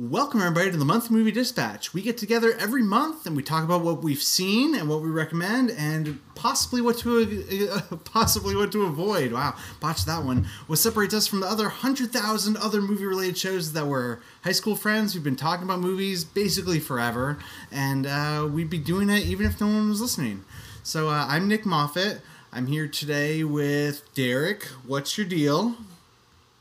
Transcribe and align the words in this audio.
Welcome, 0.00 0.40
everybody, 0.40 0.70
to 0.70 0.78
the 0.78 0.84
Monthly 0.86 1.18
Movie 1.18 1.30
Dispatch. 1.30 1.92
We 1.92 2.00
get 2.00 2.16
together 2.16 2.54
every 2.58 2.82
month 2.82 3.26
and 3.26 3.36
we 3.36 3.42
talk 3.42 3.64
about 3.64 3.82
what 3.82 4.02
we've 4.02 4.22
seen 4.22 4.74
and 4.74 4.88
what 4.88 5.02
we 5.02 5.10
recommend, 5.10 5.70
and 5.72 6.18
possibly 6.34 6.80
what 6.80 6.96
to 7.00 7.68
uh, 7.70 7.96
possibly 8.04 8.56
what 8.56 8.72
to 8.72 8.84
avoid. 8.84 9.30
Wow, 9.30 9.56
botched 9.78 10.06
that 10.06 10.24
one. 10.24 10.48
What 10.68 10.78
separates 10.78 11.12
us 11.12 11.26
from 11.26 11.40
the 11.40 11.46
other 11.46 11.68
hundred 11.68 12.14
thousand 12.14 12.56
other 12.56 12.80
movie-related 12.80 13.36
shows 13.36 13.74
that 13.74 13.88
were 13.88 14.22
high 14.42 14.52
school 14.52 14.74
friends 14.74 15.12
who've 15.12 15.22
been 15.22 15.36
talking 15.36 15.64
about 15.64 15.80
movies 15.80 16.24
basically 16.24 16.80
forever, 16.80 17.36
and 17.70 18.06
uh, 18.06 18.48
we'd 18.50 18.70
be 18.70 18.78
doing 18.78 19.10
it 19.10 19.26
even 19.26 19.44
if 19.44 19.60
no 19.60 19.66
one 19.66 19.90
was 19.90 20.00
listening. 20.00 20.46
So 20.82 21.10
uh, 21.10 21.26
I'm 21.28 21.46
Nick 21.46 21.66
Moffat. 21.66 22.22
I'm 22.54 22.68
here 22.68 22.88
today 22.88 23.44
with 23.44 24.02
Derek. 24.14 24.64
What's 24.86 25.18
your 25.18 25.26
deal? 25.26 25.76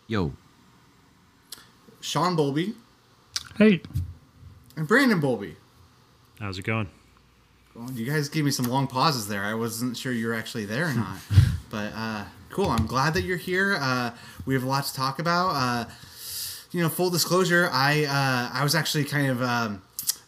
Yo. 0.07 0.33
Sean 2.01 2.35
Bolby. 2.35 2.73
Hey. 3.59 3.81
And 4.77 4.87
Brandon 4.87 5.19
Bolby. 5.19 5.55
How's 6.39 6.57
it 6.57 6.63
going? 6.63 6.87
Well, 7.75 7.91
you 7.91 8.05
guys 8.05 8.29
gave 8.29 8.45
me 8.45 8.51
some 8.51 8.67
long 8.67 8.87
pauses 8.87 9.27
there. 9.27 9.43
I 9.43 9.53
wasn't 9.53 9.97
sure 9.97 10.13
you 10.13 10.27
were 10.27 10.33
actually 10.33 10.63
there 10.63 10.87
or 10.87 10.93
not. 10.93 11.17
but 11.69 11.91
uh, 11.93 12.23
cool. 12.51 12.69
I'm 12.69 12.85
glad 12.85 13.15
that 13.15 13.23
you're 13.23 13.35
here. 13.35 13.77
Uh, 13.77 14.11
we 14.45 14.53
have 14.53 14.63
a 14.63 14.65
lot 14.65 14.85
to 14.85 14.93
talk 14.93 15.19
about. 15.19 15.49
Uh, 15.49 15.89
you 16.71 16.81
know, 16.81 16.87
full 16.87 17.09
disclosure, 17.09 17.69
I 17.73 18.05
uh, 18.05 18.57
I 18.57 18.63
was 18.63 18.75
actually 18.75 19.03
kind 19.03 19.27
of 19.27 19.41
um, 19.41 19.81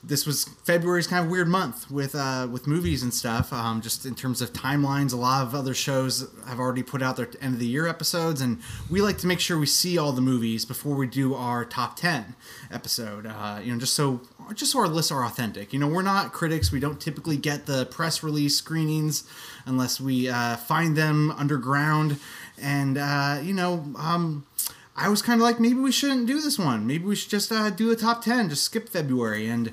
this 0.03 0.25
was 0.25 0.45
February's 0.63 1.05
kind 1.05 1.23
of 1.23 1.29
weird 1.29 1.47
month 1.47 1.89
with 1.91 2.15
uh, 2.15 2.47
with 2.51 2.65
movies 2.65 3.03
and 3.03 3.13
stuff. 3.13 3.53
Um, 3.53 3.81
just 3.81 4.05
in 4.05 4.15
terms 4.15 4.41
of 4.41 4.51
timelines, 4.51 5.13
a 5.13 5.15
lot 5.15 5.43
of 5.43 5.53
other 5.53 5.75
shows 5.75 6.27
have 6.47 6.59
already 6.59 6.81
put 6.81 7.03
out 7.03 7.17
their 7.17 7.29
end 7.39 7.53
of 7.53 7.59
the 7.59 7.67
year 7.67 7.87
episodes, 7.87 8.41
and 8.41 8.59
we 8.89 8.99
like 9.01 9.19
to 9.19 9.27
make 9.27 9.39
sure 9.39 9.59
we 9.59 9.67
see 9.67 9.97
all 9.97 10.11
the 10.11 10.21
movies 10.21 10.65
before 10.65 10.95
we 10.95 11.05
do 11.05 11.35
our 11.35 11.63
top 11.63 11.95
ten 11.97 12.35
episode. 12.71 13.27
Uh, 13.27 13.59
you 13.63 13.71
know, 13.71 13.79
just 13.79 13.93
so 13.93 14.21
just 14.55 14.71
so 14.71 14.79
our 14.79 14.87
lists 14.87 15.11
are 15.11 15.23
authentic. 15.23 15.71
You 15.71 15.79
know, 15.79 15.87
we're 15.87 16.01
not 16.01 16.33
critics. 16.33 16.71
We 16.71 16.79
don't 16.79 16.99
typically 16.99 17.37
get 17.37 17.67
the 17.67 17.85
press 17.85 18.23
release 18.23 18.57
screenings 18.57 19.23
unless 19.67 20.01
we 20.01 20.27
uh, 20.27 20.57
find 20.57 20.95
them 20.95 21.31
underground, 21.31 22.19
and 22.59 22.97
uh, 22.97 23.39
you 23.43 23.53
know. 23.53 23.85
Um, 23.97 24.45
I 24.93 25.07
was 25.07 25.21
kind 25.21 25.39
of 25.39 25.43
like, 25.43 25.59
maybe 25.59 25.79
we 25.79 25.91
shouldn't 25.91 26.27
do 26.27 26.41
this 26.41 26.59
one. 26.59 26.85
Maybe 26.85 27.05
we 27.05 27.15
should 27.15 27.31
just 27.31 27.51
uh, 27.51 27.69
do 27.69 27.91
a 27.91 27.95
top 27.95 28.21
10, 28.21 28.49
just 28.49 28.63
skip 28.63 28.89
February. 28.89 29.47
And 29.47 29.71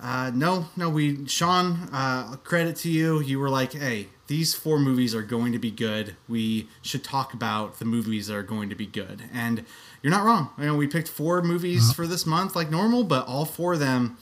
uh, 0.00 0.30
no, 0.34 0.66
no, 0.76 0.88
we, 0.88 1.26
Sean, 1.26 1.88
uh, 1.92 2.36
credit 2.44 2.76
to 2.76 2.90
you. 2.90 3.20
You 3.20 3.40
were 3.40 3.50
like, 3.50 3.72
hey, 3.72 4.08
these 4.28 4.54
four 4.54 4.78
movies 4.78 5.14
are 5.14 5.22
going 5.22 5.52
to 5.52 5.58
be 5.58 5.70
good. 5.70 6.14
We 6.28 6.68
should 6.82 7.02
talk 7.02 7.34
about 7.34 7.78
the 7.78 7.84
movies 7.84 8.28
that 8.28 8.36
are 8.36 8.42
going 8.42 8.68
to 8.68 8.76
be 8.76 8.86
good. 8.86 9.22
And 9.32 9.64
you're 10.02 10.12
not 10.12 10.24
wrong. 10.24 10.50
You 10.58 10.66
know, 10.66 10.76
we 10.76 10.86
picked 10.86 11.08
four 11.08 11.42
movies 11.42 11.84
uh-huh. 11.84 11.94
for 11.94 12.06
this 12.06 12.26
month 12.26 12.54
like 12.54 12.70
normal, 12.70 13.04
but 13.04 13.26
all 13.26 13.44
four 13.44 13.72
of 13.72 13.80
them, 13.80 14.18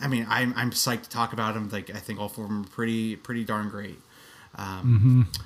I 0.00 0.06
mean, 0.06 0.26
I'm, 0.28 0.54
I'm 0.56 0.70
psyched 0.70 1.02
to 1.04 1.10
talk 1.10 1.32
about 1.32 1.54
them. 1.54 1.68
Like, 1.70 1.90
I 1.90 1.98
think 1.98 2.20
all 2.20 2.28
four 2.28 2.44
of 2.44 2.50
them 2.50 2.62
are 2.62 2.68
pretty, 2.68 3.16
pretty 3.16 3.44
darn 3.44 3.68
great. 3.68 3.98
Um, 4.54 5.26
mm-hmm. 5.26 5.42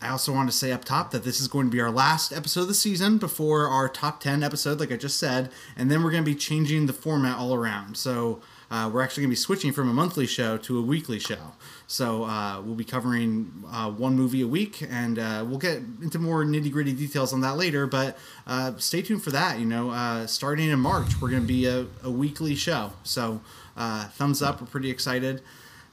I 0.00 0.08
also 0.08 0.32
want 0.32 0.50
to 0.50 0.56
say 0.56 0.72
up 0.72 0.84
top 0.84 1.10
that 1.12 1.24
this 1.24 1.40
is 1.40 1.48
going 1.48 1.66
to 1.66 1.72
be 1.72 1.80
our 1.80 1.90
last 1.90 2.32
episode 2.32 2.62
of 2.62 2.68
the 2.68 2.74
season 2.74 3.16
before 3.18 3.66
our 3.68 3.88
top 3.88 4.20
10 4.20 4.42
episode, 4.42 4.78
like 4.78 4.92
I 4.92 4.96
just 4.96 5.18
said. 5.18 5.50
And 5.76 5.90
then 5.90 6.04
we're 6.04 6.10
going 6.10 6.24
to 6.24 6.30
be 6.30 6.34
changing 6.36 6.86
the 6.86 6.92
format 6.92 7.38
all 7.38 7.54
around. 7.54 7.96
So 7.96 8.40
uh, 8.70 8.90
we're 8.92 9.02
actually 9.02 9.22
going 9.22 9.30
to 9.30 9.32
be 9.32 9.36
switching 9.36 9.72
from 9.72 9.88
a 9.88 9.94
monthly 9.94 10.26
show 10.26 10.58
to 10.58 10.78
a 10.78 10.82
weekly 10.82 11.18
show. 11.18 11.52
So 11.86 12.24
uh, 12.24 12.60
we'll 12.60 12.74
be 12.74 12.84
covering 12.84 13.64
uh, 13.70 13.90
one 13.90 14.16
movie 14.16 14.42
a 14.42 14.46
week, 14.46 14.82
and 14.82 15.18
uh, 15.18 15.44
we'll 15.48 15.58
get 15.58 15.78
into 16.02 16.18
more 16.18 16.44
nitty 16.44 16.70
gritty 16.70 16.92
details 16.92 17.32
on 17.32 17.40
that 17.40 17.56
later. 17.56 17.86
But 17.86 18.18
uh, 18.46 18.72
stay 18.76 19.02
tuned 19.02 19.22
for 19.22 19.30
that. 19.30 19.58
You 19.58 19.66
know, 19.66 19.90
uh, 19.90 20.26
starting 20.26 20.68
in 20.68 20.78
March, 20.78 21.20
we're 21.20 21.30
going 21.30 21.42
to 21.42 21.48
be 21.48 21.66
a, 21.66 21.86
a, 22.02 22.10
weekly 22.10 22.54
show. 22.54 22.92
So 23.04 23.40
thumbs 23.76 24.42
up. 24.42 24.60
We're 24.60 24.66
pretty 24.66 24.90
excited. 24.90 25.42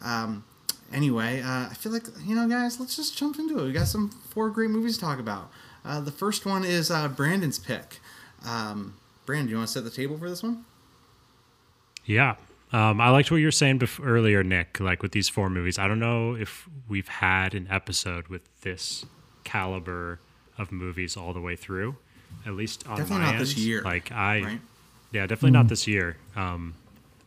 Um, 0.02 0.44
anyway, 0.94 1.42
uh, 1.42 1.70
I 1.70 1.74
feel 1.74 1.92
like 1.92 2.08
you 2.26 2.36
know, 2.36 2.48
guys, 2.48 2.80
let's 2.80 2.96
just 2.96 3.18
jump 3.18 3.40
into 3.40 3.60
it. 3.60 3.66
We 3.66 3.72
got 3.74 3.88
some 3.88 4.10
four 4.10 4.50
great 4.50 4.70
movies 4.70 4.96
to 4.96 5.02
talk 5.02 5.20
about. 5.20 5.52
Uh, 5.84 6.00
the 6.00 6.12
first 6.12 6.46
one 6.46 6.64
is 6.64 6.90
uh, 6.90 7.08
Brandon's 7.10 7.60
pick. 7.60 8.00
Um, 8.46 8.96
Brandon, 9.26 9.48
do 9.48 9.52
you 9.52 9.58
want 9.58 9.68
to 9.68 9.74
set 9.74 9.84
the 9.84 9.90
table 9.90 10.18
for 10.18 10.30
this 10.30 10.44
one? 10.44 10.66
Yeah, 12.06 12.36
um, 12.74 13.00
I 13.00 13.10
liked 13.10 13.30
what 13.32 13.38
you 13.38 13.46
were 13.46 13.52
saying 13.52 13.78
before, 13.78 14.06
earlier, 14.06 14.44
Nick. 14.44 14.80
Like 14.80 15.04
with 15.04 15.12
these 15.12 15.30
four 15.30 15.50
movies, 15.50 15.78
I 15.78 15.88
don't 15.88 16.00
know 16.00 16.36
if 16.36 16.68
we've 16.88 17.08
had 17.08 17.54
an 17.54 17.68
episode 17.70 18.28
with 18.30 18.42
this 18.62 19.06
caliber 19.44 20.20
of 20.58 20.72
movies 20.72 21.16
all 21.16 21.34
the 21.34 21.42
way 21.42 21.56
through. 21.56 21.96
At 22.46 22.54
least 22.54 22.88
on 22.88 22.98
definitely 22.98 23.20
my 23.20 23.26
not 23.26 23.34
end. 23.36 23.42
this 23.42 23.58
year. 23.58 23.82
Like 23.84 24.12
I, 24.12 24.42
right? 24.42 24.62
yeah, 25.12 25.22
definitely 25.28 25.52
mm. 25.52 25.54
not 25.54 25.68
this 25.68 25.88
year. 25.88 26.18
Um, 26.36 26.74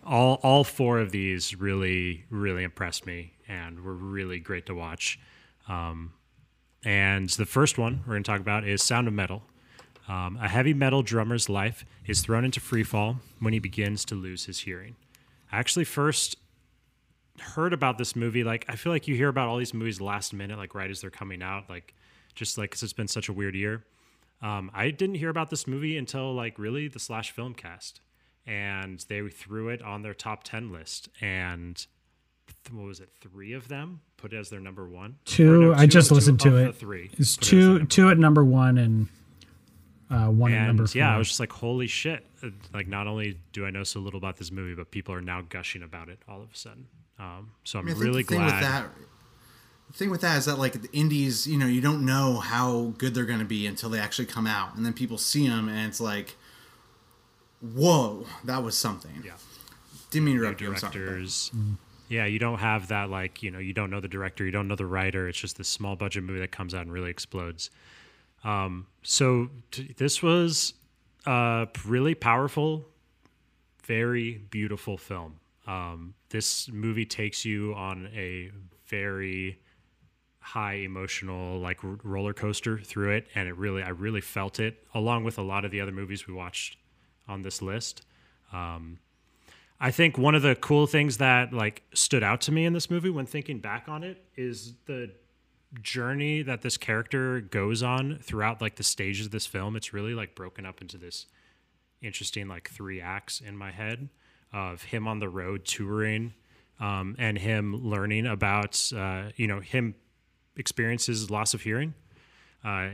all 0.05 0.41
all 0.43 0.65
four 0.65 0.99
of 0.99 1.11
these 1.13 1.55
really 1.55 2.25
really 2.31 2.65
impressed 2.65 3.07
me 3.07 3.33
and 3.49 3.85
were 3.85 3.95
really 3.95 4.39
great 4.39 4.67
to 4.67 4.75
watch. 4.75 5.19
Um, 5.69 6.13
and 6.85 7.29
the 7.31 7.47
first 7.47 7.79
one 7.79 8.03
we're 8.07 8.15
going 8.15 8.23
to 8.23 8.31
talk 8.31 8.41
about 8.41 8.67
is 8.67 8.83
Sound 8.83 9.09
of 9.09 9.15
Metal. 9.15 9.43
Um, 10.09 10.39
a 10.41 10.49
heavy 10.49 10.73
metal 10.73 11.03
drummer's 11.03 11.49
life 11.49 11.85
is 12.07 12.23
thrown 12.23 12.45
into 12.45 12.61
freefall 12.61 13.17
when 13.41 13.53
he 13.53 13.59
begins 13.59 14.05
to 14.07 14.15
lose 14.15 14.45
his 14.45 14.61
hearing. 14.61 14.95
I 15.51 15.59
actually 15.59 15.85
first 15.85 16.37
heard 17.41 17.73
about 17.73 17.99
this 17.99 18.15
movie. 18.15 18.45
Like, 18.45 18.65
I 18.69 18.77
feel 18.77 18.93
like 18.93 19.09
you 19.09 19.17
hear 19.17 19.29
about 19.29 19.49
all 19.49 19.57
these 19.57 19.75
movies 19.75 20.01
last 20.01 20.33
minute, 20.33 20.59
like 20.59 20.75
right 20.75 20.91
as 20.91 21.01
they're 21.01 21.11
coming 21.11 21.43
out, 21.43 21.69
like 21.69 21.95
just 22.35 22.57
like 22.57 22.71
because 22.71 22.83
it's 22.85 22.93
been 22.93 23.09
such 23.09 23.29
a 23.29 23.33
weird 23.33 23.55
year. 23.55 23.85
Um, 24.43 24.71
I 24.75 24.91
didn't 24.91 25.17
hear 25.17 25.31
about 25.31 25.51
this 25.51 25.67
movie 25.67 25.97
until 25.97 26.33
like 26.35 26.59
really 26.59 26.89
the 26.89 27.01
slash 27.01 27.33
film 27.33 27.55
cast, 27.55 28.01
and 28.47 29.05
they 29.09 29.27
threw 29.29 29.71
it 29.71 29.83
on 29.83 30.03
their 30.03 30.15
top 30.15 30.45
ten 30.45 30.71
list. 30.71 31.09
And 31.21 31.85
what 32.71 32.87
was 32.87 33.01
it? 33.01 33.09
Three 33.21 33.53
of 33.53 33.69
them 33.69 34.01
put 34.17 34.33
it 34.33 34.37
as 34.37 34.51
their 34.51 34.61
number 34.61 34.87
one. 34.87 35.17
Two. 35.25 35.45
No, 35.45 35.75
two 35.75 35.75
I 35.75 35.87
just 35.87 36.11
listened 36.11 36.41
to 36.41 36.57
it. 36.57 36.75
Three. 36.77 37.11
It's 37.19 37.37
two. 37.37 37.77
It 37.77 37.91
two 37.91 38.09
at 38.11 38.19
number 38.19 38.45
one 38.45 38.79
and 38.79 39.09
uh, 40.11 40.29
one 40.29 40.53
and, 40.53 40.61
at 40.61 40.67
number 40.69 40.87
four. 40.87 40.99
Yeah, 40.99 41.15
I 41.15 41.19
was 41.19 41.29
just 41.29 41.41
like, 41.41 41.53
holy 41.53 41.87
shit! 41.87 42.27
Uh, 42.43 42.51
like, 42.73 42.89
not 42.89 43.07
only 43.07 43.39
do 43.53 43.67
I 43.67 43.71
know 43.71 43.85
so 43.85 44.01
little 44.01 44.19
about 44.19 44.37
this 44.37 44.51
movie, 44.51 44.75
but 44.75 44.91
people 44.91 45.15
are 45.15 45.21
now 45.21 45.43
gushing 45.43 45.83
about 45.83 46.09
it 46.09 46.19
all 46.29 46.43
of 46.43 46.53
a 46.53 46.57
sudden. 46.57 46.87
Um, 47.19 47.53
so 47.65 47.79
I'm 47.79 47.87
I 47.87 47.93
mean, 47.93 47.99
really 47.99 48.23
the 48.23 48.35
glad. 48.35 48.45
With 48.45 48.61
that, 48.61 48.87
the 49.89 49.93
thing 49.93 50.11
with 50.11 50.21
that 50.21 50.39
is 50.39 50.45
that 50.47 50.59
like 50.59 50.81
the 50.83 50.93
indies, 50.93 51.47
you 51.47 51.59
know, 51.59 51.67
you 51.67 51.81
don't 51.81 52.05
know 52.05 52.39
how 52.39 52.95
good 52.99 53.15
they're 53.15 53.25
going 53.25 53.39
to 53.39 53.45
be 53.45 53.67
until 53.67 53.91
they 53.91 53.99
actually 53.99 54.27
come 54.27 54.47
out, 54.47 54.75
and 54.77 54.85
then 54.85 54.93
people 54.93 55.19
see 55.19 55.49
them, 55.49 55.69
and 55.69 55.89
it's 55.89 56.01
like, 56.01 56.37
whoa, 57.61 58.27
that 58.45 58.63
was 58.63 58.77
something. 58.77 59.23
Yeah. 59.25 59.33
Didn't 60.11 60.27
mean 60.27 60.39
to 60.39 60.47
interrupt 60.47 60.95
you. 60.95 61.27
Yeah, 62.09 62.27
you 62.27 62.39
don't 62.39 62.59
have 62.59 62.89
that 62.89 63.11
like 63.11 63.43
you 63.43 63.51
know 63.51 63.59
you 63.59 63.73
don't 63.73 63.91
know 63.91 64.01
the 64.01 64.09
director, 64.09 64.45
you 64.45 64.53
don't 64.53 64.69
know 64.69 64.77
the 64.77 64.87
writer. 64.87 65.29
It's 65.29 65.39
just 65.39 65.57
this 65.59 65.69
small 65.69 65.97
budget 65.97 66.23
movie 66.25 66.41
that 66.41 66.53
comes 66.53 66.75
out 66.75 66.83
and 66.83 66.93
really 66.93 67.11
explodes. 67.11 67.71
Um, 68.45 68.87
so 69.03 69.49
t- 69.73 69.95
this 69.97 70.23
was 70.23 70.75
a 71.27 71.67
really 71.85 72.15
powerful, 72.15 72.87
very 73.85 74.39
beautiful 74.51 74.97
film. 74.97 75.41
Um, 75.67 76.15
this 76.29 76.69
movie 76.69 77.07
takes 77.07 77.45
you 77.45 77.75
on 77.75 78.09
a 78.15 78.53
very 78.87 79.59
high 80.39 80.75
emotional 80.75 81.59
like 81.59 81.83
r- 81.83 81.99
roller 82.05 82.33
coaster 82.33 82.79
through 82.79 83.11
it, 83.11 83.27
and 83.35 83.49
it 83.49 83.57
really 83.57 83.83
I 83.83 83.89
really 83.89 84.21
felt 84.21 84.61
it 84.61 84.87
along 84.95 85.25
with 85.25 85.39
a 85.39 85.43
lot 85.43 85.65
of 85.65 85.73
the 85.73 85.81
other 85.81 85.93
movies 85.93 86.29
we 86.29 86.35
watched 86.35 86.77
on 87.27 87.43
this 87.43 87.61
list. 87.61 88.07
Um, 88.53 89.01
I 89.81 89.91
think 89.91 90.17
one 90.17 90.35
of 90.35 90.43
the 90.43 90.55
cool 90.55 90.87
things 90.87 91.19
that 91.19 91.53
like 91.53 91.83
stood 91.93 92.23
out 92.23 92.41
to 92.43 92.53
me 92.53 92.65
in 92.65 92.73
this 92.73 92.91
movie 92.91 93.11
when 93.11 93.27
thinking 93.27 93.59
back 93.59 93.89
on 93.89 94.05
it 94.05 94.25
is 94.37 94.75
the 94.87 95.11
journey 95.83 96.43
that 96.43 96.63
this 96.63 96.77
character 96.77 97.41
goes 97.41 97.83
on 97.83 98.19
throughout 98.23 98.61
like 98.61 98.77
the 98.77 98.83
stages 98.83 99.27
of 99.27 99.33
this 99.33 99.47
film. 99.47 99.77
It's 99.77 99.93
really 99.93 100.15
like 100.15 100.35
broken 100.35 100.65
up 100.65 100.81
into 100.81 100.97
this 100.97 101.27
interesting 102.01 102.49
like 102.49 102.71
three 102.71 103.01
acts 103.01 103.41
in 103.41 103.57
my 103.57 103.71
head 103.71 104.09
of 104.53 104.83
him 104.85 105.07
on 105.07 105.19
the 105.19 105.29
road 105.29 105.65
touring 105.65 106.33
um, 106.81 107.17
and 107.19 107.39
him 107.39 107.85
learning 107.85 108.27
about 108.27 108.91
uh, 108.97 109.25
you 109.37 109.47
know 109.47 109.61
him 109.61 109.95
experiences 110.57 111.31
loss 111.31 111.53
of 111.53 111.63
hearing 111.63 111.95
uh, 112.65 112.89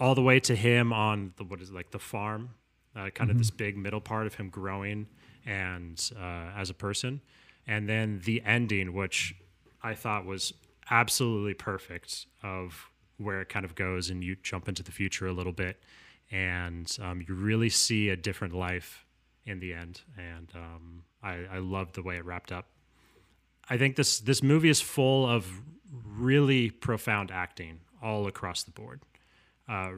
all 0.00 0.14
the 0.14 0.22
way 0.22 0.40
to 0.40 0.54
him 0.54 0.92
on 0.92 1.32
the 1.36 1.44
what 1.44 1.60
is 1.60 1.70
it, 1.70 1.74
like 1.74 1.90
the 1.90 1.98
farm 1.98 2.50
uh, 2.94 3.00
kind 3.00 3.12
mm-hmm. 3.12 3.30
of 3.30 3.38
this 3.38 3.50
big 3.50 3.76
middle 3.76 4.00
part 4.00 4.26
of 4.26 4.34
him 4.34 4.48
growing 4.48 5.06
and 5.46 6.10
uh, 6.18 6.50
as 6.56 6.70
a 6.70 6.74
person, 6.74 7.20
and 7.66 7.88
then 7.88 8.20
the 8.24 8.42
ending, 8.44 8.92
which 8.92 9.34
I 9.82 9.94
thought 9.94 10.24
was 10.24 10.52
absolutely 10.90 11.54
perfect 11.54 12.26
of 12.42 12.88
where 13.18 13.40
it 13.40 13.48
kind 13.48 13.64
of 13.64 13.74
goes, 13.74 14.10
and 14.10 14.22
you 14.22 14.36
jump 14.42 14.68
into 14.68 14.82
the 14.82 14.92
future 14.92 15.26
a 15.26 15.32
little 15.32 15.52
bit, 15.52 15.82
and 16.30 16.96
um, 17.00 17.22
you 17.26 17.34
really 17.34 17.68
see 17.68 18.08
a 18.08 18.16
different 18.16 18.54
life 18.54 19.04
in 19.44 19.60
the 19.60 19.72
end, 19.72 20.00
and 20.16 20.52
um, 20.54 21.04
I, 21.22 21.44
I 21.52 21.58
love 21.58 21.92
the 21.92 22.02
way 22.02 22.16
it 22.16 22.24
wrapped 22.24 22.52
up. 22.52 22.66
I 23.68 23.78
think 23.78 23.96
this 23.96 24.20
this 24.20 24.42
movie 24.42 24.68
is 24.68 24.80
full 24.80 25.26
of 25.26 25.46
really 26.04 26.70
profound 26.70 27.30
acting 27.30 27.80
all 28.02 28.26
across 28.26 28.64
the 28.64 28.70
board. 28.70 29.00
Uh, 29.68 29.90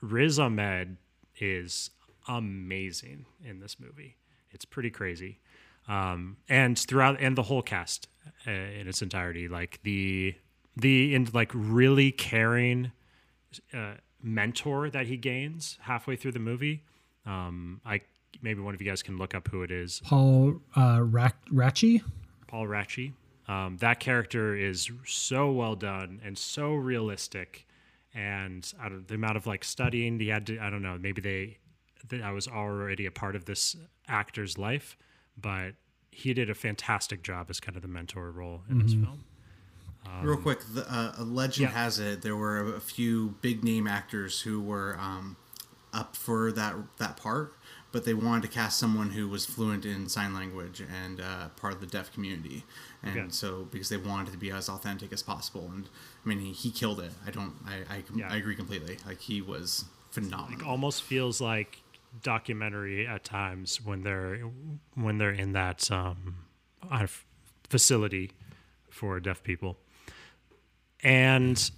Riz 0.00 0.38
Ahmed 0.38 0.96
is 1.38 1.90
amazing 2.28 3.26
in 3.44 3.60
this 3.60 3.78
movie. 3.80 4.16
It's 4.52 4.64
pretty 4.64 4.90
crazy. 4.90 5.38
Um, 5.88 6.36
and 6.48 6.78
throughout 6.78 7.20
and 7.20 7.36
the 7.36 7.44
whole 7.44 7.62
cast 7.62 8.08
uh, 8.46 8.50
in 8.50 8.86
its 8.86 9.02
entirety, 9.02 9.48
like 9.48 9.80
the 9.82 10.34
the 10.76 11.14
in 11.14 11.28
like 11.32 11.50
really 11.54 12.12
caring 12.12 12.92
uh, 13.74 13.94
mentor 14.22 14.90
that 14.90 15.06
he 15.06 15.16
gains 15.16 15.78
halfway 15.82 16.16
through 16.16 16.32
the 16.32 16.38
movie. 16.38 16.84
Um, 17.26 17.80
I 17.84 18.02
maybe 18.42 18.60
one 18.60 18.74
of 18.74 18.80
you 18.80 18.88
guys 18.88 19.02
can 19.02 19.18
look 19.18 19.34
up 19.34 19.48
who 19.48 19.62
it 19.62 19.70
is. 19.70 20.00
Paul 20.04 20.60
uh, 20.76 20.98
Raci. 20.98 22.02
Paul 22.46 22.66
Raci. 22.66 23.12
Um, 23.48 23.78
that 23.78 23.98
character 23.98 24.54
is 24.54 24.90
so 25.04 25.50
well 25.50 25.74
done 25.74 26.20
and 26.24 26.38
so 26.38 26.74
realistic, 26.74 27.66
and 28.14 28.72
I 28.80 28.88
don't, 28.88 29.08
the 29.08 29.14
amount 29.14 29.36
of 29.36 29.46
like 29.46 29.64
studying 29.64 30.20
he 30.20 30.28
had 30.28 30.46
to. 30.46 30.58
I 30.58 30.70
don't 30.70 30.82
know. 30.82 30.96
Maybe 31.00 31.20
they, 31.20 31.58
that 32.08 32.22
I 32.22 32.32
was 32.32 32.48
already 32.48 33.06
a 33.06 33.10
part 33.10 33.36
of 33.36 33.44
this 33.44 33.76
actor's 34.08 34.58
life, 34.58 34.96
but 35.40 35.74
he 36.10 36.34
did 36.34 36.50
a 36.50 36.54
fantastic 36.54 37.22
job 37.22 37.46
as 37.50 37.60
kind 37.60 37.76
of 37.76 37.82
the 37.82 37.88
mentor 37.88 38.30
role 38.30 38.62
in 38.68 38.76
mm-hmm. 38.76 38.86
this 38.86 38.94
film. 38.94 39.24
Um, 40.06 40.26
Real 40.26 40.38
quick, 40.38 40.60
the, 40.72 40.90
uh, 40.90 41.12
a 41.18 41.24
legend 41.24 41.70
yeah. 41.70 41.76
has 41.76 41.98
it 41.98 42.22
there 42.22 42.36
were 42.36 42.74
a 42.74 42.80
few 42.80 43.36
big 43.42 43.62
name 43.62 43.86
actors 43.86 44.40
who 44.40 44.60
were 44.60 44.96
um, 44.98 45.36
up 45.92 46.16
for 46.16 46.50
that 46.52 46.74
that 46.98 47.16
part, 47.16 47.54
but 47.92 48.04
they 48.04 48.14
wanted 48.14 48.42
to 48.42 48.48
cast 48.48 48.78
someone 48.78 49.10
who 49.10 49.28
was 49.28 49.44
fluent 49.44 49.84
in 49.84 50.08
sign 50.08 50.32
language 50.32 50.80
and 50.80 51.20
uh, 51.20 51.48
part 51.50 51.74
of 51.74 51.80
the 51.80 51.86
deaf 51.86 52.12
community, 52.12 52.64
and 53.02 53.18
okay. 53.18 53.28
so 53.30 53.68
because 53.70 53.90
they 53.90 53.98
wanted 53.98 54.32
to 54.32 54.38
be 54.38 54.50
as 54.50 54.68
authentic 54.70 55.12
as 55.12 55.22
possible. 55.22 55.70
And 55.72 55.88
I 56.24 56.28
mean, 56.28 56.40
he, 56.40 56.52
he 56.52 56.70
killed 56.70 57.00
it. 57.00 57.12
I 57.26 57.30
don't. 57.30 57.54
I 57.66 57.94
I, 57.94 58.02
yeah. 58.14 58.32
I 58.32 58.36
agree 58.36 58.56
completely. 58.56 58.96
Like 59.06 59.20
he 59.20 59.42
was 59.42 59.84
phenomenal. 60.10 60.58
Like 60.58 60.66
almost 60.66 61.02
feels 61.02 61.42
like 61.42 61.82
documentary 62.22 63.06
at 63.06 63.24
times 63.24 63.80
when 63.80 64.02
they're 64.02 64.38
when 64.94 65.18
they're 65.18 65.30
in 65.30 65.52
that 65.52 65.90
um, 65.90 66.36
facility 67.68 68.32
for 68.90 69.20
deaf 69.20 69.42
people. 69.42 69.78
And 71.02 71.70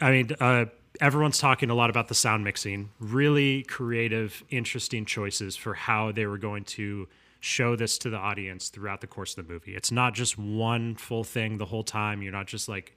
I 0.00 0.10
mean, 0.10 0.30
uh, 0.40 0.66
everyone's 1.00 1.38
talking 1.38 1.70
a 1.70 1.74
lot 1.74 1.90
about 1.90 2.08
the 2.08 2.14
sound 2.14 2.44
mixing. 2.44 2.90
Really 2.98 3.62
creative, 3.62 4.42
interesting 4.50 5.04
choices 5.04 5.56
for 5.56 5.74
how 5.74 6.12
they 6.12 6.26
were 6.26 6.38
going 6.38 6.64
to 6.64 7.08
show 7.40 7.76
this 7.76 7.98
to 7.98 8.10
the 8.10 8.16
audience 8.16 8.70
throughout 8.70 9.00
the 9.00 9.06
course 9.06 9.36
of 9.36 9.46
the 9.46 9.52
movie. 9.52 9.76
It's 9.76 9.92
not 9.92 10.14
just 10.14 10.36
one 10.36 10.96
full 10.96 11.22
thing 11.22 11.58
the 11.58 11.66
whole 11.66 11.84
time. 11.84 12.22
You're 12.22 12.32
not 12.32 12.46
just 12.46 12.68
like 12.68 12.94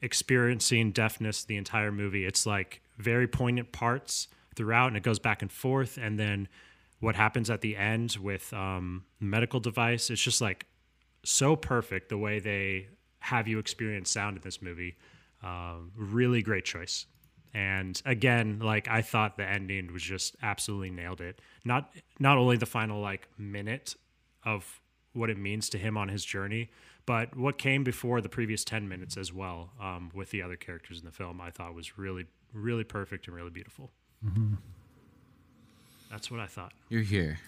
experiencing 0.00 0.92
deafness 0.92 1.44
the 1.44 1.56
entire 1.56 1.92
movie. 1.92 2.24
It's 2.24 2.46
like 2.46 2.80
very 2.98 3.26
poignant 3.26 3.72
parts 3.72 4.28
throughout, 4.58 4.88
and 4.88 4.96
it 4.96 5.02
goes 5.02 5.18
back 5.18 5.40
and 5.40 5.50
forth. 5.50 5.96
And 5.96 6.18
then 6.18 6.48
what 7.00 7.14
happens 7.14 7.48
at 7.48 7.62
the 7.62 7.76
end 7.76 8.18
with 8.20 8.52
um, 8.52 9.04
medical 9.20 9.60
device, 9.60 10.10
it's 10.10 10.20
just 10.20 10.40
like 10.40 10.66
so 11.24 11.56
perfect 11.56 12.10
the 12.10 12.18
way 12.18 12.40
they 12.40 12.88
have 13.20 13.48
you 13.48 13.58
experience 13.58 14.10
sound 14.10 14.36
in 14.36 14.42
this 14.42 14.60
movie. 14.60 14.96
Um, 15.42 15.92
really 15.96 16.42
great 16.42 16.64
choice. 16.64 17.06
And 17.54 18.00
again, 18.04 18.58
like 18.58 18.88
I 18.88 19.00
thought 19.00 19.36
the 19.36 19.48
ending 19.48 19.92
was 19.92 20.02
just 20.02 20.36
absolutely 20.42 20.90
nailed 20.90 21.20
it. 21.20 21.40
Not 21.64 21.90
not 22.18 22.36
only 22.36 22.56
the 22.56 22.66
final 22.66 23.00
like 23.00 23.28
minute 23.38 23.94
of 24.44 24.80
what 25.12 25.30
it 25.30 25.38
means 25.38 25.68
to 25.70 25.78
him 25.78 25.96
on 25.96 26.08
his 26.08 26.24
journey, 26.24 26.70
but 27.06 27.34
what 27.36 27.56
came 27.56 27.84
before 27.84 28.20
the 28.20 28.28
previous 28.28 28.64
10 28.64 28.86
minutes 28.86 29.16
as 29.16 29.32
well 29.32 29.70
um, 29.80 30.10
with 30.12 30.30
the 30.30 30.42
other 30.42 30.56
characters 30.56 30.98
in 30.98 31.06
the 31.06 31.10
film, 31.10 31.40
I 31.40 31.50
thought 31.50 31.74
was 31.74 31.96
really, 31.96 32.26
really 32.52 32.84
perfect 32.84 33.26
and 33.26 33.34
really 33.34 33.50
beautiful. 33.50 33.90
Mm-hmm. 34.24 34.54
That's 36.10 36.30
what 36.30 36.40
I 36.40 36.46
thought. 36.46 36.72
You're 36.88 37.02
here. 37.02 37.38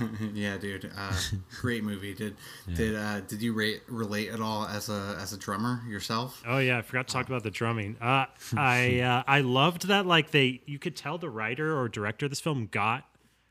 yeah. 0.00 0.08
yeah, 0.34 0.56
dude. 0.56 0.90
Uh, 0.96 1.12
great 1.60 1.84
movie. 1.84 2.14
Did 2.14 2.36
yeah. 2.66 2.74
did 2.74 2.94
uh, 2.94 3.20
did 3.20 3.42
you 3.42 3.52
rate, 3.52 3.82
relate 3.86 4.30
at 4.30 4.40
all 4.40 4.66
as 4.66 4.88
a 4.88 5.16
as 5.20 5.32
a 5.32 5.36
drummer 5.36 5.82
yourself? 5.86 6.42
Oh 6.46 6.58
yeah, 6.58 6.78
I 6.78 6.82
forgot 6.82 7.06
to 7.08 7.12
talk 7.12 7.26
about 7.26 7.42
the 7.42 7.50
drumming. 7.50 7.96
Uh, 8.00 8.26
I 8.56 9.00
uh, 9.04 9.22
I 9.26 9.40
loved 9.40 9.88
that. 9.88 10.06
Like 10.06 10.30
they, 10.30 10.62
you 10.64 10.78
could 10.78 10.96
tell 10.96 11.18
the 11.18 11.28
writer 11.28 11.78
or 11.78 11.88
director 11.88 12.26
of 12.26 12.30
this 12.30 12.40
film 12.40 12.68
got 12.70 13.04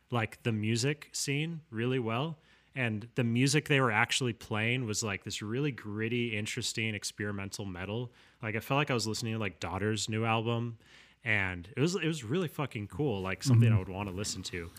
like 0.10 0.42
the 0.44 0.52
music 0.52 1.10
scene 1.12 1.62
really 1.70 2.00
well, 2.00 2.38
and 2.76 3.08
the 3.14 3.24
music 3.24 3.68
they 3.68 3.80
were 3.80 3.92
actually 3.92 4.34
playing 4.34 4.88
was 4.88 5.04
like 5.04 5.24
this 5.24 5.44
really 5.44 5.72
gritty, 5.72 6.36
interesting 6.36 6.96
experimental 6.96 7.66
metal. 7.66 8.12
Like 8.42 8.56
I 8.56 8.60
felt 8.60 8.80
like 8.80 8.90
I 8.90 8.96
was 8.96 9.06
listening 9.06 9.34
to 9.34 9.40
like 9.40 9.60
Daughter's 9.60 10.10
new 10.10 10.26
album 10.26 10.80
and 11.26 11.68
it 11.76 11.82
was 11.82 11.96
it 11.96 12.06
was 12.06 12.24
really 12.24 12.48
fucking 12.48 12.88
cool, 12.88 13.22
like 13.22 13.44
something 13.44 13.68
mm-hmm. 13.68 13.76
I 13.76 13.80
would 13.80 13.90
want 13.90 14.08
to 14.08 14.16
listen 14.16 14.44
to. 14.44 14.70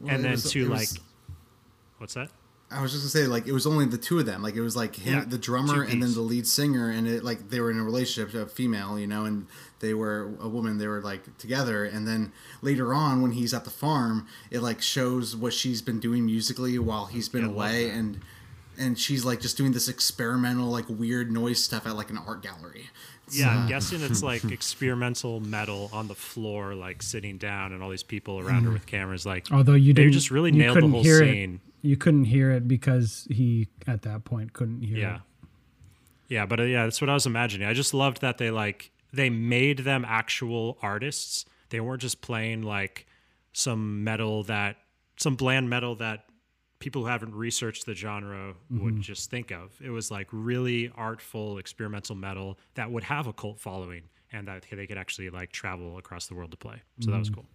Well, 0.00 0.12
and 0.12 0.24
then 0.24 0.32
was, 0.32 0.50
to 0.50 0.66
like, 0.66 0.80
was, 0.80 1.00
what's 1.98 2.14
that? 2.14 2.30
I 2.70 2.82
was 2.82 2.90
just 2.90 3.04
gonna 3.04 3.24
say 3.24 3.28
like 3.30 3.46
it 3.46 3.52
was 3.52 3.66
only 3.66 3.86
the 3.86 3.96
two 3.96 4.18
of 4.18 4.26
them. 4.26 4.42
Like 4.42 4.56
it 4.56 4.60
was 4.60 4.74
like 4.74 4.96
him, 4.96 5.14
yeah, 5.14 5.24
the 5.24 5.38
drummer, 5.38 5.82
and 5.82 6.02
then 6.02 6.12
the 6.12 6.20
lead 6.20 6.46
singer, 6.48 6.90
and 6.90 7.06
it 7.06 7.22
like 7.22 7.48
they 7.48 7.60
were 7.60 7.70
in 7.70 7.78
a 7.78 7.84
relationship, 7.84 8.34
a 8.34 8.46
female, 8.46 8.98
you 8.98 9.06
know, 9.06 9.24
and 9.24 9.46
they 9.78 9.94
were 9.94 10.34
a 10.40 10.48
woman. 10.48 10.78
They 10.78 10.88
were 10.88 11.00
like 11.00 11.38
together, 11.38 11.84
and 11.84 12.08
then 12.08 12.32
later 12.60 12.92
on 12.92 13.22
when 13.22 13.32
he's 13.32 13.54
at 13.54 13.64
the 13.64 13.70
farm, 13.70 14.26
it 14.50 14.60
like 14.60 14.82
shows 14.82 15.36
what 15.36 15.52
she's 15.52 15.80
been 15.80 16.00
doing 16.00 16.26
musically 16.26 16.76
while 16.80 17.06
he's 17.06 17.28
been 17.28 17.44
yeah, 17.44 17.50
away, 17.50 17.90
and 17.90 18.20
and 18.76 18.98
she's 18.98 19.24
like 19.24 19.40
just 19.40 19.56
doing 19.56 19.70
this 19.70 19.88
experimental 19.88 20.66
like 20.66 20.86
weird 20.88 21.30
noise 21.30 21.62
stuff 21.62 21.86
at 21.86 21.94
like 21.94 22.10
an 22.10 22.18
art 22.18 22.42
gallery 22.42 22.90
yeah, 23.30 23.50
I'm 23.50 23.68
guessing 23.68 24.02
it's 24.02 24.22
like 24.24 24.44
experimental 24.44 25.40
metal 25.40 25.90
on 25.92 26.08
the 26.08 26.14
floor, 26.14 26.74
like 26.74 27.02
sitting 27.02 27.38
down, 27.38 27.72
and 27.72 27.82
all 27.82 27.90
these 27.90 28.02
people 28.02 28.38
around 28.38 28.64
her 28.64 28.70
mm. 28.70 28.74
with 28.74 28.86
cameras. 28.86 29.24
Like, 29.26 29.50
although 29.50 29.74
you 29.74 29.92
did 29.92 30.12
just 30.12 30.30
really 30.30 30.52
nailed 30.52 30.80
the 30.80 30.88
whole 30.88 31.04
scene. 31.04 31.60
It. 31.82 31.88
You 31.88 31.96
couldn't 31.96 32.24
hear 32.24 32.50
it 32.50 32.66
because 32.66 33.26
he 33.30 33.68
at 33.86 34.02
that 34.02 34.24
point 34.24 34.54
couldn't 34.54 34.82
hear 34.82 34.98
yeah. 34.98 35.14
it. 35.16 35.20
Yeah, 36.28 36.46
but 36.46 36.60
uh, 36.60 36.64
yeah, 36.64 36.84
that's 36.84 37.00
what 37.00 37.10
I 37.10 37.14
was 37.14 37.26
imagining. 37.26 37.68
I 37.68 37.74
just 37.74 37.92
loved 37.92 38.20
that 38.22 38.38
they 38.38 38.50
like 38.50 38.90
they 39.12 39.30
made 39.30 39.80
them 39.80 40.04
actual 40.06 40.78
artists. 40.82 41.44
They 41.70 41.80
weren't 41.80 42.00
just 42.00 42.20
playing 42.20 42.62
like 42.62 43.06
some 43.52 44.02
metal 44.04 44.42
that 44.44 44.76
some 45.16 45.36
bland 45.36 45.70
metal 45.70 45.94
that 45.96 46.24
people 46.84 47.00
who 47.00 47.08
haven't 47.08 47.34
researched 47.34 47.86
the 47.86 47.94
genre 47.94 48.52
mm-hmm. 48.52 48.84
would 48.84 49.00
just 49.00 49.30
think 49.30 49.50
of. 49.50 49.70
It 49.82 49.88
was 49.88 50.10
like 50.10 50.28
really 50.32 50.92
artful 50.94 51.56
experimental 51.56 52.14
metal 52.14 52.58
that 52.74 52.90
would 52.90 53.04
have 53.04 53.26
a 53.26 53.32
cult 53.32 53.58
following 53.58 54.02
and 54.30 54.46
that 54.48 54.66
they 54.70 54.86
could 54.86 54.98
actually 54.98 55.30
like 55.30 55.50
travel 55.50 55.96
across 55.96 56.26
the 56.26 56.34
world 56.34 56.50
to 56.50 56.58
play. 56.58 56.82
So 57.00 57.04
mm-hmm. 57.04 57.12
that 57.12 57.18
was 57.18 57.30
mm-hmm. 57.30 57.40
cool. 57.40 57.46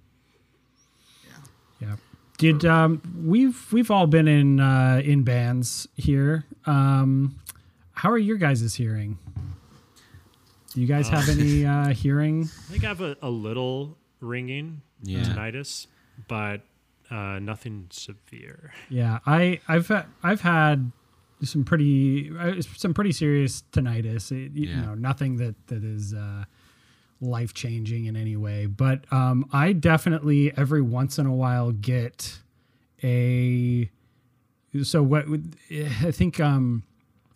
Yeah. 1.80 1.88
Yeah. 1.88 1.96
Did 2.40 2.66
um, 2.66 3.04
we've 3.24 3.72
we've 3.72 3.92
all 3.92 4.08
been 4.08 4.28
in 4.28 4.60
uh, 4.60 5.04
in 5.06 5.22
bands 5.22 5.88
here. 5.96 6.46
Um, 6.66 7.40
how 7.92 8.10
are 8.10 8.18
your 8.18 8.38
guys' 8.38 8.74
hearing? 8.74 9.20
Do 10.74 10.82
you 10.82 10.88
guys 10.88 11.08
uh, 11.10 11.18
have 11.18 11.30
any 11.30 11.66
uh, 11.68 11.90
hearing? 11.90 12.46
I 12.46 12.72
think 12.72 12.84
I 12.84 12.88
have 12.88 13.02
a, 13.02 13.16
a 13.22 13.30
little 13.30 13.96
ringing 14.22 14.82
yeah. 15.04 15.20
tinnitus, 15.20 15.86
but 16.28 16.62
uh, 17.12 17.40
nothing 17.40 17.88
severe. 17.90 18.74
Yeah, 18.90 19.20
I 19.26 19.60
I've 19.68 19.92
I've 20.24 20.42
had 20.42 20.92
some 21.44 21.64
pretty 21.64 22.32
uh, 22.38 22.62
some 22.62 22.94
pretty 22.94 23.12
serious 23.12 23.64
tinnitus. 23.72 24.32
It, 24.32 24.52
you 24.54 24.70
yeah. 24.70 24.82
know, 24.82 24.96
nothing 24.96 25.38
that 25.38 25.56
that 25.68 25.84
is 25.84 26.14
uh, 26.14 26.46
life 27.22 27.54
changing 27.54 28.06
in 28.06 28.16
any 28.16 28.36
way, 28.36 28.66
but 28.66 29.12
um, 29.12 29.48
I 29.52 29.74
definitely 29.74 30.56
every 30.58 30.82
once 30.82 31.18
in 31.18 31.26
a 31.26 31.34
while 31.34 31.72
get 31.72 32.40
a. 33.04 33.90
So 34.84 35.02
what 35.02 35.26
I 35.72 36.12
think 36.12 36.40
um, 36.40 36.84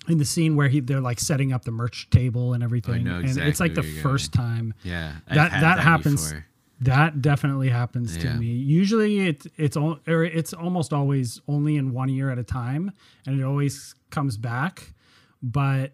in 0.08 0.20
the 0.20 0.26
scene 0.26 0.56
where 0.56 0.68
he 0.68 0.82
they're 0.82 1.02
like 1.02 1.20
setting 1.20 1.52
up 1.52 1.66
the 1.66 1.72
merch 1.72 2.10
table 2.12 2.54
and 2.54 2.64
everything, 2.64 3.08
exactly 3.08 3.42
and 3.42 3.50
it's 3.50 3.60
like 3.60 3.74
the 3.74 3.82
first 3.82 4.34
going. 4.34 4.48
time. 4.48 4.74
Yeah, 4.84 5.14
I've 5.28 5.36
that 5.36 5.52
that, 5.52 5.62
that 5.62 5.80
happens. 5.80 6.26
Before 6.26 6.46
that 6.82 7.22
definitely 7.22 7.70
happens 7.70 8.18
yeah. 8.18 8.34
to 8.34 8.40
me. 8.40 8.48
Usually, 8.48 9.28
it 9.28 9.46
it's 9.58 9.78
all 9.78 10.00
or 10.08 10.24
it's 10.24 10.54
almost 10.54 10.94
always 10.94 11.42
only 11.48 11.78
in 11.78 11.94
one 11.94 12.10
ear 12.10 12.30
at 12.30 12.38
a 12.38 12.44
time, 12.44 12.92
and 13.26 13.40
it 13.40 13.44
always 13.44 13.96
comes 14.10 14.38
back. 14.38 14.94
But 15.42 15.94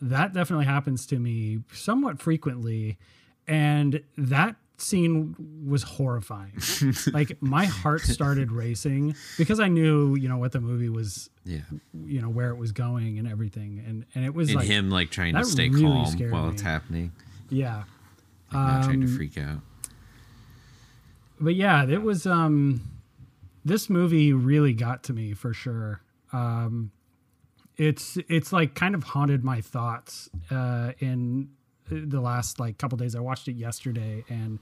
that 0.00 0.32
definitely 0.32 0.66
happens 0.66 1.06
to 1.06 1.18
me 1.18 1.60
somewhat 1.72 2.20
frequently, 2.20 2.98
and 3.46 4.02
that 4.16 4.56
scene 4.78 5.34
was 5.66 5.82
horrifying. 5.82 6.58
like 7.12 7.40
my 7.42 7.64
heart 7.64 8.02
started 8.02 8.52
racing 8.52 9.14
because 9.38 9.58
I 9.58 9.68
knew, 9.68 10.14
you 10.16 10.28
know, 10.28 10.36
what 10.36 10.52
the 10.52 10.60
movie 10.60 10.90
was, 10.90 11.30
yeah, 11.44 11.60
you 12.04 12.20
know, 12.20 12.28
where 12.28 12.50
it 12.50 12.56
was 12.56 12.72
going 12.72 13.18
and 13.18 13.26
everything, 13.26 13.82
and 13.86 14.06
and 14.14 14.24
it 14.24 14.34
was 14.34 14.50
and 14.50 14.58
like 14.58 14.66
him 14.66 14.90
like 14.90 15.10
trying 15.10 15.34
to 15.34 15.44
stay 15.44 15.68
really 15.68 15.82
calm 15.82 16.30
while 16.30 16.46
me. 16.46 16.52
it's 16.52 16.62
happening. 16.62 17.12
Yeah, 17.48 17.84
like 18.52 18.52
not 18.52 18.76
um, 18.76 18.84
trying 18.84 19.00
to 19.00 19.08
freak 19.08 19.38
out 19.38 19.58
but 21.40 21.54
yeah, 21.54 21.86
it 21.86 22.02
was 22.02 22.26
um 22.26 22.80
this 23.64 23.90
movie 23.90 24.32
really 24.32 24.72
got 24.72 25.02
to 25.04 25.12
me 25.12 25.34
for 25.34 25.52
sure. 25.52 26.00
Um 26.32 26.92
it's 27.76 28.16
it's 28.28 28.52
like 28.52 28.74
kind 28.74 28.94
of 28.94 29.04
haunted 29.04 29.44
my 29.44 29.60
thoughts 29.60 30.28
uh 30.50 30.92
in 30.98 31.50
the 31.90 32.20
last 32.20 32.58
like 32.58 32.78
couple 32.78 32.98
days. 32.98 33.14
I 33.14 33.20
watched 33.20 33.48
it 33.48 33.56
yesterday 33.56 34.24
and 34.28 34.58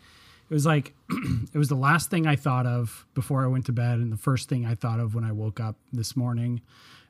it 0.51 0.55
was 0.55 0.67
like 0.67 0.95
it 1.11 1.59
was 1.59 1.69
the 1.69 1.75
last 1.75 2.11
thing 2.11 2.27
I 2.27 2.37
thought 2.37 2.67
of 2.67 3.07
before 3.15 3.45
I 3.45 3.47
went 3.47 3.67
to 3.67 3.73
bed 3.73 3.99
and 3.99 4.13
the 4.13 4.17
first 4.17 4.49
thing 4.49 4.67
I 4.67 4.75
thought 4.75 5.01
of 5.01 5.15
when 5.15 5.25
I 5.25 5.33
woke 5.33 5.61
up 5.61 5.77
this 5.93 6.17
morning. 6.17 6.61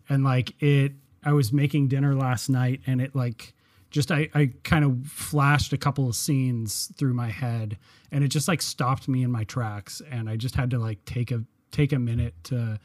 And 0.08 0.22
like 0.22 0.60
it 0.62 0.92
I 1.24 1.32
was 1.32 1.52
making 1.52 1.88
dinner 1.88 2.14
last 2.14 2.48
night 2.48 2.80
and 2.86 3.00
it 3.00 3.14
like 3.14 3.54
just 3.94 4.10
I, 4.10 4.28
I 4.34 4.50
kind 4.64 4.84
of 4.84 5.06
flashed 5.06 5.72
a 5.72 5.76
couple 5.76 6.08
of 6.08 6.16
scenes 6.16 6.92
through 6.98 7.14
my 7.14 7.30
head 7.30 7.78
and 8.10 8.24
it 8.24 8.28
just 8.28 8.48
like 8.48 8.60
stopped 8.60 9.06
me 9.06 9.22
in 9.22 9.30
my 9.30 9.44
tracks 9.44 10.02
and 10.10 10.28
I 10.28 10.34
just 10.34 10.56
had 10.56 10.70
to 10.72 10.80
like 10.80 11.04
take 11.04 11.30
a 11.30 11.44
take 11.70 11.92
a 11.92 11.98
minute 11.98 12.34
to 12.44 12.80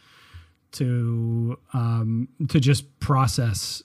to 0.74 1.58
um 1.74 2.28
to 2.50 2.60
just 2.60 3.00
process 3.00 3.82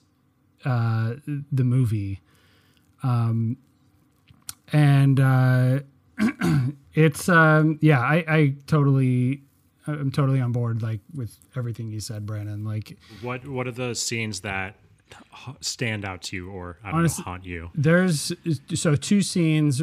uh 0.65 1.15
the 1.25 1.63
movie. 1.63 2.21
Um 3.01 3.57
and 4.71 5.19
uh 5.19 5.79
it's 6.93 7.27
um 7.27 7.77
yeah 7.81 7.99
i 7.99 8.23
i 8.27 8.55
totally 8.67 9.43
i'm 9.85 10.11
totally 10.11 10.39
on 10.41 10.51
board 10.51 10.81
like 10.81 11.01
with 11.13 11.37
everything 11.55 11.91
you 11.91 11.99
said 11.99 12.25
brandon 12.25 12.63
like 12.63 12.97
what 13.21 13.45
what 13.47 13.67
are 13.67 13.71
the 13.71 13.93
scenes 13.93 14.39
that 14.41 14.75
stand 15.61 16.05
out 16.05 16.21
to 16.23 16.35
you 16.35 16.49
or 16.49 16.77
I 16.83 16.91
don't 16.91 16.99
honestly, 16.99 17.21
know, 17.21 17.31
haunt 17.31 17.45
you? 17.45 17.69
There's 17.75 18.31
so 18.73 18.95
two 18.95 19.21
scenes 19.21 19.81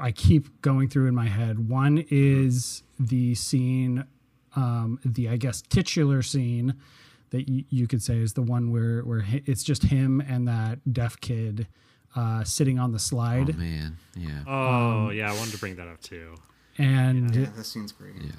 I 0.00 0.12
keep 0.12 0.60
going 0.62 0.88
through 0.88 1.08
in 1.08 1.14
my 1.14 1.26
head. 1.26 1.68
One 1.68 2.04
is 2.10 2.82
the 2.98 3.34
scene, 3.34 4.04
um, 4.56 5.00
the 5.04 5.28
I 5.28 5.36
guess 5.36 5.62
titular 5.62 6.22
scene 6.22 6.74
that 7.30 7.48
y- 7.48 7.64
you 7.70 7.86
could 7.86 8.02
say 8.02 8.18
is 8.18 8.34
the 8.34 8.42
one 8.42 8.70
where 8.70 9.00
where 9.02 9.24
it's 9.46 9.62
just 9.62 9.84
him 9.84 10.20
and 10.20 10.46
that 10.46 10.92
deaf 10.92 11.20
kid 11.20 11.66
uh, 12.14 12.44
sitting 12.44 12.78
on 12.78 12.92
the 12.92 12.98
slide. 12.98 13.50
Oh 13.54 13.58
man, 13.58 13.96
yeah. 14.16 14.44
Oh 14.46 15.06
um, 15.08 15.12
yeah, 15.12 15.30
I 15.30 15.36
wanted 15.36 15.52
to 15.52 15.58
bring 15.58 15.76
that 15.76 15.88
up 15.88 16.00
too. 16.00 16.34
And 16.78 17.34
yeah, 17.34 17.46
that 17.56 17.64
scene's 17.64 17.92
great. 17.92 18.14
Yeah 18.20 18.32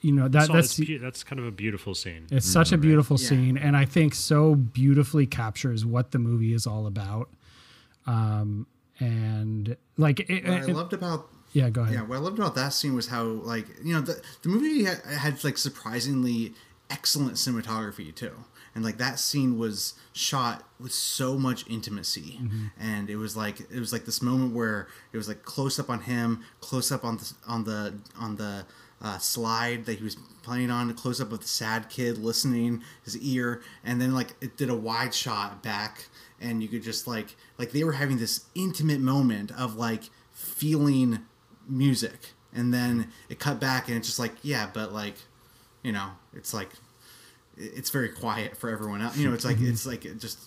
you 0.00 0.12
know 0.12 0.28
that 0.28 0.50
that's 0.52 0.76
that's 1.00 1.24
kind 1.24 1.40
of 1.40 1.46
a 1.46 1.50
beautiful 1.50 1.94
scene. 1.94 2.26
It's 2.30 2.46
mm-hmm. 2.46 2.52
such 2.52 2.72
a 2.72 2.78
beautiful 2.78 3.16
right? 3.16 3.26
scene, 3.26 3.56
yeah. 3.56 3.66
and 3.66 3.76
I 3.76 3.84
think 3.84 4.14
so 4.14 4.54
beautifully 4.54 5.26
captures 5.26 5.84
what 5.84 6.12
the 6.12 6.18
movie 6.18 6.52
is 6.52 6.66
all 6.66 6.86
about. 6.86 7.28
Um, 8.06 8.66
and 9.00 9.76
like 9.96 10.20
it, 10.20 10.44
what 10.46 10.62
it, 10.62 10.70
I 10.70 10.72
loved 10.72 10.92
about 10.92 11.28
yeah, 11.52 11.70
go 11.70 11.82
ahead. 11.82 11.94
Yeah, 11.94 12.02
what 12.02 12.16
I 12.16 12.20
loved 12.20 12.38
about 12.38 12.54
that 12.54 12.72
scene 12.72 12.94
was 12.94 13.08
how 13.08 13.24
like 13.24 13.66
you 13.82 13.92
know 13.94 14.00
the 14.00 14.20
the 14.42 14.48
movie 14.48 14.84
had, 14.84 15.00
had 15.04 15.44
like 15.44 15.58
surprisingly 15.58 16.54
excellent 16.90 17.34
cinematography 17.34 18.14
too 18.14 18.32
and 18.78 18.84
like 18.84 18.98
that 18.98 19.18
scene 19.18 19.58
was 19.58 19.94
shot 20.12 20.62
with 20.78 20.92
so 20.92 21.36
much 21.36 21.68
intimacy 21.68 22.38
mm-hmm. 22.40 22.66
and 22.78 23.10
it 23.10 23.16
was 23.16 23.36
like 23.36 23.60
it 23.60 23.78
was 23.80 23.92
like 23.92 24.04
this 24.04 24.22
moment 24.22 24.54
where 24.54 24.86
it 25.12 25.16
was 25.16 25.26
like 25.26 25.42
close 25.42 25.78
up 25.78 25.90
on 25.90 26.02
him 26.02 26.44
close 26.60 26.92
up 26.92 27.04
on 27.04 27.16
the 27.16 27.32
on 27.46 27.64
the 27.64 27.98
on 28.18 28.36
the 28.36 28.64
uh, 29.00 29.18
slide 29.18 29.84
that 29.86 29.98
he 29.98 30.04
was 30.04 30.16
playing 30.42 30.70
on, 30.70 30.90
a 30.90 30.94
close 30.94 31.20
up 31.20 31.32
of 31.32 31.40
the 31.40 31.48
sad 31.48 31.88
kid 31.88 32.18
listening, 32.18 32.82
his 33.04 33.16
ear, 33.18 33.62
and 33.84 34.00
then 34.00 34.14
like 34.14 34.34
it 34.40 34.56
did 34.56 34.70
a 34.70 34.74
wide 34.74 35.14
shot 35.14 35.62
back, 35.62 36.06
and 36.40 36.62
you 36.62 36.68
could 36.68 36.82
just 36.82 37.06
like 37.06 37.36
like 37.58 37.72
they 37.72 37.84
were 37.84 37.92
having 37.92 38.18
this 38.18 38.46
intimate 38.54 39.00
moment 39.00 39.52
of 39.52 39.76
like 39.76 40.04
feeling 40.32 41.20
music, 41.68 42.32
and 42.52 42.74
then 42.74 43.12
it 43.28 43.38
cut 43.38 43.60
back, 43.60 43.88
and 43.88 43.96
it's 43.96 44.08
just 44.08 44.18
like 44.18 44.34
yeah, 44.42 44.68
but 44.72 44.92
like 44.92 45.16
you 45.82 45.92
know, 45.92 46.10
it's 46.34 46.52
like 46.52 46.70
it's 47.56 47.90
very 47.90 48.08
quiet 48.08 48.56
for 48.56 48.68
everyone. 48.70 49.00
Else. 49.00 49.16
You 49.16 49.28
know, 49.28 49.34
it's 49.34 49.44
like 49.44 49.60
it's 49.60 49.86
like 49.86 50.04
it 50.04 50.18
just 50.18 50.38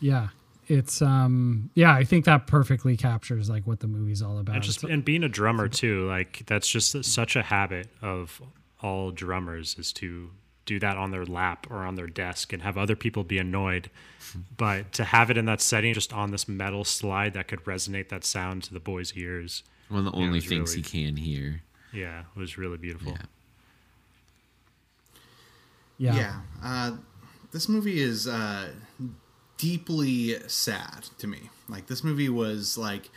yeah 0.00 0.28
it's 0.66 1.02
um 1.02 1.70
yeah 1.74 1.94
i 1.94 2.04
think 2.04 2.24
that 2.24 2.46
perfectly 2.46 2.96
captures 2.96 3.50
like 3.50 3.66
what 3.66 3.80
the 3.80 3.86
movie's 3.86 4.22
all 4.22 4.38
about. 4.38 4.54
And 4.54 4.64
just 4.64 4.82
and 4.84 5.04
being 5.04 5.22
a 5.22 5.28
drummer 5.28 5.68
too 5.68 6.06
like 6.06 6.42
that's 6.46 6.68
just 6.68 7.04
such 7.04 7.36
a 7.36 7.42
habit 7.42 7.88
of 8.02 8.40
all 8.82 9.10
drummers 9.10 9.76
is 9.78 9.92
to 9.94 10.30
do 10.66 10.78
that 10.80 10.96
on 10.96 11.10
their 11.10 11.24
lap 11.24 11.66
or 11.70 11.78
on 11.78 11.94
their 11.94 12.06
desk 12.06 12.52
and 12.52 12.62
have 12.62 12.78
other 12.78 12.96
people 12.96 13.22
be 13.24 13.38
annoyed. 13.38 13.90
But 14.56 14.92
to 14.94 15.04
have 15.04 15.30
it 15.30 15.36
in 15.36 15.44
that 15.44 15.60
setting 15.60 15.94
just 15.94 16.12
on 16.12 16.32
this 16.32 16.48
metal 16.48 16.84
slide 16.84 17.34
that 17.34 17.46
could 17.46 17.62
resonate 17.64 18.08
that 18.08 18.24
sound 18.24 18.64
to 18.64 18.74
the 18.74 18.80
boy's 18.80 19.12
ears 19.12 19.62
one 19.88 20.04
of 20.06 20.12
the 20.12 20.18
only 20.18 20.40
things 20.40 20.74
really, 20.74 20.82
he 20.82 21.06
can 21.06 21.16
hear. 21.16 21.62
Yeah 21.92 22.20
it 22.34 22.38
was 22.38 22.58
really 22.58 22.78
beautiful. 22.78 23.12
Yeah. 23.12 23.26
Yeah, 25.98 26.16
yeah. 26.16 26.40
Uh, 26.62 26.96
this 27.52 27.68
movie 27.68 28.00
is 28.00 28.26
uh, 28.26 28.70
deeply 29.64 30.36
sad 30.46 31.08
to 31.16 31.26
me. 31.26 31.48
Like 31.70 31.86
this 31.86 32.04
movie 32.04 32.28
was 32.28 32.76
like 32.76 33.08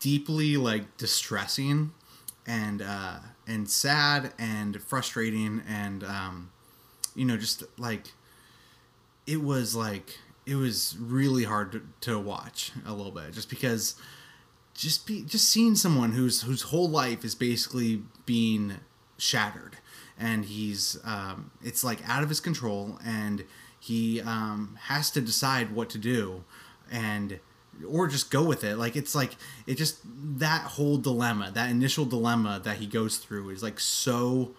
deeply 0.00 0.58
like 0.58 0.98
distressing 0.98 1.92
and 2.46 2.82
uh 2.82 3.18
and 3.46 3.68
sad 3.70 4.34
and 4.38 4.82
frustrating 4.82 5.62
and 5.66 6.04
um 6.04 6.50
you 7.14 7.24
know 7.24 7.38
just 7.38 7.64
like 7.78 8.12
it 9.26 9.42
was 9.42 9.74
like 9.74 10.18
it 10.44 10.56
was 10.56 10.94
really 11.00 11.44
hard 11.44 11.72
to, 11.72 11.82
to 12.00 12.18
watch 12.18 12.70
a 12.86 12.92
little 12.92 13.10
bit 13.10 13.32
just 13.32 13.48
because 13.48 13.94
just 14.74 15.06
be 15.06 15.22
just 15.22 15.48
seeing 15.48 15.74
someone 15.74 16.12
whose 16.12 16.42
whose 16.42 16.62
whole 16.62 16.88
life 16.88 17.24
is 17.24 17.34
basically 17.34 18.02
being 18.26 18.74
shattered 19.16 19.78
and 20.18 20.44
he's 20.44 20.98
um 21.04 21.50
it's 21.64 21.82
like 21.82 22.06
out 22.06 22.22
of 22.22 22.28
his 22.28 22.40
control 22.40 22.98
and 23.04 23.42
he 23.88 24.20
um, 24.20 24.78
has 24.82 25.10
to 25.12 25.20
decide 25.20 25.74
what 25.74 25.88
to 25.90 25.98
do 25.98 26.44
and 26.90 27.40
or 27.88 28.06
just 28.06 28.30
go 28.30 28.42
with 28.42 28.64
it. 28.64 28.76
Like 28.76 28.96
it's 28.96 29.14
like 29.14 29.36
it 29.66 29.76
just 29.76 30.00
that 30.04 30.62
whole 30.62 30.98
dilemma 30.98 31.50
that 31.54 31.70
initial 31.70 32.04
dilemma 32.04 32.60
that 32.64 32.76
he 32.76 32.86
goes 32.86 33.16
through 33.16 33.50
is 33.50 33.62
like 33.62 33.80
so 33.80 34.52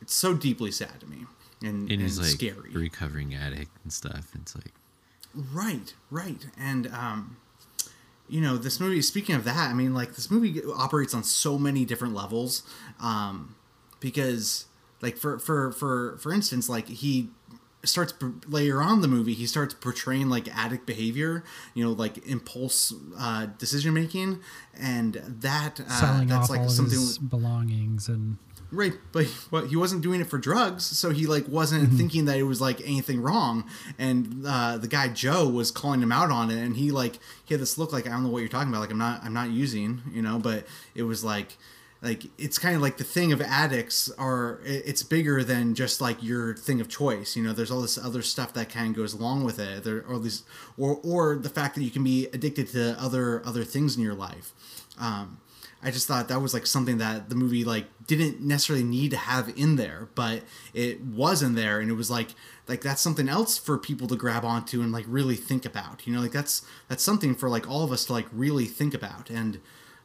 it's 0.00 0.14
so 0.14 0.34
deeply 0.34 0.70
sad 0.70 1.00
to 1.00 1.06
me 1.06 1.26
and, 1.62 1.90
and, 1.90 2.00
and 2.00 2.16
like 2.18 2.26
scary. 2.26 2.70
recovering 2.70 3.34
addict 3.34 3.70
and 3.82 3.92
stuff. 3.92 4.30
It's 4.40 4.54
like 4.54 4.72
right 5.52 5.92
right. 6.10 6.46
And 6.56 6.86
um 6.88 7.38
you 8.28 8.40
know 8.40 8.56
this 8.56 8.80
movie 8.80 9.00
speaking 9.00 9.36
of 9.36 9.44
that 9.44 9.70
i 9.70 9.72
mean 9.72 9.94
like 9.94 10.16
this 10.16 10.32
movie 10.32 10.60
operates 10.76 11.14
on 11.14 11.22
so 11.22 11.56
many 11.56 11.84
different 11.84 12.12
levels 12.12 12.64
um 12.98 13.54
because 14.00 14.64
like 15.00 15.16
for 15.16 15.38
for 15.38 15.70
for 15.70 16.16
for 16.18 16.32
instance 16.32 16.68
like 16.68 16.88
he 16.88 17.28
starts 17.88 18.14
later 18.46 18.82
on 18.82 19.00
the 19.00 19.08
movie 19.08 19.34
he 19.34 19.46
starts 19.46 19.74
portraying 19.74 20.28
like 20.28 20.48
addict 20.56 20.86
behavior 20.86 21.44
you 21.74 21.84
know 21.84 21.92
like 21.92 22.18
impulse 22.26 22.92
uh, 23.18 23.46
decision 23.58 23.94
making 23.94 24.40
and 24.78 25.14
that 25.26 25.80
uh, 25.80 25.88
Selling 25.88 26.28
that's 26.28 26.50
like 26.50 26.68
something 26.70 27.28
belongings 27.28 28.08
and 28.08 28.38
right 28.72 28.94
but 29.12 29.26
but 29.50 29.68
he 29.68 29.76
wasn't 29.76 30.02
doing 30.02 30.20
it 30.20 30.26
for 30.26 30.38
drugs 30.38 30.84
so 30.84 31.10
he 31.10 31.26
like 31.26 31.46
wasn't 31.48 31.82
mm-hmm. 31.84 31.96
thinking 31.96 32.24
that 32.24 32.36
it 32.36 32.42
was 32.42 32.60
like 32.60 32.80
anything 32.80 33.20
wrong 33.20 33.64
and 33.98 34.44
uh, 34.46 34.76
the 34.76 34.88
guy 34.88 35.08
joe 35.08 35.48
was 35.48 35.70
calling 35.70 36.02
him 36.02 36.10
out 36.10 36.30
on 36.30 36.50
it 36.50 36.58
and 36.58 36.76
he 36.76 36.90
like 36.90 37.18
he 37.44 37.54
had 37.54 37.60
this 37.60 37.78
look 37.78 37.92
like 37.92 38.06
i 38.06 38.10
don't 38.10 38.24
know 38.24 38.28
what 38.28 38.40
you're 38.40 38.48
talking 38.48 38.68
about 38.68 38.80
like 38.80 38.90
i'm 38.90 38.98
not 38.98 39.22
i'm 39.24 39.34
not 39.34 39.50
using 39.50 40.02
you 40.12 40.20
know 40.20 40.38
but 40.38 40.66
it 40.94 41.04
was 41.04 41.22
like 41.22 41.56
like 42.02 42.24
it's 42.38 42.58
kind 42.58 42.76
of 42.76 42.82
like 42.82 42.98
the 42.98 43.04
thing 43.04 43.32
of 43.32 43.40
addicts 43.40 44.10
are 44.18 44.60
it's 44.64 45.02
bigger 45.02 45.42
than 45.42 45.74
just 45.74 46.00
like 46.00 46.22
your 46.22 46.54
thing 46.54 46.80
of 46.80 46.88
choice 46.88 47.36
you 47.36 47.42
know? 47.42 47.52
There's 47.52 47.70
all 47.70 47.80
this 47.80 47.98
other 47.98 48.22
stuff 48.22 48.52
that 48.54 48.68
kind 48.68 48.90
of 48.90 48.96
goes 48.96 49.14
along 49.14 49.44
with 49.44 49.58
it. 49.58 49.84
There 49.84 50.04
or 50.06 50.18
these 50.18 50.42
or 50.76 51.00
or 51.02 51.36
the 51.36 51.48
fact 51.48 51.74
that 51.76 51.82
you 51.82 51.90
can 51.90 52.04
be 52.04 52.26
addicted 52.26 52.68
to 52.68 52.96
other 53.00 53.42
other 53.46 53.64
things 53.64 53.96
in 53.96 54.02
your 54.02 54.14
life. 54.14 54.52
Um 54.98 55.38
i 55.82 55.90
just 55.90 56.08
thought 56.08 56.28
that 56.28 56.40
was 56.40 56.54
like 56.54 56.66
something 56.66 56.96
that 56.96 57.28
the 57.28 57.34
movie 57.34 57.62
like 57.62 57.84
didn't 58.06 58.40
necessarily 58.40 58.82
need 58.82 59.10
to 59.10 59.16
have 59.16 59.52
in 59.56 59.76
there 59.76 60.08
but 60.14 60.42
it 60.72 61.02
was 61.02 61.42
in 61.42 61.54
there 61.54 61.80
and 61.80 61.90
it 61.90 61.94
was 61.94 62.10
like 62.10 62.28
like 62.66 62.80
that's 62.80 63.02
something 63.02 63.28
else 63.28 63.58
for 63.58 63.76
people 63.76 64.08
to 64.08 64.16
grab 64.16 64.42
onto 64.42 64.80
and 64.80 64.90
like 64.90 65.04
really 65.06 65.36
think 65.36 65.66
about 65.66 66.06
you 66.06 66.14
know? 66.14 66.20
Like 66.20 66.32
that's 66.32 66.62
that's 66.88 67.02
something 67.02 67.34
for 67.34 67.50
like 67.50 67.68
all 67.68 67.84
of 67.84 67.92
us 67.92 68.06
to 68.06 68.14
like 68.14 68.26
really 68.32 68.64
think 68.64 68.94
about 68.94 69.28
and 69.28 69.60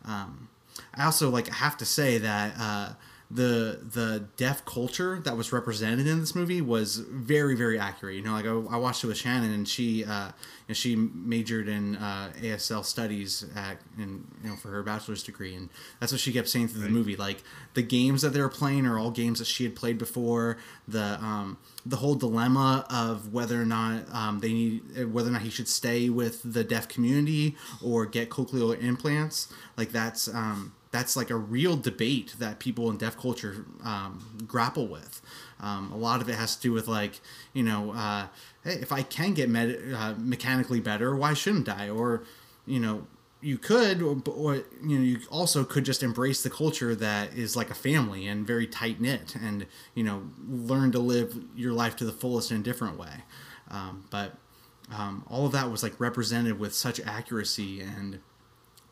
um 0.06 0.50
I 0.94 1.06
also 1.06 1.30
like 1.30 1.48
have 1.48 1.78
to 1.78 1.86
say 1.86 2.18
that 2.18 2.54
uh, 2.60 2.94
the 3.34 3.80
the 3.94 4.26
deaf 4.36 4.66
culture 4.66 5.22
that 5.24 5.38
was 5.38 5.54
represented 5.54 6.06
in 6.06 6.20
this 6.20 6.36
movie 6.36 6.60
was 6.60 6.98
very 6.98 7.56
very 7.56 7.80
accurate. 7.80 8.16
You 8.16 8.22
know, 8.24 8.34
like 8.34 8.46
I, 8.46 8.76
I 8.76 8.78
watched 8.78 9.04
it 9.06 9.08
with 9.08 9.18
Shannon, 9.18 9.52
and 9.52 9.66
she 9.66 10.04
uh, 10.04 10.28
you 10.28 10.32
know, 10.68 10.74
she 10.74 10.96
majored 10.98 11.70
in 11.70 11.96
uh, 11.96 12.34
ASL 12.42 12.84
studies 12.84 13.46
at 13.56 13.78
in 13.98 14.28
you 14.44 14.50
know 14.50 14.58
for 14.58 14.68
her 14.70 14.84
bachelor's 14.84 15.24
degree, 15.24 15.56
and 15.56 15.70
that's 16.02 16.12
what 16.12 16.20
she 16.20 16.34
kept 16.34 16.50
saying 16.50 16.68
through 16.68 16.82
right. 16.82 16.88
the 16.88 16.94
movie. 16.94 17.16
Like 17.16 17.42
the 17.74 17.84
games 17.84 18.22
that 18.22 18.30
they 18.30 18.42
were 18.42 18.50
playing 18.50 18.86
are 18.86 19.00
all 19.00 19.12
games 19.12 19.40
that 19.40 19.48
she 19.48 19.64
had 19.64 19.78
played 19.78 19.98
before. 19.98 20.58
The 20.88 21.18
um, 21.22 21.58
the 21.86 21.98
whole 21.98 22.16
dilemma 22.16 22.86
of 22.90 23.32
whether 23.32 23.62
or 23.62 23.66
not 23.66 24.14
um, 24.14 24.40
they 24.40 24.52
need 24.52 25.06
whether 25.06 25.30
or 25.30 25.34
not 25.34 25.44
he 25.44 25.50
should 25.50 25.70
stay 25.70 26.10
with 26.10 26.42
the 26.44 26.66
deaf 26.66 26.90
community 26.90 27.56
or 27.82 28.06
get 28.06 28.30
cochlear 28.30 28.82
implants. 28.82 29.48
Like 29.78 29.94
that's 29.94 30.28
um, 30.28 30.74
that's 30.92 31.16
like 31.16 31.30
a 31.30 31.36
real 31.36 31.78
debate 31.78 32.36
that 32.40 32.60
people 32.60 32.90
in 32.90 32.98
deaf 32.98 33.18
culture 33.18 33.66
um, 33.84 34.44
grapple 34.46 34.88
with. 34.88 35.22
Um, 35.60 35.92
a 35.92 35.98
lot 35.98 36.22
of 36.22 36.30
it 36.30 36.36
has 36.36 36.56
to 36.58 36.62
do 36.62 36.72
with 36.74 36.88
like 36.88 37.22
you 37.54 37.64
know, 37.64 37.92
uh, 37.92 38.28
hey, 38.64 38.74
if 38.74 38.92
I 38.92 39.02
can 39.04 39.34
get 39.34 39.50
med- 39.50 39.94
uh, 39.96 40.14
mechanically 40.18 40.80
better, 40.80 41.16
why 41.16 41.34
shouldn't 41.34 41.70
I? 41.70 41.90
Or 41.90 42.24
you 42.66 42.80
know, 42.80 43.08
you 43.42 43.58
could, 43.58 44.02
or, 44.02 44.22
or, 44.30 44.56
you 44.56 45.00
know, 45.00 45.02
you 45.02 45.20
also 45.30 45.64
could 45.64 45.84
just 45.84 46.04
embrace 46.04 46.44
the 46.44 46.50
culture 46.50 46.94
that 46.96 47.34
is 47.34 47.56
like 47.56 47.72
a 47.72 47.76
family 47.76 48.28
and 48.28 48.46
very 48.46 48.68
tight 48.68 49.02
knit, 49.02 49.36
and 49.36 49.66
you 49.96 50.04
know, 50.04 50.24
learn 50.48 50.92
to 50.92 51.00
live 51.00 51.36
your 51.56 51.74
life 51.74 51.96
to 51.98 52.06
the 52.06 52.12
fullest 52.12 52.52
in 52.52 52.58
a 52.58 52.64
different 52.64 53.00
way. 53.00 53.24
Um, 53.70 54.06
but 54.10 54.34
um, 54.94 55.24
all 55.30 55.46
of 55.46 55.54
that 55.54 55.72
was 55.72 55.84
like 55.84 56.00
represented 56.00 56.60
with 56.60 56.76
such 56.76 57.00
accuracy 57.00 57.82
and 57.82 58.20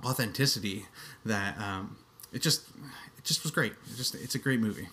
authenticity 0.03 0.85
that 1.25 1.57
um, 1.59 1.97
it 2.31 2.41
just 2.41 2.67
it 3.17 3.23
just 3.23 3.43
was 3.43 3.51
great. 3.51 3.73
It 3.91 3.97
just 3.97 4.15
it's 4.15 4.35
a 4.35 4.39
great 4.39 4.59
movie. 4.59 4.87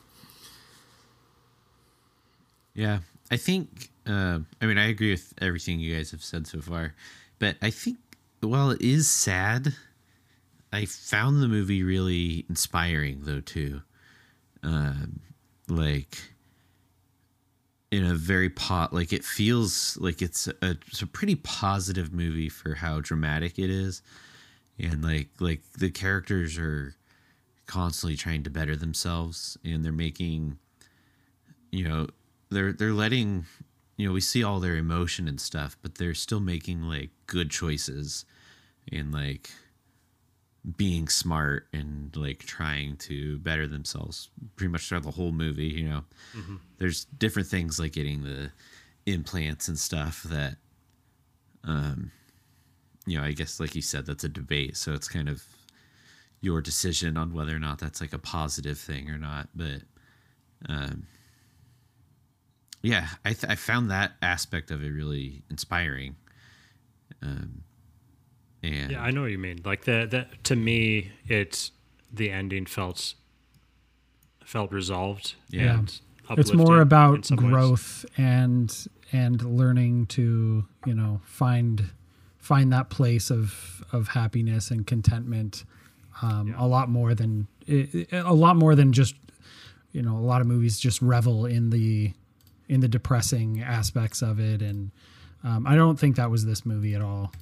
Yeah, 2.75 3.00
I 3.30 3.36
think. 3.36 3.90
Uh, 4.06 4.40
I 4.60 4.66
mean, 4.66 4.78
I 4.78 4.86
agree 4.86 5.10
with 5.10 5.34
everything 5.40 5.80
you 5.80 5.96
guys 5.96 6.12
have 6.12 6.22
said 6.22 6.46
so 6.46 6.60
far, 6.60 6.94
but 7.38 7.56
I 7.60 7.70
think 7.70 7.98
while 8.40 8.70
it 8.70 8.80
is 8.80 9.08
sad, 9.08 9.75
I 10.72 10.84
found 10.84 11.42
the 11.42 11.48
movie 11.48 11.82
really 11.82 12.44
inspiring 12.48 13.22
though 13.22 13.40
too. 13.40 13.82
Um, 14.62 15.20
like 15.68 16.18
in 17.90 18.04
a 18.04 18.14
very 18.14 18.50
pot 18.50 18.92
like 18.92 19.12
it 19.12 19.25
feels 19.25 19.96
like 20.00 20.20
it's 20.20 20.48
a, 20.48 20.54
it's 20.62 21.02
a 21.02 21.06
pretty 21.06 21.36
positive 21.36 22.12
movie 22.12 22.48
for 22.48 22.75
how 22.75 23.00
dramatic 23.00 23.58
it 23.58 23.70
is 23.70 24.02
and 24.78 25.02
like 25.02 25.28
like 25.40 25.62
the 25.78 25.90
characters 25.90 26.59
are 26.59 26.95
constantly 27.66 28.16
trying 28.16 28.42
to 28.42 28.50
better 28.50 28.76
themselves 28.76 29.59
and 29.64 29.85
they're 29.85 29.92
making 29.92 30.59
you 31.71 31.87
know 31.87 32.06
they're 32.50 32.73
they're 32.73 32.92
letting 32.92 33.45
you 33.97 34.06
know 34.06 34.12
we 34.12 34.21
see 34.21 34.45
all 34.45 34.61
their 34.61 34.76
emotion 34.76 35.26
and 35.26 35.40
stuff 35.40 35.76
but 35.83 35.97
they're 35.97 36.14
still 36.14 36.40
making 36.40 36.83
like 36.83 37.11
good 37.26 37.50
choices 37.50 38.25
and 38.92 39.12
like 39.12 39.50
being 40.76 41.09
smart 41.09 41.66
and 41.73 42.14
like 42.16 42.40
trying 42.40 42.97
to 42.97 43.38
better 43.38 43.68
themselves 43.68 44.30
pretty 44.56 44.71
much 44.71 44.88
throughout 44.88 45.04
the 45.04 45.11
whole 45.12 45.33
movie 45.33 45.66
you 45.66 45.88
know 45.88 46.04
mm-hmm. 46.37 46.56
there's 46.78 47.04
different 47.04 47.49
things 47.49 47.78
like 47.78 47.92
getting 47.92 48.23
the 48.23 48.50
implants 49.06 49.68
and 49.68 49.78
stuff 49.78 50.25
that 50.25 50.56
um 51.64 52.11
you 53.06 53.18
know 53.18 53.25
i 53.25 53.32
guess 53.32 53.60
like 53.60 53.75
you 53.75 53.82
said 53.82 54.06
that's 54.06 54.25
a 54.25 54.28
debate 54.28 54.76
so 54.76 54.92
it's 54.92 55.08
kind 55.08 55.28
of 55.28 55.42
your 56.40 56.60
decision 56.60 57.16
on 57.16 57.32
whether 57.32 57.54
or 57.54 57.58
not 57.58 57.78
that's 57.78 58.00
like 58.00 58.12
a 58.12 58.18
positive 58.18 58.78
thing 58.78 59.08
or 59.10 59.18
not 59.18 59.48
but 59.54 59.82
um 60.68 61.06
yeah 62.82 63.08
i 63.25 63.32
th- 63.32 63.50
i 63.50 63.54
found 63.54 63.90
that 63.90 64.12
aspect 64.22 64.70
of 64.70 64.82
it 64.82 64.90
really 64.90 65.42
inspiring 65.50 66.16
um 67.22 67.62
and 68.62 68.90
yeah, 68.90 69.02
I 69.02 69.10
know 69.10 69.22
what 69.22 69.30
you 69.30 69.38
mean. 69.38 69.60
Like 69.64 69.84
the 69.84 70.06
that 70.10 70.44
to 70.44 70.56
me, 70.56 71.12
it's 71.26 71.72
the 72.12 72.30
ending 72.30 72.66
felt 72.66 73.14
felt 74.44 74.72
resolved. 74.72 75.34
Yeah, 75.50 75.80
it's 76.30 76.52
more 76.52 76.80
about 76.80 77.28
growth 77.36 78.04
ways. 78.04 78.12
and 78.16 78.88
and 79.12 79.42
learning 79.42 80.06
to 80.06 80.64
you 80.84 80.94
know 80.94 81.20
find 81.25 81.90
find 82.46 82.72
that 82.72 82.90
place 82.90 83.30
of 83.30 83.82
of 83.92 84.08
happiness 84.08 84.70
and 84.70 84.86
contentment. 84.86 85.64
Um, 86.22 86.48
yeah. 86.48 86.54
A 86.58 86.66
lot 86.66 86.88
more 86.88 87.14
than 87.14 87.48
a 87.68 88.32
lot 88.32 88.56
more 88.56 88.74
than 88.74 88.92
just 88.92 89.14
you 89.92 90.02
know 90.02 90.16
a 90.16 90.26
lot 90.32 90.40
of 90.40 90.46
movies 90.46 90.78
just 90.78 91.02
revel 91.02 91.44
in 91.44 91.70
the 91.70 92.12
in 92.68 92.80
the 92.80 92.88
depressing 92.88 93.62
aspects 93.62 94.22
of 94.22 94.40
it 94.40 94.62
and 94.62 94.90
um, 95.44 95.66
I 95.66 95.76
don't 95.76 95.98
think 95.98 96.16
that 96.16 96.30
was 96.30 96.44
this 96.44 96.66
movie 96.66 96.94
at 96.94 97.02
all. 97.02 97.32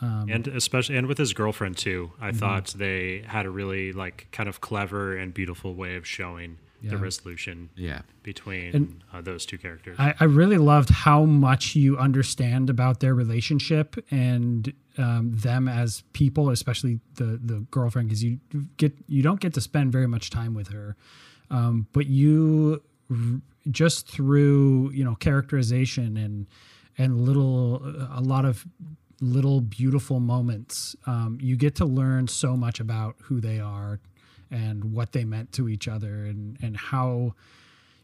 Um, 0.00 0.28
and 0.30 0.46
especially 0.48 0.96
and 0.96 1.06
with 1.06 1.18
his 1.18 1.32
girlfriend 1.32 1.76
too, 1.76 2.12
I 2.20 2.28
mm-hmm. 2.28 2.38
thought 2.38 2.66
they 2.76 3.24
had 3.26 3.46
a 3.46 3.50
really 3.50 3.92
like 3.92 4.28
kind 4.30 4.48
of 4.48 4.60
clever 4.60 5.16
and 5.16 5.34
beautiful 5.34 5.74
way 5.74 5.96
of 5.96 6.06
showing 6.06 6.58
yeah. 6.82 6.90
the 6.90 6.96
resolution 6.96 7.70
yeah. 7.76 8.02
between 8.22 9.02
uh, 9.12 9.20
those 9.20 9.46
two 9.46 9.58
characters. 9.58 9.96
I, 9.98 10.14
I, 10.18 10.24
really 10.24 10.58
loved 10.58 10.90
how 10.90 11.24
much 11.24 11.76
you 11.76 11.96
understand 11.98 12.70
about 12.70 13.00
their 13.00 13.14
relationship 13.14 13.96
and 14.10 14.72
um, 14.98 15.32
them 15.34 15.68
as 15.68 16.02
people, 16.12 16.50
especially 16.50 17.00
the 17.14 17.40
the 17.42 17.66
girlfriend, 17.70 18.08
because 18.08 18.24
you 18.24 18.38
get 18.76 18.94
you 19.06 19.22
don't 19.22 19.40
get 19.40 19.54
to 19.54 19.60
spend 19.60 19.92
very 19.92 20.06
much 20.06 20.30
time 20.30 20.54
with 20.54 20.68
her, 20.68 20.96
um, 21.50 21.86
but 21.92 22.06
you 22.06 22.82
just 23.70 24.08
through 24.08 24.90
you 24.92 25.04
know 25.04 25.14
characterization 25.16 26.16
and 26.16 26.46
and 26.98 27.20
little 27.20 27.82
a 28.12 28.20
lot 28.20 28.44
of 28.44 28.66
little 29.20 29.60
beautiful 29.60 30.18
moments. 30.20 30.96
Um, 31.06 31.38
you 31.40 31.56
get 31.56 31.74
to 31.76 31.84
learn 31.84 32.28
so 32.28 32.56
much 32.56 32.80
about 32.80 33.16
who 33.22 33.40
they 33.40 33.60
are 33.60 34.00
and 34.50 34.92
what 34.92 35.12
they 35.12 35.24
meant 35.24 35.52
to 35.52 35.68
each 35.68 35.88
other 35.88 36.24
and 36.24 36.58
and 36.62 36.76
how 36.76 37.34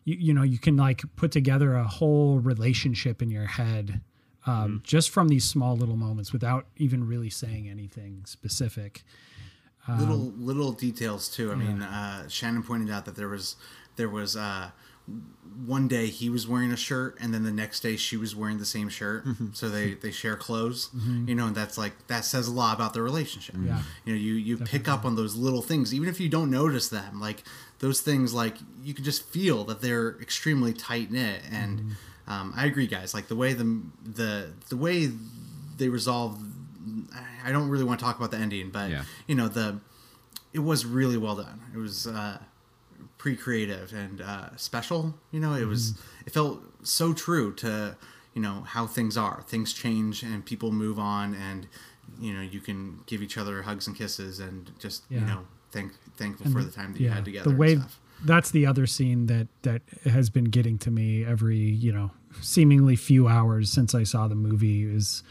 you, 0.05 0.17
you 0.19 0.35
know 0.35 0.43
you 0.43 0.59
can 0.59 0.77
like 0.77 1.03
put 1.17 1.31
together 1.31 1.75
a 1.75 1.85
whole 1.85 2.39
relationship 2.39 3.21
in 3.21 3.31
your 3.31 3.47
head 3.47 4.01
um, 4.47 4.55
mm-hmm. 4.55 4.77
just 4.85 5.11
from 5.11 5.29
these 5.29 5.45
small 5.45 5.77
little 5.77 5.97
moments 5.97 6.33
without 6.33 6.67
even 6.77 7.07
really 7.07 7.31
saying 7.31 7.69
anything 7.69 8.23
specific. 8.27 9.03
Um, 9.89 10.01
little 10.01 10.33
little 10.39 10.73
details 10.73 11.29
too. 11.29 11.51
I 11.51 11.55
yeah. 11.55 11.59
mean, 11.59 11.83
uh, 11.83 12.29
Shannon 12.29 12.63
pointed 12.63 12.91
out 12.91 13.05
that 13.05 13.17
there 13.17 13.29
was 13.29 13.57
there 13.97 14.09
was 14.09 14.37
uh, 14.37 14.71
one 15.65 15.89
day 15.89 16.07
he 16.07 16.29
was 16.29 16.47
wearing 16.47 16.71
a 16.71 16.77
shirt 16.77 17.17
and 17.21 17.33
then 17.33 17.43
the 17.43 17.51
next 17.51 17.81
day 17.81 17.97
she 17.97 18.17
was 18.17 18.37
wearing 18.37 18.59
the 18.59 18.67
same 18.67 18.89
shirt 18.89 19.25
mm-hmm. 19.25 19.47
so 19.53 19.69
they 19.69 19.95
they 19.95 20.11
share 20.11 20.37
clothes 20.37 20.91
mm-hmm. 20.95 21.29
you 21.29 21.35
know 21.35 21.47
and 21.47 21.57
that's 21.57 21.79
like 21.79 22.07
that 22.09 22.25
says 22.25 22.47
a 22.47 22.53
lot 22.53 22.75
about 22.77 22.93
their 22.93 23.03
relationship 23.03 23.55
yeah 23.65 23.83
you 24.05 24.13
know 24.13 24.19
you 24.19 24.35
you 24.35 24.57
Definitely. 24.57 24.79
pick 24.79 24.89
up 24.89 25.05
on 25.05 25.17
those 25.17 25.35
little 25.35 25.63
things 25.63 25.95
even 25.95 26.09
if 26.09 26.21
you 26.21 26.29
don't 26.29 26.51
notice 26.51 26.89
them 26.89 27.21
like 27.21 27.43
those 27.79 28.01
things 28.01 28.35
like 28.35 28.57
you 28.83 28.93
can 28.93 29.05
just 29.05 29.27
feel 29.31 29.65
that 29.65 29.81
they're 29.81 30.21
extremely 30.21 30.73
tight 30.75 31.11
knit 31.11 31.41
and 31.51 31.81
mm-hmm. 31.81 32.33
um, 32.33 32.53
i 32.55 32.67
agree 32.67 32.87
guys 32.87 33.15
like 33.15 33.29
the 33.29 33.37
way 33.37 33.55
the 33.55 33.81
the 34.05 34.53
the 34.69 34.77
way 34.77 35.11
they 35.79 35.89
resolve 35.89 36.39
i 37.45 37.51
don't 37.51 37.69
really 37.69 37.85
want 37.85 37.99
to 37.99 38.05
talk 38.05 38.19
about 38.19 38.31
the 38.31 38.37
ending 38.37 38.71
but 38.71 38.91
yeah. 38.91 39.05
you 39.27 39.35
know 39.35 39.49
the 39.49 39.81
it 40.53 40.59
was 40.59 40.85
really 40.85 41.17
well 41.17 41.37
done 41.37 41.61
it 41.73 41.79
was 41.79 42.07
uh 42.07 42.39
pretty 43.27 43.43
creative 43.43 43.93
and 43.93 44.21
uh, 44.21 44.57
special. 44.57 45.13
You 45.33 45.41
know, 45.41 45.55
it 45.55 45.65
was 45.65 45.95
mm. 45.95 46.01
it 46.27 46.33
felt 46.33 46.63
so 46.85 47.13
true 47.13 47.53
to 47.55 47.97
you 48.35 48.41
know 48.41 48.61
how 48.61 48.87
things 48.87 49.17
are. 49.17 49.43
Things 49.49 49.73
change 49.73 50.23
and 50.23 50.47
people 50.47 50.71
move 50.71 50.97
on, 50.97 51.35
and 51.35 51.67
you 52.21 52.33
know 52.33 52.41
you 52.41 52.61
can 52.61 53.01
give 53.07 53.23
each 53.23 53.37
other 53.37 53.63
hugs 53.63 53.89
and 53.89 53.97
kisses 53.97 54.39
and 54.39 54.71
just 54.79 55.03
yeah. 55.11 55.19
you 55.19 55.27
know 55.27 55.41
thank 55.73 55.91
thankful 56.17 56.47
and 56.47 56.55
for 56.55 56.61
the, 56.61 56.67
the 56.67 56.73
time 56.73 56.93
that 56.93 57.01
yeah, 57.01 57.09
you 57.09 57.15
had 57.15 57.25
together. 57.25 57.51
The 57.51 57.57
way 57.57 57.79
that's 58.25 58.53
the 58.53 58.65
other 58.65 58.87
scene 58.87 59.27
that 59.27 59.49
that 59.63 59.83
has 60.05 60.31
been 60.31 60.45
getting 60.45 60.79
to 60.79 60.93
me 60.93 61.25
every 61.25 61.59
you 61.59 61.93
know 61.93 62.13
seemingly 62.41 62.95
few 62.95 63.27
hours 63.27 63.73
since 63.73 63.93
I 63.93 64.05
saw 64.05 64.29
the 64.29 64.37
movie 64.37 64.85
is 64.85 65.25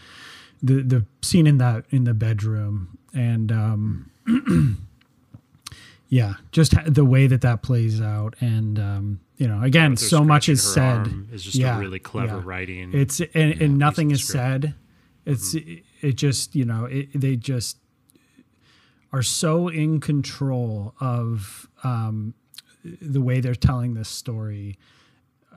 the 0.61 0.83
the 0.83 1.05
scene 1.21 1.47
in 1.47 1.59
that 1.59 1.85
in 1.91 2.03
the 2.03 2.13
bedroom 2.13 2.97
and 3.13 3.53
um 3.53 4.11
yeah, 6.07 6.35
just 6.51 6.73
the 6.85 7.05
way 7.05 7.27
that 7.27 7.41
that 7.41 7.61
plays 7.61 8.01
out, 8.01 8.35
and 8.39 8.77
um, 8.79 9.19
you 9.37 9.47
know, 9.47 9.61
again, 9.63 9.97
so 9.97 10.23
much 10.23 10.49
is 10.49 10.61
said. 10.61 11.11
Is 11.31 11.43
just 11.43 11.55
yeah, 11.55 11.79
really 11.79 11.99
clever 11.99 12.37
yeah. 12.37 12.41
writing. 12.43 12.91
It's 12.93 13.19
and, 13.19 13.61
and 13.61 13.77
nothing 13.77 14.11
is 14.11 14.25
said. 14.25 14.75
It's 15.25 15.55
mm-hmm. 15.55 15.71
it, 15.71 15.83
it, 16.01 16.15
just 16.15 16.55
you 16.55 16.65
know 16.65 16.85
it, 16.85 17.09
they 17.13 17.35
just 17.35 17.77
are 19.11 19.23
so 19.23 19.67
in 19.67 19.99
control 19.99 20.93
of 20.99 21.67
um, 21.83 22.35
the 22.83 23.21
way 23.21 23.39
they're 23.39 23.55
telling 23.55 23.95
this 23.95 24.09
story, 24.09 24.77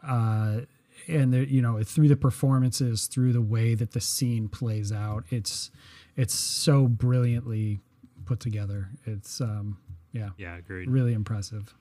uh, 0.03 0.61
and 1.07 1.35
you 1.51 1.61
know 1.61 1.83
through 1.83 2.09
the 2.09 2.17
performances, 2.17 3.07
through 3.07 3.35
the 3.35 3.43
way 3.43 3.75
that 3.75 3.93
the 3.93 4.01
scene 4.01 4.49
plays 4.49 4.93
out. 4.93 5.25
It's 5.29 5.71
it's 6.17 6.35
so 6.35 6.89
brilliantly 6.89 7.81
put 8.25 8.41
together. 8.41 8.89
It's 9.05 9.41
um, 9.41 9.79
yeah. 10.13 10.31
Yeah, 10.37 10.57
agreed. 10.57 10.91
Really 10.91 11.13
impressive. 11.13 11.75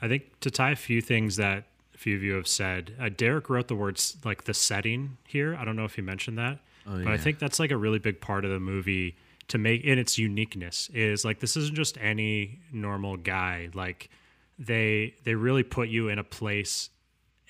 I 0.00 0.08
think 0.08 0.40
to 0.40 0.50
tie 0.50 0.72
a 0.72 0.76
few 0.76 1.00
things 1.00 1.36
that 1.36 1.64
a 1.94 1.98
few 1.98 2.16
of 2.16 2.22
you 2.22 2.34
have 2.34 2.48
said, 2.48 2.94
uh, 3.00 3.08
Derek 3.08 3.48
wrote 3.48 3.68
the 3.68 3.74
words 3.74 4.16
like 4.24 4.44
the 4.44 4.54
setting 4.54 5.16
here. 5.26 5.56
I 5.56 5.64
don't 5.64 5.76
know 5.76 5.84
if 5.84 5.96
you 5.96 6.04
mentioned 6.04 6.38
that, 6.38 6.58
oh, 6.86 6.98
but 6.98 7.04
yeah. 7.04 7.12
I 7.12 7.16
think 7.16 7.38
that's 7.38 7.58
like 7.58 7.70
a 7.70 7.76
really 7.76 7.98
big 7.98 8.20
part 8.20 8.44
of 8.44 8.50
the 8.50 8.60
movie 8.60 9.16
to 9.48 9.58
make 9.58 9.84
in 9.84 9.98
its 9.98 10.18
uniqueness 10.18 10.90
is 10.92 11.24
like 11.24 11.40
this 11.40 11.56
isn't 11.56 11.76
just 11.76 11.96
any 11.98 12.58
normal 12.72 13.16
guy. 13.16 13.70
Like 13.74 14.10
they 14.58 15.14
they 15.24 15.34
really 15.34 15.62
put 15.62 15.88
you 15.88 16.08
in 16.08 16.18
a 16.18 16.24
place 16.24 16.90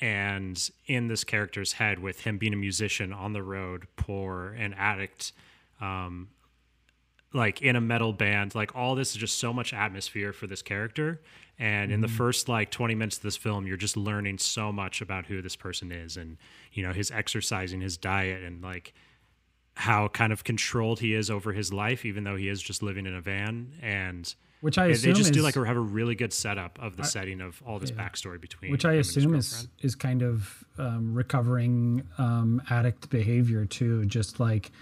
and 0.01 0.71
in 0.87 1.09
this 1.09 1.25
character's 1.25 1.73
head 1.73 1.99
with 1.99 2.21
him 2.21 2.37
being 2.39 2.53
a 2.53 2.57
musician 2.57 3.13
on 3.13 3.33
the 3.33 3.43
road, 3.43 3.87
poor, 3.97 4.55
an 4.59 4.75
addict, 4.75 5.33
um, 5.81 6.29
like 7.37 7.63
in 7.63 7.77
a 7.77 7.81
metal 7.81 8.13
band 8.13 8.55
like 8.55 8.75
all 8.75 8.95
this 8.95 9.11
is 9.11 9.17
just 9.17 9.39
so 9.39 9.53
much 9.53 9.73
atmosphere 9.73 10.33
for 10.33 10.47
this 10.47 10.63
character 10.63 11.21
and 11.59 11.87
mm-hmm. 11.89 11.95
in 11.95 12.01
the 12.01 12.07
mm-hmm. 12.07 12.17
first 12.17 12.49
like 12.49 12.71
20 12.71 12.95
minutes 12.95 13.17
of 13.19 13.23
this 13.23 13.37
film 13.37 13.67
you're 13.67 13.77
just 13.77 13.97
learning 13.97 14.39
so 14.39 14.73
much 14.73 15.01
about 15.01 15.27
who 15.27 15.41
this 15.43 15.57
person 15.57 15.93
is 15.93 16.17
and 16.17 16.37
you 16.73 16.83
know 16.83 16.93
his 16.93 17.11
exercising 17.11 17.81
his 17.81 17.97
diet 17.97 18.43
and 18.43 18.63
like 18.63 18.93
how 19.77 20.09
kind 20.09 20.33
of 20.33 20.43
controlled 20.43 21.01
he 21.01 21.15
is 21.15 21.31
over 21.31 21.53
his 21.53 21.73
life, 21.73 22.05
even 22.05 22.25
though 22.25 22.37
he 22.37 22.49
is 22.49 22.63
just 22.63 22.83
living 22.83 23.07
in 23.07 23.15
a 23.15 23.21
van. 23.21 23.73
And 23.83 24.35
which 24.63 24.79
I 24.79 24.87
assume 24.87 25.13
they 25.13 25.19
just 25.19 25.31
is, 25.31 25.37
do 25.37 25.43
like 25.43 25.55
have 25.55 25.77
a 25.77 25.81
really 25.81 26.15
good 26.15 26.33
setup 26.33 26.79
of 26.81 26.97
the 26.97 27.05
setting 27.05 27.43
of 27.43 27.63
all 27.67 27.79
this 27.79 27.91
backstory 27.91 28.41
between 28.41 28.73
which 28.73 28.87
I 28.87 28.89
him 28.89 28.97
and 28.97 29.07
his 29.07 29.17
assume 29.17 29.35
is 29.35 29.69
is 29.83 29.95
kind 29.95 30.23
of 30.23 30.65
um, 30.79 31.15
recovering 31.15 32.03
um, 32.17 32.63
addict 32.71 33.11
behavior 33.11 33.67
too. 33.67 34.07
Just 34.07 34.41
like 34.41 34.73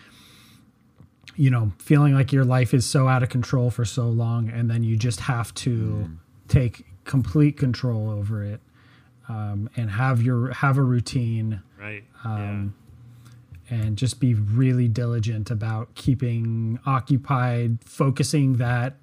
you 1.37 1.51
know, 1.51 1.73
feeling 1.79 2.15
like 2.15 2.33
your 2.33 2.45
life 2.45 2.75
is 2.75 2.87
so 2.87 3.09
out 3.09 3.23
of 3.23 3.29
control 3.29 3.71
for 3.71 3.85
so 3.85 4.07
long, 4.09 4.49
and 4.49 4.71
then 4.71 4.83
you 4.83 4.97
just 4.97 5.21
have 5.21 5.53
to 5.55 6.11
take 6.49 6.85
complete 7.05 7.57
control 7.57 8.11
over 8.11 8.43
it 8.43 8.61
um, 9.29 9.69
and 9.77 9.91
have 9.91 10.23
your 10.23 10.53
have 10.53 10.79
a 10.79 10.83
routine 10.83 11.63
right. 11.79 12.05
um, 12.25 12.75
and 13.71 13.97
just 13.97 14.21
be 14.21 14.35
really 14.35 14.89
diligent 14.89 15.51
about 15.51 15.95
keeping 15.95 16.79
occupied, 16.87 17.79
focusing 17.85 18.55
that 18.55 18.97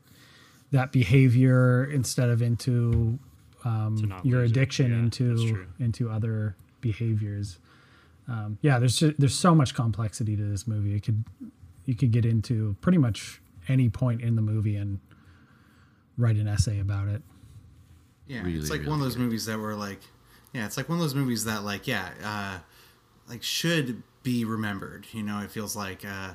that 0.72 0.92
behavior 0.92 1.86
instead 1.86 2.30
of 2.30 2.42
into 2.42 3.20
um, 3.66 4.14
your 4.24 4.42
addiction 4.44 4.92
Yeah, 4.92 5.00
into 5.00 5.66
into 5.80 6.10
other 6.10 6.56
behaviors. 6.82 7.60
Um, 8.28 8.58
yeah, 8.62 8.80
there's 8.80 8.98
ju- 8.98 9.16
there's 9.18 9.38
so 9.38 9.54
much 9.54 9.74
complexity 9.74 10.38
to 10.38 10.44
this 10.44 10.68
movie. 10.68 10.96
It 10.96 11.04
could 11.04 11.24
you 11.86 11.96
could 11.96 12.12
get 12.12 12.26
into 12.26 12.76
pretty 12.82 12.98
much 12.98 13.42
any 13.68 13.90
point 13.90 14.22
in 14.22 14.36
the 14.36 14.42
movie 14.42 14.76
and 14.76 15.00
write 16.18 16.36
an 16.36 16.48
essay 16.48 16.80
about 16.80 17.08
it. 17.08 17.22
Yeah, 18.28 18.44
Really, 18.44 18.60
it's 18.60 18.70
like 18.70 18.80
really 18.80 18.92
one 18.92 19.00
of 19.00 19.04
those 19.06 19.18
movies 19.18 19.46
that 19.46 19.58
were 19.58 19.76
like, 19.76 20.00
yeah, 20.54 20.66
it's 20.66 20.78
like 20.78 20.88
one 20.88 20.98
of 20.98 21.02
those 21.02 21.16
movies 21.16 21.46
that 21.46 21.64
like, 21.64 21.88
yeah, 21.88 22.10
uh, 22.24 22.60
like 23.30 23.44
should 23.44 24.04
be 24.24 24.46
remembered. 24.46 25.08
You 25.12 25.24
know, 25.24 25.40
it 25.40 25.52
feels 25.52 25.76
like, 25.76 26.06
uh, 26.06 26.34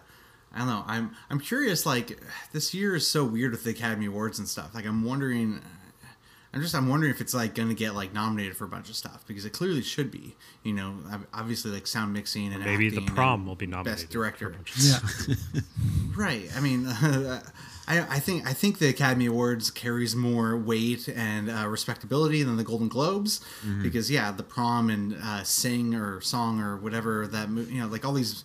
I 0.52 0.58
don't 0.58 0.66
know. 0.68 0.84
I'm 0.86 1.14
I'm 1.28 1.40
curious. 1.40 1.84
Like 1.84 2.18
this 2.52 2.72
year 2.72 2.94
is 2.94 3.06
so 3.06 3.24
weird 3.24 3.52
with 3.52 3.64
the 3.64 3.70
Academy 3.70 4.06
Awards 4.06 4.38
and 4.38 4.48
stuff. 4.48 4.74
Like 4.74 4.86
I'm 4.86 5.04
wondering. 5.04 5.60
I'm 6.56 6.62
just 6.62 6.74
I'm 6.74 6.88
wondering 6.88 7.12
if 7.12 7.20
it's 7.20 7.34
like 7.34 7.54
going 7.54 7.68
to 7.68 7.74
get 7.74 7.94
like 7.94 8.14
nominated 8.14 8.56
for 8.56 8.64
a 8.64 8.68
bunch 8.68 8.88
of 8.88 8.96
stuff 8.96 9.22
because 9.26 9.44
it 9.44 9.50
clearly 9.50 9.82
should 9.82 10.10
be. 10.10 10.36
You 10.62 10.72
know, 10.72 10.94
obviously 11.34 11.70
like 11.70 11.86
sound 11.86 12.14
mixing 12.14 12.50
and 12.50 12.64
Maybe 12.64 12.88
the 12.88 13.02
prom 13.02 13.44
will 13.46 13.56
be 13.56 13.66
nominated. 13.66 14.04
best 14.04 14.10
director. 14.10 14.54
Yeah, 14.80 14.98
Right. 16.16 16.48
I 16.56 16.60
mean, 16.60 16.86
I, 16.90 17.40
I 17.88 18.18
think 18.20 18.46
I 18.46 18.54
think 18.54 18.78
the 18.78 18.88
Academy 18.88 19.26
Awards 19.26 19.70
carries 19.70 20.16
more 20.16 20.56
weight 20.56 21.08
and 21.08 21.50
uh, 21.50 21.68
respectability 21.68 22.42
than 22.42 22.56
the 22.56 22.64
Golden 22.64 22.88
Globes 22.88 23.44
because 23.82 24.10
yeah, 24.10 24.32
the 24.32 24.42
prom 24.42 24.88
and 24.88 25.14
uh, 25.22 25.42
sing 25.44 25.94
or 25.94 26.22
song 26.22 26.60
or 26.62 26.78
whatever 26.78 27.26
that 27.26 27.50
mo- 27.50 27.66
you 27.68 27.82
know, 27.82 27.86
like 27.88 28.06
all 28.06 28.14
these. 28.14 28.44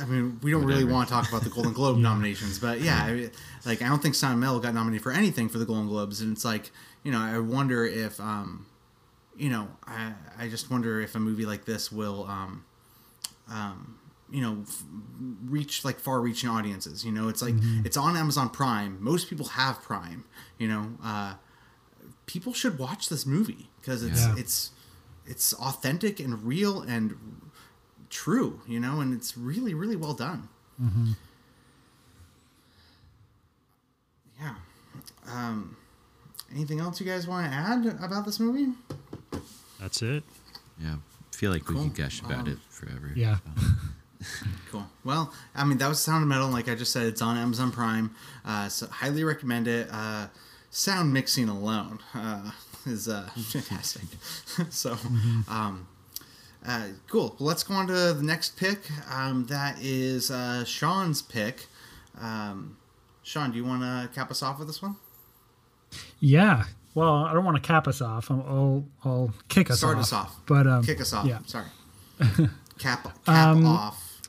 I 0.00 0.04
mean, 0.06 0.38
we 0.42 0.50
don't 0.50 0.64
really 0.64 0.84
want 0.84 1.08
to 1.08 1.14
talk 1.14 1.28
about 1.28 1.42
the 1.42 1.50
Golden 1.50 1.72
Globe 1.80 1.98
nominations, 1.98 2.58
but 2.58 2.80
yeah, 2.80 3.02
I, 3.04 3.30
like 3.66 3.82
I 3.82 3.88
don't 3.88 4.02
think 4.02 4.14
Sound 4.14 4.40
Mel 4.40 4.58
got 4.60 4.74
nominated 4.74 5.02
for 5.02 5.12
anything 5.12 5.48
for 5.48 5.58
the 5.58 5.64
Golden 5.66 5.88
Globes, 5.88 6.20
and 6.20 6.32
it's 6.36 6.44
like 6.44 6.70
you 7.02 7.12
know, 7.12 7.20
I 7.20 7.38
wonder 7.38 7.84
if 7.84 8.18
um, 8.20 8.66
you 9.36 9.50
know, 9.50 9.68
I 9.86 10.12
I 10.38 10.48
just 10.48 10.70
wonder 10.70 11.00
if 11.00 11.14
a 11.14 11.20
movie 11.20 11.46
like 11.46 11.64
this 11.64 11.90
will 11.92 12.24
um, 12.28 12.64
um, 13.48 13.98
you 14.30 14.40
know 14.40 14.58
f- 14.66 14.82
reach 15.46 15.84
like 15.84 16.00
far 16.00 16.20
reaching 16.20 16.48
audiences 16.48 17.04
you 17.04 17.12
know? 17.12 17.28
It's 17.28 17.42
like 17.42 17.54
it's 17.84 17.96
on 17.96 18.16
amazon 18.16 18.48
prime. 18.48 18.96
Most 19.00 19.28
people 19.28 19.46
have 19.46 19.82
prime 19.82 20.24
you 20.58 20.66
know? 20.66 20.92
Uh, 21.04 21.34
people 22.26 22.54
should 22.54 22.78
watch 22.78 23.08
this 23.10 23.26
movie 23.26 23.68
because 23.80 24.02
it's 24.02 24.24
Yeah. 24.24 24.34
it's 24.38 24.70
it's 25.26 25.52
authentic 25.54 26.20
and 26.20 26.42
real 26.44 26.80
and 26.82 27.16
true 28.14 28.60
you 28.68 28.78
know 28.78 29.00
and 29.00 29.12
it's 29.12 29.36
really 29.36 29.74
really 29.74 29.96
well 29.96 30.14
done 30.14 30.48
yeah 34.40 34.54
um 35.28 35.76
anything 36.54 36.78
else 36.80 37.00
you 37.00 37.06
guys 37.06 37.26
want 37.26 37.44
to 37.50 37.52
add 37.52 37.86
about 38.02 38.24
this 38.24 38.38
movie 38.38 38.72
That's 39.80 40.00
it. 40.02 40.22
Yeah. 40.80 40.94
I 41.32 41.36
feel 41.36 41.50
like 41.50 41.68
we 41.68 41.74
Cool. 41.74 41.84
could 41.84 41.94
gush 41.96 42.20
about 42.20 42.46
Um, 42.46 42.52
it 42.52 42.58
forever. 42.70 43.10
yeah. 43.14 43.38
Cool. 44.70 44.86
Well, 45.04 45.32
I 45.54 45.64
mean, 45.64 45.76
that 45.78 45.88
was 45.88 46.00
Sound 46.00 46.22
of 46.22 46.28
Metal. 46.28 46.48
Like 46.48 46.68
I 46.70 46.74
just 46.74 46.92
said, 46.92 47.06
it's 47.06 47.20
on 47.20 47.36
Amazon 47.36 47.70
Prime. 47.70 48.14
Uh, 48.44 48.68
so 48.70 48.86
highly 48.86 49.22
recommend 49.22 49.68
it. 49.68 49.88
Uh, 49.92 50.28
sound 50.70 51.12
mixing 51.12 51.48
alone 51.50 51.98
uh, 52.14 52.50
is 52.86 53.06
uh, 53.06 53.28
fantastic. 53.52 54.04
so, 54.70 54.96
um, 55.48 55.86
uh, 56.66 56.86
cool. 57.08 57.36
Well, 57.38 57.48
let's 57.48 57.62
go 57.62 57.74
on 57.74 57.86
to 57.88 58.12
the 58.14 58.22
next 58.22 58.56
pick. 58.56 58.80
Um, 59.10 59.46
that 59.46 59.76
is 59.80 60.30
uh, 60.30 60.64
Sean's 60.64 61.22
pick. 61.22 61.66
Um, 62.20 62.76
Sean, 63.22 63.50
do 63.50 63.56
you 63.56 63.64
want 63.64 63.82
to 63.82 64.14
cap 64.14 64.30
us 64.30 64.42
off 64.42 64.58
with 64.58 64.68
this 64.68 64.80
one? 64.82 64.96
Yeah. 66.20 66.64
Well, 66.94 67.24
I 67.24 67.32
don't 67.32 67.44
want 67.44 67.56
to 67.56 67.62
cap 67.62 67.88
us 67.88 68.00
off. 68.00 68.30
I'll 68.30 68.44
I'll, 68.46 68.84
I'll 69.04 69.34
kick 69.48 69.70
us 69.70 69.78
Start 69.78 69.96
off. 69.96 70.02
us 70.02 70.12
off. 70.12 70.36
But 70.46 70.66
um, 70.66 70.84
Kick 70.84 71.00
us 71.00 71.12
off. 71.12 71.26
Yeah. 71.26 71.38
Sorry. 71.46 71.66
Cap, 72.78 73.04
cap 73.24 73.56
off. 73.64 74.20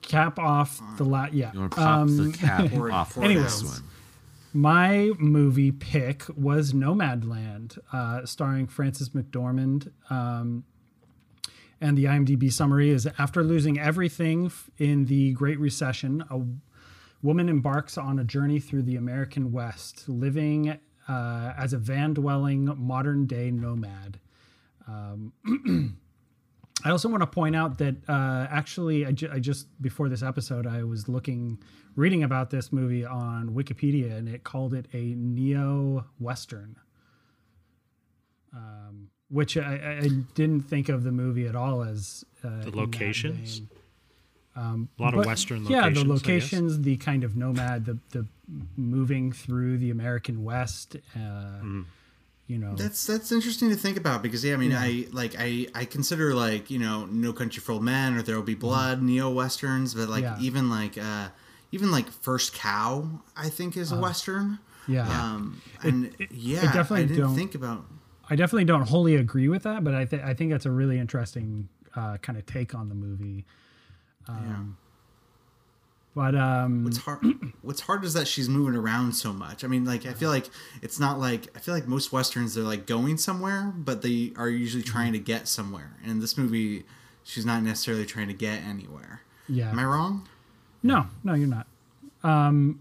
Cap 0.00 0.38
off 0.38 0.80
the 0.96 1.04
la 1.04 1.26
Yeah. 1.32 1.50
You 1.52 1.60
want 1.60 1.72
to 1.72 1.76
pop 1.78 2.06
the 2.08 2.22
Um, 2.22 2.32
cap 2.32 2.72
off 2.92 3.18
Anyways. 3.18 3.62
this 3.62 3.80
one? 3.80 3.88
My 4.54 5.10
movie 5.18 5.72
pick 5.72 6.24
was 6.36 6.72
Nomadland, 6.72 7.78
uh, 7.92 8.24
starring 8.26 8.66
Frances 8.66 9.08
McDormand. 9.10 9.90
And 11.82 11.98
the 11.98 12.04
IMDb 12.04 12.52
summary 12.52 12.90
is 12.90 13.08
after 13.18 13.42
losing 13.42 13.76
everything 13.76 14.52
in 14.78 15.06
the 15.06 15.32
Great 15.32 15.58
Recession, 15.58 16.22
a 16.30 16.40
woman 17.22 17.48
embarks 17.48 17.98
on 17.98 18.20
a 18.20 18.24
journey 18.24 18.60
through 18.60 18.82
the 18.82 18.94
American 18.94 19.50
West, 19.50 20.08
living 20.08 20.78
uh, 21.08 21.52
as 21.58 21.72
a 21.72 21.78
van 21.78 22.14
dwelling 22.14 22.72
modern 22.78 23.26
day 23.26 23.50
nomad. 23.50 24.20
Um, 24.86 25.32
I 26.84 26.90
also 26.90 27.08
want 27.08 27.22
to 27.22 27.26
point 27.26 27.56
out 27.56 27.78
that 27.78 27.96
uh, 28.08 28.46
actually, 28.48 29.04
I, 29.04 29.10
ju- 29.10 29.30
I 29.32 29.40
just 29.40 29.66
before 29.82 30.08
this 30.08 30.22
episode, 30.22 30.68
I 30.68 30.84
was 30.84 31.08
looking, 31.08 31.60
reading 31.96 32.22
about 32.22 32.50
this 32.50 32.72
movie 32.72 33.04
on 33.04 33.50
Wikipedia, 33.50 34.16
and 34.16 34.28
it 34.28 34.44
called 34.44 34.72
it 34.72 34.86
a 34.92 35.14
neo 35.16 36.06
western, 36.20 36.76
um, 38.54 39.08
which 39.32 39.56
I, 39.56 39.60
I 39.76 39.98
I 40.04 40.08
didn't 40.34 40.62
think 40.62 40.88
of 40.88 41.02
the 41.02 41.10
movie 41.12 41.46
at 41.46 41.56
all 41.56 41.82
as 41.82 42.24
uh, 42.44 42.48
in 42.48 42.60
that 42.60 42.74
locations? 42.76 43.58
vein. 43.58 43.68
A 44.54 44.60
lot 44.60 44.88
But, 44.98 45.14
of 45.14 45.26
Western 45.26 45.64
yeah, 45.64 45.86
locations. 45.86 45.94
the 45.94 46.00
I 46.00 46.02
guess. 46.02 46.08
locations, 46.26 46.80
the 46.82 46.96
kind 46.98 47.24
of 47.24 47.36
nomad, 47.36 47.86
the 47.86 47.98
the 48.10 48.26
moving 48.76 49.32
through 49.32 49.78
the 49.78 49.90
American 49.90 50.44
West. 50.44 50.96
Uh, 51.16 51.18
Mm-hmm. 51.18 51.82
You 52.48 52.58
know, 52.58 52.74
That's 52.74 53.06
that's 53.06 53.32
interesting 53.32 53.70
to 53.70 53.76
think 53.76 53.96
about 53.96 54.20
because 54.20 54.44
yeah, 54.44 54.52
I 54.52 54.56
mean, 54.58 54.74
I 54.74 55.06
like 55.12 55.34
I 55.38 55.68
I 55.74 55.84
consider 55.86 56.34
like 56.34 56.70
you 56.70 56.78
know 56.78 57.06
No 57.06 57.32
Country 57.32 57.60
for 57.62 57.72
Old 57.72 57.82
Men 57.84 58.14
or 58.14 58.20
There 58.22 58.34
Will 58.36 58.42
Be 58.42 58.56
Blood 58.56 59.00
neo 59.00 59.30
westerns, 59.30 59.94
but 59.94 60.10
like 60.10 60.24
Yeah. 60.24 60.36
even 60.38 60.68
like 60.68 60.98
uh 60.98 61.28
even 61.70 61.90
like 61.90 62.10
First 62.10 62.52
Cow 62.52 63.22
I 63.36 63.48
think 63.48 63.76
is 63.78 63.90
a 63.92 63.96
western. 63.96 64.58
yeah. 64.86 65.08
Um, 65.08 65.62
and 65.82 66.14
yeah, 66.30 66.58
I 66.68 66.72
definitely 66.74 67.04
I 67.04 67.06
didn't 67.06 67.22
don't- 67.22 67.36
think 67.36 67.54
about. 67.54 67.86
I 68.32 68.34
definitely 68.34 68.64
don't 68.64 68.88
wholly 68.88 69.16
agree 69.16 69.48
with 69.48 69.64
that, 69.64 69.84
but 69.84 69.94
I 69.94 70.06
think 70.06 70.22
I 70.24 70.32
think 70.32 70.52
that's 70.52 70.64
a 70.64 70.70
really 70.70 70.98
interesting 70.98 71.68
uh, 71.94 72.16
kind 72.16 72.38
of 72.38 72.46
take 72.46 72.74
on 72.74 72.88
the 72.88 72.94
movie. 72.94 73.44
yeah. 74.26 74.56
But 76.14 76.34
um, 76.34 76.84
What's 76.84 76.96
hard? 76.96 77.24
What's 77.62 77.82
hard 77.82 78.04
is 78.04 78.14
that 78.14 78.26
she's 78.26 78.48
moving 78.48 78.74
around 78.74 79.12
so 79.12 79.34
much. 79.34 79.64
I 79.64 79.66
mean, 79.66 79.84
like 79.84 80.06
I 80.06 80.14
feel 80.14 80.30
like 80.30 80.46
it's 80.80 80.98
not 80.98 81.18
like 81.18 81.54
I 81.54 81.58
feel 81.58 81.74
like 81.74 81.86
most 81.86 82.10
westerns 82.10 82.54
they're 82.54 82.64
like 82.64 82.86
going 82.86 83.18
somewhere, 83.18 83.72
but 83.76 84.00
they 84.00 84.32
are 84.36 84.48
usually 84.48 84.82
trying 84.82 85.12
to 85.12 85.18
get 85.18 85.46
somewhere. 85.46 85.96
And 86.02 86.10
in 86.12 86.20
this 86.20 86.38
movie, 86.38 86.84
she's 87.24 87.44
not 87.44 87.62
necessarily 87.62 88.06
trying 88.06 88.28
to 88.28 88.34
get 88.34 88.62
anywhere. 88.62 89.20
yeah, 89.46 89.70
Am 89.70 89.78
I 89.78 89.84
wrong? 89.84 90.26
no, 90.82 91.06
no, 91.22 91.34
you're 91.34 91.48
not. 91.48 91.66
Um, 92.22 92.80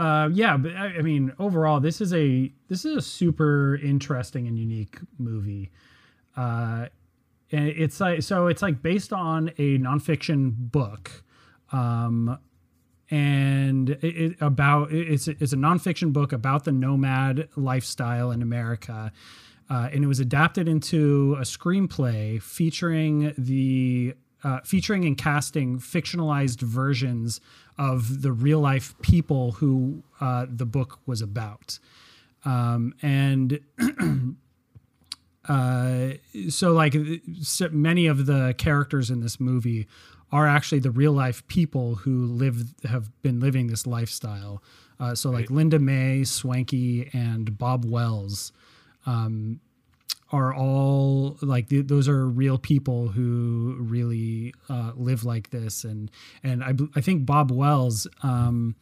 uh, 0.00 0.28
yeah, 0.32 0.56
but 0.56 0.74
I, 0.74 0.98
I 0.98 1.02
mean, 1.02 1.32
overall, 1.38 1.80
this 1.80 2.00
is 2.00 2.14
a 2.14 2.52
this 2.68 2.84
is 2.84 2.96
a 2.96 3.02
super 3.02 3.78
interesting 3.82 4.46
and 4.46 4.58
unique 4.58 4.98
movie. 5.18 5.70
Uh, 6.36 6.86
and 7.52 7.68
it's 7.68 8.00
like 8.00 8.22
so 8.22 8.46
it's 8.46 8.62
like 8.62 8.82
based 8.82 9.12
on 9.12 9.48
a 9.58 9.78
nonfiction 9.78 10.52
book 10.56 11.10
um 11.72 12.38
and 13.10 13.90
it, 13.90 14.04
it 14.04 14.36
about 14.40 14.92
it's 14.92 15.28
it's 15.28 15.52
a 15.52 15.56
nonfiction 15.56 16.12
book 16.12 16.32
about 16.32 16.64
the 16.64 16.72
nomad 16.72 17.48
lifestyle 17.56 18.30
in 18.30 18.42
America 18.42 19.12
uh, 19.68 19.88
and 19.92 20.02
it 20.02 20.06
was 20.06 20.20
adapted 20.20 20.68
into 20.68 21.36
a 21.38 21.42
screenplay 21.42 22.40
featuring 22.42 23.32
the 23.36 24.14
uh, 24.42 24.60
featuring 24.64 25.04
and 25.04 25.18
casting 25.18 25.78
fictionalized 25.78 26.60
versions 26.60 27.40
of 27.80 28.22
the 28.22 28.30
real 28.30 28.60
life 28.60 28.94
people 29.00 29.52
who 29.52 30.02
uh, 30.20 30.46
the 30.48 30.66
book 30.66 31.00
was 31.06 31.20
about 31.20 31.78
um, 32.44 32.94
and 33.02 33.60
uh, 35.48 36.10
so 36.48 36.72
like 36.72 36.94
so 37.42 37.68
many 37.70 38.06
of 38.06 38.26
the 38.26 38.54
characters 38.56 39.10
in 39.10 39.20
this 39.20 39.40
movie 39.40 39.86
are 40.32 40.46
actually 40.46 40.78
the 40.78 40.90
real 40.90 41.12
life 41.12 41.46
people 41.48 41.96
who 41.96 42.26
live 42.26 42.74
have 42.84 43.10
been 43.22 43.40
living 43.40 43.66
this 43.66 43.86
lifestyle. 43.86 44.62
Uh, 44.98 45.14
so 45.14 45.30
like 45.30 45.50
Linda 45.50 45.78
May, 45.78 46.20
Swankie, 46.20 47.12
and 47.12 47.58
Bob 47.58 47.84
Wells 47.84 48.52
um, 49.06 49.60
are 50.32 50.54
all 50.54 51.36
like 51.42 51.68
th- 51.68 51.86
those 51.86 52.08
are 52.08 52.26
real 52.26 52.58
people 52.58 53.08
who 53.08 53.76
really 53.80 54.54
uh, 54.68 54.92
live 54.94 55.24
like 55.24 55.50
this, 55.50 55.84
and 55.84 56.10
and 56.42 56.62
I 56.62 56.74
I 56.94 57.00
think 57.00 57.26
Bob 57.26 57.50
Wells. 57.50 58.06
Um, 58.22 58.76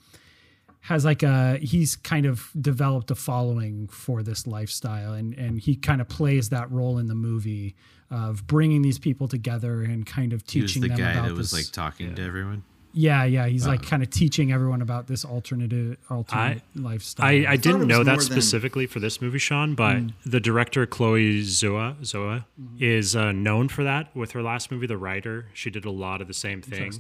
has 0.82 1.04
like 1.04 1.22
a 1.22 1.58
he's 1.58 1.96
kind 1.96 2.24
of 2.24 2.50
developed 2.58 3.10
a 3.10 3.14
following 3.14 3.88
for 3.88 4.22
this 4.22 4.46
lifestyle 4.46 5.12
and 5.12 5.34
and 5.34 5.60
he 5.60 5.76
kind 5.76 6.00
of 6.00 6.08
plays 6.08 6.48
that 6.48 6.70
role 6.70 6.96
in 6.96 7.08
the 7.08 7.14
movie 7.14 7.74
of 8.10 8.46
bringing 8.46 8.80
these 8.82 8.98
people 8.98 9.28
together 9.28 9.82
and 9.82 10.06
kind 10.06 10.32
of 10.32 10.46
teaching 10.46 10.82
he 10.82 10.88
was 10.88 10.96
the 10.96 11.02
them 11.02 11.12
guy 11.12 11.12
about 11.12 11.28
that 11.28 11.34
was 11.34 11.50
this. 11.50 11.66
like 11.66 11.72
talking 11.72 12.14
to 12.14 12.22
everyone. 12.22 12.62
Yeah, 12.92 13.24
yeah, 13.24 13.46
he's 13.46 13.66
like 13.66 13.82
kind 13.82 14.02
of 14.02 14.10
teaching 14.10 14.50
everyone 14.50 14.80
about 14.82 15.06
this 15.06 15.24
alternative 15.24 15.96
alternate 16.10 16.62
I- 16.76 16.78
lifestyle. 16.78 17.26
I, 17.26 17.30
I 17.30 17.44
thought 17.44 17.54
it 17.54 17.62
didn't 17.62 17.86
know 17.86 18.02
that 18.02 18.12
more 18.12 18.16
than- 18.16 18.20
specifically 18.20 18.86
for 18.86 18.98
this 18.98 19.20
movie, 19.20 19.38
Sean, 19.38 19.74
but 19.74 19.96
Mm. 19.96 20.12
the 20.24 20.40
director 20.40 20.86
Chloe 20.86 21.42
Zoa 21.42 21.96
Zoa 22.00 22.44
Mm-hmm. 22.60 22.76
is 22.82 23.14
uh, 23.14 23.32
known 23.32 23.68
for 23.68 23.84
that 23.84 24.14
with 24.16 24.32
her 24.32 24.42
last 24.42 24.70
movie, 24.70 24.86
The 24.86 24.96
Rider. 24.96 25.46
She 25.52 25.70
did 25.70 25.84
a 25.84 25.90
lot 25.90 26.20
of 26.20 26.28
the 26.28 26.34
same 26.34 26.62
thing, 26.62 26.92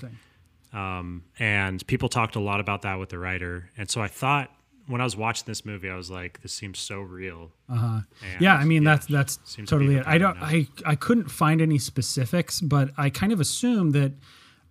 um, 0.72 1.24
and 1.38 1.84
people 1.86 2.08
talked 2.08 2.36
a 2.36 2.40
lot 2.40 2.60
about 2.60 2.82
that 2.82 2.98
with 2.98 3.08
The 3.08 3.18
Rider. 3.18 3.70
And 3.76 3.90
so 3.90 4.00
I 4.02 4.08
thought 4.08 4.50
when 4.86 5.00
I 5.00 5.04
was 5.04 5.16
watching 5.16 5.44
this 5.46 5.64
movie, 5.64 5.88
I 5.90 5.96
was 5.96 6.10
like, 6.10 6.40
this 6.42 6.52
seems 6.52 6.78
so 6.78 7.00
real. 7.00 7.50
Uh-huh. 7.68 8.00
Yeah, 8.40 8.54
I 8.54 8.64
mean 8.64 8.82
yeah, 8.82 8.94
that's 8.94 9.06
that's 9.06 9.38
seems 9.44 9.68
to 9.68 9.74
totally 9.76 9.94
the 9.94 10.00
it. 10.00 10.06
I 10.06 10.18
don't 10.18 10.38
pattern 10.38 10.66
I 10.84 10.90
I 10.92 10.94
couldn't 10.96 11.30
find 11.30 11.60
any 11.60 11.78
specifics, 11.78 12.60
but 12.60 12.90
I 12.96 13.10
kind 13.10 13.32
of 13.32 13.40
assume 13.40 13.90
that 13.92 14.12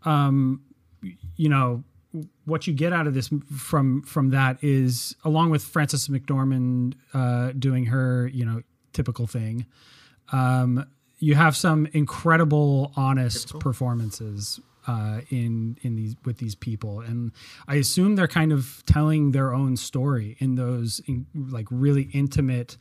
um 0.04 0.62
you 1.36 1.50
know 1.50 1.84
what 2.46 2.66
you 2.66 2.74
get 2.74 2.94
out 2.94 3.06
of 3.08 3.14
this 3.14 3.30
from 3.56 4.02
from 4.02 4.30
that 4.32 4.58
is 4.64 5.16
along 5.24 5.50
with 5.50 5.64
Frances 5.64 6.08
McDormand 6.08 6.96
uh 7.14 7.52
doing 7.58 7.86
her, 7.86 8.28
you 8.28 8.46
know, 8.46 8.62
typical 8.94 9.28
thing. 9.28 9.66
Um 10.32 10.86
you 11.20 11.36
have 11.36 11.56
some 11.56 11.88
incredible 11.94 12.92
honest 12.96 13.60
performances 13.60 14.60
uh, 14.88 15.22
in 15.30 15.78
in 15.82 15.96
these 15.96 16.16
with 16.24 16.38
these 16.38 16.56
people, 16.56 17.02
and 17.02 17.32
I 17.68 17.76
assume 17.76 18.16
they're 18.16 18.28
kind 18.28 18.52
of 18.54 18.84
telling 18.86 19.32
their 19.32 19.54
own 19.54 19.76
story 19.76 20.38
in 20.40 20.56
those 20.56 21.02
in, 21.08 21.26
like 21.36 21.68
really 21.70 22.04
intimate 22.14 22.78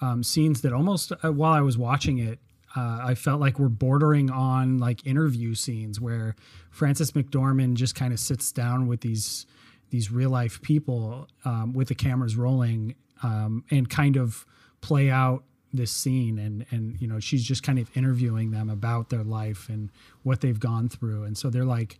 um, 0.00 0.22
scenes 0.22 0.60
that 0.62 0.72
almost 0.72 1.12
uh, 1.24 1.32
while 1.32 1.52
I 1.52 1.60
was 1.60 1.76
watching 1.76 2.18
it, 2.18 2.38
uh, 2.78 3.00
I 3.02 3.14
felt 3.16 3.40
like 3.40 3.58
we're 3.58 3.68
bordering 3.68 4.30
on 4.30 4.78
like 4.78 5.04
interview 5.04 5.54
scenes 5.54 6.00
where 6.00 6.36
Frances 6.70 7.10
McDormand 7.10 7.74
just 7.74 7.96
kind 7.96 8.12
of 8.12 8.20
sits 8.20 8.52
down 8.52 8.86
with 8.86 9.00
these 9.00 9.46
these 9.90 10.12
real 10.12 10.30
life 10.30 10.62
people 10.62 11.26
um, 11.44 11.72
with 11.72 11.88
the 11.88 11.94
cameras 11.94 12.36
rolling 12.36 12.94
um, 13.22 13.64
and 13.70 13.90
kind 13.90 14.16
of 14.16 14.46
play 14.80 15.10
out 15.10 15.42
this 15.72 15.90
scene 15.90 16.38
and 16.38 16.66
and 16.70 17.00
you 17.00 17.08
know 17.08 17.18
she's 17.18 17.42
just 17.42 17.64
kind 17.64 17.80
of 17.80 17.90
interviewing 17.96 18.52
them 18.52 18.70
about 18.70 19.10
their 19.10 19.24
life 19.24 19.68
and 19.68 19.90
what 20.22 20.40
they've 20.40 20.60
gone 20.60 20.88
through. 20.88 21.24
And 21.24 21.36
so 21.36 21.50
they're 21.50 21.64
like 21.64 21.98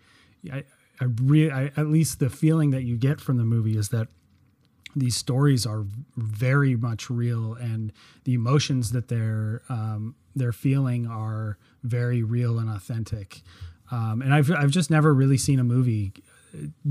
I, 0.52 0.62
I 1.00 1.06
really 1.22 1.50
I, 1.50 1.72
at 1.76 1.88
least 1.88 2.20
the 2.20 2.30
feeling 2.30 2.70
that 2.70 2.82
you 2.82 2.96
get 2.96 3.20
from 3.20 3.36
the 3.36 3.44
movie 3.44 3.76
is 3.76 3.88
that 3.88 4.06
these 4.96 5.16
stories 5.16 5.66
are 5.66 5.84
very 6.16 6.76
much 6.76 7.10
real 7.10 7.54
and 7.54 7.92
the 8.24 8.34
emotions 8.34 8.92
that 8.92 9.08
they're 9.08 9.62
um, 9.68 10.14
they're 10.34 10.52
feeling 10.52 11.06
are 11.06 11.58
very 11.82 12.22
real 12.22 12.58
and 12.58 12.70
authentic. 12.70 13.42
Um, 13.90 14.20
and 14.22 14.34
I've, 14.34 14.50
I've 14.50 14.70
just 14.70 14.90
never 14.90 15.14
really 15.14 15.38
seen 15.38 15.58
a 15.58 15.64
movie 15.64 16.12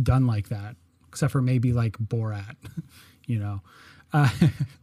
done 0.02 0.26
like 0.26 0.50
that 0.50 0.76
except 1.08 1.32
for 1.32 1.42
maybe 1.42 1.74
like 1.74 1.98
Borat 1.98 2.56
you 3.28 3.38
know? 3.38 3.62
Uh, 4.12 4.30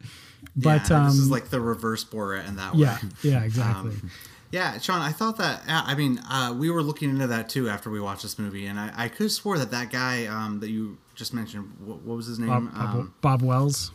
but 0.57 0.89
yeah, 0.89 0.99
um, 0.99 1.07
this 1.07 1.15
is 1.19 1.31
like 1.31 1.49
the 1.49 1.61
reverse 1.61 2.05
Borat 2.05 2.47
in 2.47 2.57
that 2.57 2.75
way. 2.75 2.83
yeah 2.83 2.99
yeah 3.23 3.43
exactly. 3.45 3.91
Um, 3.91 4.11
Yeah, 4.55 4.79
Sean, 4.79 5.01
I 5.01 5.13
thought 5.13 5.37
that. 5.39 5.63
I 5.67 5.95
mean, 5.95 6.21
uh, 6.31 6.55
we 6.57 6.71
were 6.71 6.83
looking 6.83 7.11
into 7.11 7.27
that 7.27 7.49
too 7.49 7.69
after 7.69 7.91
we 7.91 8.01
watched 8.01 8.23
this 8.23 8.39
movie, 8.39 8.67
and 8.67 8.79
I, 8.79 8.93
I 8.95 9.09
could 9.09 9.25
have 9.25 9.33
swore 9.33 9.59
that 9.59 9.71
that 9.73 9.91
guy 9.91 10.27
um, 10.27 10.61
that 10.61 10.71
you 10.71 10.99
just 11.15 11.35
mentioned, 11.35 11.73
what, 11.85 12.03
what 12.03 12.17
was 12.17 12.27
his 12.27 12.39
name? 12.39 12.49
Bob, 12.49 12.75
Bob, 12.75 12.95
um, 12.95 13.15
Bob 13.21 13.43
Wells 13.43 13.93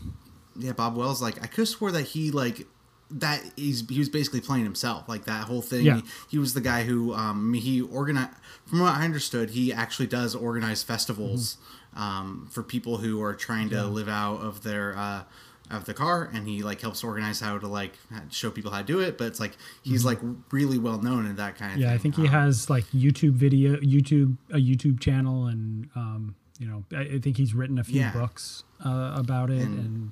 yeah, 0.59 0.73
Bob 0.73 0.95
Wells. 0.95 1.21
Like, 1.21 1.37
I 1.41 1.47
could 1.47 1.61
have 1.61 1.69
swore 1.69 1.91
that 1.91 2.03
he 2.03 2.31
like 2.31 2.67
that 3.11 3.41
he's 3.55 3.87
he 3.89 3.97
was 3.97 4.09
basically 4.09 4.41
playing 4.41 4.65
himself. 4.65 5.07
Like 5.07 5.25
that 5.25 5.45
whole 5.45 5.61
thing. 5.61 5.85
Yeah. 5.85 5.95
He, 5.97 6.03
he 6.31 6.37
was 6.37 6.53
the 6.53 6.61
guy 6.61 6.83
who 6.83 7.13
um, 7.13 7.53
he 7.53 7.81
organized. 7.81 8.31
From 8.65 8.81
what 8.81 8.93
I 8.93 9.05
understood, 9.05 9.51
he 9.51 9.73
actually 9.73 10.07
does 10.07 10.35
organize 10.35 10.83
festivals 10.83 11.57
Mm-hmm. 11.89 12.03
um, 12.03 12.47
for 12.51 12.61
people 12.61 12.97
who 12.97 13.19
are 13.23 13.33
trying 13.33 13.71
to 13.71 13.83
live 13.85 14.07
out 14.07 14.41
of 14.41 14.61
their. 14.61 14.95
Uh, 14.95 15.23
of 15.71 15.85
the 15.85 15.93
car 15.93 16.29
and 16.33 16.47
he 16.47 16.63
like 16.63 16.81
helps 16.81 17.03
organize 17.03 17.39
how 17.39 17.57
to 17.59 17.67
like 17.67 17.93
show 18.31 18.49
people 18.49 18.71
how 18.71 18.79
to 18.79 18.83
do 18.83 18.99
it 18.99 19.17
but 19.19 19.27
it's 19.27 19.39
like 19.39 19.55
he's 19.83 20.03
like 20.03 20.19
really 20.51 20.77
well 20.79 20.99
known 21.01 21.25
in 21.27 21.35
that 21.35 21.55
kind 21.55 21.71
of 21.73 21.77
Mm-hmm. 21.77 21.81
yeah 21.81 21.87
thing 21.89 21.95
I 21.95 21.97
think 22.01 22.15
he 22.15 22.21
Um, 22.23 22.33
has 22.33 22.69
like 22.69 22.85
YouTube 22.87 23.33
video 23.33 23.75
YouTube 23.77 24.37
a 24.51 24.57
YouTube 24.57 24.99
channel 24.99 25.45
and 25.47 25.87
um, 25.95 26.35
you 26.59 26.67
know 26.67 26.83
I, 26.91 27.01
I 27.15 27.19
think 27.19 27.37
he's 27.37 27.53
written 27.53 27.77
a 27.77 27.83
few 27.83 27.99
Yeah. 28.01 28.11
books 28.13 28.63
uh, 28.83 29.13
about 29.15 29.49
it 29.51 29.61
And- 29.61 29.79
and 29.79 30.11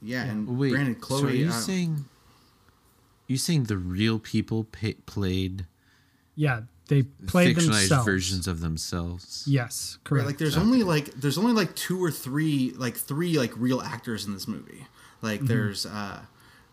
yeah 0.00 0.24
and 0.24 0.56
Wait, 0.58 0.70
granted 0.70 1.04
so 1.04 1.26
are 1.26 1.30
you 1.30 1.48
uh, 1.48 1.52
saying 1.52 2.04
you 3.26 3.36
saying 3.36 3.64
the 3.64 3.76
real 3.76 4.18
people 4.18 4.64
pa 4.64 4.88
played 5.06 5.66
yeah 6.34 6.60
they 6.88 7.02
play 7.02 7.54
fictionalized 7.54 7.66
themselves 7.88 8.04
versions 8.06 8.48
of 8.48 8.60
themselves? 8.60 9.44
yes 9.46 9.96
Right, 9.98 10.04
correct 10.04 10.26
like 10.26 10.38
there's 10.38 10.56
only 10.56 10.82
like 10.82 11.12
there's 11.14 11.38
only 11.38 11.52
like 11.52 11.74
two 11.76 12.02
or 12.02 12.10
three 12.10 12.72
like 12.76 12.96
three 12.96 13.38
like 13.38 13.52
real 13.56 13.80
actors 13.80 14.26
in 14.26 14.32
this 14.34 14.48
movie. 14.48 14.86
Like 15.22 15.40
there's 15.42 15.86
uh 15.86 16.20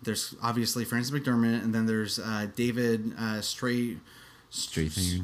there's 0.01 0.35
obviously 0.41 0.85
Frances 0.85 1.11
McDormand 1.11 1.63
and 1.63 1.73
then 1.73 1.85
there's 1.85 2.19
uh 2.19 2.47
David 2.55 3.13
uh 3.17 3.41
Stray 3.41 3.97
Strathairn. 4.51 5.23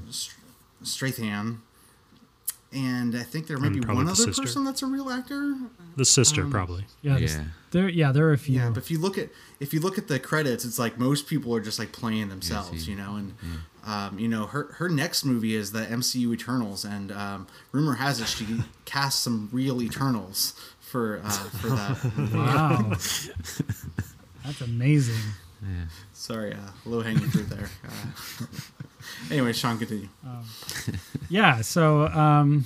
Strathan. 0.83 1.57
And 2.73 3.15
I 3.17 3.23
think 3.23 3.47
there 3.47 3.57
might 3.57 3.67
And 3.67 3.75
be 3.75 3.81
probably 3.81 4.03
one 4.05 4.11
other 4.11 4.15
sister. 4.15 4.43
person 4.43 4.63
that's 4.63 4.81
a 4.81 4.85
real 4.85 5.09
actor. 5.09 5.55
The 5.97 6.05
sister, 6.05 6.45
probably. 6.47 6.85
yeah 7.01 7.17
Yeah. 7.17 7.43
there 7.71 7.89
yeah 7.89 8.11
there 8.13 8.25
are 8.27 8.33
a 8.33 8.37
few 8.37 8.55
Yeah, 8.55 8.69
but 8.69 8.77
if 8.77 8.89
you 8.89 8.97
look 8.97 9.17
at 9.17 9.27
if 9.59 9.73
you 9.73 9.81
look 9.81 9.97
at 9.97 10.07
the 10.07 10.19
credits, 10.19 10.63
it's 10.63 10.79
like 10.79 10.97
most 10.97 11.27
people 11.27 11.53
are 11.53 11.59
just 11.59 11.79
like 11.79 11.91
playing 11.91 12.29
themselves, 12.29 12.85
see. 12.85 12.91
you 12.91 12.97
know. 12.97 13.15
And 13.17 13.33
um, 13.85 14.17
you 14.19 14.27
know, 14.29 14.45
her 14.45 14.71
her 14.77 14.87
next 14.87 15.25
movie 15.25 15.53
is 15.55 15.71
the 15.73 15.81
MCU 15.81 16.33
Eternals, 16.33 16.85
and 16.85 17.11
um, 17.11 17.47
rumor 17.73 17.95
has 17.95 18.21
it 18.21 18.27
she 18.27 18.45
cast 18.85 19.21
some 19.21 19.49
real 19.51 19.81
Eternals 19.81 20.53
for 20.79 21.19
uh, 21.25 21.29
for 21.29 21.67
that. 21.69 22.31
wow 22.33 22.91
that's 24.45 24.61
amazing 24.61 25.15
Sorry, 26.13 26.53
uh, 26.53 26.57
low 26.85 27.01
hanging 27.01 27.29
fruit 27.29 27.49
there. 27.49 27.69
Uh, 27.85 28.45
anyway, 29.31 29.51
Sean, 29.51 29.77
continue. 29.79 30.07
yeah 31.29 31.61
so 31.61 32.05
um 32.07 32.65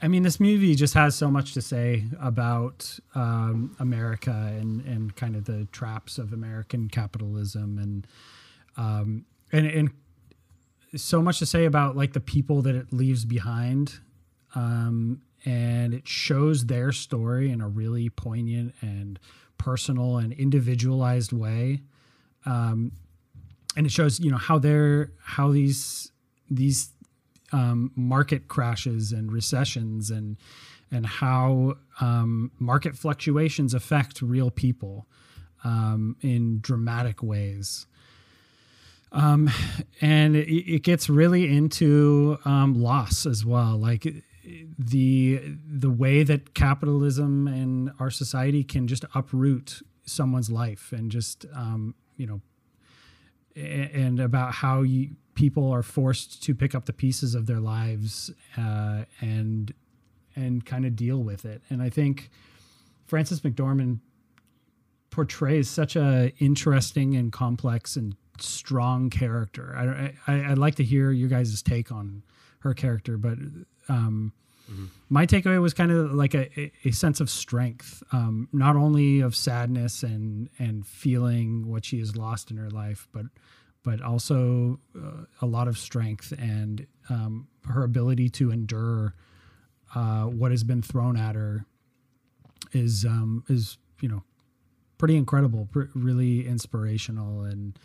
i 0.00 0.06
mean 0.08 0.22
this 0.22 0.38
movie 0.38 0.74
just 0.76 0.94
has 0.94 1.16
so 1.16 1.28
much 1.30 1.52
to 1.54 1.60
say 1.60 2.04
about 2.20 2.96
um 3.16 3.74
america 3.80 4.30
and 4.60 4.84
and 4.86 5.16
kind 5.16 5.34
of 5.34 5.44
the 5.46 5.66
traps 5.72 6.16
of 6.18 6.32
american 6.32 6.88
capitalism 6.88 7.78
and 7.78 8.06
um 8.76 9.24
and 9.52 9.66
and 9.66 9.90
so 10.96 11.20
much 11.20 11.40
to 11.40 11.46
say 11.46 11.64
about 11.64 11.96
like 11.96 12.12
the 12.12 12.20
people 12.20 12.62
that 12.62 12.76
it 12.76 12.92
leaves 12.92 13.24
behind 13.24 13.98
um 14.54 15.20
and 15.44 15.92
it 15.92 16.06
shows 16.06 16.66
their 16.66 16.92
story 16.92 17.50
in 17.50 17.60
a 17.60 17.68
really 17.68 18.08
poignant 18.08 18.72
and 18.80 19.18
personal 19.58 20.18
and 20.18 20.32
individualized 20.34 21.32
way 21.32 21.80
um 22.46 22.92
and 23.76 23.86
it 23.86 23.92
shows 23.92 24.20
you 24.20 24.30
know 24.30 24.36
how 24.36 24.58
they're 24.58 25.12
how 25.22 25.50
these 25.50 26.12
these 26.50 26.90
um, 27.52 27.92
market 27.94 28.48
crashes 28.48 29.12
and 29.12 29.32
recessions 29.32 30.10
and 30.10 30.36
and 30.90 31.06
how 31.06 31.74
um, 32.00 32.50
market 32.58 32.96
fluctuations 32.96 33.74
affect 33.74 34.22
real 34.22 34.50
people 34.50 35.06
um, 35.64 36.16
in 36.20 36.60
dramatic 36.60 37.22
ways. 37.22 37.86
Um, 39.12 39.50
and 40.00 40.36
it, 40.36 40.48
it 40.48 40.82
gets 40.82 41.08
really 41.08 41.56
into 41.56 42.38
um, 42.44 42.74
loss 42.74 43.26
as 43.26 43.44
well, 43.44 43.76
like 43.78 44.06
the 44.78 45.40
the 45.66 45.90
way 45.90 46.22
that 46.22 46.54
capitalism 46.54 47.46
and 47.46 47.92
our 47.98 48.10
society 48.10 48.62
can 48.62 48.86
just 48.86 49.04
uproot 49.14 49.80
someone's 50.04 50.50
life 50.50 50.92
and 50.92 51.10
just 51.10 51.46
um, 51.54 51.94
you 52.16 52.26
know 52.26 52.40
and 53.56 54.20
about 54.20 54.52
how 54.52 54.82
you, 54.82 55.10
people 55.34 55.70
are 55.70 55.82
forced 55.82 56.42
to 56.42 56.54
pick 56.54 56.74
up 56.74 56.86
the 56.86 56.92
pieces 56.92 57.34
of 57.34 57.46
their 57.46 57.60
lives 57.60 58.30
uh, 58.56 59.04
and 59.20 59.72
and 60.36 60.66
kind 60.66 60.84
of 60.84 60.96
deal 60.96 61.22
with 61.22 61.44
it. 61.44 61.62
And 61.70 61.80
I 61.80 61.88
think 61.88 62.30
Frances 63.06 63.40
McDormand 63.42 64.00
portrays 65.10 65.70
such 65.70 65.94
a 65.94 66.32
interesting 66.38 67.14
and 67.14 67.32
complex 67.32 67.94
and 67.94 68.16
strong 68.40 69.10
character. 69.10 69.74
I, 69.76 70.32
I 70.32 70.50
I'd 70.50 70.58
like 70.58 70.74
to 70.76 70.84
hear 70.84 71.12
your 71.12 71.28
guys' 71.28 71.62
take 71.62 71.92
on 71.92 72.22
her 72.60 72.74
character, 72.74 73.16
but 73.16 73.38
um, 73.88 74.32
mm-hmm. 74.70 74.86
my 75.08 75.26
takeaway 75.26 75.60
was 75.60 75.74
kind 75.74 75.90
of 75.90 76.12
like 76.12 76.34
a, 76.34 76.72
a 76.84 76.90
sense 76.90 77.20
of 77.20 77.30
strength, 77.30 78.02
um, 78.12 78.48
not 78.52 78.76
only 78.76 79.20
of 79.20 79.34
sadness 79.36 80.02
and 80.02 80.48
and 80.58 80.86
feeling 80.86 81.68
what 81.70 81.84
she 81.84 81.98
has 81.98 82.16
lost 82.16 82.50
in 82.50 82.56
her 82.56 82.70
life, 82.70 83.08
but 83.12 83.26
but 83.82 84.00
also 84.00 84.80
uh, 84.96 85.24
a 85.42 85.46
lot 85.46 85.68
of 85.68 85.76
strength 85.78 86.32
and 86.38 86.86
um, 87.10 87.46
her 87.66 87.84
ability 87.84 88.30
to 88.30 88.50
endure 88.50 89.14
uh, 89.94 90.24
what 90.24 90.50
has 90.50 90.64
been 90.64 90.82
thrown 90.82 91.16
at 91.16 91.34
her 91.34 91.66
is 92.72 93.04
um, 93.04 93.44
is 93.48 93.78
you 94.00 94.08
know 94.08 94.22
pretty 94.98 95.16
incredible, 95.16 95.68
pr- 95.70 95.84
really 95.94 96.46
inspirational, 96.46 97.42
and 97.42 97.78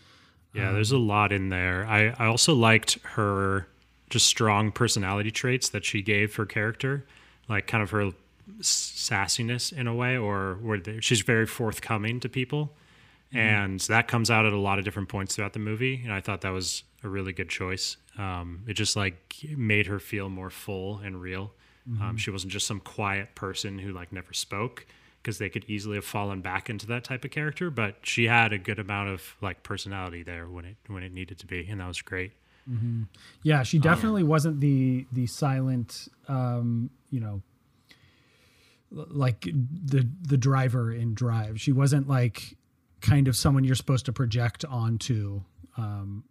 yeah, 0.54 0.70
um, 0.70 0.74
there's 0.74 0.92
a 0.92 0.98
lot 0.98 1.32
in 1.32 1.50
there. 1.50 1.86
I 1.86 2.16
I 2.18 2.26
also 2.26 2.54
liked 2.54 3.00
her 3.04 3.68
just 4.10 4.28
strong 4.28 4.72
personality 4.72 5.32
traits 5.32 5.70
that 5.70 5.86
she 5.86 6.02
gave 6.02 6.36
her 6.36 6.46
character, 6.46 7.06
like 7.48 7.68
kind 7.68 7.84
of 7.84 7.92
her 7.92 8.12
sassiness 8.62 9.72
in 9.72 9.88
a 9.88 9.94
way, 9.94 10.18
or 10.18 10.58
where 10.62 10.82
she's 11.02 11.22
very 11.22 11.46
forthcoming 11.46 12.20
to 12.20 12.30
people, 12.30 12.74
mm-hmm. 13.30 13.38
and 13.38 13.80
that 13.82 14.08
comes 14.08 14.32
out 14.32 14.46
at 14.46 14.54
a 14.54 14.58
lot 14.58 14.80
of 14.80 14.86
different 14.86 15.10
points 15.10 15.36
throughout 15.36 15.54
the 15.54 15.60
movie. 15.60 16.02
And 16.04 16.12
I 16.12 16.22
thought 16.22 16.42
that 16.42 16.50
was 16.50 16.84
a 17.04 17.10
really 17.10 17.34
good 17.34 17.50
choice. 17.50 17.98
Um, 18.18 18.64
it 18.68 18.74
just 18.74 18.96
like 18.96 19.36
made 19.56 19.88
her 19.88 20.00
feel 20.00 20.30
more 20.30 20.50
full 20.50 20.98
and 21.00 21.22
real. 21.22 21.54
Mm-hmm. 21.90 22.02
Um, 22.02 22.18
she 22.18 22.32
wasn't 22.32 22.52
just 22.52 22.68
some 22.68 22.80
quiet 22.80 23.36
person 23.36 23.80
who 23.80 23.94
like 23.94 24.12
never 24.12 24.34
spoke 24.34 24.86
because 25.22 25.38
they 25.38 25.50
could 25.50 25.66
easily 25.68 25.96
have 25.96 26.06
fallen 26.06 26.42
back 26.42 26.70
into 26.70 26.86
that 26.88 27.04
type 27.04 27.24
of 27.26 27.32
character. 27.32 27.70
But 27.70 27.98
she 28.04 28.26
had 28.26 28.54
a 28.54 28.58
good 28.58 28.80
amount 28.80 29.10
of 29.10 29.36
like 29.42 29.64
personality 29.64 30.24
there 30.24 30.48
when 30.48 30.66
it 30.66 30.78
when 30.88 31.04
it 31.04 31.14
needed 31.14 31.40
to 31.40 31.46
be, 31.46 31.68
and 31.70 31.80
that 31.80 31.88
was 31.88 32.02
great. 32.02 32.34
Mm-hmm. 32.70 33.04
Yeah, 33.44 33.64
she 33.64 33.80
definitely 33.80 34.22
um, 34.22 34.28
wasn't 34.28 34.60
the 34.60 35.06
the 35.12 35.26
silent, 35.28 36.08
um, 36.28 36.90
you 37.10 37.20
know, 37.20 37.42
like 38.92 39.42
the 39.42 40.08
the 40.22 40.38
driver 40.38 40.92
in 40.92 41.14
Drive. 41.14 41.60
She 41.60 41.72
wasn't 41.72 42.08
like 42.08 42.58
kind 43.02 43.28
of 43.28 43.36
someone 43.36 43.64
you're 43.64 43.76
supposed 43.76 44.06
to 44.06 44.14
project 44.14 44.66
onto. 44.66 45.42
Um, 45.78 46.26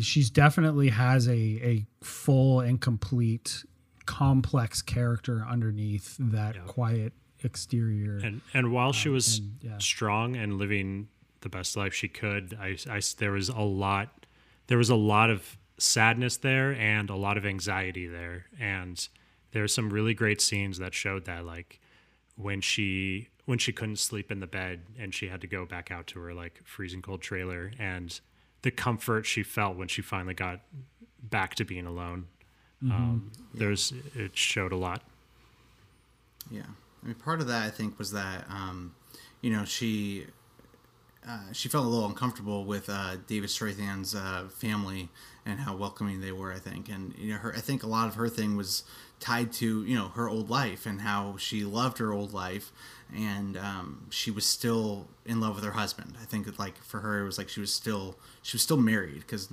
she's 0.00 0.30
definitely 0.30 0.88
has 0.88 1.28
a 1.28 1.32
a 1.32 1.86
full 2.02 2.60
and 2.60 2.80
complete 2.80 3.64
complex 4.06 4.80
character 4.80 5.44
underneath 5.48 6.16
that 6.18 6.54
yep. 6.54 6.66
quiet 6.66 7.12
exterior. 7.42 8.18
And 8.18 8.40
and 8.54 8.72
while 8.72 8.92
she 8.92 9.08
um, 9.08 9.14
was 9.14 9.38
and, 9.38 9.58
yeah. 9.60 9.78
strong 9.78 10.36
and 10.36 10.58
living 10.58 11.08
the 11.40 11.48
best 11.48 11.76
life 11.76 11.94
she 11.94 12.08
could, 12.08 12.56
I, 12.60 12.76
I 12.90 13.00
there 13.18 13.32
was 13.32 13.48
a 13.48 13.60
lot 13.60 14.26
there 14.68 14.78
was 14.78 14.90
a 14.90 14.96
lot 14.96 15.30
of 15.30 15.58
sadness 15.78 16.36
there 16.36 16.72
and 16.72 17.08
a 17.08 17.16
lot 17.16 17.36
of 17.36 17.46
anxiety 17.46 18.06
there. 18.06 18.46
And 18.60 19.08
there's 19.52 19.72
some 19.72 19.90
really 19.90 20.14
great 20.14 20.40
scenes 20.40 20.78
that 20.78 20.94
showed 20.94 21.24
that 21.26 21.44
like 21.44 21.80
when 22.36 22.60
she 22.60 23.28
when 23.46 23.58
she 23.58 23.72
couldn't 23.72 23.98
sleep 23.98 24.30
in 24.30 24.40
the 24.40 24.46
bed 24.46 24.82
and 24.98 25.14
she 25.14 25.28
had 25.28 25.40
to 25.40 25.46
go 25.46 25.64
back 25.64 25.90
out 25.90 26.06
to 26.08 26.20
her 26.20 26.34
like 26.34 26.60
freezing 26.64 27.00
cold 27.00 27.22
trailer 27.22 27.72
and 27.78 28.20
the 28.62 28.70
comfort 28.70 29.24
she 29.24 29.42
felt 29.42 29.76
when 29.76 29.88
she 29.88 30.02
finally 30.02 30.34
got 30.34 30.60
back 31.22 31.54
to 31.54 31.64
being 31.64 31.86
alone. 31.86 32.26
Mm-hmm. 32.82 32.92
Um, 32.92 33.30
yeah. 33.32 33.58
There's 33.60 33.92
it 34.14 34.36
showed 34.36 34.72
a 34.72 34.76
lot. 34.76 35.02
Yeah, 36.50 36.62
I 37.02 37.06
mean, 37.06 37.14
part 37.14 37.40
of 37.40 37.46
that 37.48 37.64
I 37.64 37.70
think 37.70 37.98
was 37.98 38.12
that 38.12 38.44
um, 38.48 38.94
you 39.40 39.50
know 39.50 39.64
she 39.64 40.26
uh, 41.26 41.52
she 41.52 41.68
felt 41.68 41.84
a 41.84 41.88
little 41.88 42.08
uncomfortable 42.08 42.64
with 42.64 42.88
uh, 42.88 43.16
David 43.26 43.50
Strathairn's 43.50 44.14
uh, 44.14 44.48
family 44.50 45.08
and 45.48 45.60
how 45.60 45.74
welcoming 45.74 46.20
they 46.20 46.30
were. 46.30 46.52
I 46.52 46.58
think, 46.58 46.88
and 46.88 47.14
you 47.16 47.32
know, 47.32 47.38
her 47.38 47.54
I 47.56 47.60
think 47.60 47.82
a 47.82 47.86
lot 47.86 48.06
of 48.06 48.14
her 48.14 48.28
thing 48.28 48.56
was 48.56 48.84
tied 49.18 49.52
to 49.54 49.84
you 49.84 49.96
know 49.96 50.08
her 50.08 50.28
old 50.28 50.50
life 50.50 50.86
and 50.86 51.00
how 51.00 51.36
she 51.38 51.64
loved 51.64 51.98
her 51.98 52.12
old 52.12 52.32
life, 52.32 52.70
and 53.14 53.56
um, 53.56 54.06
she 54.10 54.30
was 54.30 54.44
still 54.44 55.08
in 55.24 55.40
love 55.40 55.56
with 55.56 55.64
her 55.64 55.72
husband. 55.72 56.14
I 56.20 56.26
think 56.26 56.58
like 56.58 56.76
for 56.84 57.00
her 57.00 57.20
it 57.20 57.24
was 57.24 57.38
like 57.38 57.48
she 57.48 57.60
was 57.60 57.72
still 57.72 58.16
she 58.42 58.56
was 58.56 58.62
still 58.62 58.76
married 58.76 59.20
because 59.20 59.48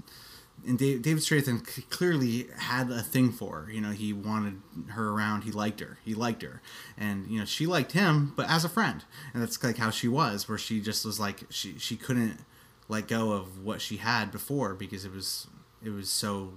and 0.65 0.79
Dave, 0.79 1.01
David 1.01 1.21
Strathairn 1.21 1.89
clearly 1.89 2.47
had 2.57 2.89
a 2.89 3.01
thing 3.01 3.31
for 3.31 3.61
her. 3.61 3.71
You 3.71 3.81
know, 3.81 3.91
he 3.91 4.13
wanted 4.13 4.61
her 4.89 5.09
around. 5.09 5.43
He 5.43 5.51
liked 5.51 5.79
her. 5.79 5.97
He 6.03 6.13
liked 6.13 6.41
her, 6.41 6.61
and 6.97 7.27
you 7.27 7.39
know, 7.39 7.45
she 7.45 7.65
liked 7.65 7.93
him, 7.93 8.33
but 8.35 8.49
as 8.49 8.65
a 8.65 8.69
friend. 8.69 9.03
And 9.33 9.41
that's 9.41 9.61
like 9.63 9.77
how 9.77 9.89
she 9.89 10.07
was, 10.07 10.49
where 10.49 10.57
she 10.57 10.81
just 10.81 11.05
was 11.05 11.19
like 11.19 11.43
she 11.49 11.77
she 11.77 11.95
couldn't 11.95 12.39
let 12.87 13.07
go 13.07 13.31
of 13.31 13.63
what 13.63 13.81
she 13.81 13.97
had 13.97 14.31
before 14.31 14.73
because 14.73 15.05
it 15.05 15.11
was 15.13 15.47
it 15.85 15.89
was 15.91 16.09
so 16.09 16.53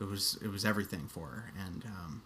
it 0.00 0.04
was 0.04 0.38
it 0.42 0.48
was 0.48 0.64
everything 0.64 1.08
for 1.08 1.26
her. 1.26 1.52
And 1.58 1.84
um, 1.84 2.22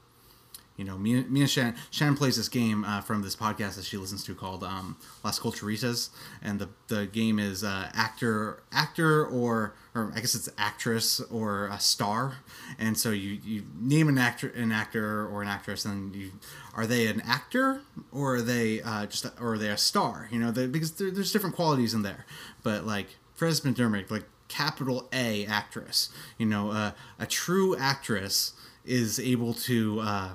you 0.76 0.84
know, 0.84 0.96
me, 0.96 1.22
me 1.24 1.42
and 1.42 1.50
Shannon, 1.50 1.76
Shannon 1.90 2.16
plays 2.16 2.36
this 2.36 2.48
game 2.48 2.84
uh, 2.84 3.02
from 3.02 3.22
this 3.22 3.36
podcast 3.36 3.76
that 3.76 3.84
she 3.84 3.98
listens 3.98 4.24
to 4.24 4.34
called 4.34 4.64
um, 4.64 4.96
Las 5.22 5.38
Culturistas, 5.38 6.08
and 6.42 6.58
the 6.58 6.68
the 6.88 7.06
game 7.06 7.38
is 7.38 7.62
uh, 7.62 7.90
actor 7.94 8.62
actor 8.72 9.24
or 9.26 9.74
or 9.94 10.12
I 10.14 10.20
guess 10.20 10.34
it's 10.34 10.48
actress 10.56 11.20
or 11.20 11.66
a 11.66 11.78
star, 11.78 12.38
and 12.78 12.96
so 12.96 13.10
you, 13.10 13.38
you 13.44 13.64
name 13.78 14.08
an 14.08 14.18
actor 14.18 14.48
an 14.48 14.72
actor 14.72 15.26
or 15.26 15.42
an 15.42 15.48
actress, 15.48 15.84
and 15.84 16.16
you 16.16 16.32
are 16.74 16.86
they 16.86 17.06
an 17.06 17.20
actor 17.20 17.82
or 18.10 18.36
are 18.36 18.42
they 18.42 18.80
uh, 18.80 19.06
just 19.06 19.26
or 19.40 19.54
are 19.54 19.58
they 19.58 19.68
a 19.68 19.76
star? 19.76 20.28
You 20.32 20.40
know, 20.40 20.50
they, 20.50 20.66
because 20.66 20.92
there, 20.92 21.10
there's 21.10 21.32
different 21.32 21.54
qualities 21.54 21.92
in 21.92 22.02
there, 22.02 22.24
but 22.62 22.86
like 22.86 23.08
Frances 23.34 23.60
McDormand, 23.60 24.10
like 24.10 24.24
capital 24.52 25.08
A 25.12 25.46
actress, 25.46 26.10
you 26.38 26.46
know, 26.46 26.70
uh, 26.70 26.92
a 27.18 27.26
true 27.26 27.76
actress 27.76 28.52
is 28.84 29.18
able 29.18 29.54
to 29.54 30.00
uh, 30.00 30.28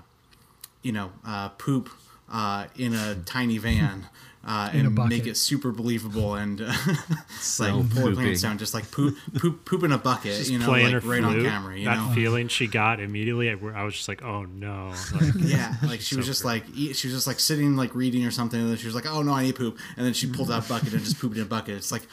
you 0.82 0.92
know, 0.92 1.12
uh, 1.26 1.50
poop 1.50 1.90
uh, 2.32 2.66
in 2.76 2.94
a 2.94 3.16
tiny 3.26 3.58
van 3.58 4.08
uh, 4.48 4.70
and 4.72 4.96
make 5.10 5.28
it 5.28 5.36
super 5.36 5.72
believable 5.72 6.36
and 6.36 6.62
uh, 6.62 6.72
so 7.42 7.66
like 7.66 7.90
pull 7.90 8.14
plants 8.14 8.42
down, 8.42 8.58
just 8.58 8.74
like 8.74 8.90
poop, 8.90 9.18
poop, 9.36 9.66
poop 9.66 9.84
in 9.84 9.92
a 9.92 9.98
bucket, 9.98 10.38
just 10.38 10.50
you 10.50 10.58
know, 10.58 10.72
like 10.72 10.94
right 10.94 11.02
flute, 11.02 11.24
on 11.26 11.44
camera. 11.44 11.78
You 11.78 11.86
that 11.86 11.98
know? 11.98 12.16
feeling 12.16 12.48
she 12.48 12.68
got 12.68 13.02
immediately, 13.02 13.50
I 13.50 13.84
was 13.84 13.94
just 13.94 14.08
like, 14.08 14.24
oh 14.24 14.46
no. 14.46 14.94
Like, 15.14 15.34
yeah, 15.40 15.76
like 15.84 16.00
she 16.00 16.16
so 16.16 16.20
was 16.20 16.26
just 16.26 16.44
great. 16.44 16.64
like 16.66 16.96
she 16.96 17.08
was 17.08 17.16
just 17.16 17.28
like 17.28 17.42
sitting 17.42 17.76
like 17.76 17.94
reading 17.94 18.26
or 18.26 18.32
something, 18.32 18.60
and 18.60 18.70
then 18.70 18.78
she 18.78 18.86
was 18.86 18.96
like, 18.96 19.06
oh 19.06 19.22
no, 19.22 19.34
I 19.34 19.44
need 19.44 19.58
poop, 19.58 19.78
and 19.98 20.06
then 20.06 20.14
she 20.14 20.28
pulled 20.28 20.50
out 20.50 20.66
a 20.66 20.70
bucket 20.70 20.94
and 20.94 21.04
just 21.04 21.20
pooped 21.20 21.36
in 21.36 21.44
a 21.44 21.46
bucket. 21.46 21.76
It's 21.76 21.92
like 21.92 22.04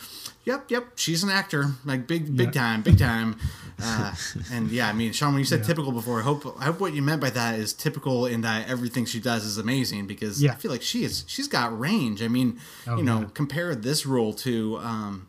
Yep, 0.44 0.70
yep. 0.70 0.84
She's 0.96 1.22
an 1.22 1.30
actor, 1.30 1.70
like 1.86 2.06
big, 2.06 2.36
big 2.36 2.52
time, 2.52 2.82
big 2.82 2.98
time. 2.98 3.36
Uh, 3.82 4.14
and 4.52 4.70
yeah, 4.70 4.88
I 4.88 4.92
mean, 4.92 5.12
Sean, 5.12 5.32
when 5.32 5.38
you 5.38 5.46
said 5.46 5.60
yeah. 5.60 5.66
typical 5.66 5.90
before, 5.90 6.20
I 6.20 6.22
hope 6.22 6.44
I 6.60 6.64
hope 6.64 6.80
what 6.80 6.92
you 6.92 7.00
meant 7.00 7.22
by 7.22 7.30
that 7.30 7.58
is 7.58 7.72
typical 7.72 8.26
in 8.26 8.42
that 8.42 8.68
everything 8.68 9.06
she 9.06 9.20
does 9.20 9.44
is 9.44 9.56
amazing 9.56 10.06
because 10.06 10.42
yeah. 10.42 10.52
I 10.52 10.54
feel 10.56 10.70
like 10.70 10.82
she 10.82 11.04
is 11.04 11.24
she's 11.26 11.48
got 11.48 11.78
range. 11.78 12.22
I 12.22 12.28
mean, 12.28 12.60
oh, 12.86 12.98
you 12.98 13.02
know, 13.02 13.20
yeah. 13.20 13.28
compare 13.32 13.74
this 13.74 14.04
role 14.04 14.34
to, 14.34 14.78
um, 14.78 15.28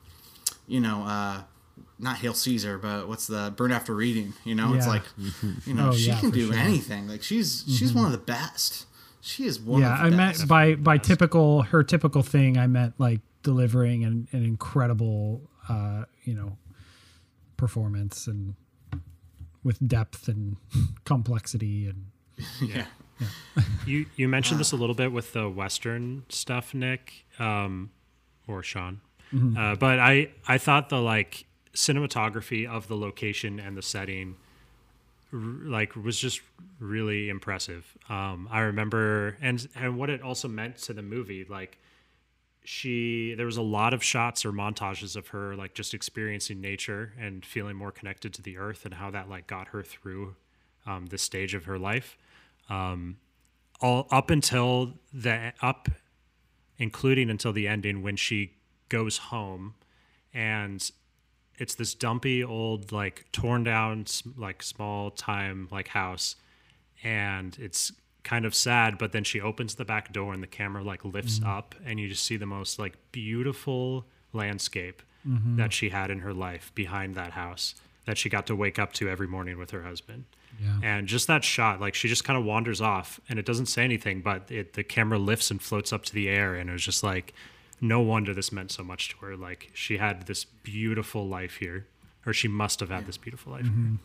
you 0.67 0.82
know, 0.82 1.04
uh, 1.04 1.43
not 1.97 2.17
Hail 2.17 2.34
Caesar, 2.34 2.78
but 2.78 3.08
what's 3.08 3.28
the 3.28 3.54
Burn 3.56 3.71
After 3.71 3.93
Reading? 3.93 4.34
You 4.43 4.56
know, 4.56 4.73
it's 4.73 4.88
like, 4.88 5.04
you 5.65 5.73
know, 5.73 5.89
oh, 5.89 5.95
she 5.95 6.12
can 6.12 6.30
do 6.30 6.51
sure. 6.51 6.56
anything. 6.56 7.08
Like 7.08 7.23
she's 7.23 7.63
mm-hmm. 7.63 7.73
she's 7.73 7.93
one 7.93 8.06
of 8.06 8.12
the 8.12 8.17
best. 8.17 8.86
She 9.21 9.45
is 9.45 9.62
one. 9.62 9.82
Of 9.82 9.88
the 9.88 9.93
best. 9.93 10.01
Yeah, 10.01 10.08
I 10.08 10.10
best. 10.10 10.39
meant 10.39 10.49
by 10.49 10.75
by 10.75 10.97
typical 10.97 11.62
her 11.63 11.84
typical 11.84 12.21
thing. 12.21 12.58
I 12.58 12.67
meant 12.67 12.95
like 12.97 13.21
delivering 13.45 14.03
an, 14.03 14.27
an 14.31 14.43
incredible, 14.43 15.47
uh, 15.69 16.03
you 16.23 16.34
know, 16.34 16.58
performance 17.58 18.25
and 18.25 18.55
with 19.63 19.88
depth 19.88 20.27
and 20.27 20.58
complexity 21.05 21.88
and 21.88 22.08
yeah. 22.62 22.86
yeah. 23.19 23.63
you 23.86 24.05
you 24.17 24.27
mentioned 24.27 24.60
this 24.60 24.73
a 24.73 24.75
little 24.75 24.95
bit 24.95 25.12
with 25.12 25.31
the 25.31 25.47
Western 25.47 26.23
stuff, 26.27 26.73
Nick, 26.73 27.25
um, 27.39 27.91
or 28.47 28.62
Sean, 28.62 28.99
mm-hmm. 29.31 29.55
uh, 29.55 29.75
but 29.75 29.99
I 29.99 30.31
I 30.47 30.58
thought 30.58 30.89
the 30.89 30.99
like 30.99 31.45
cinematography 31.73 32.67
of 32.67 32.88
the 32.88 32.97
location 32.97 33.60
and 33.60 33.77
the 33.77 33.81
setting 33.81 34.36
like 35.31 35.95
was 35.95 36.19
just 36.19 36.41
really 36.79 37.29
impressive. 37.29 37.85
Um, 38.10 38.50
I 38.52 38.62
remember 38.62 39.37
and 39.39 39.65
and 39.75 39.98
what 39.98 40.10
it 40.10 40.21
also 40.21 40.50
meant 40.50 40.77
to 40.79 40.93
the 40.93 41.02
movie, 41.04 41.46
like 41.48 41.77
she 42.66 43.36
there 43.36 43.46
was 43.46 43.58
a 43.58 43.62
lot 43.62 43.94
of 43.94 44.04
shots 44.04 44.44
or 44.44 44.52
montages 44.52 45.16
of 45.16 45.28
her 45.28 45.56
like 45.56 45.74
just 45.74 45.94
experiencing 45.94 46.60
nature 46.60 47.13
and 47.20 47.46
feeling 47.46 47.76
more 47.76 47.92
connected 47.92 48.34
to 48.34 48.42
the 48.42 48.58
earth 48.58 48.86
and 48.86 48.96
how 48.96 49.12
that 49.12 49.30
like 49.30 49.46
got 49.46 49.68
her 49.70 49.84
through 49.84 50.36
um, 50.88 51.06
this 51.08 51.22
stage 51.22 51.54
of 51.54 51.66
her 51.66 51.78
life. 51.78 52.18
Um, 52.70 53.18
all 53.82 54.08
up 54.10 54.30
until 54.30 54.94
the 55.13 55.54
up 55.62 55.90
including 56.78 57.30
until 57.30 57.54
the 57.54 57.68
ending 57.68 58.02
when 58.02 58.16
she 58.16 58.54
goes 58.90 59.18
home 59.18 59.76
and 60.34 60.92
it's 61.58 61.76
this 61.76 61.94
dumpy 61.94 62.44
old 62.44 62.92
like 62.92 63.26
torn 63.32 63.63
down 63.63 64.06
like 64.38 64.63
small 64.63 65.12
time 65.12 65.68
like 65.72 65.90
house 65.90 66.36
and 67.04 67.58
it's 67.60 67.92
kind 68.26 68.46
of 68.46 68.54
sad 68.54 68.98
but 68.98 69.13
then 69.13 69.23
she 69.23 69.40
opens 69.40 69.76
the 69.76 69.86
back 69.86 70.12
door 70.12 70.34
and 70.34 70.44
the 70.44 70.48
camera 70.48 70.84
like 70.84 71.06
lifts 71.06 71.40
mm-hmm. 71.40 71.50
up 71.50 71.76
and 71.86 72.00
you 72.00 72.10
just 72.10 72.26
see 72.26 72.36
the 72.36 72.46
most 72.46 72.78
like 72.78 72.98
beautiful 73.13 74.06
landscape 74.34 75.02
mm-hmm. 75.26 75.56
that 75.56 75.71
she 75.71 75.90
had 75.90 76.12
in 76.12 76.19
her 76.19 76.34
life 76.34 76.71
behind 76.76 77.15
that 77.15 77.32
house 77.32 77.76
that 78.06 78.17
she 78.17 78.30
got 78.30 78.46
to 78.48 78.56
wake 78.56 78.80
up 78.80 78.94
to 78.94 79.10
every 79.10 79.28
morning 79.28 79.58
with 79.58 79.71
her 79.71 79.84
husband. 79.84 80.26
Yeah. 80.62 80.80
And 80.84 81.08
just 81.08 81.28
that 81.28 81.44
shot, 81.44 81.82
like 81.82 81.96
she 81.96 82.08
just 82.08 82.23
kind 82.23 82.38
of 82.40 82.46
wanders 82.46 82.80
off 82.80 83.19
and 83.28 83.38
it 83.38 83.46
doesn't 83.46 83.65
say 83.65 83.84
anything, 83.84 84.21
but 84.21 84.50
it, 84.50 84.73
the 84.73 84.84
camera 84.84 85.17
lifts 85.17 85.52
and 85.52 85.62
floats 85.62 85.92
up 85.92 86.06
to 86.06 86.13
the 86.13 86.30
air. 86.30 86.56
And 86.56 86.69
it 86.69 86.73
was 86.73 86.84
just 86.84 87.04
like, 87.04 87.34
no 87.82 88.00
wonder 88.00 88.34
this 88.34 88.52
meant 88.52 88.71
so 88.71 88.84
much 88.84 89.10
to 89.10 89.17
her. 89.17 89.36
Like 89.36 89.71
she 89.73 89.98
had 89.98 90.28
this 90.28 90.46
beautiful 90.46 91.28
life 91.28 91.58
here, 91.58 91.88
or 92.26 92.32
she 92.32 92.48
must 92.48 92.80
have 92.80 92.90
had 92.90 93.06
this 93.06 93.17
beautiful 93.17 93.52
life 93.52 93.65
here. 93.65 93.98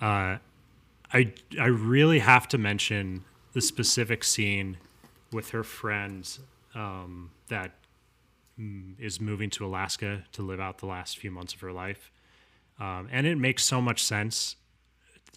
Uh, 0.00 0.38
I, 1.12 1.32
I 1.60 1.66
really 1.66 2.18
have 2.18 2.48
to 2.48 2.58
mention 2.58 3.24
the 3.56 3.62
specific 3.62 4.22
scene 4.22 4.76
with 5.32 5.48
her 5.50 5.62
friend 5.64 6.38
um, 6.74 7.30
that 7.48 7.72
mm, 8.60 9.20
moving 9.20 9.48
to 9.48 9.64
Alaska 9.64 10.22
to 10.32 10.42
live 10.42 10.60
out 10.60 10.76
the 10.78 10.86
last 10.86 11.16
few 11.16 11.30
months 11.30 11.54
of 11.54 11.60
her 11.60 11.72
life. 11.72 12.10
Um, 12.78 13.08
and 13.10 13.26
it 13.26 13.38
makes 13.38 13.64
so 13.64 13.80
much 13.80 14.04
sense 14.04 14.56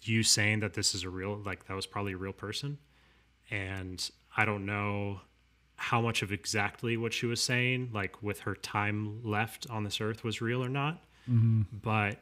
you 0.02 0.22
saying 0.22 0.60
that 0.60 0.74
this 0.74 0.94
is 0.94 1.02
a 1.04 1.08
real 1.08 1.40
like 1.46 1.66
that 1.66 1.74
was 1.74 1.86
probably 1.86 2.12
a 2.12 2.16
real 2.16 2.32
person 2.32 2.78
and 3.50 4.10
i 4.34 4.46
don't 4.46 4.64
know 4.64 5.20
how 5.76 6.00
much 6.00 6.22
of 6.22 6.32
exactly 6.32 6.96
what 6.96 7.12
she 7.12 7.26
was 7.26 7.42
saying 7.42 7.90
like 7.92 8.22
with 8.22 8.40
her 8.40 8.54
time 8.54 9.20
left 9.22 9.66
on 9.68 9.84
this 9.84 10.00
earth 10.00 10.24
was 10.24 10.40
real 10.40 10.64
or 10.64 10.70
not 10.70 11.02
but 11.82 12.16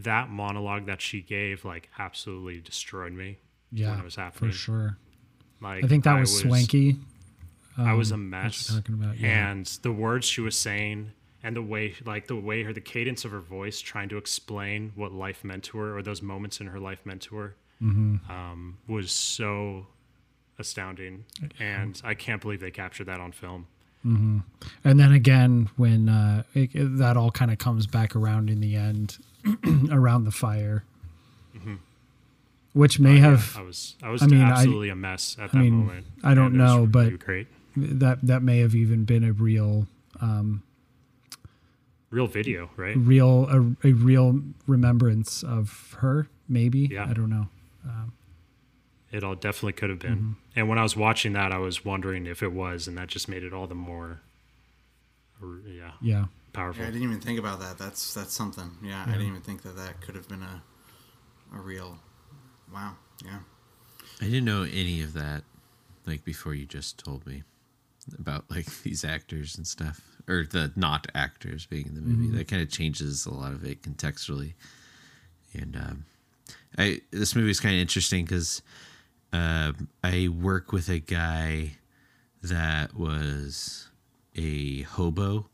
that 0.00 0.28
monologue 0.30 0.86
that 0.86 1.00
she 1.00 1.20
gave 1.20 1.64
like 1.64 1.88
absolutely 1.98 2.60
destroyed 2.60 3.12
me 3.12 3.38
Yeah. 3.70 3.90
when 3.90 4.00
it 4.00 4.04
was 4.04 4.16
happening 4.16 4.50
For 4.50 4.56
sure. 4.56 4.98
Like 5.60 5.84
I 5.84 5.88
think 5.88 6.04
that 6.04 6.18
was, 6.18 6.42
Swankie. 6.42 6.98
I 7.78 7.92
was 7.94 8.10
a 8.10 8.14
um, 8.14 8.30
what 8.30 8.42
mess. 8.44 8.66
talking 8.74 8.94
about, 8.94 9.18
yeah. 9.18 9.50
And 9.50 9.66
the 9.82 9.92
words 9.92 10.26
she 10.26 10.40
was 10.40 10.56
saying 10.56 11.12
and 11.42 11.54
the 11.56 11.62
way 11.62 11.94
like 12.04 12.26
the 12.26 12.36
way 12.36 12.62
her 12.62 12.72
the 12.72 12.80
cadence 12.80 13.24
of 13.24 13.30
her 13.32 13.40
voice 13.40 13.80
trying 13.80 14.08
to 14.10 14.16
explain 14.16 14.92
what 14.96 15.12
life 15.12 15.44
meant 15.44 15.64
to 15.64 15.78
her 15.78 15.96
or 15.96 16.02
those 16.02 16.22
moments 16.22 16.60
in 16.60 16.68
her 16.68 16.80
life 16.80 17.00
meant 17.04 17.22
to 17.22 17.36
her 17.36 17.54
Mm-hmm. 17.82 18.30
um, 18.32 18.78
was 18.88 19.12
so 19.12 19.86
astounding. 20.58 21.26
And 21.60 22.00
I 22.02 22.14
can't 22.14 22.40
believe 22.40 22.60
they 22.60 22.70
captured 22.70 23.04
that 23.04 23.20
on 23.20 23.32
film. 23.32 23.66
And 24.02 24.42
then 25.00 25.12
again, 25.12 25.68
when 25.76 26.08
uh, 26.08 26.44
it, 26.54 26.70
it- 26.74 26.96
that 26.98 27.16
all 27.18 27.30
kind 27.30 27.50
of 27.50 27.58
comes 27.58 27.86
back 27.86 28.16
around 28.16 28.48
in 28.48 28.60
the 28.60 28.76
end, 28.76 29.18
around 29.90 30.24
the 30.24 30.30
fire, 30.30 30.84
which 32.76 33.00
may 33.00 33.16
have 33.18 33.56
I 33.56 33.62
was 33.62 33.96
I 34.02 34.10
was 34.10 34.22
I 34.22 34.26
mean, 34.26 34.40
absolutely 34.42 34.90
a 34.90 34.94
mess 34.94 35.36
at 35.40 35.50
that 35.52 35.58
mean, 35.58 35.74
moment. 35.86 36.06
I 36.22 36.34
don't 36.34 36.46
And 36.48 36.58
know, 36.58 36.86
but- 36.86 37.18
great. 37.18 37.48
that 37.76 38.18
that 38.26 38.42
may 38.42 38.58
have 38.58 38.74
even 38.74 39.04
been 39.04 39.24
a 39.24 39.32
real 39.32 39.86
Real 42.10 42.26
video, 42.28 42.70
right? 42.76 42.96
real 42.96 43.46
a, 43.50 43.88
a 43.88 43.92
real 43.92 44.40
remembrance 44.66 45.42
of 45.42 45.96
her. 45.98 46.28
Maybe 46.48 46.80
Yeah. 46.92 47.06
I 47.10 47.12
don't 47.12 47.30
know. 47.30 47.48
It 49.12 49.22
all 49.24 49.34
definitely 49.34 49.72
could 49.74 49.88
have 49.90 49.98
been. 50.00 50.16
Mm-hmm. 50.16 50.32
And 50.56 50.68
when 50.68 50.78
I 50.78 50.82
was 50.82 50.96
watching 50.96 51.32
that, 51.34 51.50
I 51.52 51.58
was 51.58 51.84
wondering 51.84 52.26
if 52.26 52.42
it 52.42 52.52
was, 52.52 52.86
and 52.88 52.98
that 52.98 53.08
just 53.08 53.28
made 53.28 53.44
it 53.44 53.52
all 53.54 53.66
the 53.66 53.74
more, 53.74 54.20
yeah, 55.66 55.92
Yeah, 56.02 56.24
powerful. 56.52 56.82
Yeah, 56.82 56.88
I 56.88 56.92
didn't 56.92 57.04
even 57.08 57.20
think 57.20 57.38
about 57.38 57.60
that. 57.60 57.78
That's 57.78 58.12
that's 58.14 58.34
something. 58.34 58.70
Yeah, 58.82 59.04
I 59.06 59.12
didn't 59.12 59.28
even 59.28 59.40
think 59.42 59.62
that 59.62 59.76
that 59.76 60.00
could 60.02 60.16
have 60.16 60.28
been 60.28 60.42
a 60.42 60.62
a 61.54 61.60
real. 61.60 61.98
Wow. 62.72 62.94
Yeah. 63.24 63.38
I 64.20 64.24
didn't 64.24 64.44
know 64.44 64.62
any 64.62 65.02
of 65.02 65.12
that, 65.14 65.42
like 66.06 66.24
before 66.24 66.54
you 66.54 66.66
just 66.66 66.98
told 66.98 67.26
me 67.26 67.42
about 68.18 68.44
like 68.50 68.66
these 68.82 69.04
actors 69.04 69.56
and 69.56 69.66
stuff, 69.66 70.00
or 70.28 70.44
the 70.50 70.72
not 70.76 71.06
actors 71.14 71.66
being 71.66 71.86
in 71.86 71.94
the 71.94 72.00
movie. 72.00 72.36
That 72.36 72.48
kind 72.48 72.62
of 72.62 72.70
changes 72.70 73.26
a 73.26 73.32
lot 73.32 73.52
of 73.52 73.64
it 73.64 73.82
contextually. 73.82 74.54
And 75.52 75.76
um, 75.76 76.04
I 76.78 77.00
this 77.10 77.34
movie 77.34 77.50
is 77.50 77.60
kind 77.60 77.74
of 77.74 77.80
interesting 77.80 78.24
because 78.24 78.62
um, 79.32 79.88
I 80.02 80.28
work 80.28 80.72
with 80.72 80.88
a 80.88 80.98
guy 80.98 81.72
that 82.42 82.94
was 82.94 83.88
a 84.34 84.82
hobo 84.82 85.48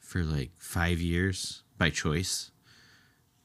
for 0.00 0.22
like 0.22 0.50
five 0.56 1.00
years 1.00 1.62
by 1.78 1.90
choice 1.90 2.51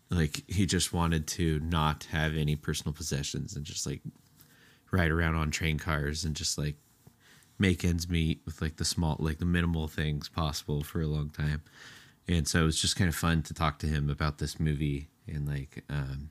like 0.10 0.44
he 0.48 0.66
just 0.66 0.94
wanted 0.94 1.28
to 1.28 1.60
not 1.60 2.06
have 2.06 2.36
any 2.36 2.56
personal 2.56 2.94
possessions 2.94 3.56
and 3.56 3.66
just 3.66 3.86
like 3.86 4.02
ride 4.92 5.12
around 5.12 5.36
on 5.36 5.52
train 5.52 5.78
cars 5.78 6.24
and 6.24 6.36
just 6.36 6.58
like 6.58 6.76
make 7.60 7.84
ends 7.84 8.10
meet 8.10 8.42
with 8.46 8.62
like 8.62 8.78
the 8.78 8.86
small 8.86 9.18
like 9.20 9.40
the 9.40 9.46
minimal 9.46 9.88
things 9.88 10.30
possible 10.30 10.84
for 10.84 11.02
a 11.02 11.08
long 11.08 11.30
time 11.30 11.62
and 12.28 12.48
so 12.48 12.62
it 12.62 12.66
was 12.66 12.80
just 12.80 12.96
kind 12.96 13.10
of 13.10 13.16
fun 13.16 13.42
to 13.42 13.54
talk 13.54 13.80
to 13.80 13.88
him 13.88 14.10
about 14.10 14.38
this 14.38 14.60
movie 14.60 15.08
and 15.28 15.48
like 15.48 15.84
um 15.90 16.30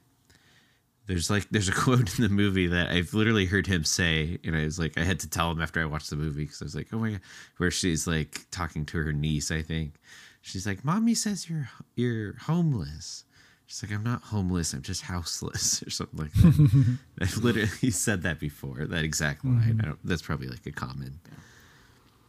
there's 1.06 1.30
like 1.30 1.48
there's 1.50 1.68
a 1.68 1.72
quote 1.74 2.18
in 2.18 2.22
the 2.22 2.28
movie 2.28 2.66
that 2.66 2.90
I've 2.90 3.14
literally 3.14 3.46
heard 3.46 3.66
him 3.66 3.84
say, 3.84 4.38
and 4.44 4.56
I 4.56 4.64
was 4.64 4.78
like, 4.78 4.98
I 4.98 5.04
had 5.04 5.20
to 5.20 5.30
tell 5.30 5.50
him 5.50 5.60
after 5.60 5.80
I 5.80 5.86
watched 5.86 6.10
the 6.10 6.16
movie 6.16 6.44
because 6.44 6.60
I 6.60 6.64
was 6.64 6.74
like, 6.74 6.88
oh 6.92 6.98
my 6.98 7.10
god, 7.12 7.20
where 7.58 7.70
she's 7.70 8.06
like 8.06 8.46
talking 8.50 8.84
to 8.86 8.98
her 8.98 9.12
niece, 9.12 9.50
I 9.50 9.62
think. 9.62 9.94
She's 10.42 10.66
like, 10.66 10.84
"Mommy 10.84 11.14
says 11.14 11.48
you're 11.50 11.68
you're 11.96 12.36
homeless." 12.38 13.24
She's 13.66 13.82
like, 13.82 13.92
"I'm 13.92 14.04
not 14.04 14.22
homeless. 14.22 14.72
I'm 14.72 14.82
just 14.82 15.02
houseless," 15.02 15.82
or 15.86 15.90
something 15.90 16.18
like 16.20 16.32
that. 16.34 16.98
I've 17.20 17.36
literally 17.38 17.90
said 17.90 18.22
that 18.22 18.38
before. 18.38 18.84
That 18.86 19.02
exact 19.04 19.44
line. 19.44 19.80
I 19.82 19.86
don't, 19.86 19.98
that's 20.04 20.22
probably 20.22 20.48
like 20.48 20.64
a 20.66 20.72
common 20.72 21.18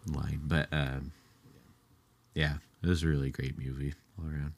line, 0.07 0.41
but 0.43 0.67
um, 0.71 1.11
yeah, 2.33 2.55
it 2.83 2.87
was 2.87 3.03
a 3.03 3.07
really 3.07 3.29
great 3.29 3.57
movie 3.57 3.93
all 4.19 4.25
around. 4.29 4.53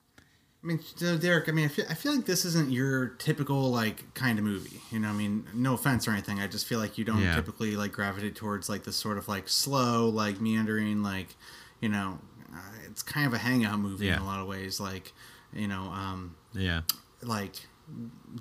I 0.62 0.68
mean, 0.68 0.80
so 0.96 1.18
Derek. 1.18 1.48
I 1.48 1.54
mean, 1.54 1.66
I 1.66 1.68
feel, 1.70 1.86
I 1.90 1.94
feel 1.94 2.14
like 2.16 2.26
this 2.26 2.44
isn't 2.44 2.70
your 2.72 3.08
typical 3.18 3.72
like 3.72 4.14
kind 4.14 4.38
of 4.40 4.46
movie. 4.46 4.80
You 4.92 5.00
know, 5.00 5.08
I 5.10 5.14
mean, 5.14 5.48
no 5.54 5.74
offense 5.74 6.08
or 6.08 6.12
anything. 6.12 6.40
I 6.40 6.48
just 6.48 6.66
feel 6.66 6.80
like 6.80 6.98
you 6.98 7.06
don't 7.06 7.22
Yeah. 7.22 7.36
typically 7.36 7.76
like 7.78 7.92
gravitate 7.94 8.36
towards 8.36 8.68
like 8.70 8.84
this 8.84 8.98
sort 8.98 9.18
of 9.18 9.28
like 9.30 9.48
slow, 9.48 10.10
like 10.10 10.42
meandering, 10.42 11.02
like 11.02 11.36
you 11.82 11.88
know, 11.90 12.20
uh, 12.54 12.58
it's 12.86 13.02
kind 13.04 13.26
of 13.26 13.34
a 13.34 13.38
hangout 13.38 13.80
movie 13.80 14.10
in 14.10 14.20
a 14.20 14.26
lot 14.26 14.42
of 14.42 14.48
ways. 14.48 14.82
Like, 14.82 15.14
you 15.54 15.68
know, 15.68 15.84
um, 15.94 16.36
Yeah. 16.54 16.82
like, 17.22 17.54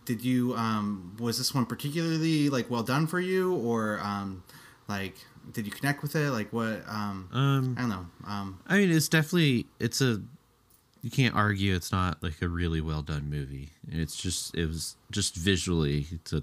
did 0.04 0.22
you 0.24 0.54
um, 0.56 1.16
was 1.18 1.38
this 1.38 1.54
one 1.54 1.66
particularly 1.66 2.48
like 2.50 2.70
well 2.70 2.82
done 2.82 3.06
for 3.06 3.20
you, 3.20 3.54
or 3.54 3.98
um, 4.00 4.42
like 4.88 5.14
did 5.52 5.64
you 5.66 5.72
connect 5.72 6.02
with 6.02 6.14
it? 6.16 6.30
Like, 6.30 6.52
what? 6.52 6.82
Um, 6.86 7.28
Um, 7.32 7.74
I 7.78 7.80
don't 7.82 7.90
know. 7.90 8.06
Um, 8.26 8.60
I 8.66 8.78
mean, 8.78 8.90
it's 8.90 9.08
definitely 9.08 9.66
it's 9.80 10.00
a 10.00 10.20
you 11.02 11.10
can't 11.10 11.34
argue 11.34 11.74
it's 11.74 11.92
not 11.92 12.22
like 12.22 12.42
a 12.42 12.48
really 12.48 12.80
well 12.80 13.02
done 13.02 13.30
movie. 13.30 13.70
It's 13.88 14.16
just 14.16 14.54
it 14.54 14.66
was 14.66 14.96
just 15.10 15.36
visually 15.36 16.06
it's 16.10 16.32
a 16.32 16.42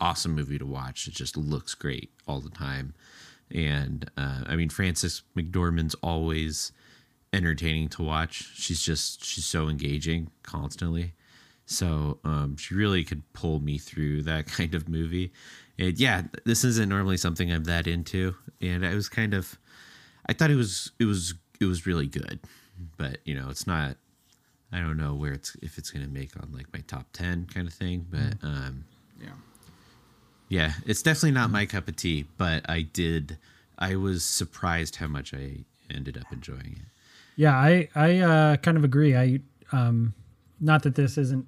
awesome 0.00 0.34
movie 0.34 0.58
to 0.58 0.66
watch. 0.66 1.06
It 1.06 1.14
just 1.14 1.36
looks 1.36 1.74
great 1.74 2.10
all 2.26 2.40
the 2.40 2.50
time, 2.50 2.94
and 3.50 4.10
uh, 4.16 4.42
I 4.46 4.56
mean 4.56 4.70
Frances 4.70 5.22
McDormand's 5.36 5.94
always 6.02 6.72
entertaining 7.32 7.88
to 7.90 8.02
watch. 8.02 8.50
She's 8.54 8.82
just 8.82 9.24
she's 9.24 9.44
so 9.44 9.68
engaging 9.68 10.30
constantly. 10.42 11.14
So 11.66 12.18
um, 12.24 12.56
she 12.56 12.74
really 12.74 13.04
could 13.04 13.22
pull 13.32 13.60
me 13.60 13.78
through 13.78 14.22
that 14.22 14.46
kind 14.48 14.74
of 14.74 14.88
movie. 14.88 15.32
And 15.78 15.98
yeah, 15.98 16.22
this 16.44 16.64
isn't 16.64 16.88
normally 16.88 17.16
something 17.16 17.50
I'm 17.52 17.64
that 17.64 17.86
into, 17.86 18.34
and 18.60 18.84
I 18.84 18.94
was 18.94 19.08
kind 19.08 19.34
of 19.34 19.58
I 20.26 20.32
thought 20.32 20.50
it 20.50 20.56
was 20.56 20.92
it 20.98 21.04
was 21.06 21.34
it 21.60 21.64
was 21.64 21.86
really 21.86 22.06
good, 22.06 22.40
but 22.96 23.18
you 23.24 23.34
know 23.34 23.48
it's 23.50 23.66
not. 23.66 23.96
I 24.72 24.78
don't 24.78 24.96
know 24.96 25.14
where 25.14 25.32
it's 25.32 25.56
if 25.62 25.78
it's 25.78 25.90
gonna 25.90 26.06
make 26.06 26.36
on 26.36 26.52
like 26.52 26.72
my 26.72 26.80
top 26.86 27.06
ten 27.12 27.46
kind 27.52 27.66
of 27.66 27.74
thing, 27.74 28.06
but 28.08 28.46
um, 28.46 28.84
yeah. 29.20 29.30
yeah, 30.48 30.72
it's 30.86 31.02
definitely 31.02 31.32
not 31.32 31.50
my 31.50 31.66
cup 31.66 31.88
of 31.88 31.96
tea. 31.96 32.26
But 32.36 32.68
I 32.68 32.82
did. 32.82 33.38
I 33.78 33.96
was 33.96 34.24
surprised 34.24 34.96
how 34.96 35.08
much 35.08 35.32
I 35.32 35.64
ended 35.92 36.18
up 36.18 36.32
enjoying 36.32 36.78
it. 36.80 36.99
Yeah, 37.40 37.56
I 37.56 37.88
I 37.94 38.18
uh, 38.18 38.56
kind 38.56 38.76
of 38.76 38.84
agree. 38.84 39.16
I 39.16 39.40
um, 39.72 40.12
not 40.60 40.82
that 40.82 40.94
this 40.94 41.16
isn't 41.16 41.46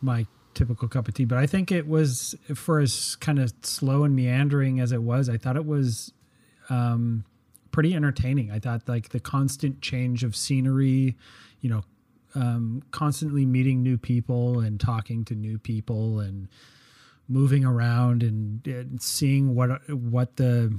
my 0.00 0.26
typical 0.54 0.88
cup 0.88 1.06
of 1.06 1.14
tea, 1.14 1.24
but 1.24 1.38
I 1.38 1.46
think 1.46 1.70
it 1.70 1.86
was 1.86 2.34
for 2.56 2.80
as 2.80 3.14
kind 3.14 3.38
of 3.38 3.52
slow 3.62 4.02
and 4.02 4.16
meandering 4.16 4.80
as 4.80 4.90
it 4.90 5.04
was. 5.04 5.28
I 5.28 5.36
thought 5.36 5.54
it 5.54 5.66
was 5.66 6.12
um, 6.68 7.24
pretty 7.70 7.94
entertaining. 7.94 8.50
I 8.50 8.58
thought 8.58 8.88
like 8.88 9.10
the 9.10 9.20
constant 9.20 9.80
change 9.80 10.24
of 10.24 10.34
scenery, 10.34 11.16
you 11.60 11.70
know, 11.70 11.84
um, 12.34 12.82
constantly 12.90 13.46
meeting 13.46 13.84
new 13.84 13.98
people 13.98 14.58
and 14.58 14.80
talking 14.80 15.24
to 15.26 15.36
new 15.36 15.58
people 15.58 16.18
and 16.18 16.48
moving 17.28 17.64
around 17.64 18.24
and, 18.24 18.66
and 18.66 19.00
seeing 19.00 19.54
what 19.54 19.88
what 19.90 20.38
the 20.38 20.76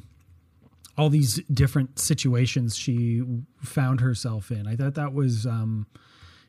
all 0.97 1.09
these 1.09 1.35
different 1.51 1.97
situations 1.99 2.75
she 2.75 3.23
found 3.61 4.01
herself 4.01 4.51
in. 4.51 4.67
I 4.67 4.75
thought 4.75 4.95
that 4.95 5.13
was, 5.13 5.45
um, 5.45 5.87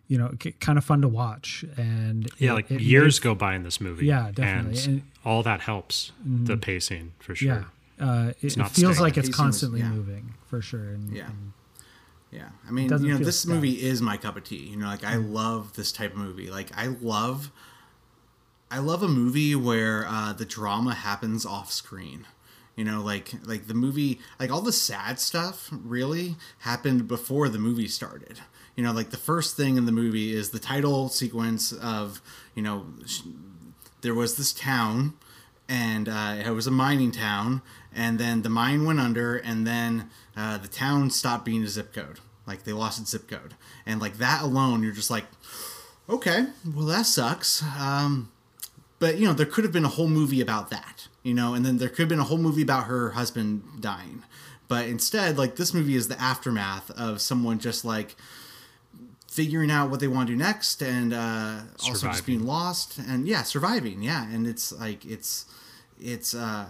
you 0.09 0.19
know, 0.19 0.35
k- 0.39 0.53
kind 0.53 0.77
of 0.79 0.85
fun 0.85 1.01
to 1.03 1.09
watch. 1.09 1.65
And 1.77 2.29
Yeah, 2.39 2.51
it- 2.51 2.55
like 2.55 2.71
it 2.71 2.81
years 2.81 3.19
made- 3.21 3.25
go 3.25 3.35
by 3.35 3.55
in 3.55 3.63
this 3.63 3.81
movie. 3.81 4.07
Yeah, 4.07 4.31
definitely. 4.33 4.79
And, 4.79 4.89
And- 4.89 5.01
Mm-hmm. 5.03 5.29
all 5.29 5.43
that 5.45 5.61
helps 5.63 6.13
the 6.25 6.57
pacing 6.57 7.13
for 7.21 7.35
sure. 7.35 7.67
Yeah, 7.99 8.05
uh, 8.07 8.29
it, 8.41 8.45
it 8.53 8.57
not 8.57 8.73
feels 8.73 8.95
staying. 8.97 9.03
like 9.03 9.17
it's 9.17 9.29
pacing 9.29 9.31
was- 9.31 9.37
constantly 9.37 9.81
yeah. 9.81 9.89
moving 9.91 10.35
for 10.47 10.61
sure. 10.61 10.89
And, 10.91 11.13
Yeah. 11.15 11.27
and 11.27 11.53
Yeah, 12.33 12.49
I 12.67 12.71
mean, 12.73 12.89
you 12.91 13.09
know, 13.13 13.19
this 13.19 13.41
stuck. 13.41 13.55
movie 13.55 13.83
is 13.83 14.01
my 14.03 14.17
cup 14.17 14.37
of 14.37 14.45
tea. 14.45 14.69
You 14.71 14.77
know, 14.79 14.87
like 14.87 15.05
I 15.05 15.17
love 15.17 15.75
this 15.75 15.93
type 15.93 16.13
of 16.13 16.19
movie. 16.19 16.51
Like 16.51 16.71
I 16.77 16.87
love, 16.87 17.51
I 18.71 18.79
love 18.79 19.03
a 19.03 19.09
movie 19.09 19.55
where 19.55 20.07
uh, 20.09 20.33
the 20.33 20.47
drama 20.47 20.95
happens 20.95 21.45
off 21.47 21.71
screen. 21.71 22.27
You 22.77 22.85
know, 22.85 23.03
like 23.03 23.33
like 23.45 23.67
the 23.67 23.75
movie, 23.75 24.19
like 24.41 24.51
all 24.51 24.63
the 24.63 24.73
sad 24.73 25.21
stuff 25.21 25.69
really 25.71 26.37
happened 26.61 27.07
before 27.07 27.49
the 27.49 27.59
movie 27.59 27.89
started. 27.89 28.41
You 28.77 28.83
know, 28.83 28.93
like 28.93 29.11
the 29.11 29.19
first 29.19 29.57
thing 29.57 29.77
in 29.77 29.85
the 29.85 29.93
movie 29.93 30.35
is 30.35 30.51
the 30.51 30.59
title 30.59 31.11
sequence 31.11 31.73
of 31.73 32.23
you 32.55 32.63
know, 32.63 32.87
there 34.01 34.15
was 34.15 34.37
this 34.37 34.55
town 34.55 35.15
and 35.69 36.09
uh, 36.09 36.37
it 36.45 36.51
was 36.51 36.67
a 36.67 36.71
mining 36.71 37.13
town 37.13 37.61
and 37.95 38.19
then 38.19 38.41
the 38.41 38.49
mine 38.49 38.87
went 38.87 39.01
under 39.01 39.37
and 39.37 39.67
then 39.67 40.09
uh, 40.35 40.57
the 40.57 40.69
town 40.69 41.11
stopped 41.11 41.45
being 41.45 41.63
a 41.63 41.69
zip 41.69 41.93
code. 41.93 42.21
Like 42.47 42.65
they 42.65 42.73
lost 42.73 43.01
its 43.01 43.11
zip 43.11 43.29
code. 43.29 43.55
And 43.85 44.01
like 44.01 44.15
that 44.15 44.43
alone 44.43 44.83
you're 44.83 44.93
just 44.93 45.11
like 45.11 45.25
okay 46.09 46.47
well 46.75 46.87
that 46.87 47.05
sucks. 47.05 47.63
Um, 47.79 48.33
but 48.99 49.19
you 49.19 49.27
know 49.27 49.35
there 49.35 49.45
could 49.45 49.65
have 49.65 49.73
been 49.75 49.85
a 49.85 49.89
whole 49.89 50.09
movie 50.09 50.41
about 50.41 50.71
that 50.71 51.09
you 51.23 51.35
know 51.35 51.55
and 51.55 51.65
then 51.65 51.79
there 51.79 51.89
could 51.89 52.01
have 52.01 52.09
been 52.09 52.19
a 52.19 52.25
whole 52.25 52.39
movie 52.39 52.63
about 52.63 52.85
her 52.85 53.11
husband 53.11 53.63
dying. 53.81 54.23
But 54.69 54.87
instead 54.87 55.39
like 55.39 55.57
this 55.57 55.75
movie 55.75 55.97
is 55.97 56.09
the 56.09 56.21
aftermath 56.21 56.91
of 56.93 57.21
someone 57.21 57.59
just 57.59 57.85
like 57.85 58.17
figuring 59.31 59.71
out 59.71 59.91
what 59.91 60.01
they 60.01 60.09
want 60.09 60.29
to 60.29 60.35
do 60.35 60.39
next 60.39 60.83
and 60.83 61.15
uh, 61.15 61.61
also 61.85 62.07
just 62.09 62.27
being 62.27 62.45
lost 62.45 62.99
and 62.99 63.27
yeah 63.27 63.43
surviving 63.43 64.03
yeah. 64.03 64.31
And 64.31 64.47
it's 64.47 64.73
like 64.73 65.05
it's 65.05 65.47
it's 66.01 66.35
uh 66.35 66.67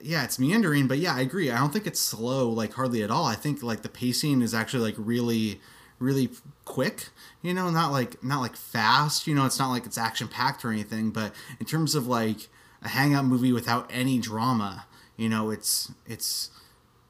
yeah 0.00 0.22
it's 0.22 0.38
meandering 0.38 0.86
but 0.86 0.98
yeah 0.98 1.14
i 1.14 1.20
agree. 1.20 1.50
I 1.50 1.58
don't 1.58 1.72
think 1.72 1.86
it's 1.86 2.00
slow 2.00 2.48
like 2.48 2.74
hardly 2.74 3.02
at 3.02 3.10
all. 3.10 3.24
I 3.24 3.34
think 3.34 3.62
like 3.62 3.82
the 3.82 3.88
pacing 3.88 4.42
is 4.42 4.54
actually 4.54 4.82
like 4.82 4.94
really 4.98 5.60
really 5.98 6.30
quick 6.64 7.08
you 7.42 7.52
know 7.52 7.70
not 7.70 7.90
like 7.90 8.22
not 8.22 8.40
like 8.40 8.54
fast 8.54 9.26
you 9.26 9.34
know 9.34 9.46
it's 9.46 9.58
not 9.58 9.70
like 9.70 9.86
it's 9.86 9.98
action 9.98 10.28
packed 10.28 10.64
or 10.64 10.70
anything 10.70 11.10
but 11.10 11.32
in 11.58 11.66
terms 11.66 11.94
of 11.94 12.06
like 12.06 12.48
a 12.82 12.88
hangout 12.88 13.24
movie 13.24 13.52
without 13.52 13.88
any 13.92 14.18
drama 14.18 14.86
you 15.16 15.28
know 15.28 15.50
it's 15.50 15.92
it's 16.06 16.50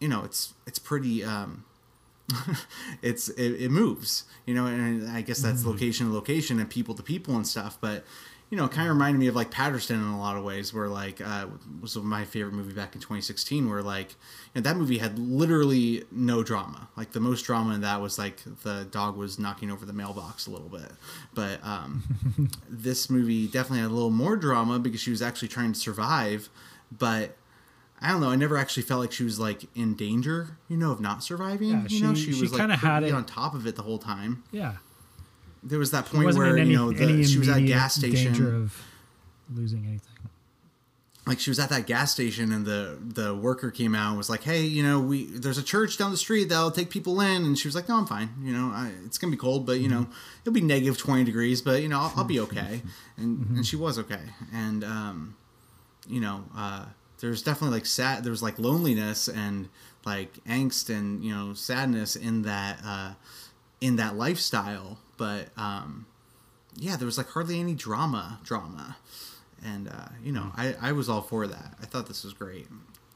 you 0.01 0.09
know 0.09 0.23
it's 0.25 0.55
it's 0.67 0.79
pretty 0.79 1.23
um 1.23 1.65
it's 3.03 3.29
it, 3.31 3.53
it 3.63 3.71
moves 3.71 4.25
you 4.47 4.55
know 4.55 4.67
and 4.67 5.11
i 5.11 5.21
guess 5.23 5.41
that's 5.41 5.65
location 5.65 6.07
to 6.07 6.13
location 6.13 6.59
and 6.59 6.69
people 6.69 6.95
to 6.95 7.03
people 7.03 7.35
and 7.37 7.47
stuff 7.47 7.79
but 7.81 8.05
you 8.51 8.57
know 8.57 8.65
it 8.65 8.71
kind 8.73 8.89
of 8.89 8.95
reminded 8.95 9.19
me 9.19 9.27
of 9.27 9.37
like 9.37 9.51
Paterson 9.51 9.97
in 9.97 10.07
a 10.09 10.19
lot 10.19 10.37
of 10.37 10.43
ways 10.45 10.73
where 10.73 10.89
like 10.89 11.21
uh 11.21 11.47
was 11.83 11.95
my 11.97 12.25
favorite 12.25 12.55
movie 12.55 12.73
back 12.73 12.95
in 12.95 13.01
2016 13.01 13.69
where 13.69 13.83
like 13.83 14.13
you 14.55 14.61
know, 14.61 14.63
that 14.63 14.77
movie 14.77 14.99
had 14.99 15.19
literally 15.19 16.05
no 16.11 16.43
drama 16.43 16.89
like 16.97 17.13
the 17.13 17.21
most 17.21 17.43
drama 17.43 17.75
in 17.75 17.83
that 17.83 18.01
was 18.01 18.19
like 18.19 18.41
the 18.63 18.87
dog 18.91 19.17
was 19.17 19.39
knocking 19.39 19.71
over 19.71 19.85
the 19.85 19.93
mailbox 19.93 20.47
a 20.47 20.51
little 20.51 20.69
bit 20.71 20.91
but 21.35 21.63
um 21.63 22.03
this 22.69 23.11
movie 23.11 23.47
definitely 23.47 23.81
had 23.81 23.91
a 23.91 23.95
little 23.95 24.11
more 24.11 24.37
drama 24.37 24.79
because 24.79 25.01
she 25.01 25.11
was 25.11 25.21
actually 25.23 25.49
trying 25.49 25.73
to 25.73 25.79
survive 25.79 26.49
but 26.97 27.37
I 28.01 28.11
don't 28.13 28.21
know. 28.21 28.31
I 28.31 28.37
never 28.37 28.57
actually 28.57 28.85
felt 28.85 29.01
like 29.01 29.11
she 29.11 29.25
was 29.25 29.41
like 29.41 29.65
in 29.75 29.95
danger, 29.97 30.57
you 30.69 30.77
know, 30.77 30.93
of 30.93 31.01
not 31.01 31.25
surviving. 31.25 31.71
Yeah, 31.71 31.87
you 31.89 32.01
know, 32.01 32.15
she- 32.15 32.27
she, 32.27 32.33
she 32.35 32.43
was 32.43 32.53
like 32.53 32.61
kinda 32.61 32.77
had 32.77 33.03
it- 33.03 33.13
on 33.13 33.25
top 33.25 33.55
of 33.57 33.67
it 33.67 33.75
the 33.75 33.83
whole 33.83 33.99
time. 33.99 34.45
Yeah. 34.53 34.77
There 35.63 35.79
was 35.79 35.91
that 35.91 36.07
point 36.07 36.35
where 36.37 36.57
in 36.57 36.63
any, 36.63 36.71
you 36.71 36.77
know 36.77 36.93
the, 36.93 37.25
she 37.25 37.39
was 37.39 37.49
at 37.49 37.59
a 37.59 37.63
gas 37.63 37.95
station, 37.95 38.33
danger 38.33 38.55
of 38.55 38.83
losing 39.55 39.85
anything. 39.87 40.15
like 41.27 41.41
she 41.41 41.51
was 41.51 41.59
at 41.59 41.69
that 41.71 41.87
gas 41.87 42.13
station, 42.13 42.53
and 42.53 42.65
the 42.65 42.99
the 43.01 43.35
worker 43.35 43.71
came 43.71 43.95
out 43.95 44.09
and 44.11 44.19
was 44.19 44.31
like, 44.31 44.43
"Hey, 44.43 44.63
you 44.63 44.83
know, 44.83 45.01
we 45.01 45.27
there's 45.27 45.59
a 45.59 45.63
church 45.63 45.99
down 45.99 46.11
the 46.11 46.17
street 46.17 46.49
that'll 46.49 46.71
take 46.71 46.91
people 46.91 47.21
in," 47.21 47.45
and 47.45 47.59
she 47.59 47.69
was 47.69 47.75
like, 47.75 47.89
"No, 47.89 47.97
I'm 47.97 48.07
fine. 48.07 48.31
You 48.43 48.53
know, 48.53 48.71
I, 48.73 48.93
it's 49.05 49.19
gonna 49.19 49.31
be 49.31 49.37
cold, 49.37 49.67
but 49.67 49.81
you 49.81 49.89
know, 49.89 50.07
it'll 50.43 50.53
be 50.53 50.61
negative 50.61 50.97
twenty 50.97 51.25
degrees, 51.25 51.61
but 51.61 51.83
you 51.83 51.89
know, 51.89 51.99
I'll, 51.99 52.13
I'll 52.17 52.25
be 52.25 52.41
okay." 52.41 52.83
And 53.17 53.57
and 53.57 53.67
she 53.67 53.77
was 53.77 53.99
okay, 53.99 54.23
and 54.53 54.85
um, 54.85 55.37
you 56.09 56.21
know, 56.21 56.45
uh, 56.57 56.87
there's 57.21 57.43
definitely 57.43 57.77
like 57.79 57.87
sad. 57.87 58.25
there's 58.25 58.43
like 58.43 58.59
loneliness 58.59 59.29
and 59.29 59.69
like 60.07 60.33
angst 60.45 60.89
and 60.89 61.23
you 61.25 61.35
know 61.35 61.53
sadness 61.55 62.17
in 62.17 62.43
that 62.43 62.81
uh, 62.85 63.13
in 63.81 63.97
that 63.97 64.17
lifestyle. 64.17 64.99
But 65.17 65.49
um, 65.57 66.07
yeah, 66.77 66.97
there 66.97 67.07
was 67.07 67.19
like 67.19 67.29
hardly 67.29 67.61
any 67.61 67.75
drama. 67.75 68.41
Drama, 68.45 68.97
and 69.65 69.89
uh, 69.89 70.09
you 70.23 70.33
know, 70.33 70.53
I 70.57 70.75
I 70.81 70.93
was 70.93 71.09
all 71.09 71.23
for 71.23 71.47
that. 71.47 71.75
I 71.83 71.87
thought 71.87 72.07
this 72.07 72.25
was 72.25 72.33
great. 72.33 72.67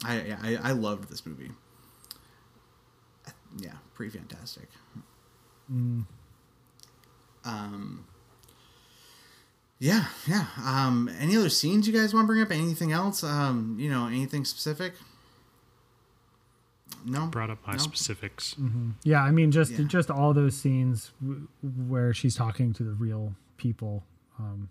I 0.04 0.36
I, 0.42 0.58
I 0.70 0.72
loved 0.72 1.08
this 1.10 1.24
movie. 1.26 1.50
Yeah, 3.58 3.74
pretty 3.94 4.16
fantastic. 4.18 4.68
Um. 7.44 8.06
Yeah, 9.78 10.04
yeah. 10.28 10.46
Um, 10.64 11.10
any 11.18 11.36
other 11.36 11.48
scenes 11.48 11.88
you 11.88 11.92
guys 11.92 12.14
want 12.14 12.24
to 12.24 12.26
bring 12.28 12.40
up? 12.40 12.52
Anything 12.52 12.92
else? 12.92 13.24
Um, 13.24 13.76
you 13.80 13.90
know, 13.90 14.06
anything 14.06 14.44
specific? 14.44 14.94
No. 17.04 17.26
Brought 17.26 17.50
up 17.50 17.66
my 17.66 17.72
No? 17.74 17.78
specifics. 17.78 18.54
Yeah, 19.04 19.22
I 19.22 19.30
mean, 19.30 19.50
just 19.50 19.72
Yeah. 19.72 19.84
just 19.86 20.10
all 20.10 20.32
those 20.34 20.56
scenes 20.56 21.12
w- 21.20 21.48
where 21.62 22.12
she's 22.14 22.34
talking 22.34 22.72
to 22.74 22.82
the 22.84 22.92
real 22.92 23.34
people 23.56 24.04
um, 24.38 24.68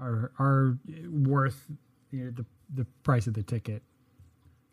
are 0.00 0.32
are 0.38 0.78
worth 1.08 1.66
you 2.10 2.24
know, 2.24 2.30
the 2.30 2.46
the 2.74 2.84
price 3.02 3.26
of 3.26 3.34
the 3.34 3.42
ticket 3.42 3.82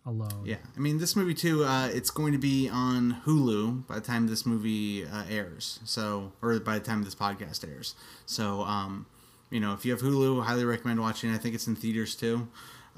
alone. 0.05 0.43
Yeah, 0.45 0.57
I 0.75 0.79
mean, 0.79 0.99
this 0.99 1.15
movie 1.15 1.33
too. 1.33 1.63
Uh, 1.65 1.87
it's 1.87 2.09
going 2.09 2.31
to 2.33 2.37
be 2.39 2.69
on 2.69 3.21
Hulu 3.25 3.87
by 3.87 3.95
the 3.95 4.01
time 4.01 4.27
this 4.27 4.45
movie 4.45 5.05
uh, 5.05 5.25
airs. 5.29 5.79
So, 5.83 6.31
or 6.41 6.59
by 6.59 6.79
the 6.79 6.85
time 6.85 7.03
this 7.03 7.15
podcast 7.15 7.67
airs. 7.67 7.95
So, 8.25 8.61
um, 8.61 9.05
you 9.49 9.59
know, 9.59 9.73
if 9.73 9.85
you 9.85 9.91
have 9.91 10.01
Hulu, 10.01 10.43
highly 10.43 10.63
recommend 10.65 10.99
watching. 11.01 11.31
I 11.33 11.37
think 11.37 11.55
it's 11.55 11.67
in 11.67 11.75
theaters 11.75 12.15
too. 12.15 12.47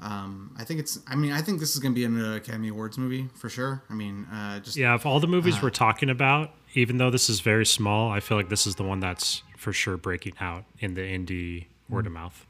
Um, 0.02 0.54
I 0.58 0.64
think 0.64 0.80
it's. 0.80 0.98
I 1.06 1.14
mean, 1.14 1.32
I 1.32 1.42
think 1.42 1.60
this 1.60 1.74
is 1.74 1.78
going 1.78 1.92
to 1.92 1.98
be 1.98 2.04
an 2.04 2.18
uh, 2.22 2.36
Academy 2.36 2.68
Awards 2.68 2.96
movie 2.96 3.28
for 3.34 3.50
sure. 3.50 3.82
I 3.90 3.94
mean, 3.94 4.24
uh, 4.32 4.60
just 4.60 4.76
Yeah, 4.76 4.94
of 4.94 5.04
all 5.04 5.20
the 5.20 5.26
movies 5.26 5.56
Uh-huh. 5.56 5.66
we're 5.66 5.70
talking 5.70 6.08
about, 6.08 6.54
even 6.74 6.96
though 6.96 7.10
this 7.10 7.28
is 7.28 7.40
very 7.40 7.66
small, 7.66 8.10
I 8.10 8.20
feel 8.20 8.38
like 8.38 8.48
this 8.48 8.66
is 8.66 8.76
the 8.76 8.82
one 8.82 9.00
that's 9.00 9.42
for 9.58 9.74
sure 9.74 9.98
breaking 9.98 10.34
out 10.40 10.64
in 10.78 10.94
the 10.94 11.02
indie 11.02 11.66
word 11.88 12.06
of 12.06 12.12
mouth. 12.12 12.46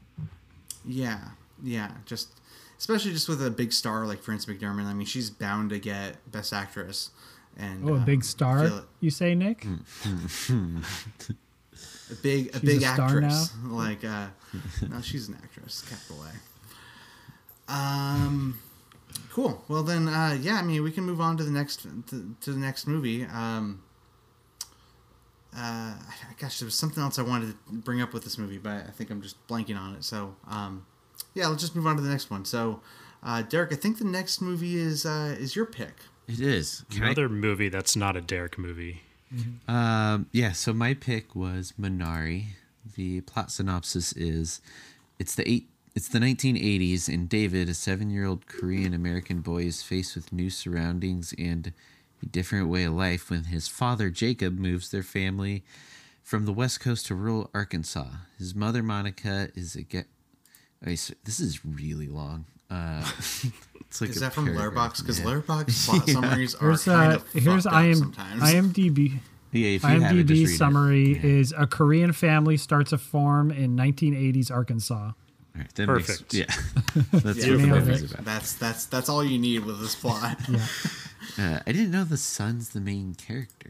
Yeah, 0.85 1.19
yeah, 1.61 1.91
just 2.05 2.29
especially 2.79 3.11
just 3.11 3.27
with 3.27 3.45
a 3.45 3.51
big 3.51 3.73
star 3.73 4.05
like 4.07 4.21
Frances 4.23 4.45
McDormand. 4.47 4.85
I 4.85 4.93
mean, 4.93 5.05
she's 5.05 5.29
bound 5.29 5.71
to 5.71 5.79
get 5.79 6.31
Best 6.31 6.53
Actress. 6.53 7.09
And 7.57 7.83
Oh, 7.87 7.95
a 7.95 7.97
um, 7.97 8.05
big 8.05 8.23
star, 8.23 8.71
you 9.01 9.09
say, 9.09 9.35
Nick? 9.35 9.65
a 10.05 10.09
big 12.21 12.47
a 12.49 12.53
She's 12.53 12.61
big 12.61 12.81
a 12.83 12.93
star 12.93 13.17
actress. 13.23 13.51
Like 13.65 14.05
uh, 14.05 14.27
no, 14.89 15.01
she's 15.01 15.27
an 15.27 15.37
actress. 15.43 15.81
Capital 15.81 16.23
A. 16.23 16.31
Um, 17.71 18.59
cool. 19.31 19.63
Well 19.67 19.83
then, 19.83 20.07
uh, 20.07 20.37
yeah. 20.41 20.55
I 20.55 20.61
mean, 20.61 20.83
we 20.83 20.91
can 20.91 21.03
move 21.05 21.21
on 21.21 21.37
to 21.37 21.43
the 21.43 21.51
next 21.51 21.83
to, 22.09 22.35
to 22.41 22.51
the 22.51 22.59
next 22.59 22.87
movie. 22.87 23.23
Um, 23.25 23.81
uh, 25.55 25.93
gosh, 26.39 26.59
there 26.59 26.65
was 26.65 26.75
something 26.75 27.01
else 27.03 27.19
I 27.19 27.23
wanted 27.23 27.47
to 27.67 27.73
bring 27.73 28.01
up 28.01 28.13
with 28.13 28.23
this 28.23 28.37
movie, 28.37 28.57
but 28.57 28.87
I 28.87 28.91
think 28.91 29.09
I'm 29.09 29.21
just 29.21 29.35
blanking 29.47 29.77
on 29.77 29.95
it. 29.95 30.03
So, 30.03 30.35
um, 30.47 30.85
yeah, 31.33 31.47
let's 31.47 31.61
just 31.61 31.75
move 31.75 31.87
on 31.87 31.95
to 31.97 32.01
the 32.01 32.09
next 32.09 32.29
one. 32.29 32.45
So, 32.45 32.81
uh, 33.23 33.41
Derek, 33.43 33.71
I 33.73 33.75
think 33.75 33.97
the 33.97 34.05
next 34.05 34.41
movie 34.41 34.77
is 34.77 35.05
uh, 35.05 35.35
is 35.39 35.55
your 35.55 35.65
pick. 35.65 35.93
It 36.27 36.39
is. 36.39 36.83
Can 36.89 37.03
I- 37.03 37.05
Another 37.07 37.29
movie 37.29 37.69
that's 37.69 37.95
not 37.95 38.15
a 38.15 38.21
Derek 38.21 38.57
movie. 38.57 39.01
Um, 39.65 40.27
yeah, 40.33 40.51
so 40.51 40.73
my 40.73 40.93
pick 40.93 41.35
was 41.35 41.73
Minari. 41.79 42.47
The 42.95 43.21
plot 43.21 43.49
synopsis 43.49 44.11
is 44.11 44.59
it's 45.19 45.35
the 45.35 45.49
eight 45.49 45.69
it's 45.95 46.07
the 46.07 46.19
1980s 46.19 47.07
and 47.13 47.27
David, 47.27 47.67
a 47.69 47.73
7-year-old 47.73 48.47
Korean 48.47 48.93
American 48.93 49.41
boy 49.41 49.63
is 49.63 49.81
faced 49.83 50.15
with 50.15 50.31
new 50.31 50.49
surroundings 50.49 51.33
and 51.37 51.73
a 52.21 52.25
different 52.25 52.69
way 52.69 52.83
of 52.83 52.93
life 52.93 53.29
when 53.29 53.45
his 53.45 53.67
father 53.67 54.09
Jacob 54.09 54.57
moves 54.57 54.89
their 54.91 55.03
family 55.03 55.63
from 56.23 56.45
the 56.45 56.53
west 56.53 56.79
coast 56.79 57.07
to 57.07 57.15
rural 57.15 57.49
Arkansas. 57.53 58.07
His 58.37 58.53
mother 58.55 58.83
Monica 58.83 59.49
is 59.55 59.75
a 59.75 59.81
get 59.81 60.05
okay, 60.83 60.95
so 60.95 61.13
this 61.25 61.39
is 61.39 61.65
really 61.65 62.07
long. 62.07 62.45
Uh, 62.69 63.03
it's 63.81 63.99
like 63.99 64.11
Is 64.11 64.19
that 64.21 64.31
from 64.33 64.45
paragraph. 64.45 64.93
Letterboxd? 64.93 64.99
Because 65.01 65.19
Yeah. 65.23 65.25
Letterboxd 65.25 65.85
plot 65.87 66.09
summaries 66.09 66.55
are 66.55 66.67
Here's 66.67 66.83
kind 66.85 67.11
uh, 67.11 67.15
of 67.17 67.31
here's 67.33 67.63
fucked 67.63 67.75
up 67.75 67.83
IM, 67.83 67.95
sometimes. 67.95 68.41
IMDb. 68.43 69.19
Yeah, 69.51 69.67
if 69.67 69.83
you 69.83 69.89
have 69.89 70.15
it, 70.15 70.23
just 70.23 70.29
read 70.29 70.37
IMDb 70.37 70.43
it. 70.43 70.57
summary 70.57 71.13
Yeah. 71.15 71.25
is 71.39 71.53
a 71.57 71.67
Korean 71.67 72.13
family 72.13 72.55
starts 72.55 72.93
a 72.93 72.97
farm 72.97 73.51
in 73.51 73.75
1980s 73.75 74.49
Arkansas. 74.51 75.11
All 75.55 75.61
right, 75.61 75.75
that 75.75 75.85
Perfect. 75.85 76.33
Makes, 76.33 76.33
yeah, 76.33 76.45
that's 77.19 77.45
Yeah, 77.45 77.51
what 77.55 77.61
the 77.61 77.67
movie's 77.67 78.11
about. 78.13 78.25
That's 78.25 78.53
that's 78.53 78.85
that's 78.85 79.09
all 79.09 79.23
you 79.23 79.37
need 79.39 79.65
with 79.65 79.79
this 79.81 79.95
plot. 79.95 80.37
Yeah. 80.49 80.65
Uh, 81.37 81.59
I 81.65 81.71
didn't 81.71 81.91
know 81.91 82.03
the 82.03 82.17
son's 82.17 82.69
the 82.69 82.81
main 82.81 83.13
character. 83.13 83.69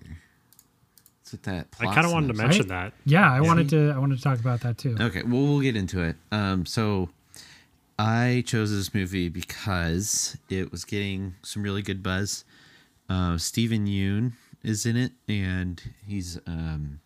That's 1.19 1.33
what 1.33 1.43
that. 1.43 1.67
I 1.79 1.93
kind 1.93 2.07
of 2.07 2.11
wanted 2.13 2.29
to 2.29 2.33
synopsis- 2.35 2.57
mention 2.59 2.67
that. 2.69 2.93
Yeah, 3.05 3.31
I 3.31 3.41
wanted 3.41 3.69
to 3.69 3.91
I 3.95 3.99
wanted 3.99 4.17
to 4.17 4.23
talk 4.23 4.39
about 4.39 4.61
that 4.61 4.77
too. 4.79 4.95
Okay, 4.99 5.21
well, 5.23 5.43
we'll 5.43 5.59
get 5.59 5.75
into 5.75 6.01
it. 6.01 6.15
Um, 6.31 6.65
so 6.65 7.09
I 7.99 8.43
chose 8.47 8.71
this 8.71 8.93
movie 8.95 9.29
because 9.29 10.37
it 10.49 10.71
was 10.71 10.85
getting 10.85 11.35
some 11.43 11.61
really 11.61 11.81
good 11.83 12.01
buzz. 12.01 12.45
Uh, 13.09 13.37
Steven 13.37 13.85
Yeun 13.85 14.31
is 14.63 14.85
in 14.85 14.95
it, 14.95 15.11
and 15.27 15.81
he's 16.07 16.39
um, 16.47 16.99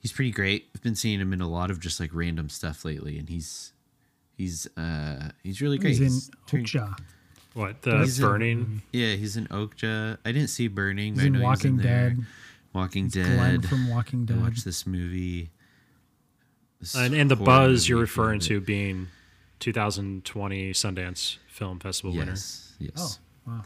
he's 0.00 0.12
pretty 0.12 0.32
great. 0.32 0.68
I've 0.74 0.82
been 0.82 0.96
seeing 0.96 1.20
him 1.20 1.32
in 1.32 1.40
a 1.40 1.48
lot 1.48 1.70
of 1.70 1.80
just 1.80 2.00
like 2.00 2.10
random 2.12 2.48
stuff 2.50 2.84
lately, 2.84 3.18
and 3.18 3.28
he's 3.30 3.72
he's 4.40 4.66
uh 4.76 5.30
he's 5.42 5.60
really 5.60 5.76
great. 5.78 5.96
He's 5.98 6.28
in 6.52 6.62
Okja. 6.64 6.98
What 7.54 7.82
the 7.82 7.98
He's 7.98 8.18
in- 8.18 8.24
burning? 8.24 8.82
Yeah, 8.92 9.14
he's 9.14 9.36
in 9.36 9.46
Okja. 9.48 10.18
I 10.24 10.32
didn't 10.32 10.48
see 10.50 10.68
Burning. 10.68 11.14
He's 11.14 11.18
but 11.18 11.22
I 11.24 11.26
in 11.26 11.32
know 11.34 11.38
he 11.40 11.44
was 11.46 11.58
Walking 11.58 11.76
there. 11.78 12.10
Dead. 12.10 12.26
Walking 12.72 13.08
Glenn 13.08 13.60
Dead. 13.60 13.68
from 13.68 13.88
Walking 13.90 14.22
I 14.22 14.32
Dead. 14.32 14.40
watched 14.42 14.64
this 14.64 14.86
movie. 14.86 15.50
This 16.80 16.94
And, 16.94 17.12
and 17.14 17.30
the 17.30 17.36
buzz 17.36 17.88
you're 17.88 17.98
referring 18.00 18.38
to 18.40 18.60
being 18.60 19.08
2020 19.58 20.72
Sundance 20.72 21.36
Film 21.48 21.78
Festival 21.80 22.12
winner. 22.16 22.30
Yes, 22.32 22.74
yes. 22.78 23.18
Oh, 23.46 23.50
wow. 23.50 23.64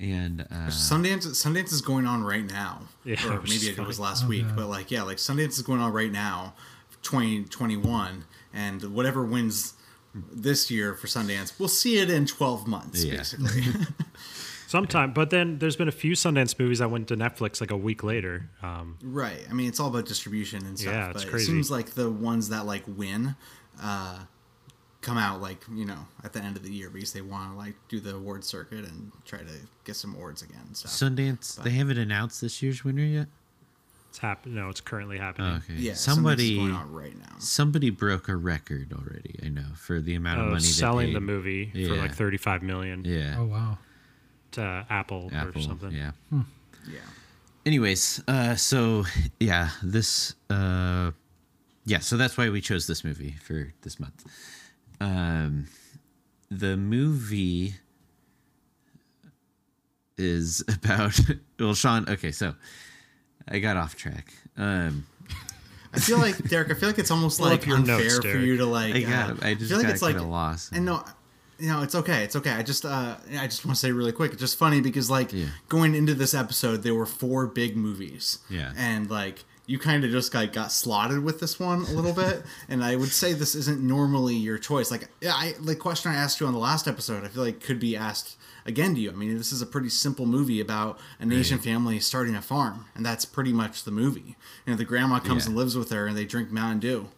And 0.00 0.40
uh, 0.42 0.68
Sundance 0.68 1.26
Sundance 1.26 1.72
is 1.72 1.80
going 1.82 2.06
on 2.06 2.24
right 2.24 2.44
now. 2.44 2.82
Yeah, 3.04 3.16
or 3.28 3.40
maybe 3.42 3.68
it 3.68 3.78
was 3.78 3.96
funny. 3.98 4.08
last 4.08 4.26
week, 4.28 4.46
but 4.56 4.66
like 4.66 4.90
yeah, 4.90 5.02
like 5.02 5.18
Sundance 5.18 5.50
is 5.50 5.62
going 5.62 5.80
on 5.80 5.92
right 5.92 6.10
now, 6.12 6.54
2021, 7.02 8.24
and 8.52 8.82
whatever 8.94 9.24
wins 9.24 9.74
this 10.32 10.70
year 10.70 10.94
for 10.94 11.06
Sundance, 11.06 11.58
we'll 11.58 11.68
see 11.68 11.98
it 11.98 12.10
in 12.10 12.26
12 12.26 12.66
months 12.66 13.04
Yeah. 13.04 13.18
basically. 13.18 13.62
Sometime, 14.68 15.12
but 15.12 15.30
then 15.30 15.58
there's 15.60 15.76
been 15.76 15.86
a 15.86 15.92
few 15.92 16.12
Sundance 16.12 16.58
movies 16.58 16.80
that 16.80 16.90
went 16.90 17.06
to 17.08 17.16
Netflix 17.16 17.60
like 17.60 17.70
a 17.70 17.76
week 17.76 18.02
later. 18.02 18.50
Um, 18.62 18.98
right. 19.00 19.46
I 19.48 19.52
mean, 19.52 19.68
it's 19.68 19.78
all 19.78 19.88
about 19.88 20.06
distribution 20.06 20.66
and 20.66 20.76
stuff, 20.76 20.92
Yeah, 20.92 21.10
it's 21.10 21.22
but 21.22 21.30
crazy. 21.30 21.44
it 21.44 21.46
seems 21.54 21.70
like 21.70 21.90
the 21.94 22.10
ones 22.10 22.48
that 22.48 22.66
like 22.66 22.82
win 22.88 23.36
uh 23.80 24.18
come 25.02 25.18
out 25.18 25.40
like, 25.40 25.62
you 25.72 25.84
know, 25.84 25.98
at 26.24 26.32
the 26.32 26.40
end 26.40 26.56
of 26.56 26.64
the 26.64 26.72
year 26.72 26.90
because 26.90 27.12
they 27.12 27.20
want 27.20 27.52
to 27.52 27.56
like 27.56 27.74
do 27.88 28.00
the 28.00 28.16
award 28.16 28.42
circuit 28.44 28.84
and 28.84 29.12
try 29.24 29.38
to 29.38 29.52
get 29.84 29.94
some 29.94 30.16
awards 30.16 30.42
again 30.42 30.62
and 30.66 30.76
stuff. 30.76 30.90
Sundance. 30.90 31.62
They 31.62 31.70
haven't 31.70 31.98
announced 31.98 32.40
this 32.40 32.60
year's 32.60 32.82
winner 32.82 33.04
yet. 33.04 33.28
It's 34.16 34.22
happen. 34.22 34.54
No, 34.54 34.70
it's 34.70 34.80
currently 34.80 35.18
happening. 35.18 35.56
Okay. 35.56 35.74
yeah, 35.74 35.92
somebody 35.92 36.56
going 36.56 36.72
on 36.72 36.90
right 36.90 37.14
now. 37.18 37.34
somebody 37.38 37.90
broke 37.90 38.28
a 38.28 38.36
record 38.36 38.94
already. 38.94 39.38
I 39.44 39.48
know 39.48 39.66
for 39.76 40.00
the 40.00 40.14
amount 40.14 40.40
of 40.40 40.46
Of 40.46 40.52
money 40.52 40.64
selling 40.64 41.08
paid. 41.08 41.16
the 41.16 41.20
movie 41.20 41.86
for 41.86 41.96
like 41.96 42.14
35 42.14 42.62
million 42.62 43.04
Yeah, 43.04 43.36
Oh 43.38 43.44
wow. 43.44 43.78
to 44.52 44.86
Apple, 44.88 45.30
Apple. 45.34 45.60
or 45.60 45.64
something. 45.64 45.92
Yeah. 45.92 46.12
Yeah. 46.32 47.00
Anyways, 47.66 48.22
uh, 48.26 48.54
so 48.54 49.04
yeah, 49.38 49.68
this 49.82 50.34
uh, 50.48 51.10
yeah, 51.84 51.98
so 51.98 52.16
that's 52.16 52.38
why 52.38 52.48
we 52.48 52.62
chose 52.62 52.86
this 52.86 53.04
movie 53.04 53.36
for 53.42 53.74
this 53.82 54.00
month. 54.00 54.24
Um, 54.98 55.66
the 56.50 56.78
movie 56.78 57.74
is 60.16 60.64
about 60.68 61.20
well, 61.58 61.74
Sean. 61.74 62.08
Okay, 62.08 62.32
so 62.32 62.54
I 63.48 63.58
got 63.58 63.76
off 63.76 63.96
track. 63.96 64.32
Um, 64.56 65.06
I 65.92 65.98
feel 65.98 66.18
like 66.18 66.36
Derek. 66.48 66.70
I 66.70 66.74
feel 66.74 66.88
like 66.88 66.98
it's 66.98 67.10
almost 67.10 67.38
Pull 67.40 67.48
like 67.48 67.66
up 67.68 67.74
unfair 67.78 67.98
notes, 67.98 68.18
for 68.18 68.38
you 68.38 68.56
to 68.58 68.66
like. 68.66 68.94
I 68.94 69.00
got. 69.02 69.30
uh, 69.30 69.36
I 69.46 69.54
just 69.54 69.68
feel 69.68 69.78
like 69.78 69.86
got 69.86 69.92
it's 69.94 70.02
like 70.02 70.14
kind 70.16 70.24
of 70.24 70.30
lost. 70.30 70.72
and 70.72 70.84
no, 70.84 71.04
you 71.58 71.68
know, 71.68 71.82
it's 71.82 71.94
okay. 71.94 72.22
It's 72.24 72.36
okay. 72.36 72.50
I 72.50 72.62
just, 72.62 72.84
uh, 72.84 73.16
I 73.38 73.46
just 73.46 73.64
want 73.64 73.76
to 73.76 73.80
say 73.80 73.92
really 73.92 74.12
quick. 74.12 74.32
It's 74.32 74.40
just 74.40 74.58
funny 74.58 74.80
because 74.80 75.08
like 75.10 75.32
Yeah. 75.32 75.46
going 75.68 75.94
into 75.94 76.14
this 76.14 76.34
episode, 76.34 76.82
there 76.82 76.94
were 76.94 77.06
four 77.06 77.46
big 77.46 77.76
movies. 77.76 78.40
Yeah. 78.50 78.72
and 78.76 79.08
like 79.10 79.44
you 79.68 79.78
kind 79.80 80.04
of 80.04 80.10
just 80.12 80.32
like 80.32 80.52
got 80.52 80.70
slotted 80.70 81.24
with 81.24 81.40
this 81.40 81.58
one 81.58 81.80
a 81.80 81.90
little 81.92 82.12
bit. 82.12 82.42
And 82.68 82.84
I 82.84 82.94
would 82.96 83.08
say 83.10 83.32
this 83.32 83.54
isn't 83.54 83.80
normally 83.80 84.36
your 84.36 84.58
choice. 84.58 84.90
Like, 84.90 85.08
yeah, 85.20 85.34
I 85.34 85.54
the 85.60 85.74
question 85.76 86.12
I 86.12 86.16
asked 86.16 86.40
you 86.40 86.46
on 86.46 86.52
the 86.52 86.58
last 86.58 86.86
episode, 86.86 87.24
I 87.24 87.28
feel 87.28 87.42
like 87.44 87.60
could 87.60 87.80
be 87.80 87.96
asked 87.96 88.36
again 88.66 88.94
to 88.94 89.00
you. 89.00 89.10
I 89.10 89.14
mean, 89.14 89.36
this 89.38 89.52
is 89.52 89.62
a 89.62 89.66
pretty 89.66 89.88
simple 89.88 90.26
movie 90.26 90.60
about 90.60 90.98
an 91.20 91.32
Asian 91.32 91.58
family 91.58 91.98
starting 92.00 92.34
a 92.34 92.42
farm, 92.42 92.86
and 92.94 93.04
that's 93.06 93.24
pretty 93.24 93.52
much 93.52 93.84
the 93.84 93.90
movie. 93.90 94.36
You 94.66 94.72
know, 94.72 94.76
the 94.76 94.84
grandma 94.84 95.18
comes 95.20 95.44
Yeah. 95.44 95.50
and 95.50 95.56
lives 95.56 95.76
with 95.76 95.90
her, 95.90 96.06
and 96.06 96.16
they 96.16 96.24
drink 96.24 96.50
Mountain 96.50 96.80
Dew. 96.80 97.08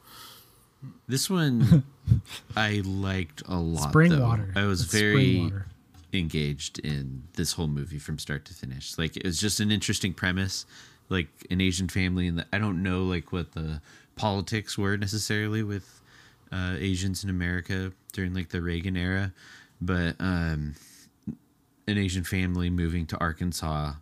This 1.08 1.28
one 1.28 1.82
I 2.56 2.82
liked 2.84 3.42
a 3.46 3.56
lot. 3.56 3.90
Spring 3.90 4.12
though. 4.12 4.20
water. 4.22 4.52
I 4.54 4.64
was 4.64 4.82
It's 4.82 4.92
very 4.92 5.50
engaged 6.12 6.78
in 6.78 7.24
this 7.34 7.52
whole 7.52 7.66
movie 7.66 7.98
from 7.98 8.18
start 8.18 8.44
to 8.46 8.54
finish. 8.54 8.96
Like 8.96 9.16
it 9.16 9.24
was 9.24 9.38
just 9.40 9.60
an 9.60 9.70
interesting 9.70 10.14
premise, 10.14 10.66
like 11.08 11.28
an 11.50 11.60
Asian 11.60 11.88
family, 11.88 12.26
and 12.28 12.44
I 12.52 12.58
don't 12.58 12.82
know 12.82 13.02
like 13.04 13.32
what 13.32 13.52
the 13.52 13.80
politics 14.16 14.78
were 14.78 14.96
necessarily 14.96 15.62
with 15.62 16.00
uh, 16.52 16.76
Asians 16.78 17.24
in 17.24 17.30
America 17.30 17.92
during 18.12 18.32
like 18.34 18.48
the 18.50 18.62
Reagan 18.62 18.96
era, 18.96 19.32
but 19.80 20.16
um, 20.20 20.74
an 21.88 21.98
Asian 21.98 22.22
family 22.22 22.70
moving 22.70 23.06
to 23.06 23.18
Arkansas 23.18 23.94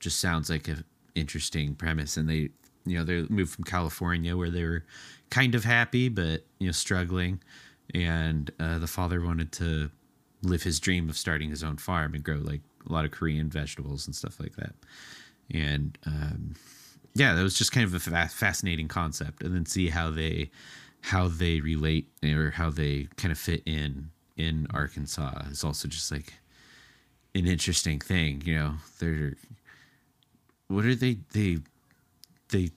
just 0.00 0.18
sounds 0.18 0.50
like 0.50 0.66
an 0.66 0.84
interesting 1.14 1.74
premise, 1.74 2.16
and 2.16 2.28
they 2.28 2.50
you 2.86 2.98
know 2.98 3.04
they 3.04 3.22
moved 3.28 3.54
from 3.54 3.64
California 3.64 4.36
where 4.36 4.50
they 4.50 4.64
were 4.64 4.84
kind 5.30 5.54
of 5.54 5.64
happy 5.64 6.08
but 6.08 6.44
you 6.58 6.66
know 6.66 6.72
struggling, 6.72 7.40
and 7.94 8.50
uh, 8.58 8.78
the 8.78 8.86
father 8.86 9.20
wanted 9.20 9.52
to 9.52 9.90
live 10.42 10.62
his 10.62 10.80
dream 10.80 11.08
of 11.08 11.16
starting 11.16 11.50
his 11.50 11.62
own 11.62 11.76
farm 11.76 12.14
and 12.14 12.24
grow 12.24 12.36
like 12.36 12.60
a 12.88 12.92
lot 12.92 13.04
of 13.04 13.10
Korean 13.10 13.48
vegetables 13.48 14.06
and 14.06 14.14
stuff 14.14 14.38
like 14.40 14.56
that. 14.56 14.74
And 15.50 15.96
um, 16.06 16.54
yeah, 17.14 17.34
that 17.34 17.42
was 17.42 17.56
just 17.56 17.72
kind 17.72 17.84
of 17.84 17.94
a 17.94 18.00
fa- 18.00 18.30
fascinating 18.32 18.88
concept, 18.88 19.42
and 19.42 19.54
then 19.54 19.66
see 19.66 19.88
how 19.88 20.10
they 20.10 20.50
how 21.02 21.28
they 21.28 21.60
relate 21.60 22.08
or 22.24 22.50
how 22.50 22.70
they 22.70 23.08
kind 23.16 23.30
of 23.30 23.38
fit 23.38 23.62
in 23.66 24.10
in 24.36 24.66
Arkansas 24.70 25.42
is 25.50 25.62
also 25.62 25.86
just 25.86 26.10
like 26.10 26.32
an 27.34 27.46
interesting 27.46 27.98
thing. 28.00 28.42
You 28.44 28.54
know, 28.54 28.74
they're 28.98 29.34
what 30.68 30.84
are 30.84 30.94
they 30.94 31.18
they 31.32 31.58
they 32.50 32.70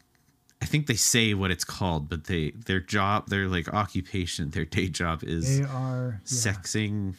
I 0.62 0.66
think 0.66 0.88
they 0.88 0.96
say 0.96 1.34
what 1.34 1.52
it's 1.52 1.64
called, 1.64 2.10
but 2.10 2.26
they 2.26 2.52
their 2.52 2.80
job, 2.80 3.30
their 3.30 3.48
like 3.48 3.72
occupation, 3.74 4.50
their 4.52 4.66
day 4.66 4.88
job 4.90 5.24
is 5.24 5.60
They 5.60 5.66
are 5.66 6.20
yeah, 6.24 6.26
sexing 6.26 7.14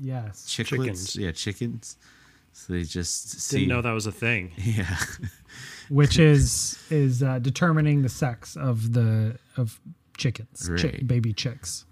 Yes. 0.00 0.46
chicklets. 0.48 0.66
Chickens. 0.78 1.16
Yeah, 1.16 1.32
chickens. 1.32 1.96
So 2.54 2.72
they 2.74 2.82
just 2.84 3.40
see. 3.40 3.58
Didn't 3.60 3.68
know 3.70 3.82
that 3.82 3.92
was 3.92 4.06
a 4.06 4.12
thing. 4.12 4.52
Yeah, 4.56 4.96
Which 5.88 6.18
is 6.18 6.78
is 6.90 7.22
uh, 7.22 7.38
determining 7.40 8.02
the 8.02 8.08
sex 8.08 8.56
of 8.56 8.92
the 8.94 9.38
of 9.56 9.80
chickens, 10.16 10.70
chick, 10.78 10.92
Right. 10.92 11.06
baby 11.06 11.32
chicks. 11.34 11.84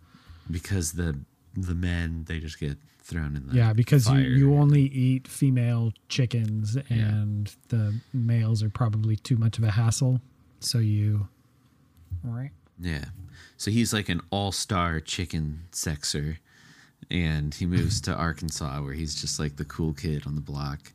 because 0.50 0.92
the 0.92 1.18
the 1.56 1.74
men 1.74 2.24
they 2.28 2.38
just 2.40 2.58
get 2.60 2.78
thrown 3.02 3.36
in 3.36 3.46
the 3.48 3.54
Yeah, 3.54 3.72
because 3.72 4.06
you, 4.06 4.14
fire. 4.14 4.22
you 4.22 4.54
only 4.54 4.82
eat 4.82 5.26
female 5.28 5.92
chickens 6.08 6.76
and 6.88 7.54
the 7.68 8.00
males 8.12 8.62
are 8.62 8.70
probably 8.70 9.16
too 9.16 9.36
much 9.36 9.58
of 9.58 9.64
a 9.64 9.70
hassle. 9.72 10.20
So 10.60 10.78
you 10.78 11.28
right? 12.22 12.50
Yeah. 12.78 13.06
So 13.56 13.70
he's 13.70 13.92
like 13.92 14.08
an 14.08 14.20
all 14.30 14.52
star 14.52 15.00
chicken 15.00 15.62
sexer. 15.72 16.36
And 17.10 17.52
he 17.54 17.66
moves 17.66 18.00
to 18.02 18.14
Arkansas 18.14 18.82
where 18.82 18.92
he's 18.92 19.14
just 19.20 19.40
like 19.40 19.56
the 19.56 19.64
cool 19.64 19.94
kid 19.94 20.26
on 20.26 20.36
the 20.36 20.40
block, 20.40 20.92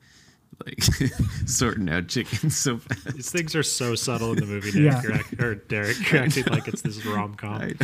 like 0.65 0.81
sorting 1.45 1.89
out 1.89 2.07
chickens 2.07 2.57
so 2.57 2.77
fast. 2.77 3.15
These 3.15 3.31
things 3.31 3.55
are 3.55 3.63
so 3.63 3.95
subtle 3.95 4.31
in 4.31 4.39
the 4.39 4.45
movie. 4.45 4.71
Nick. 4.79 4.91
Yeah. 4.93 5.01
You're 5.01 5.13
act- 5.13 5.41
or 5.41 5.55
Derek, 5.55 6.11
you're 6.11 6.21
acting 6.23 6.45
like 6.45 6.67
it's 6.67 6.81
this 6.81 7.05
rom 7.05 7.35
com. 7.35 7.71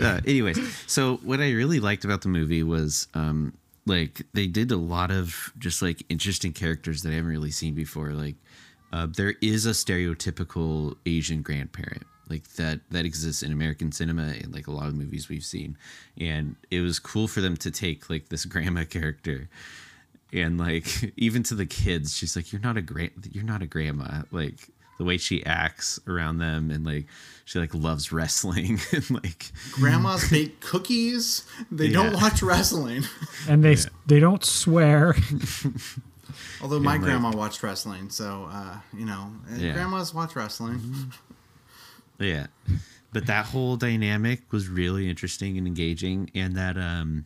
Uh, 0.00 0.20
anyways, 0.26 0.58
so 0.86 1.16
what 1.18 1.40
I 1.40 1.50
really 1.52 1.80
liked 1.80 2.04
about 2.04 2.22
the 2.22 2.28
movie 2.28 2.62
was 2.62 3.08
um, 3.14 3.54
like 3.86 4.22
they 4.34 4.46
did 4.46 4.70
a 4.70 4.76
lot 4.76 5.10
of 5.10 5.52
just 5.58 5.82
like 5.82 6.04
interesting 6.08 6.52
characters 6.52 7.02
that 7.02 7.10
I 7.10 7.16
haven't 7.16 7.30
really 7.30 7.50
seen 7.50 7.74
before. 7.74 8.10
Like 8.10 8.36
uh, 8.92 9.06
there 9.16 9.34
is 9.42 9.66
a 9.66 9.70
stereotypical 9.70 10.96
Asian 11.06 11.42
grandparent 11.42 12.04
like 12.28 12.46
that 12.54 12.80
that 12.90 13.04
exists 13.04 13.42
in 13.42 13.52
American 13.52 13.90
cinema 13.90 14.22
and 14.22 14.52
like 14.52 14.66
a 14.66 14.70
lot 14.70 14.86
of 14.86 14.94
movies 14.94 15.28
we've 15.28 15.44
seen, 15.44 15.76
and 16.20 16.56
it 16.70 16.80
was 16.80 16.98
cool 16.98 17.26
for 17.26 17.40
them 17.40 17.56
to 17.56 17.70
take 17.70 18.08
like 18.10 18.28
this 18.28 18.44
grandma 18.44 18.84
character. 18.84 19.48
And 20.32 20.58
like 20.58 21.12
even 21.16 21.42
to 21.44 21.54
the 21.54 21.66
kids, 21.66 22.14
she's 22.16 22.36
like, 22.36 22.52
"You're 22.52 22.60
not 22.62 22.76
a 22.76 22.82
grand, 22.82 23.30
you're 23.32 23.44
not 23.44 23.62
a 23.62 23.66
grandma." 23.66 24.22
Like 24.30 24.68
the 24.98 25.04
way 25.04 25.16
she 25.16 25.44
acts 25.46 25.98
around 26.06 26.38
them, 26.38 26.70
and 26.70 26.84
like 26.84 27.06
she 27.44 27.58
like 27.58 27.74
loves 27.74 28.12
wrestling, 28.12 28.78
and 28.92 29.10
like 29.10 29.50
Grandmas 29.72 30.28
bake 30.30 30.60
cookies. 30.60 31.46
They 31.70 31.88
don't 31.90 32.12
watch 32.14 32.42
wrestling. 32.42 33.04
And 33.48 33.64
they 33.64 33.76
they 34.06 34.20
don't 34.20 34.44
swear. 34.44 35.14
Although 36.60 36.80
my 36.80 36.92
like- 36.92 37.00
grandma 37.02 37.30
watched 37.30 37.62
wrestling, 37.62 38.10
so 38.10 38.48
uh, 38.50 38.76
you 38.96 39.06
know, 39.06 39.32
uh, 39.50 39.56
Yeah. 39.56 39.72
grandmas 39.72 40.12
watch 40.12 40.36
wrestling. 40.36 40.80
Yeah. 42.18 42.48
But 43.12 43.26
that 43.26 43.46
whole 43.46 43.76
dynamic 43.76 44.52
was 44.52 44.68
really 44.68 45.08
interesting 45.08 45.56
and 45.56 45.66
engaging 45.66 46.30
and 46.34 46.54
that 46.56 46.76
um 46.76 47.24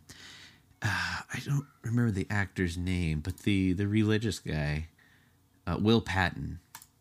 uh, 0.83 1.21
I 1.33 1.39
don't 1.45 1.65
remember 1.83 2.11
the 2.11 2.27
actor's 2.29 2.77
name, 2.77 3.21
but 3.21 3.39
the 3.39 3.73
the 3.73 3.87
religious 3.87 4.39
guy 4.39 4.87
uh, 5.65 5.77
Will 5.79 6.01
Patton. 6.01 6.59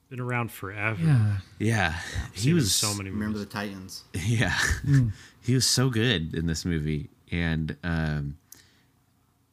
Been 0.09 0.20
around 0.20 0.53
forever. 0.53 1.03
yeah. 1.03 1.37
Yeah. 1.59 1.95
He 2.35 2.53
was 2.53 2.74
so 2.74 2.95
many 2.95 3.09
Remember 3.11 3.39
the 3.39 3.47
Titans? 3.47 4.05
yeah. 4.14 4.57
he 5.43 5.55
was 5.55 5.66
so 5.66 5.89
good 5.89 6.35
in 6.35 6.47
this 6.47 6.64
movie 6.66 7.09
and 7.30 7.76
um 7.83 8.37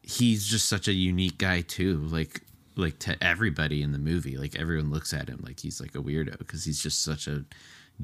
he's 0.04 0.46
just 0.46 0.68
such 0.68 0.88
a 0.90 0.94
unique 0.94 1.38
guy 1.38 1.62
too. 1.62 1.98
Like 1.98 2.42
like 2.76 3.00
to 3.00 3.22
everybody 3.24 3.82
in 3.82 3.94
the 3.94 4.00
movie. 4.00 4.38
Like 4.38 4.60
everyone 4.60 4.92
looks 4.92 5.14
at 5.14 5.30
him 5.30 5.42
like 5.46 5.60
he's 5.62 5.80
like 5.80 5.96
a 5.96 6.00
weirdo 6.00 6.38
because 6.40 6.66
he's 6.66 6.82
just 6.84 7.04
such 7.04 7.28
a 7.28 7.46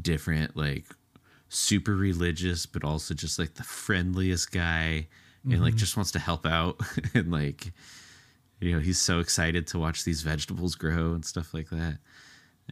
different, 0.02 0.56
like 0.56 0.86
super 1.50 1.96
religious, 1.96 2.66
but 2.66 2.84
also 2.84 3.14
just 3.14 3.38
like 3.38 3.56
the 3.56 3.64
friendliest 3.64 4.52
guy 4.52 5.08
and 5.46 5.54
mm-hmm. 5.54 5.64
like 5.64 5.76
just 5.76 5.96
wants 5.96 6.12
to 6.12 6.20
help 6.20 6.46
out 6.46 6.80
and 7.14 7.32
like 7.32 7.72
you 8.60 8.74
know 8.74 8.80
he's 8.80 9.00
so 9.00 9.20
excited 9.20 9.68
to 9.68 9.80
watch 9.80 10.04
these 10.04 10.22
vegetables 10.22 10.76
grow 10.76 11.14
and 11.14 11.26
stuff 11.26 11.54
like 11.54 11.70
that. 11.70 12.00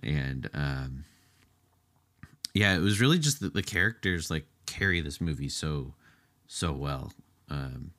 And 0.02 0.50
um 0.54 1.06
yeah 2.54 2.76
it 2.76 2.80
was 2.80 3.00
really 3.00 3.20
just 3.20 3.40
that 3.42 3.54
the 3.54 3.64
characters 3.64 4.32
like 4.32 4.46
carry 4.66 5.02
this 5.02 5.22
movie 5.22 5.50
so 5.50 5.94
so 6.48 6.72
well. 6.72 7.14
Um 7.50 7.92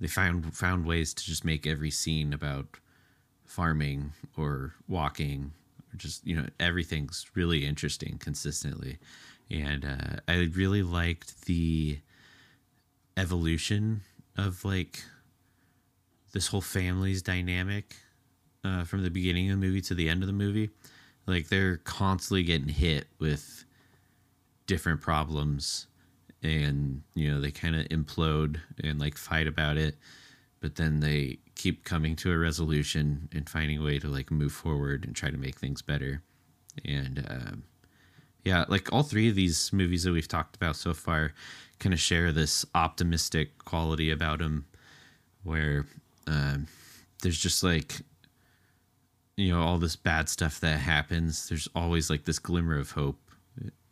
they 0.00 0.06
found 0.06 0.54
found 0.54 0.84
ways 0.84 1.14
to 1.14 1.24
just 1.24 1.44
make 1.44 1.66
every 1.66 1.90
scene 1.90 2.32
about 2.32 2.78
farming 3.46 4.12
or 4.36 4.74
walking 4.86 5.52
or 5.92 5.96
just 5.96 6.26
you 6.26 6.36
know 6.36 6.46
everything's 6.58 7.26
really 7.34 7.64
interesting 7.64 8.18
consistently. 8.18 8.98
And 9.52 9.84
uh, 9.84 10.20
i 10.28 10.48
really 10.54 10.82
liked 10.82 11.46
the 11.46 11.98
evolution 13.16 14.02
of 14.46 14.64
like 14.64 15.02
this 16.32 16.48
whole 16.48 16.60
family's 16.60 17.22
dynamic 17.22 17.96
uh, 18.64 18.84
from 18.84 19.02
the 19.02 19.10
beginning 19.10 19.50
of 19.50 19.60
the 19.60 19.66
movie 19.66 19.80
to 19.80 19.94
the 19.94 20.08
end 20.08 20.22
of 20.22 20.26
the 20.26 20.32
movie 20.32 20.70
like 21.26 21.48
they're 21.48 21.78
constantly 21.78 22.42
getting 22.42 22.68
hit 22.68 23.06
with 23.18 23.64
different 24.66 25.00
problems 25.00 25.86
and 26.42 27.02
you 27.14 27.30
know 27.30 27.40
they 27.40 27.50
kind 27.50 27.76
of 27.76 27.86
implode 27.88 28.58
and 28.82 29.00
like 29.00 29.16
fight 29.16 29.46
about 29.46 29.76
it 29.76 29.96
but 30.60 30.76
then 30.76 31.00
they 31.00 31.38
keep 31.54 31.84
coming 31.84 32.14
to 32.16 32.32
a 32.32 32.38
resolution 32.38 33.28
and 33.32 33.48
finding 33.48 33.78
a 33.78 33.82
way 33.82 33.98
to 33.98 34.08
like 34.08 34.30
move 34.30 34.52
forward 34.52 35.04
and 35.04 35.16
try 35.16 35.30
to 35.30 35.36
make 35.36 35.58
things 35.58 35.82
better. 35.82 36.22
And 36.84 37.26
um, 37.28 37.62
yeah 38.44 38.64
like 38.68 38.92
all 38.92 39.02
three 39.02 39.28
of 39.28 39.34
these 39.34 39.72
movies 39.72 40.04
that 40.04 40.12
we've 40.12 40.28
talked 40.28 40.56
about 40.56 40.76
so 40.76 40.94
far 40.94 41.34
kind 41.80 41.92
of 41.92 42.00
share 42.00 42.30
this 42.30 42.64
optimistic 42.74 43.58
quality 43.64 44.10
about 44.10 44.40
him 44.40 44.64
where 45.42 45.86
um, 46.26 46.66
there's 47.22 47.38
just 47.38 47.62
like 47.62 47.96
you 49.36 49.52
know 49.52 49.60
all 49.60 49.78
this 49.78 49.96
bad 49.96 50.28
stuff 50.28 50.60
that 50.60 50.78
happens 50.78 51.48
there's 51.48 51.68
always 51.74 52.10
like 52.10 52.24
this 52.24 52.38
glimmer 52.38 52.78
of 52.78 52.92
hope 52.92 53.18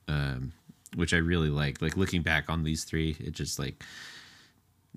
um, 0.09 0.53
which 0.97 1.13
I 1.13 1.19
really 1.19 1.51
like. 1.51 1.81
Like 1.81 1.97
looking 1.97 2.23
back 2.23 2.49
on 2.49 2.65
these 2.65 2.85
three, 2.85 3.17
it 3.21 3.33
just 3.33 3.59
like 3.59 3.85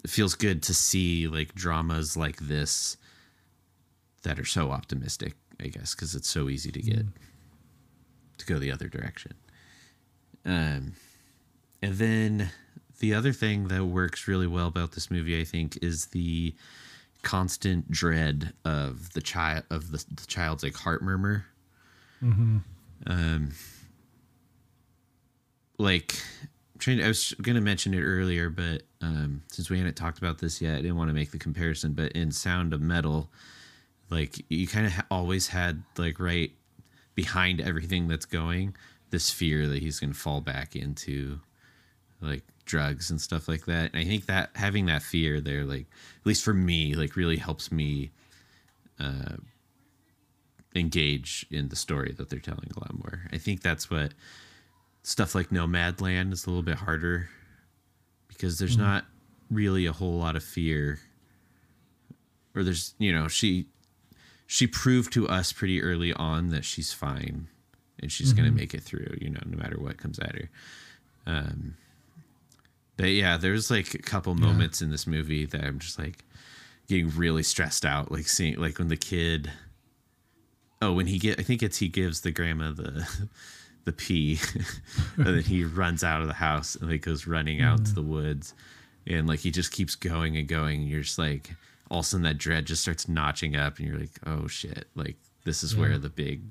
it 0.04 0.10
feels 0.10 0.36
good 0.36 0.64
to 0.64 0.74
see 0.74 1.28
like 1.28 1.54
dramas 1.54 2.18
like 2.18 2.38
this 2.38 2.98
that 4.24 4.40
are 4.40 4.46
so 4.46 4.72
optimistic. 4.72 5.34
I 5.60 5.68
guess 5.68 5.94
because 5.94 6.16
it's 6.16 6.30
so 6.30 6.50
easy 6.50 6.72
to 6.72 6.82
get 6.82 7.06
mm. 7.06 7.12
to 8.38 8.46
go 8.46 8.58
the 8.58 8.72
other 8.72 8.88
direction. 8.88 9.34
Um, 10.44 10.94
and 11.84 11.94
then 11.96 12.50
the 13.02 13.16
other 13.16 13.34
thing 13.34 13.68
that 13.68 13.84
works 13.84 14.28
really 14.28 14.48
well 14.48 14.68
about 14.68 14.92
this 14.92 15.10
movie, 15.10 15.42
I 15.42 15.44
think, 15.44 15.78
is 15.82 16.08
the 16.08 16.54
constant 17.24 17.92
dread 17.92 18.54
of 18.64 19.12
the 19.14 19.22
child 19.22 19.64
of 19.70 19.92
the, 19.92 20.04
the 20.16 20.26
child's 20.28 20.64
like 20.64 20.76
heart 20.76 21.02
murmur. 21.02 21.46
Mm-hmm. 22.24 22.58
Um, 23.08 23.52
like 25.80 26.16
I 26.88 27.08
was 27.08 27.34
going 27.42 27.56
to 27.56 27.62
mention 27.62 27.96
it 27.96 28.02
earlier, 28.02 28.50
but 28.50 28.84
um, 29.02 29.42
since 29.48 29.70
we 29.70 29.80
hadn't 29.80 29.96
talked 29.96 30.20
about 30.20 30.38
this 30.38 30.62
yet, 30.62 30.74
I 30.74 30.82
didn't 30.82 30.98
want 30.98 31.10
to 31.10 31.16
make 31.16 31.32
the 31.32 31.40
comparison. 31.40 31.94
But 31.94 32.12
in 32.12 32.32
Sound 32.32 32.72
of 32.72 32.82
Metal, 32.82 33.32
like 34.12 34.46
you 34.48 34.68
kind 34.68 34.86
of 34.86 34.94
ha- 34.94 35.06
always 35.10 35.48
had 35.48 35.82
like 35.98 36.20
right 36.20 36.52
behind 37.16 37.62
everything 37.62 38.08
that's 38.08 38.26
going 38.26 38.76
this 39.10 39.32
fear 39.32 39.68
that 39.68 39.80
he's 39.80 40.00
going 40.00 40.14
to 40.14 40.18
fall 40.18 40.40
back 40.40 40.76
into 40.76 41.40
like 42.22 42.44
drugs 42.72 43.12
and 43.12 43.20
stuff 43.20 43.50
like 43.50 43.66
that. 43.66 43.92
And 43.94 44.02
I 44.02 44.06
think 44.06 44.26
that 44.28 44.52
having 44.56 44.86
that 44.86 45.04
fear 45.04 45.42
there, 45.42 45.66
like 45.66 45.88
at 46.22 46.26
least 46.26 46.44
for 46.44 46.54
me, 46.54 46.96
like 46.96 47.18
really 47.18 47.36
helps 47.36 47.70
me 47.70 48.12
uh, 48.98 49.36
engage 50.74 51.46
in 51.52 51.68
the 51.68 51.76
story 51.76 52.14
that 52.18 52.30
they're 52.30 52.40
telling 52.40 52.72
a 52.76 52.80
lot 52.80 52.98
more. 52.98 53.24
I 53.34 53.38
think 53.38 53.62
that's 53.62 53.92
what 53.92 54.14
stuff 55.04 55.36
like 55.36 55.50
Nomadland 55.50 56.32
is 56.32 56.46
a 56.46 56.50
little 56.50 56.64
bit 56.64 56.78
harder 56.78 57.30
because 58.28 58.58
there's 58.58 58.78
mm 58.78 58.82
not 58.82 59.06
really 59.52 59.86
a 59.86 59.92
whole 59.92 60.18
lot 60.18 60.38
of 60.38 60.44
fear 60.46 60.98
or 62.56 62.64
there's 62.64 62.96
you 63.00 63.12
know 63.12 63.28
she 63.28 63.66
she 64.48 64.66
proved 64.66 65.12
to 65.12 65.28
us 65.28 65.52
pretty 65.52 65.84
early 65.84 66.14
on 66.14 66.48
that 66.48 66.64
she's 66.64 66.94
fine 66.94 67.50
and 68.00 68.10
she's 68.14 68.30
mm-hmm. 68.30 68.46
gonna 68.46 68.56
make 68.56 68.74
it 68.74 68.82
through 68.82 69.14
you 69.20 69.30
know 69.30 69.42
no 69.46 69.58
matter 69.58 69.78
what 69.78 69.98
comes 69.98 70.18
at 70.20 70.36
her 70.36 70.50
um 71.28 71.76
yeah 73.10 73.38
there's 73.38 73.72
like 73.72 73.94
a 73.94 74.00
couple 74.00 74.38
yeah. 74.38 74.46
moments 74.46 74.82
in 74.82 74.92
this 74.92 75.08
movie 75.08 75.46
that 75.46 75.64
i'm 75.64 75.80
just 75.80 75.98
like 75.98 76.24
getting 76.88 77.10
really 77.12 77.44
stressed 77.44 77.86
out 77.86 78.12
like 78.12 78.28
seeing 78.28 78.58
like 78.58 78.78
when 78.78 78.90
the 78.90 78.98
kid 78.98 79.52
oh 80.82 80.92
when 80.92 81.08
he 81.08 81.18
get 81.18 81.40
i 81.40 81.44
think 81.44 81.64
it's 81.64 81.78
he 81.78 81.88
gives 81.88 82.22
the 82.22 82.32
grandma 82.32 82.72
the 82.72 83.08
the 83.84 83.92
pee 83.92 84.40
and 85.18 85.26
then 85.26 85.44
he 85.44 85.64
runs 85.64 86.04
out 86.04 86.22
of 86.22 86.28
the 86.28 86.34
house 86.34 86.76
and 86.76 86.90
like 86.90 87.02
goes 87.02 87.26
running 87.26 87.62
out 87.62 87.80
mm. 87.80 87.86
to 87.86 87.96
the 87.96 88.02
woods 88.02 88.54
and 89.08 89.28
like 89.28 89.40
he 89.40 89.50
just 89.50 89.72
keeps 89.72 89.96
going 89.96 90.38
and 90.38 90.48
going 90.48 90.82
and 90.82 90.90
you're 90.90 91.02
just 91.02 91.18
like 91.18 91.52
all 91.90 92.00
of 92.00 92.06
a 92.06 92.08
sudden 92.08 92.24
that 92.24 92.38
dread 92.38 92.66
just 92.66 92.82
starts 92.82 93.08
notching 93.08 93.56
up 93.56 93.80
and 93.80 93.88
you're 93.88 93.98
like 93.98 94.20
oh 94.28 94.48
shit 94.48 94.86
like 94.96 95.16
this 95.46 95.64
is 95.64 95.74
yeah. 95.74 95.80
where 95.80 95.98
the 95.98 96.10
big 96.10 96.42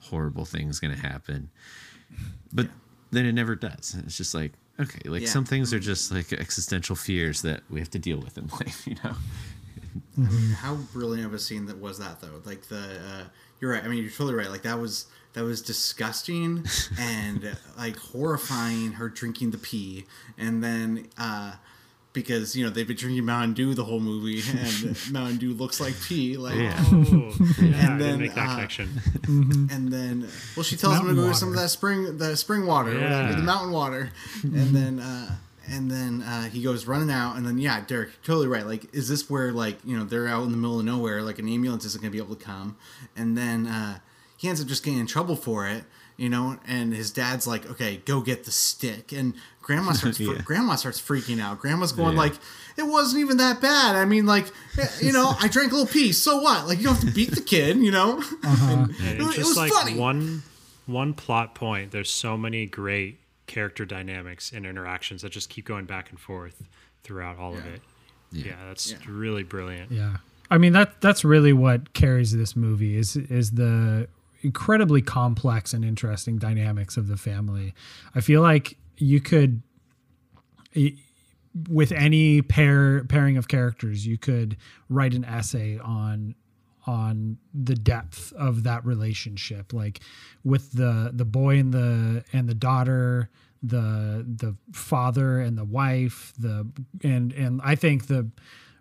horrible 0.00 0.44
thing's 0.44 0.80
gonna 0.80 0.96
happen 0.96 1.50
but 2.52 2.66
yeah. 2.66 2.72
then 3.10 3.26
it 3.26 3.32
never 3.32 3.54
does 3.54 3.96
it's 4.04 4.16
just 4.16 4.34
like 4.34 4.52
okay 4.80 5.08
like 5.08 5.22
yeah. 5.22 5.28
some 5.28 5.44
things 5.44 5.72
are 5.72 5.78
just 5.78 6.10
like 6.12 6.32
existential 6.32 6.96
fears 6.96 7.42
that 7.42 7.62
we 7.70 7.78
have 7.80 7.90
to 7.90 7.98
deal 7.98 8.18
with 8.18 8.36
in 8.36 8.46
life 8.60 8.86
you 8.86 8.96
know? 9.04 9.14
Mm-hmm. 10.18 10.52
how 10.54 10.76
brilliant 10.92 11.26
of 11.26 11.34
a 11.34 11.38
scene 11.38 11.66
that 11.66 11.78
was 11.78 11.98
that 11.98 12.20
though. 12.20 12.40
Like 12.44 12.62
the 12.68 12.78
uh, 12.78 13.24
you're 13.60 13.72
right. 13.72 13.82
I 13.82 13.88
mean 13.88 14.02
you're 14.02 14.10
totally 14.10 14.34
right. 14.34 14.48
Like 14.48 14.62
that 14.62 14.78
was 14.78 15.06
that 15.32 15.42
was 15.42 15.60
disgusting 15.60 16.64
and 16.98 17.56
like 17.76 17.96
horrifying 17.96 18.92
her 18.92 19.08
drinking 19.08 19.50
the 19.50 19.58
pee. 19.58 20.06
And 20.38 20.62
then 20.62 21.08
uh 21.18 21.54
because 22.14 22.56
you 22.56 22.64
know 22.64 22.70
they've 22.70 22.86
been 22.86 22.96
drinking 22.96 23.26
Mountain 23.26 23.52
Dew 23.52 23.74
the 23.74 23.84
whole 23.84 24.00
movie, 24.00 24.40
and 24.58 24.96
Mountain 25.12 25.36
Dew 25.36 25.52
looks 25.52 25.80
like 25.80 25.94
pee. 26.00 26.38
Like, 26.38 26.54
yeah. 26.54 26.82
oh. 26.86 27.34
yeah, 27.60 27.90
and 27.90 28.00
then 28.00 28.20
make 28.20 28.34
that 28.34 28.48
uh, 28.48 28.54
connection. 28.54 28.88
And 29.74 29.92
then, 29.92 30.28
well, 30.56 30.62
she 30.62 30.76
tells 30.76 30.98
him 30.98 31.08
to 31.08 31.14
go 31.14 31.28
to 31.28 31.34
some 31.34 31.48
of 31.48 31.56
that 31.56 31.68
spring, 31.68 32.18
the 32.18 32.36
spring 32.36 32.66
water, 32.66 32.94
yeah. 32.94 33.32
the 33.32 33.42
mountain 33.42 33.72
water, 33.72 34.10
and 34.42 34.74
then, 34.74 35.00
uh, 35.00 35.36
and 35.68 35.90
then 35.90 36.22
uh, 36.22 36.44
he 36.44 36.62
goes 36.62 36.86
running 36.86 37.10
out, 37.10 37.36
and 37.36 37.44
then 37.46 37.58
yeah, 37.58 37.84
Derek, 37.84 38.22
totally 38.22 38.46
right. 38.46 38.66
Like, 38.66 38.94
is 38.94 39.08
this 39.08 39.28
where 39.28 39.52
like 39.52 39.78
you 39.84 39.96
know 39.96 40.04
they're 40.04 40.28
out 40.28 40.44
in 40.44 40.50
the 40.52 40.56
middle 40.56 40.78
of 40.78 40.84
nowhere, 40.84 41.22
like 41.22 41.38
an 41.38 41.48
ambulance 41.48 41.84
isn't 41.84 42.00
going 42.00 42.12
to 42.12 42.16
be 42.16 42.24
able 42.24 42.36
to 42.36 42.44
come, 42.44 42.76
and 43.16 43.36
then. 43.36 43.66
uh 43.66 43.98
he 44.36 44.48
ends 44.48 44.60
up 44.60 44.66
just 44.66 44.84
getting 44.84 45.00
in 45.00 45.06
trouble 45.06 45.36
for 45.36 45.66
it, 45.66 45.84
you 46.16 46.28
know. 46.28 46.58
And 46.66 46.92
his 46.94 47.10
dad's 47.10 47.46
like, 47.46 47.68
"Okay, 47.70 48.02
go 48.04 48.20
get 48.20 48.44
the 48.44 48.50
stick." 48.50 49.12
And 49.12 49.34
grandma 49.62 49.92
starts 49.94 50.20
yeah. 50.20 50.40
grandma 50.44 50.76
starts 50.76 51.00
freaking 51.00 51.40
out. 51.40 51.60
Grandma's 51.60 51.92
going 51.92 52.12
yeah. 52.12 52.22
like, 52.22 52.34
"It 52.76 52.84
wasn't 52.84 53.20
even 53.20 53.38
that 53.38 53.60
bad. 53.60 53.96
I 53.96 54.04
mean, 54.04 54.26
like, 54.26 54.46
you 55.00 55.12
know, 55.12 55.34
I 55.40 55.48
drank 55.48 55.72
a 55.72 55.76
little 55.76 55.92
piece. 55.92 56.22
So 56.22 56.40
what? 56.40 56.66
Like, 56.66 56.78
you 56.78 56.84
don't 56.84 56.96
have 56.96 57.04
to 57.04 57.14
beat 57.14 57.30
the 57.32 57.40
kid, 57.40 57.78
you 57.78 57.90
know." 57.90 58.18
Uh-huh. 58.18 58.86
it, 59.00 59.20
it, 59.20 59.38
was 59.38 59.56
like 59.56 59.72
funny. 59.72 59.98
one 59.98 60.42
one 60.86 61.14
plot 61.14 61.54
point. 61.54 61.90
There's 61.90 62.10
so 62.10 62.36
many 62.36 62.66
great 62.66 63.18
character 63.46 63.84
dynamics 63.84 64.52
and 64.52 64.64
interactions 64.66 65.22
that 65.22 65.30
just 65.30 65.50
keep 65.50 65.64
going 65.64 65.84
back 65.84 66.10
and 66.10 66.18
forth 66.18 66.62
throughout 67.02 67.38
all 67.38 67.52
yeah. 67.52 67.58
of 67.58 67.66
it. 67.66 67.80
Yeah, 68.32 68.44
yeah 68.46 68.68
that's 68.68 69.06
really 69.06 69.42
brilliant. 69.42 69.90
Yeah. 69.92 70.16
I 70.50 70.58
mean 70.58 70.72
that 70.74 71.00
that's 71.00 71.24
really 71.24 71.52
what 71.52 71.92
carries 71.94 72.36
this 72.36 72.54
movie 72.54 72.96
is 72.96 73.16
is 73.16 73.52
the 73.52 74.08
incredibly 74.44 75.02
complex 75.02 75.72
and 75.72 75.84
interesting 75.84 76.38
dynamics 76.38 76.96
of 76.96 77.08
the 77.08 77.16
family. 77.16 77.74
I 78.14 78.20
feel 78.20 78.42
like 78.42 78.76
you 78.96 79.20
could 79.20 79.62
with 81.68 81.92
any 81.92 82.42
pair 82.42 83.04
pairing 83.04 83.36
of 83.36 83.48
characters, 83.48 84.06
you 84.06 84.18
could 84.18 84.56
write 84.88 85.14
an 85.14 85.24
essay 85.24 85.78
on 85.78 86.34
on 86.86 87.38
the 87.54 87.74
depth 87.74 88.30
of 88.34 88.64
that 88.64 88.84
relationship 88.84 89.72
like 89.72 90.00
with 90.44 90.72
the 90.72 91.10
the 91.14 91.24
boy 91.24 91.58
and 91.58 91.72
the 91.72 92.22
and 92.34 92.46
the 92.46 92.54
daughter 92.54 93.30
the 93.62 94.22
the 94.36 94.54
father 94.70 95.40
and 95.40 95.56
the 95.56 95.64
wife 95.64 96.34
the 96.38 96.68
and 97.02 97.32
and 97.32 97.62
I 97.64 97.74
think 97.74 98.06
the 98.08 98.28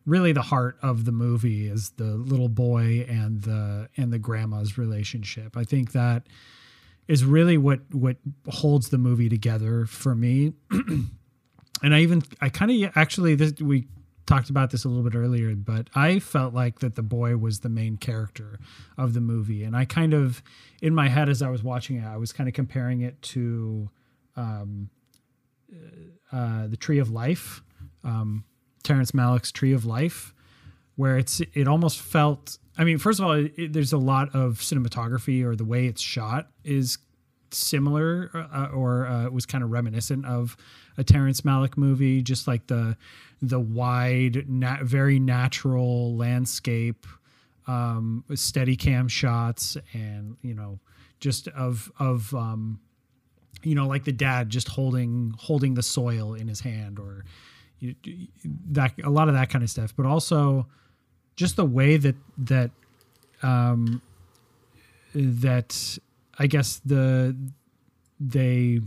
really 0.06 0.32
the 0.32 0.42
heart 0.42 0.78
of 0.82 1.06
the 1.06 1.12
movie 1.12 1.68
is 1.68 1.92
the 1.92 2.16
little 2.16 2.50
boy 2.50 3.06
and 3.10 3.42
the 3.42 3.90
and 3.98 4.12
the 4.12 4.20
grandma's 4.20 4.78
relationship. 4.78 5.56
I 5.56 5.64
think 5.64 5.92
that 5.94 6.28
is 7.08 7.26
really 7.26 7.58
what 7.58 7.82
what 7.92 8.18
holds 8.50 8.90
the 8.90 8.98
movie 8.98 9.30
together 9.30 9.86
for 9.86 10.16
me. 10.16 10.54
and 10.72 11.96
I 11.96 12.00
even 12.00 12.24
I 12.42 12.50
kind 12.50 12.72
of 12.72 12.92
actually 12.96 13.36
this 13.36 13.54
we 13.62 13.88
talked 14.26 14.50
about 14.50 14.72
this 14.72 14.86
a 14.86 14.90
little 14.90 15.04
bit 15.04 15.16
earlier, 15.16 15.54
but 15.56 15.90
I 15.96 16.20
felt 16.20 16.54
like 16.54 16.80
that 16.80 16.96
the 16.96 17.04
boy 17.04 17.38
was 17.38 17.60
the 17.60 17.70
main 17.70 17.98
character 17.98 18.60
of 18.98 19.14
the 19.14 19.22
movie, 19.22 19.64
and 19.64 19.76
I 19.76 19.86
kind 19.86 20.14
of, 20.14 20.42
in 20.82 20.96
my 20.96 21.10
head 21.10 21.30
as 21.30 21.42
I 21.42 21.50
was 21.50 21.64
watching 21.64 21.98
it, 21.98 22.06
I 22.06 22.18
was 22.18 22.32
kind 22.32 22.48
of 22.48 22.54
comparing 22.56 23.02
it 23.02 23.22
to, 23.22 23.90
um, 24.36 24.90
uh, 26.32 26.68
the 26.68 26.78
Tree 26.78 27.00
of 27.00 27.10
Life, 27.10 27.62
um, 28.04 28.44
Terrence 28.84 29.12
Malick's 29.12 29.52
Tree 29.52 29.74
of 29.74 29.86
Life, 29.86 30.34
where 30.96 31.18
it's 31.18 31.42
it 31.54 31.68
almost 31.68 32.00
felt. 32.00 32.58
I 32.78 32.84
mean, 32.84 32.98
first 32.98 33.20
of 33.20 33.26
all, 33.26 33.34
it, 33.34 33.74
there's 33.74 33.94
a 33.94 33.98
lot 33.98 34.34
of 34.36 34.60
cinematography 34.60 35.44
or 35.44 35.56
the 35.56 35.66
way 35.66 35.86
it's 35.86 36.02
shot 36.02 36.48
is 36.64 36.98
similar 37.52 38.32
uh, 38.34 38.68
or 38.74 39.06
uh, 39.06 39.30
was 39.30 39.46
kind 39.46 39.64
of 39.64 39.72
reminiscent 39.72 40.26
of 40.26 40.58
a 40.98 41.04
Terrence 41.04 41.42
Malick 41.42 41.78
movie, 41.78 42.22
just 42.22 42.48
like 42.48 42.68
the 42.68 42.98
the 43.42 43.60
wide, 43.60 44.50
nat- 44.50 44.84
very 44.84 45.20
natural 45.20 46.16
landscape, 46.16 47.06
um, 47.68 48.24
steady 48.36 48.76
cam 48.76 49.08
shots, 49.08 49.78
and 49.94 50.38
you 50.42 50.54
know, 50.54 50.80
just 51.20 51.48
of 51.50 51.92
of 52.00 52.34
um, 52.34 52.80
you 53.64 53.76
know, 53.76 53.88
like 53.88 54.04
the 54.04 54.12
dad 54.12 54.50
just 54.50 54.68
holding 54.70 55.34
holding 55.38 55.74
the 55.74 55.84
soil 55.84 56.34
in 56.34 56.48
his 56.48 56.62
hand, 56.62 57.00
or 57.00 57.26
you, 57.84 58.28
that 58.72 58.94
a 59.04 59.10
lot 59.10 59.28
of 59.28 59.34
that 59.34 59.50
kind 59.50 59.64
of 59.64 59.70
stuff, 59.70 59.94
but 59.96 60.06
also 60.06 60.68
just 61.36 61.56
the 61.56 61.66
way 61.66 61.98
that 61.98 62.16
that 62.38 62.72
um, 63.42 64.02
that 65.14 65.98
I 66.40 66.48
guess 66.48 66.82
the 66.86 67.36
they 68.20 68.80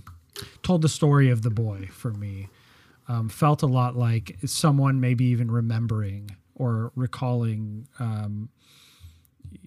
told 0.62 0.82
the 0.82 0.88
story 0.88 1.30
of 1.30 1.42
the 1.42 1.50
boy 1.50 1.88
for 1.92 2.12
me. 2.12 2.48
Um, 3.08 3.28
felt 3.28 3.62
a 3.62 3.66
lot 3.66 3.94
like 3.96 4.36
someone 4.46 5.00
maybe 5.00 5.26
even 5.26 5.48
remembering 5.48 6.34
or 6.56 6.90
recalling 6.96 7.86
um, 8.00 8.48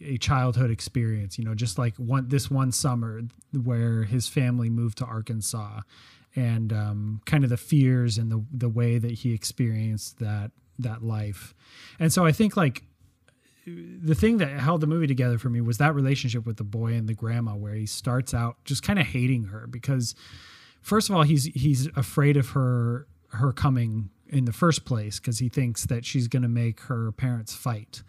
a 0.01 0.17
childhood 0.17 0.69
experience. 0.69 1.39
You 1.39 1.45
know, 1.45 1.55
just 1.55 1.77
like 1.77 1.95
one 1.95 2.27
this 2.27 2.51
one 2.51 2.73
summer 2.73 3.21
where 3.53 4.03
his 4.03 4.27
family 4.27 4.69
moved 4.69 4.97
to 4.97 5.05
Arkansas, 5.05 5.81
and 6.35 6.71
um, 6.71 7.21
kind 7.25 7.43
of 7.43 7.49
the 7.49 7.57
fears 7.57 8.17
and 8.17 8.31
the 8.31 8.43
the 8.51 8.69
way 8.69 8.97
that 8.97 9.11
he 9.11 9.33
experienced 9.33 10.19
that 10.19 10.51
that 10.79 11.03
life. 11.03 11.53
And 11.99 12.11
so 12.11 12.25
I 12.25 12.31
think 12.31 12.57
like 12.57 12.83
the 13.65 14.15
thing 14.15 14.37
that 14.37 14.49
held 14.59 14.81
the 14.81 14.87
movie 14.87 15.07
together 15.07 15.37
for 15.37 15.49
me 15.49 15.61
was 15.61 15.77
that 15.77 15.93
relationship 15.93 16.45
with 16.45 16.57
the 16.57 16.63
boy 16.63 16.93
and 16.93 17.07
the 17.07 17.13
grandma 17.13 17.55
where 17.55 17.73
he 17.73 17.85
starts 17.85 18.33
out 18.33 18.57
just 18.63 18.83
kind 18.83 18.99
of 18.99 19.05
hating 19.05 19.45
her 19.45 19.67
because 19.67 20.15
first 20.81 21.09
of 21.09 21.15
all 21.15 21.23
he's 21.23 21.45
he's 21.45 21.87
afraid 21.95 22.37
of 22.37 22.49
her 22.49 23.07
her 23.29 23.51
coming 23.51 24.09
in 24.27 24.45
the 24.45 24.53
first 24.53 24.85
place 24.85 25.19
because 25.19 25.39
he 25.39 25.49
thinks 25.49 25.85
that 25.85 26.05
she's 26.05 26.27
going 26.27 26.41
to 26.41 26.49
make 26.49 26.79
her 26.81 27.11
parents 27.11 27.53
fight 27.53 28.01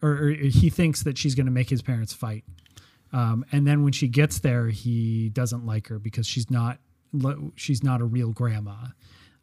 or, 0.00 0.10
or 0.10 0.30
he 0.30 0.70
thinks 0.70 1.02
that 1.02 1.16
she's 1.18 1.34
going 1.34 1.46
to 1.46 1.52
make 1.52 1.68
his 1.68 1.82
parents 1.82 2.12
fight 2.12 2.44
um, 3.12 3.44
and 3.52 3.66
then 3.66 3.84
when 3.84 3.92
she 3.92 4.08
gets 4.08 4.40
there 4.40 4.68
he 4.68 5.28
doesn't 5.28 5.64
like 5.64 5.88
her 5.88 5.98
because 5.98 6.26
she's 6.26 6.50
not 6.50 6.78
she's 7.56 7.82
not 7.82 8.00
a 8.00 8.04
real 8.04 8.32
grandma 8.32 8.76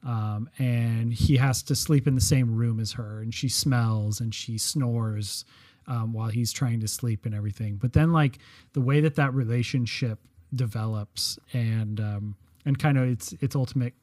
um, 0.06 0.50
and 0.58 1.14
he 1.14 1.38
has 1.38 1.62
to 1.64 1.76
sleep 1.76 2.08
in 2.08 2.16
the 2.16 2.22
same 2.22 2.56
room 2.56 2.80
as 2.80 2.94
her 2.94 3.22
and 3.22 3.34
she 3.34 3.50
smells 3.50 4.20
and 4.20 4.34
she 4.34 4.58
snores 4.58 5.46
um, 5.88 6.14
while 6.14 6.30
he's 6.30 6.52
trying 6.52 6.80
to 6.80 6.88
sleep 6.88 7.26
and 7.26 7.36
everything 7.36 7.76
but 7.76 7.94
then 7.94 8.12
like 8.12 8.40
the 8.74 8.82
way 8.82 9.02
that 9.02 9.16
that 9.16 9.34
relationship 9.34 10.20
develops 10.56 11.38
and 11.54 12.00
um, 12.00 12.36
and 12.66 12.80
kind 12.80 12.98
of 12.98 13.08
its 13.08 13.34
its 13.42 13.56
ultimate 13.56 13.94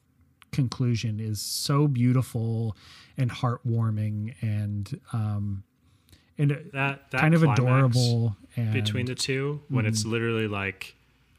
conclusion 0.53 1.21
is 1.21 1.41
so 1.41 1.87
beautiful 1.89 2.77
and 3.19 3.31
heartwarming 3.31 4.35
and 4.41 4.99
um 5.13 5.63
and 6.39 6.51
that, 6.73 7.11
that 7.11 7.21
kind 7.21 7.35
of 7.35 7.43
adorable 7.43 8.37
and, 8.57 8.73
between 8.73 9.07
the 9.07 9.15
two 9.15 9.61
when 9.69 9.85
mm-hmm. 9.85 9.89
it's 9.89 10.05
literally 10.05 10.47
like 10.47 10.95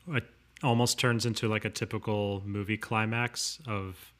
it 0.09 0.23
almost 0.63 0.99
turns 0.99 1.25
into 1.25 1.47
like 1.47 1.65
a 1.65 1.69
typical 1.69 2.41
movie 2.45 2.77
climax 2.77 3.59
of 3.67 4.13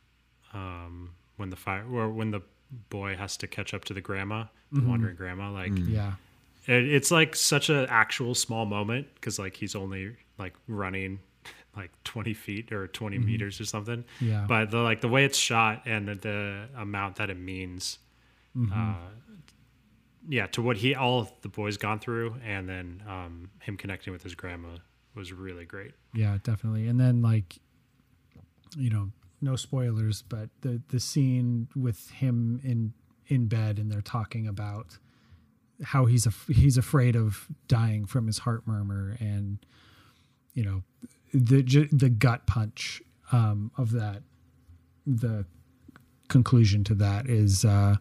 um, 0.54 1.12
when 1.38 1.50
the 1.50 1.56
fire 1.56 1.86
or 1.92 2.10
when 2.10 2.32
the 2.32 2.42
boy 2.90 3.16
has 3.16 3.38
to 3.38 3.48
catch 3.48 3.74
up 3.74 3.86
to 3.86 3.94
the 3.94 4.02
grandma, 4.02 4.46
the 4.72 4.80
mm-hmm. 4.80 4.90
wandering 4.90 5.16
grandma. 5.16 5.52
Like, 5.52 5.72
mm. 5.72 5.92
yeah, 5.92 6.14
it, 6.68 6.88
it's 6.88 7.12
like 7.12 7.36
such 7.36 7.70
an 7.70 7.86
actual 7.90 8.36
small 8.36 8.66
moment 8.66 9.08
because 9.16 9.40
like 9.40 9.56
he's 9.56 9.76
only 9.76 10.16
like 10.38 10.54
running 10.68 11.20
like 11.76 11.92
20 12.04 12.34
feet 12.34 12.72
or 12.72 12.88
20 12.88 13.18
mm-hmm. 13.18 13.26
meters 13.26 13.60
or 13.60 13.66
something. 13.66 14.04
Yeah. 14.20 14.46
But 14.48 14.72
the 14.72 14.80
like 14.80 15.02
the 15.02 15.10
way 15.10 15.26
it's 15.26 15.38
shot 15.38 15.84
and 15.86 16.08
the, 16.08 16.16
the 16.16 16.68
amount 16.78 17.18
that 17.18 17.30
it 17.30 17.40
means, 17.40 18.00
mm-hmm. 18.56 18.74
uh, 18.74 19.10
yeah, 20.30 20.48
to 20.48 20.62
what 20.62 20.78
he 20.78 20.94
all 20.94 21.32
the 21.42 21.50
boys 21.50 21.78
gone 21.78 22.00
through, 22.00 22.36
and 22.46 22.68
then 22.68 23.02
um, 23.08 23.50
him 23.62 23.78
connecting 23.78 24.12
with 24.12 24.24
his 24.24 24.36
grandma 24.36 24.70
was 25.18 25.34
really 25.34 25.66
great. 25.66 25.92
Yeah, 26.14 26.38
definitely. 26.44 26.88
And 26.88 27.00
then 27.00 27.22
like, 27.22 27.58
you 28.78 28.90
know, 28.90 29.10
no 29.42 29.56
spoilers, 29.56 30.22
but 30.22 30.50
the 30.62 30.82
the 30.90 31.00
scene 31.00 31.68
with 31.76 32.10
him 32.12 32.62
in 32.64 32.94
in 33.28 33.48
bed 33.48 33.78
and 33.78 33.92
they're 33.92 34.02
talking 34.02 34.48
about 34.48 34.98
how 35.84 36.06
he's 36.06 36.26
af- 36.26 36.48
he's 36.48 36.78
afraid 36.78 37.16
of 37.16 37.48
dying 37.68 38.06
from 38.06 38.26
his 38.26 38.40
heart 38.40 38.66
murmur 38.66 39.16
and 39.20 39.60
you 40.54 40.64
know 40.64 40.84
the 41.34 41.88
the 41.92 42.10
gut 42.10 42.48
punch 42.48 43.02
um, 43.32 43.72
of 43.78 43.92
that 43.92 44.24
the 45.06 45.46
conclusion 46.30 46.84
to 46.84 46.96
that 46.96 47.30
is 47.30 47.64
uh, 47.64 47.96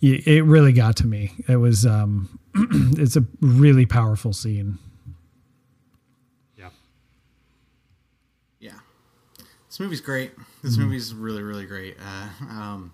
it 0.00 0.44
really 0.44 0.72
got 0.72 0.96
to 0.96 1.06
me 1.06 1.32
it 1.48 1.56
was 1.56 1.86
um, 1.86 2.38
it's 2.54 3.16
a 3.16 3.24
really 3.40 3.86
powerful 3.86 4.32
scene 4.32 4.78
This 9.78 9.84
movie's 9.84 10.00
great. 10.00 10.32
This 10.60 10.72
mm-hmm. 10.72 10.86
movie's 10.86 11.14
really, 11.14 11.40
really 11.40 11.64
great. 11.64 11.96
Uh, 12.04 12.44
um, 12.50 12.92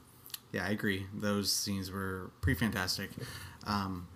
yeah, 0.52 0.66
I 0.66 0.68
agree. 0.68 1.06
Those 1.14 1.50
scenes 1.50 1.90
were 1.90 2.30
pretty 2.42 2.60
fantastic. 2.60 3.08
Um, 3.66 4.06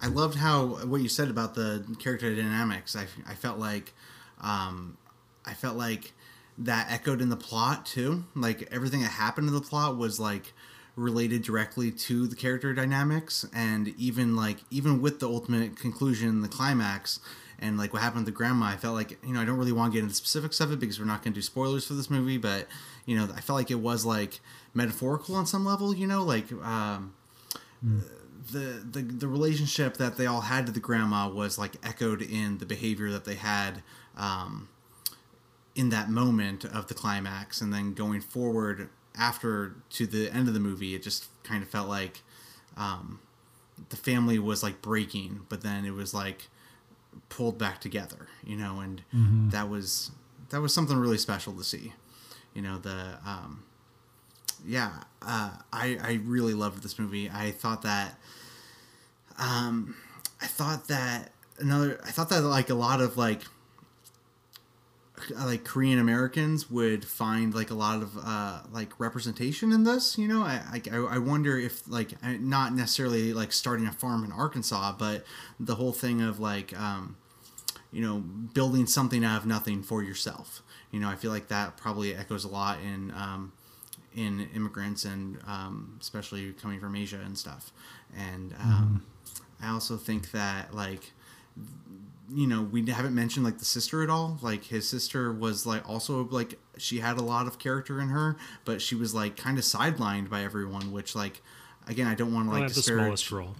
I 0.00 0.06
loved 0.06 0.38
how 0.38 0.68
what 0.86 1.02
you 1.02 1.10
said 1.10 1.28
about 1.28 1.54
the 1.54 1.84
character 1.98 2.34
dynamics. 2.34 2.96
I, 2.96 3.04
I 3.30 3.34
felt 3.34 3.58
like, 3.58 3.92
um, 4.40 4.96
I 5.44 5.52
felt 5.52 5.76
like 5.76 6.14
that 6.56 6.90
echoed 6.90 7.20
in 7.20 7.28
the 7.28 7.36
plot 7.36 7.84
too. 7.84 8.24
Like 8.34 8.72
everything 8.72 9.02
that 9.02 9.10
happened 9.10 9.48
in 9.48 9.54
the 9.54 9.60
plot 9.60 9.98
was 9.98 10.18
like 10.18 10.54
related 10.96 11.42
directly 11.42 11.90
to 11.90 12.26
the 12.26 12.36
character 12.36 12.72
dynamics, 12.72 13.44
and 13.54 13.88
even 13.98 14.34
like 14.34 14.60
even 14.70 15.02
with 15.02 15.20
the 15.20 15.28
ultimate 15.28 15.76
conclusion, 15.76 16.40
the 16.40 16.48
climax 16.48 17.20
and 17.64 17.78
like 17.78 17.92
what 17.92 18.02
happened 18.02 18.26
to 18.26 18.32
grandma 18.32 18.66
i 18.66 18.76
felt 18.76 18.94
like 18.94 19.18
you 19.26 19.32
know 19.32 19.40
i 19.40 19.44
don't 19.44 19.56
really 19.56 19.72
want 19.72 19.92
to 19.92 19.96
get 19.96 20.02
into 20.02 20.10
the 20.10 20.16
specifics 20.16 20.60
of 20.60 20.70
it 20.70 20.78
because 20.78 20.98
we're 20.98 21.06
not 21.06 21.22
going 21.22 21.32
to 21.32 21.38
do 21.38 21.42
spoilers 21.42 21.86
for 21.86 21.94
this 21.94 22.10
movie 22.10 22.36
but 22.36 22.66
you 23.06 23.16
know 23.16 23.28
i 23.34 23.40
felt 23.40 23.56
like 23.56 23.70
it 23.70 23.76
was 23.76 24.04
like 24.04 24.40
metaphorical 24.74 25.34
on 25.34 25.46
some 25.46 25.64
level 25.64 25.94
you 25.94 26.06
know 26.06 26.22
like 26.22 26.52
um, 26.62 27.14
mm. 27.84 28.02
the, 28.52 28.84
the 28.92 29.02
the 29.02 29.28
relationship 29.28 29.96
that 29.96 30.16
they 30.16 30.26
all 30.26 30.42
had 30.42 30.66
to 30.66 30.72
the 30.72 30.80
grandma 30.80 31.28
was 31.28 31.58
like 31.58 31.76
echoed 31.82 32.20
in 32.20 32.58
the 32.58 32.66
behavior 32.66 33.10
that 33.10 33.24
they 33.24 33.36
had 33.36 33.82
um, 34.16 34.68
in 35.74 35.88
that 35.88 36.10
moment 36.10 36.64
of 36.64 36.88
the 36.88 36.94
climax 36.94 37.60
and 37.60 37.72
then 37.72 37.94
going 37.94 38.20
forward 38.20 38.88
after 39.16 39.76
to 39.90 40.06
the 40.06 40.30
end 40.32 40.48
of 40.48 40.54
the 40.54 40.60
movie 40.60 40.94
it 40.94 41.02
just 41.02 41.26
kind 41.44 41.62
of 41.62 41.68
felt 41.68 41.88
like 41.88 42.22
um, 42.76 43.20
the 43.88 43.96
family 43.96 44.38
was 44.38 44.62
like 44.62 44.82
breaking 44.82 45.40
but 45.48 45.62
then 45.62 45.84
it 45.84 45.92
was 45.92 46.12
like 46.12 46.48
pulled 47.28 47.58
back 47.58 47.80
together, 47.80 48.28
you 48.44 48.56
know, 48.56 48.80
and 48.80 49.02
mm-hmm. 49.14 49.50
that 49.50 49.68
was 49.68 50.10
that 50.50 50.60
was 50.60 50.72
something 50.72 50.96
really 50.96 51.18
special 51.18 51.52
to 51.54 51.64
see. 51.64 51.92
You 52.54 52.62
know, 52.62 52.78
the 52.78 53.18
um, 53.26 53.64
yeah, 54.66 54.92
uh, 55.22 55.50
I 55.72 55.98
I 56.00 56.20
really 56.24 56.54
loved 56.54 56.82
this 56.82 56.98
movie. 56.98 57.30
I 57.30 57.50
thought 57.50 57.82
that 57.82 58.18
um, 59.38 59.96
I 60.40 60.46
thought 60.46 60.88
that 60.88 61.32
another 61.58 62.00
I 62.04 62.10
thought 62.10 62.28
that 62.30 62.42
like 62.42 62.70
a 62.70 62.74
lot 62.74 63.00
of 63.00 63.16
like 63.16 63.42
like 65.36 65.64
Korean 65.64 65.98
Americans 65.98 66.70
would 66.70 67.04
find 67.04 67.54
like 67.54 67.70
a 67.70 67.74
lot 67.74 68.02
of 68.02 68.16
uh, 68.22 68.60
like 68.72 68.98
representation 68.98 69.72
in 69.72 69.84
this. 69.84 70.18
You 70.18 70.26
know, 70.28 70.42
I, 70.42 70.80
I 70.90 70.96
I 70.96 71.18
wonder 71.18 71.58
if 71.58 71.88
like 71.88 72.12
not 72.40 72.74
necessarily 72.74 73.32
like 73.32 73.52
starting 73.52 73.86
a 73.86 73.92
farm 73.92 74.24
in 74.24 74.32
Arkansas, 74.32 74.94
but 74.98 75.24
the 75.60 75.76
whole 75.76 75.92
thing 75.92 76.20
of 76.20 76.40
like 76.40 76.78
um, 76.78 77.16
you 77.92 78.02
know 78.02 78.18
building 78.18 78.86
something 78.86 79.24
out 79.24 79.40
of 79.40 79.46
nothing 79.46 79.82
for 79.82 80.02
yourself. 80.02 80.62
You 80.90 81.00
know, 81.00 81.08
I 81.08 81.14
feel 81.14 81.30
like 81.30 81.48
that 81.48 81.76
probably 81.76 82.14
echoes 82.14 82.44
a 82.44 82.48
lot 82.48 82.78
in 82.80 83.12
um, 83.12 83.52
in 84.14 84.48
immigrants 84.54 85.04
and 85.04 85.38
um, 85.46 85.96
especially 86.00 86.52
coming 86.52 86.80
from 86.80 86.96
Asia 86.96 87.20
and 87.24 87.38
stuff. 87.38 87.72
And 88.16 88.52
um, 88.60 89.02
mm. 89.28 89.40
I 89.64 89.70
also 89.70 89.96
think 89.96 90.32
that 90.32 90.74
like 90.74 91.12
you 92.32 92.46
know 92.46 92.62
we 92.62 92.84
haven't 92.86 93.14
mentioned 93.14 93.44
like 93.44 93.58
the 93.58 93.64
sister 93.64 94.02
at 94.02 94.10
all. 94.10 94.38
Like 94.42 94.64
his 94.64 94.88
sister 94.88 95.32
was 95.32 95.66
like 95.66 95.88
also 95.88 96.24
like 96.30 96.58
she 96.78 97.00
had 97.00 97.18
a 97.18 97.22
lot 97.22 97.46
of 97.46 97.58
character 97.58 98.00
in 98.00 98.08
her 98.08 98.36
but 98.64 98.80
she 98.82 98.94
was 98.94 99.14
like 99.14 99.36
kind 99.36 99.58
of 99.58 99.64
sidelined 99.64 100.28
by 100.28 100.42
everyone 100.42 100.92
which 100.92 101.14
like 101.14 101.42
again 101.86 102.06
i 102.06 102.14
don't 102.14 102.32
want 102.34 102.48
to 102.48 102.54
like 102.58 102.72
the 102.72 102.82
smallest 102.82 103.30
role. 103.30 103.54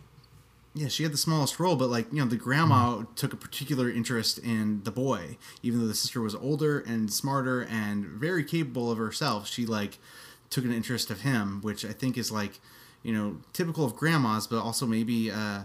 Yeah 0.74 0.88
she 0.88 1.04
had 1.04 1.12
the 1.12 1.18
smallest 1.18 1.60
role 1.60 1.76
but 1.76 1.88
like 1.88 2.12
you 2.12 2.18
know 2.18 2.26
the 2.26 2.36
grandma 2.36 2.96
mm. 2.96 3.14
took 3.14 3.32
a 3.32 3.36
particular 3.36 3.90
interest 3.90 4.38
in 4.38 4.82
the 4.84 4.90
boy. 4.90 5.36
Even 5.62 5.80
though 5.80 5.86
the 5.86 5.94
sister 5.94 6.20
was 6.20 6.34
older 6.34 6.80
and 6.80 7.12
smarter 7.12 7.62
and 7.62 8.06
very 8.06 8.44
capable 8.44 8.90
of 8.90 8.98
herself 8.98 9.46
she 9.46 9.66
like 9.66 9.98
took 10.50 10.64
an 10.64 10.72
interest 10.72 11.10
of 11.10 11.22
him 11.22 11.60
which 11.62 11.84
i 11.84 11.92
think 11.92 12.16
is 12.16 12.30
like 12.30 12.60
you 13.02 13.12
know 13.12 13.38
typical 13.52 13.84
of 13.84 13.96
grandmas 13.96 14.46
but 14.46 14.60
also 14.60 14.86
maybe 14.86 15.30
uh 15.30 15.62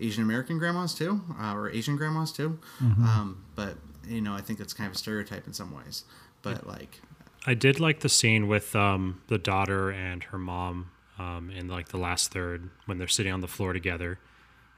Asian 0.00 0.22
American 0.22 0.58
grandmas 0.58 0.94
too, 0.94 1.22
uh, 1.40 1.54
or 1.54 1.70
Asian 1.70 1.96
grandmas 1.96 2.32
too. 2.32 2.58
Mm-hmm. 2.82 3.04
Um, 3.04 3.44
but 3.54 3.76
you 4.06 4.20
know, 4.20 4.34
I 4.34 4.40
think 4.40 4.58
that's 4.58 4.72
kind 4.72 4.88
of 4.88 4.94
a 4.94 4.98
stereotype 4.98 5.46
in 5.46 5.52
some 5.52 5.74
ways. 5.74 6.04
But 6.42 6.66
like, 6.66 7.00
I 7.46 7.54
did 7.54 7.80
like 7.80 8.00
the 8.00 8.08
scene 8.08 8.48
with 8.48 8.74
um, 8.74 9.22
the 9.28 9.38
daughter 9.38 9.90
and 9.90 10.24
her 10.24 10.38
mom 10.38 10.90
um, 11.18 11.50
in 11.50 11.68
like 11.68 11.88
the 11.88 11.98
last 11.98 12.32
third 12.32 12.70
when 12.86 12.98
they're 12.98 13.08
sitting 13.08 13.32
on 13.32 13.40
the 13.40 13.48
floor 13.48 13.72
together, 13.72 14.18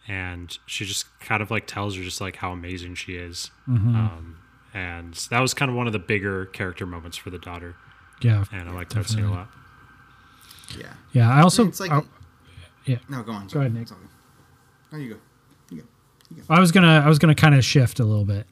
and 0.06 0.58
she 0.66 0.84
just 0.84 1.06
kind 1.20 1.42
of 1.42 1.50
like 1.50 1.66
tells 1.66 1.96
her 1.96 2.02
just 2.02 2.20
like 2.20 2.36
how 2.36 2.52
amazing 2.52 2.94
she 2.94 3.16
is. 3.16 3.50
Mm-hmm. 3.68 3.94
Um, 3.94 4.38
and 4.74 5.14
that 5.30 5.40
was 5.40 5.54
kind 5.54 5.70
of 5.70 5.76
one 5.76 5.86
of 5.86 5.92
the 5.92 5.98
bigger 5.98 6.46
character 6.46 6.84
moments 6.84 7.16
for 7.16 7.30
the 7.30 7.38
daughter. 7.38 7.76
Yeah, 8.20 8.44
and 8.52 8.68
I 8.68 8.72
liked 8.72 8.94
that 8.94 9.08
scene 9.08 9.24
a 9.24 9.30
lot. 9.30 9.48
Yeah, 10.78 10.92
yeah. 11.12 11.30
I 11.30 11.42
also, 11.42 11.62
I 11.62 11.64
mean, 11.64 11.70
it's 11.70 11.80
like, 11.80 11.92
I, 11.92 12.02
yeah. 12.84 12.98
No, 13.08 13.22
go 13.22 13.32
on. 13.32 13.46
Go 13.48 13.60
ahead, 13.60 13.74
Nick. 13.74 13.88
Oh, 14.94 14.96
you 14.96 15.08
go. 15.10 15.16
You 15.70 15.76
go. 15.78 15.86
You 16.36 16.42
go. 16.42 16.54
I 16.54 16.60
was 16.60 16.70
gonna 16.70 17.02
I 17.04 17.08
was 17.08 17.18
gonna 17.18 17.34
kind 17.34 17.54
of 17.54 17.64
shift 17.64 17.98
a 17.98 18.04
little 18.04 18.24
bit. 18.24 18.46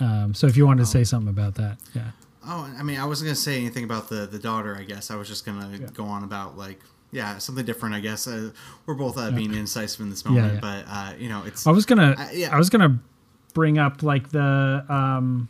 Um, 0.00 0.34
so 0.34 0.46
if 0.46 0.56
you 0.56 0.66
wanted 0.66 0.82
to 0.84 0.88
oh. 0.88 0.92
say 0.92 1.04
something 1.04 1.30
about 1.30 1.54
that, 1.54 1.78
yeah. 1.94 2.10
Oh, 2.46 2.70
I 2.78 2.82
mean, 2.82 2.98
I 2.98 3.06
wasn't 3.06 3.28
gonna 3.28 3.36
say 3.36 3.56
anything 3.56 3.84
about 3.84 4.08
the 4.08 4.26
the 4.26 4.38
daughter. 4.38 4.76
I 4.76 4.82
guess 4.82 5.10
I 5.10 5.16
was 5.16 5.28
just 5.28 5.46
gonna 5.46 5.70
yeah. 5.72 5.86
go 5.94 6.04
on 6.04 6.24
about 6.24 6.58
like 6.58 6.80
yeah 7.10 7.38
something 7.38 7.64
different. 7.64 7.94
I 7.94 8.00
guess 8.00 8.26
uh, 8.26 8.50
we're 8.84 8.94
both 8.94 9.16
uh, 9.16 9.30
being 9.30 9.54
incisive 9.54 10.00
in 10.00 10.10
this 10.10 10.24
moment, 10.24 10.54
yeah, 10.54 10.60
but 10.60 10.84
uh, 10.88 11.12
you 11.18 11.28
know 11.28 11.42
it's. 11.46 11.66
I 11.66 11.70
was 11.70 11.86
gonna 11.86 12.16
yeah 12.32 12.54
I 12.54 12.58
was 12.58 12.68
gonna 12.68 12.98
bring 13.54 13.78
up 13.78 14.02
like 14.02 14.30
the 14.30 14.84
um 14.88 15.48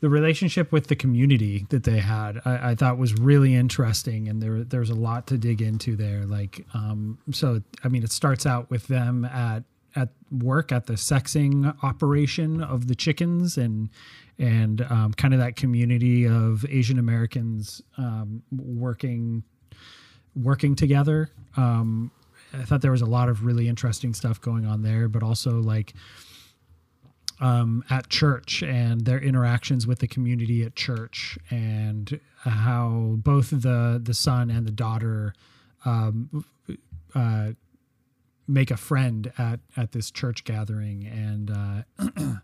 the 0.00 0.08
relationship 0.08 0.72
with 0.72 0.88
the 0.88 0.96
community 0.96 1.66
that 1.70 1.84
they 1.84 1.98
had, 1.98 2.40
I, 2.44 2.70
I, 2.70 2.74
thought 2.74 2.98
was 2.98 3.14
really 3.14 3.54
interesting, 3.54 4.28
and 4.28 4.42
there 4.42 4.62
there's 4.62 4.90
a 4.90 4.94
lot 4.94 5.26
to 5.28 5.38
dig 5.38 5.62
into 5.62 5.96
there. 5.96 6.26
Like, 6.26 6.66
um, 6.74 7.18
so 7.32 7.62
I 7.82 7.88
mean, 7.88 8.02
it 8.02 8.12
starts 8.12 8.44
out 8.44 8.70
with 8.70 8.88
them 8.88 9.24
at 9.24 9.64
at 9.94 10.10
work 10.30 10.70
at 10.70 10.86
the 10.86 10.94
sexing 10.94 11.74
operation 11.82 12.62
of 12.62 12.88
the 12.88 12.94
chickens, 12.94 13.56
and 13.56 13.88
and 14.38 14.82
um, 14.82 15.14
kind 15.14 15.32
of 15.32 15.40
that 15.40 15.56
community 15.56 16.26
of 16.26 16.66
Asian 16.68 16.98
Americans 16.98 17.80
um, 17.96 18.42
working 18.52 19.42
working 20.34 20.76
together. 20.76 21.30
Um, 21.56 22.10
I 22.52 22.64
thought 22.64 22.82
there 22.82 22.92
was 22.92 23.02
a 23.02 23.06
lot 23.06 23.28
of 23.28 23.44
really 23.44 23.68
interesting 23.68 24.14
stuff 24.14 24.40
going 24.40 24.66
on 24.66 24.82
there, 24.82 25.08
but 25.08 25.22
also 25.22 25.60
like 25.60 25.94
um, 27.40 27.84
at 27.90 28.08
church 28.08 28.62
and 28.62 29.02
their 29.02 29.18
interactions 29.18 29.86
with 29.86 29.98
the 29.98 30.08
community 30.08 30.62
at 30.62 30.74
church 30.74 31.38
and 31.50 32.18
how 32.38 33.14
both 33.18 33.50
the 33.50 34.00
the 34.02 34.14
son 34.14 34.50
and 34.50 34.66
the 34.66 34.72
daughter 34.72 35.34
um, 35.84 36.44
uh, 37.14 37.50
make 38.48 38.70
a 38.70 38.76
friend 38.76 39.32
at 39.38 39.60
at 39.76 39.92
this 39.92 40.10
church 40.10 40.44
gathering 40.44 41.06
and 41.06 41.50
uh, 41.50 42.36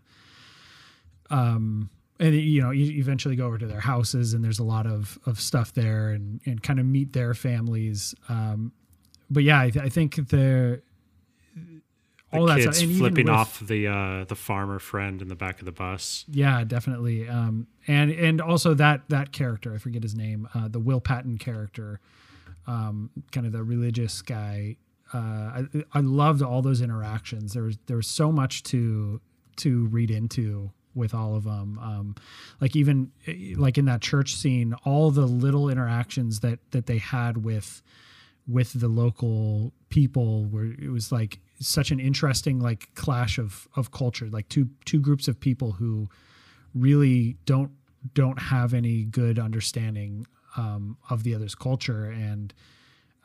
um 1.29 1.89
and 2.19 2.35
you 2.35 2.61
know 2.61 2.71
you 2.71 2.99
eventually 2.99 3.35
go 3.35 3.45
over 3.45 3.57
to 3.57 3.65
their 3.65 3.79
houses 3.79 4.33
and 4.33 4.43
there's 4.43 4.59
a 4.59 4.63
lot 4.63 4.85
of 4.85 5.17
of 5.25 5.39
stuff 5.39 5.73
there 5.73 6.09
and 6.09 6.41
and 6.45 6.61
kind 6.61 6.79
of 6.79 6.85
meet 6.85 7.13
their 7.13 7.33
families 7.33 8.13
um 8.29 8.71
but 9.29 9.43
yeah 9.43 9.61
I, 9.61 9.69
th- 9.69 9.85
I 9.85 9.89
think 9.89 10.27
they're 12.33 12.41
all 12.41 12.47
that 12.47 12.59
kids 12.59 12.81
flipping 12.97 13.27
with, 13.27 13.35
off 13.35 13.59
the 13.59 13.87
uh, 13.87 14.25
the 14.25 14.35
farmer 14.35 14.79
friend 14.79 15.21
in 15.21 15.27
the 15.27 15.35
back 15.35 15.59
of 15.59 15.65
the 15.65 15.71
bus. 15.71 16.25
Yeah, 16.29 16.63
definitely. 16.63 17.27
Um, 17.29 17.67
and 17.87 18.11
and 18.11 18.41
also 18.41 18.73
that 18.73 19.01
that 19.09 19.31
character, 19.31 19.73
I 19.73 19.77
forget 19.77 20.03
his 20.03 20.15
name, 20.15 20.47
uh, 20.53 20.67
the 20.67 20.79
Will 20.79 21.01
Patton 21.01 21.37
character, 21.37 21.99
um, 22.67 23.09
kind 23.31 23.45
of 23.45 23.53
the 23.53 23.63
religious 23.63 24.21
guy. 24.21 24.77
Uh, 25.13 25.17
I, 25.17 25.63
I 25.93 25.99
loved 25.99 26.41
all 26.41 26.61
those 26.61 26.81
interactions. 26.81 27.53
There 27.53 27.63
was 27.63 27.77
there 27.85 27.97
was 27.97 28.07
so 28.07 28.31
much 28.31 28.63
to 28.63 29.21
to 29.57 29.85
read 29.87 30.09
into 30.09 30.71
with 30.95 31.13
all 31.13 31.35
of 31.35 31.43
them. 31.43 31.79
Um, 31.81 32.15
like 32.61 32.75
even 32.75 33.11
like 33.55 33.77
in 33.77 33.85
that 33.85 34.01
church 34.01 34.35
scene, 34.35 34.73
all 34.85 35.11
the 35.11 35.25
little 35.25 35.69
interactions 35.69 36.39
that 36.41 36.59
that 36.71 36.85
they 36.85 36.97
had 36.97 37.43
with 37.43 37.81
with 38.47 38.79
the 38.79 38.87
local 38.87 39.71
people 39.89 40.45
where 40.45 40.65
it 40.65 40.89
was 40.91 41.11
like 41.11 41.39
such 41.67 41.91
an 41.91 41.99
interesting 41.99 42.59
like 42.59 42.93
clash 42.95 43.37
of 43.37 43.67
of 43.75 43.91
culture 43.91 44.27
like 44.29 44.47
two 44.49 44.69
two 44.85 44.99
groups 44.99 45.27
of 45.27 45.39
people 45.39 45.73
who 45.73 46.07
really 46.73 47.37
don't 47.45 47.71
don't 48.13 48.39
have 48.39 48.73
any 48.73 49.03
good 49.05 49.39
understanding 49.39 50.25
um, 50.57 50.97
of 51.09 51.23
the 51.23 51.33
other's 51.33 51.55
culture 51.55 52.05
and 52.05 52.53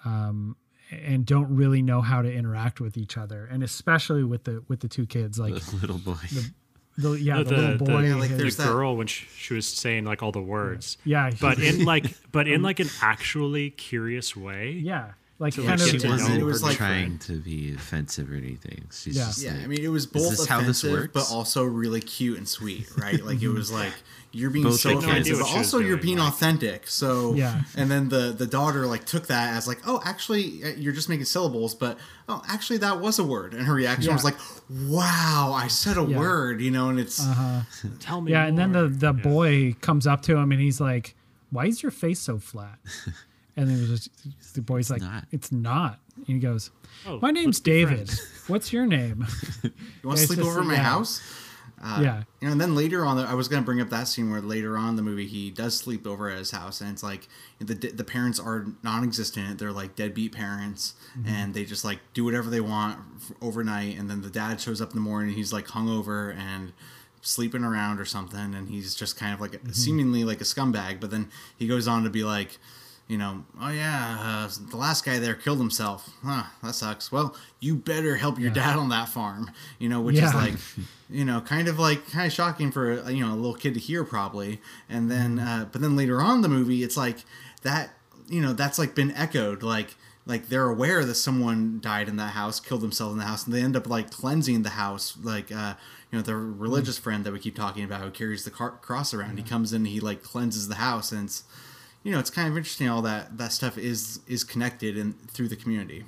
um, 0.04 0.56
and 0.90 1.26
don't 1.26 1.54
really 1.54 1.82
know 1.82 2.00
how 2.00 2.22
to 2.22 2.32
interact 2.32 2.80
with 2.80 2.96
each 2.96 3.18
other 3.18 3.46
and 3.50 3.62
especially 3.62 4.24
with 4.24 4.44
the 4.44 4.62
with 4.68 4.80
the 4.80 4.88
two 4.88 5.06
kids 5.06 5.38
like 5.38 5.54
the 5.54 5.76
little 5.76 5.98
boy 5.98 6.14
the, 6.30 6.52
the, 6.98 7.10
yeah, 7.12 7.38
the, 7.38 7.44
the, 7.44 7.56
little 7.56 7.86
boy, 7.86 8.02
the, 8.02 8.08
yeah, 8.08 8.14
like 8.16 8.30
the 8.30 8.64
girl 8.64 8.96
when 8.96 9.06
she, 9.06 9.26
she, 9.36 9.54
was 9.54 9.68
saying 9.68 10.04
like 10.04 10.20
all 10.20 10.32
the 10.32 10.42
words. 10.42 10.98
Yeah, 11.04 11.30
but 11.40 11.60
in 11.60 11.84
like, 11.84 12.06
but 12.32 12.48
in 12.48 12.60
like 12.64 12.80
an 12.80 12.88
actually 13.00 13.70
curious 13.70 14.36
way. 14.36 14.70
Yeah, 14.70 15.12
like 15.40 15.54
kind 15.54 15.68
like 15.68 15.80
of 15.80 16.00
she 16.00 16.08
wasn't 16.08 16.38
it 16.40 16.44
was 16.44 16.64
like 16.64 16.76
trying 16.76 17.18
to 17.20 17.38
be 17.38 17.72
offensive 17.72 18.30
or 18.30 18.34
anything. 18.34 18.84
She's 18.92 19.16
yeah, 19.16 19.30
yeah. 19.38 19.56
Like, 19.56 19.64
I 19.64 19.66
mean, 19.68 19.84
it 19.84 19.88
was 19.88 20.04
both 20.04 20.30
this 20.30 20.44
offensive, 20.44 21.12
but 21.12 21.30
also 21.30 21.62
really 21.62 22.00
cute 22.00 22.38
and 22.38 22.48
sweet, 22.48 22.88
right? 22.96 23.22
Like 23.22 23.40
it 23.40 23.48
was 23.48 23.70
like 23.70 23.92
you're 24.32 24.50
being 24.50 24.64
both 24.64 24.80
so 24.80 24.98
offensive, 24.98 25.38
but 25.38 25.56
also 25.56 25.78
you're 25.78 25.96
being 25.96 26.18
like, 26.18 26.32
authentic. 26.32 26.88
So 26.88 27.34
yeah, 27.34 27.62
and 27.76 27.88
then 27.88 28.08
the 28.08 28.34
the 28.36 28.48
daughter 28.48 28.84
like 28.86 29.04
took 29.04 29.28
that 29.28 29.56
as 29.56 29.68
like, 29.68 29.78
oh, 29.86 30.02
actually, 30.04 30.64
uh, 30.64 30.68
you're 30.76 30.92
just 30.92 31.08
making 31.08 31.26
syllables, 31.26 31.72
but 31.72 31.98
oh, 32.28 32.42
actually, 32.48 32.78
that 32.78 33.00
was 33.00 33.20
a 33.20 33.24
word, 33.24 33.54
and 33.54 33.64
her 33.64 33.74
reaction 33.74 34.08
yeah. 34.08 34.14
was 34.14 34.24
like, 34.24 34.36
wow, 34.88 35.52
I 35.54 35.68
said 35.68 35.96
a 35.98 36.04
yeah. 36.04 36.18
word, 36.18 36.60
you 36.60 36.72
know, 36.72 36.88
and 36.88 36.98
it's 36.98 37.24
uh-huh. 37.24 37.60
tell 38.00 38.20
me, 38.20 38.32
yeah, 38.32 38.40
more. 38.40 38.48
and 38.48 38.58
then 38.58 38.72
the 38.72 38.88
the 38.88 39.12
boy 39.12 39.76
comes 39.80 40.04
up 40.04 40.22
to 40.22 40.36
him 40.36 40.50
and 40.50 40.60
he's 40.60 40.80
like, 40.80 41.14
why 41.50 41.66
is 41.66 41.80
your 41.80 41.92
face 41.92 42.18
so 42.18 42.40
flat? 42.40 42.80
And 43.58 43.68
then 43.68 43.86
just, 43.86 44.54
the 44.54 44.62
boy's 44.62 44.88
it's 44.88 44.90
like, 44.90 45.00
not. 45.00 45.24
"It's 45.32 45.50
not." 45.50 45.98
And 46.16 46.26
he 46.26 46.38
goes, 46.38 46.70
oh, 47.06 47.18
"My 47.20 47.32
name's 47.32 47.58
David. 47.58 48.08
What's 48.46 48.72
your 48.72 48.86
name?" 48.86 49.26
you 49.64 49.72
want 50.04 50.20
to 50.20 50.26
sleep 50.26 50.38
over 50.38 50.62
my 50.62 50.74
yeah. 50.74 50.82
house? 50.82 51.20
Uh, 51.82 52.00
yeah. 52.02 52.22
You 52.40 52.46
know, 52.46 52.52
and 52.52 52.60
then 52.60 52.74
later 52.76 53.04
on, 53.04 53.18
I 53.18 53.34
was 53.34 53.48
going 53.48 53.62
to 53.62 53.66
bring 53.66 53.80
up 53.80 53.90
that 53.90 54.08
scene 54.08 54.30
where 54.30 54.40
later 54.40 54.76
on 54.76 54.94
the 54.94 55.02
movie 55.02 55.26
he 55.26 55.50
does 55.50 55.76
sleep 55.76 56.06
over 56.06 56.30
at 56.30 56.38
his 56.38 56.52
house, 56.52 56.80
and 56.80 56.90
it's 56.90 57.02
like 57.02 57.28
the 57.58 57.74
the 57.74 58.04
parents 58.04 58.38
are 58.38 58.66
non-existent. 58.84 59.58
They're 59.58 59.72
like 59.72 59.96
deadbeat 59.96 60.32
parents, 60.32 60.94
mm-hmm. 61.18 61.28
and 61.28 61.54
they 61.54 61.64
just 61.64 61.84
like 61.84 61.98
do 62.14 62.24
whatever 62.24 62.50
they 62.50 62.60
want 62.60 63.00
overnight. 63.42 63.98
And 63.98 64.08
then 64.08 64.22
the 64.22 64.30
dad 64.30 64.60
shows 64.60 64.80
up 64.80 64.90
in 64.90 64.94
the 64.94 65.02
morning, 65.02 65.34
he's 65.34 65.52
like 65.52 65.66
hungover 65.66 66.32
and 66.36 66.72
sleeping 67.22 67.64
around 67.64 67.98
or 67.98 68.04
something, 68.04 68.54
and 68.54 68.68
he's 68.68 68.94
just 68.94 69.16
kind 69.16 69.34
of 69.34 69.40
like 69.40 69.52
mm-hmm. 69.52 69.70
seemingly 69.70 70.22
like 70.22 70.40
a 70.40 70.44
scumbag. 70.44 71.00
But 71.00 71.10
then 71.10 71.28
he 71.56 71.66
goes 71.66 71.88
on 71.88 72.04
to 72.04 72.10
be 72.10 72.24
like 72.24 72.58
you 73.08 73.16
know, 73.16 73.42
oh 73.60 73.70
yeah, 73.70 74.18
uh, 74.20 74.50
the 74.70 74.76
last 74.76 75.02
guy 75.02 75.18
there 75.18 75.34
killed 75.34 75.58
himself. 75.58 76.10
Huh, 76.22 76.44
that 76.62 76.74
sucks. 76.74 77.10
Well, 77.10 77.34
you 77.58 77.74
better 77.74 78.16
help 78.16 78.38
your 78.38 78.48
yeah. 78.48 78.54
dad 78.66 78.76
on 78.76 78.90
that 78.90 79.08
farm. 79.08 79.50
You 79.78 79.88
know, 79.88 80.02
which 80.02 80.16
yeah. 80.16 80.28
is 80.28 80.34
like, 80.34 80.54
you 81.10 81.24
know, 81.24 81.40
kind 81.40 81.68
of 81.68 81.78
like 81.78 82.06
kind 82.10 82.26
of 82.26 82.32
shocking 82.34 82.70
for 82.70 83.00
uh, 83.00 83.08
you 83.08 83.24
know 83.24 83.32
a 83.32 83.36
little 83.36 83.54
kid 83.54 83.72
to 83.74 83.80
hear 83.80 84.04
probably. 84.04 84.60
And 84.90 85.10
then, 85.10 85.38
mm-hmm. 85.38 85.48
uh, 85.48 85.64
but 85.72 85.80
then 85.80 85.96
later 85.96 86.20
on 86.20 86.42
the 86.42 86.48
movie, 86.48 86.82
it's 86.82 86.96
like 86.96 87.18
that. 87.62 87.90
You 88.28 88.42
know, 88.42 88.52
that's 88.52 88.78
like 88.78 88.94
been 88.94 89.12
echoed. 89.12 89.62
Like, 89.62 89.96
like 90.26 90.50
they're 90.50 90.68
aware 90.68 91.02
that 91.02 91.14
someone 91.14 91.80
died 91.80 92.10
in 92.10 92.16
that 92.16 92.32
house, 92.34 92.60
killed 92.60 92.82
themselves 92.82 93.14
in 93.14 93.18
the 93.18 93.24
house, 93.24 93.46
and 93.46 93.54
they 93.54 93.62
end 93.62 93.74
up 93.74 93.88
like 93.88 94.10
cleansing 94.10 94.64
the 94.64 94.70
house. 94.70 95.16
Like, 95.22 95.50
uh, 95.50 95.76
you 96.12 96.18
know, 96.18 96.22
the 96.22 96.36
religious 96.36 96.96
mm-hmm. 96.96 97.04
friend 97.04 97.24
that 97.24 97.32
we 97.32 97.38
keep 97.38 97.56
talking 97.56 97.84
about 97.84 98.02
who 98.02 98.10
carries 98.10 98.44
the 98.44 98.50
car- 98.50 98.78
cross 98.82 99.14
around. 99.14 99.38
He 99.38 99.42
comes 99.42 99.72
in, 99.72 99.86
he 99.86 99.98
like 99.98 100.22
cleanses 100.22 100.68
the 100.68 100.74
house, 100.74 101.10
and 101.10 101.24
it's 101.24 101.44
you 102.08 102.14
know, 102.14 102.20
it's 102.20 102.30
kind 102.30 102.48
of 102.48 102.56
interesting 102.56 102.88
all 102.88 103.02
that 103.02 103.36
that 103.36 103.52
stuff 103.52 103.76
is 103.76 104.20
is 104.26 104.42
connected 104.42 104.96
and 104.96 105.14
through 105.30 105.48
the 105.48 105.56
community. 105.56 106.06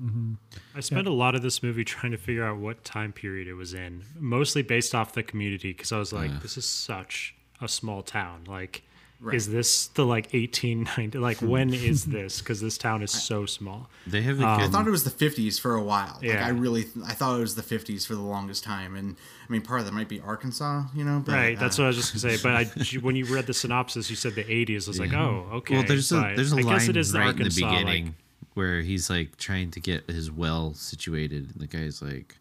Mm-hmm. 0.00 0.34
I 0.76 0.80
spent 0.80 1.08
yeah. 1.08 1.12
a 1.12 1.14
lot 1.14 1.34
of 1.34 1.42
this 1.42 1.60
movie 1.60 1.84
trying 1.84 2.12
to 2.12 2.18
figure 2.18 2.44
out 2.44 2.58
what 2.58 2.84
time 2.84 3.12
period 3.12 3.48
it 3.48 3.54
was 3.54 3.74
in, 3.74 4.04
mostly 4.16 4.62
based 4.62 4.94
off 4.94 5.12
the 5.12 5.24
community, 5.24 5.72
because 5.72 5.90
I 5.90 5.98
was 5.98 6.12
like, 6.12 6.30
uh. 6.30 6.38
this 6.40 6.56
is 6.56 6.66
such 6.66 7.34
a 7.60 7.66
small 7.66 8.02
town. 8.02 8.44
Like, 8.46 8.84
Right. 9.18 9.34
is 9.34 9.48
this 9.48 9.86
the 9.88 10.04
like 10.04 10.32
1890? 10.34 11.18
Like 11.18 11.38
when 11.40 11.72
is 11.72 12.04
this? 12.04 12.40
Because 12.40 12.60
this 12.60 12.76
town 12.76 13.02
is 13.02 13.10
so 13.10 13.46
small. 13.46 13.88
They 14.06 14.20
have 14.22 14.40
a 14.40 14.44
I 14.46 14.60
good. 14.62 14.72
thought 14.72 14.86
it 14.86 14.90
was 14.90 15.04
the 15.04 15.10
50s 15.10 15.58
for 15.60 15.74
a 15.74 15.82
while. 15.82 16.14
Like 16.16 16.24
Yeah. 16.24 16.44
I 16.46 16.50
really, 16.50 16.86
I 17.06 17.14
thought 17.14 17.36
it 17.38 17.40
was 17.40 17.54
the 17.54 17.62
50s 17.62 18.06
for 18.06 18.14
the 18.14 18.20
longest 18.20 18.62
time. 18.62 18.94
And 18.94 19.16
I 19.48 19.52
mean, 19.52 19.62
part 19.62 19.80
of 19.80 19.86
that 19.86 19.92
might 19.92 20.08
be 20.08 20.20
Arkansas, 20.20 20.84
you 20.94 21.02
know. 21.04 21.22
But, 21.24 21.32
Right, 21.32 21.58
that's 21.58 21.78
uh, 21.78 21.82
what 21.82 21.84
I 21.84 21.88
was 21.88 21.96
just 21.96 22.12
gonna 22.22 22.36
say. 22.36 22.42
But 22.42 22.52
I, 22.54 22.98
when 23.00 23.16
you 23.16 23.24
read 23.24 23.46
the 23.46 23.54
synopsis, 23.54 24.10
you 24.10 24.16
said 24.16 24.34
the 24.34 24.44
80s. 24.44 24.86
I 24.86 24.90
was 24.90 25.00
like, 25.00 25.12
oh, 25.14 25.46
okay. 25.54 25.76
well, 25.76 25.84
there's 25.84 26.12
a 26.12 26.32
there's 26.36 26.52
a 26.52 26.56
I 26.56 26.60
line 26.60 26.74
guess 26.74 26.88
it 26.88 26.96
is 26.96 27.12
the 27.12 27.20
right 27.20 27.28
Arkansas, 27.28 27.60
in 27.60 27.68
the 27.70 27.74
like- 27.74 27.84
beginning 27.86 28.14
where 28.54 28.80
he's 28.80 29.10
like 29.10 29.36
trying 29.36 29.70
to 29.70 29.80
get 29.80 30.08
his 30.10 30.30
well 30.30 30.72
situated, 30.74 31.50
and 31.52 31.60
the 31.60 31.66
guy's 31.66 32.00
like, 32.00 32.36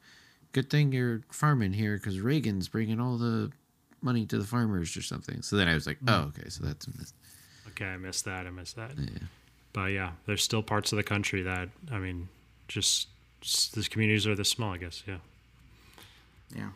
"Good 0.53 0.69
thing 0.69 0.91
you're 0.93 1.21
farming 1.29 1.73
here 1.73 1.97
because 1.97 2.19
Reagan's 2.19 2.67
bringing 2.69 2.99
all 3.01 3.17
the 3.17 3.51
money 4.05 4.25
to 4.27 4.37
the 4.37 4.45
farmers 4.45 4.95
or 4.95 5.01
something." 5.01 5.41
So 5.41 5.57
then 5.57 5.67
I 5.67 5.73
was 5.73 5.85
like, 5.87 5.99
Hmm. 5.99 6.09
"Oh, 6.09 6.31
okay, 6.37 6.47
so 6.49 6.63
that's." 6.63 6.87
Okay, 7.69 7.85
I 7.85 7.97
missed 7.97 8.23
that. 8.25 8.47
I 8.47 8.51
missed 8.51 8.75
that. 8.77 8.91
Yeah. 8.97 9.09
But 9.73 9.91
yeah, 9.91 10.11
there's 10.25 10.41
still 10.43 10.63
parts 10.63 10.93
of 10.93 10.97
the 10.97 11.03
country 11.03 11.41
that 11.41 11.67
I 11.91 11.97
mean, 11.97 12.29
just, 12.69 13.09
just 13.41 13.75
these 13.75 13.89
communities 13.89 14.25
are 14.25 14.35
this 14.35 14.49
small. 14.49 14.71
I 14.73 14.77
guess. 14.77 15.03
Yeah. 15.05 15.17
Yeah. 16.55 16.69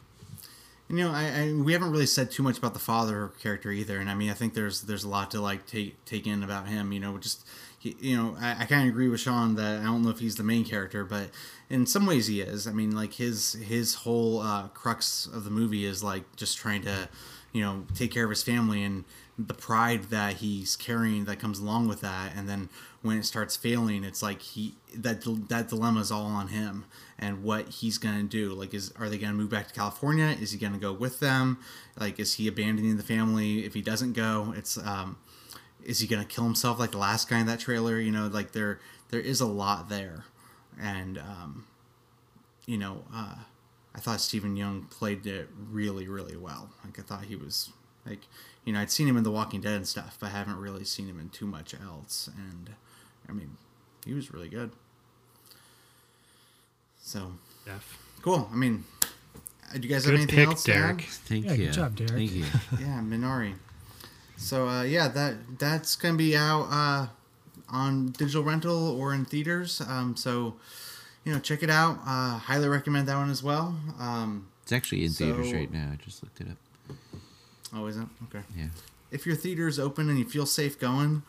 You 0.90 0.96
know, 0.96 1.12
I, 1.12 1.26
I 1.26 1.54
we 1.54 1.74
haven't 1.74 1.92
really 1.92 2.08
said 2.08 2.32
too 2.32 2.42
much 2.42 2.58
about 2.58 2.74
the 2.74 2.80
father 2.80 3.32
character 3.40 3.72
either, 3.72 4.00
and 4.00 4.10
I 4.10 4.16
mean, 4.16 4.32
I 4.32 4.34
think 4.34 4.56
there's 4.56 4.82
there's 4.82 5.04
a 5.04 5.10
lot 5.10 5.30
to 5.32 5.42
like 5.42 5.68
take 5.68 6.04
take 6.06 6.26
in 6.26 6.42
about 6.42 6.68
him. 6.68 6.92
You 6.92 7.00
know, 7.00 7.18
just 7.20 7.46
he, 7.78 7.96
you 8.00 8.18
know, 8.18 8.36
I, 8.40 8.62
I 8.62 8.66
kind 8.66 8.82
of 8.82 8.90
agree 8.90 9.08
with 9.08 9.20
Sean 9.20 9.54
that 9.56 9.82
I 9.82 9.84
don't 9.84 10.02
know 10.02 10.10
if 10.10 10.18
he's 10.18 10.36
the 10.36 10.44
main 10.44 10.66
character, 10.66 11.06
but 11.06 11.30
in 11.70 11.86
some 11.86 12.08
ways 12.08 12.26
he 12.26 12.42
is. 12.42 12.66
I 12.66 12.72
mean, 12.72 12.96
like 12.96 13.14
his 13.14 13.54
his 13.54 13.94
whole 13.96 14.40
uh, 14.40 14.70
crux 14.70 15.28
of 15.28 15.44
the 15.44 15.52
movie 15.52 15.86
is 15.86 16.04
like 16.04 16.36
just 16.36 16.58
trying 16.58 16.82
to, 16.84 17.08
you 17.54 17.62
know, 17.62 17.86
take 17.94 18.12
care 18.12 18.24
of 18.24 18.32
his 18.32 18.42
family 18.42 18.84
and 18.84 19.04
the 19.48 19.54
pride 19.54 20.04
that 20.06 20.36
he's 20.36 20.76
carrying 20.76 21.24
that 21.26 21.40
comes 21.40 21.60
along 21.60 21.88
with 21.88 22.02
that, 22.02 22.34
and 22.36 22.50
then 22.50 22.68
when 23.02 23.18
it 23.18 23.24
starts 23.24 23.56
failing, 23.56 24.04
it's 24.04 24.22
like 24.22 24.42
he 24.42 24.76
that 24.94 25.22
that 25.48 25.70
dilemma 25.70 26.02
is 26.02 26.12
all 26.12 26.26
on 26.26 26.50
him 26.50 26.86
and 27.18 27.42
what 27.42 27.70
he's 27.70 27.98
gonna 27.98 28.24
do. 28.24 28.54
Like, 28.54 28.74
is 28.74 28.92
are 29.00 29.08
they 29.08 29.18
gonna 29.18 29.34
move 29.34 29.50
back 29.50 29.70
to 29.70 29.74
California? 29.74 30.36
Is 30.40 30.52
he 30.52 30.58
gonna 30.58 30.78
go 30.78 30.92
with 30.92 31.22
them? 31.22 31.60
Like, 31.98 32.20
is 32.20 32.34
he 32.34 32.50
abandoning 32.50 32.98
the 32.98 33.04
family 33.04 33.66
if 33.66 33.74
he 33.74 33.82
doesn't 33.82 34.14
go? 34.14 34.54
It's 34.58 34.78
um, 34.78 35.18
is 35.86 36.00
he 36.00 36.08
gonna 36.08 36.26
kill 36.26 36.44
himself 36.44 36.78
like 36.78 36.92
the 36.92 36.98
last 36.98 37.30
guy 37.30 37.40
in 37.40 37.46
that 37.46 37.62
trailer? 37.62 37.98
You 37.98 38.12
know, 38.12 38.28
like 38.28 38.52
there 38.52 38.80
there 39.10 39.22
is 39.22 39.40
a 39.40 39.48
lot 39.48 39.88
there, 39.88 40.26
and 40.78 41.18
um, 41.18 41.66
you 42.66 42.78
know, 42.78 43.06
uh, 43.14 43.36
I 43.96 44.00
thought 44.02 44.20
Steven 44.20 44.58
Yeun 44.58 44.90
played 44.90 45.26
it 45.26 45.48
really 45.72 46.10
really 46.10 46.36
well. 46.36 46.72
Like, 46.84 47.00
I 47.00 47.04
thought 47.04 47.24
he 47.24 47.38
was 47.38 47.72
like, 48.10 48.22
you 48.66 48.74
know, 48.74 48.80
I'd 48.80 48.92
seen 48.92 49.08
him 49.08 49.16
in 49.18 49.24
The 49.24 49.32
Walking 49.32 49.62
Dead 49.62 49.76
and 49.76 49.88
stuff, 49.88 50.18
but 50.20 50.28
I 50.28 50.30
haven't 50.32 50.58
really 50.58 50.84
seen 50.84 51.08
him 51.08 51.20
in 51.20 51.30
too 51.30 51.46
much 51.46 51.74
else, 51.74 52.30
and 52.36 52.72
I 53.28 53.32
mean, 53.32 53.58
he 54.06 54.14
was 54.14 54.34
really 54.34 54.50
good. 54.50 54.72
So 57.02 57.34
Def. 57.66 57.98
cool. 58.22 58.50
I 58.52 58.56
mean, 58.56 58.84
uh, 59.04 59.78
do 59.78 59.88
you 59.88 59.94
guys 59.94 60.06
have 60.06 60.14
anything 60.14 60.36
pick, 60.36 60.48
else 60.48 60.64
to 60.64 60.72
Derek. 60.74 61.02
add? 61.04 61.08
Thank 61.10 61.46
Yeah, 61.46 61.52
you. 61.54 61.66
good 61.66 61.74
job, 61.74 61.96
Derek. 61.96 62.12
Thank 62.14 62.32
you. 62.34 62.46
Yeah, 62.80 63.02
Minari. 63.02 63.54
So 64.38 64.68
uh, 64.68 64.84
yeah, 64.84 65.08
that 65.10 65.36
that's 65.60 65.96
gonna 65.96 66.18
be 66.18 66.36
out 66.36 66.64
uh, 66.72 67.08
on 67.70 68.12
digital 68.12 68.44
rental 68.44 69.00
or 69.00 69.14
in 69.14 69.26
theaters. 69.26 69.82
Um, 69.82 70.16
so 70.16 70.56
you 71.26 71.34
know, 71.34 71.40
check 71.40 71.62
it 71.64 71.70
out. 71.70 72.00
Uh, 72.06 72.38
highly 72.38 72.68
recommend 72.70 73.08
that 73.08 73.16
one 73.18 73.30
as 73.30 73.44
well. 73.44 73.76
Um, 74.00 74.48
It's 74.64 74.72
actually 74.72 75.04
in 75.04 75.12
theaters 75.12 75.52
right 75.52 75.72
now. 75.72 75.90
I 75.94 75.96
just 76.04 76.24
looked 76.24 76.40
it 76.42 76.48
up. 76.50 76.58
Oh, 77.74 77.86
is 77.86 77.98
it 77.98 78.08
okay? 78.26 78.44
Yeah. 78.56 78.68
If 79.12 79.26
your 79.26 79.36
theater 79.36 79.68
is 79.68 79.80
open 79.80 80.10
and 80.10 80.20
you 80.20 80.26
feel 80.26 80.46
safe 80.46 80.80
going, 80.80 81.24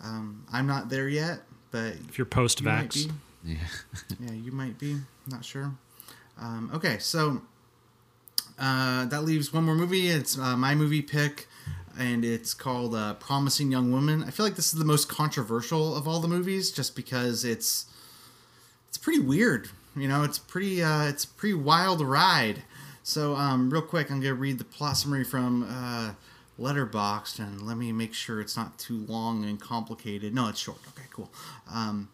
um, 0.00 0.44
I'm 0.52 0.66
not 0.66 0.88
there 0.88 1.08
yet, 1.08 1.40
but 1.70 1.94
If 2.08 2.18
you're 2.18 2.24
post-vax, 2.24 2.94
be. 3.06 3.12
Yeah. 3.44 3.56
yeah, 4.20 4.32
you 4.32 4.52
might 4.52 4.78
be. 4.78 4.96
Not 5.26 5.44
sure. 5.44 5.72
Um, 6.40 6.70
okay, 6.72 6.98
so 6.98 7.42
uh, 8.58 9.06
that 9.06 9.24
leaves 9.24 9.52
one 9.52 9.64
more 9.64 9.74
movie. 9.74 10.08
It's 10.08 10.38
uh, 10.38 10.56
my 10.56 10.74
movie 10.74 11.02
pick, 11.02 11.48
and 11.98 12.24
it's 12.24 12.54
called 12.54 12.94
uh, 12.94 13.14
"Promising 13.14 13.72
Young 13.72 13.90
Woman." 13.92 14.22
I 14.22 14.30
feel 14.30 14.46
like 14.46 14.56
this 14.56 14.72
is 14.72 14.78
the 14.78 14.84
most 14.84 15.08
controversial 15.08 15.96
of 15.96 16.06
all 16.06 16.20
the 16.20 16.28
movies, 16.28 16.70
just 16.70 16.94
because 16.94 17.44
it's 17.44 17.86
it's 18.88 18.98
pretty 18.98 19.20
weird. 19.20 19.70
You 19.96 20.08
know, 20.08 20.22
it's 20.22 20.38
pretty 20.38 20.82
uh, 20.82 21.04
it's 21.08 21.24
pretty 21.24 21.54
wild 21.54 22.00
ride. 22.00 22.62
So, 23.08 23.36
um, 23.36 23.70
real 23.70 23.80
quick, 23.80 24.10
I'm 24.10 24.20
gonna 24.20 24.34
read 24.34 24.58
the 24.58 24.64
plot 24.64 24.98
summary 24.98 25.24
from 25.24 25.62
uh, 25.62 26.12
Letterboxd, 26.60 27.38
and 27.38 27.62
let 27.62 27.78
me 27.78 27.90
make 27.90 28.12
sure 28.12 28.38
it's 28.38 28.54
not 28.54 28.78
too 28.78 29.06
long 29.08 29.46
and 29.46 29.58
complicated. 29.58 30.34
No, 30.34 30.48
it's 30.48 30.58
short. 30.60 30.80
Okay, 30.88 31.06
cool. 31.10 31.30
Um, 31.72 32.10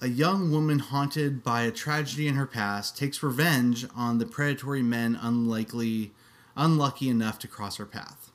a 0.00 0.06
young 0.06 0.52
woman 0.52 0.78
haunted 0.78 1.42
by 1.42 1.62
a 1.62 1.72
tragedy 1.72 2.28
in 2.28 2.36
her 2.36 2.46
past 2.46 2.96
takes 2.96 3.24
revenge 3.24 3.86
on 3.96 4.18
the 4.18 4.24
predatory 4.24 4.84
men 4.84 5.18
unlikely, 5.20 6.12
unlucky 6.56 7.08
enough 7.08 7.40
to 7.40 7.48
cross 7.48 7.78
her 7.78 7.86
path. 7.86 8.30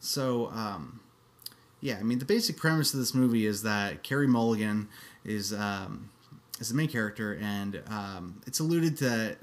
So, 0.00 0.46
um, 0.52 1.00
yeah, 1.82 1.98
I 2.00 2.04
mean, 2.04 2.20
the 2.20 2.24
basic 2.24 2.56
premise 2.56 2.94
of 2.94 3.00
this 3.00 3.12
movie 3.12 3.44
is 3.44 3.62
that 3.64 4.02
Carey 4.02 4.26
Mulligan 4.26 4.88
is 5.26 5.52
um, 5.52 6.08
is 6.58 6.70
the 6.70 6.74
main 6.74 6.88
character, 6.88 7.38
and 7.38 7.82
um, 7.86 8.40
it's 8.46 8.60
alluded 8.60 8.96
to 8.96 9.36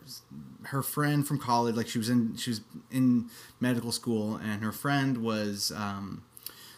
her 0.67 0.81
friend 0.81 1.27
from 1.27 1.39
college. 1.39 1.75
Like 1.75 1.87
she 1.87 1.97
was 1.97 2.09
in 2.09 2.35
she 2.37 2.51
was 2.51 2.61
in 2.91 3.29
medical 3.59 3.91
school, 3.91 4.35
and 4.37 4.63
her 4.63 4.71
friend 4.71 5.17
was. 5.19 5.71
Um, 5.75 6.23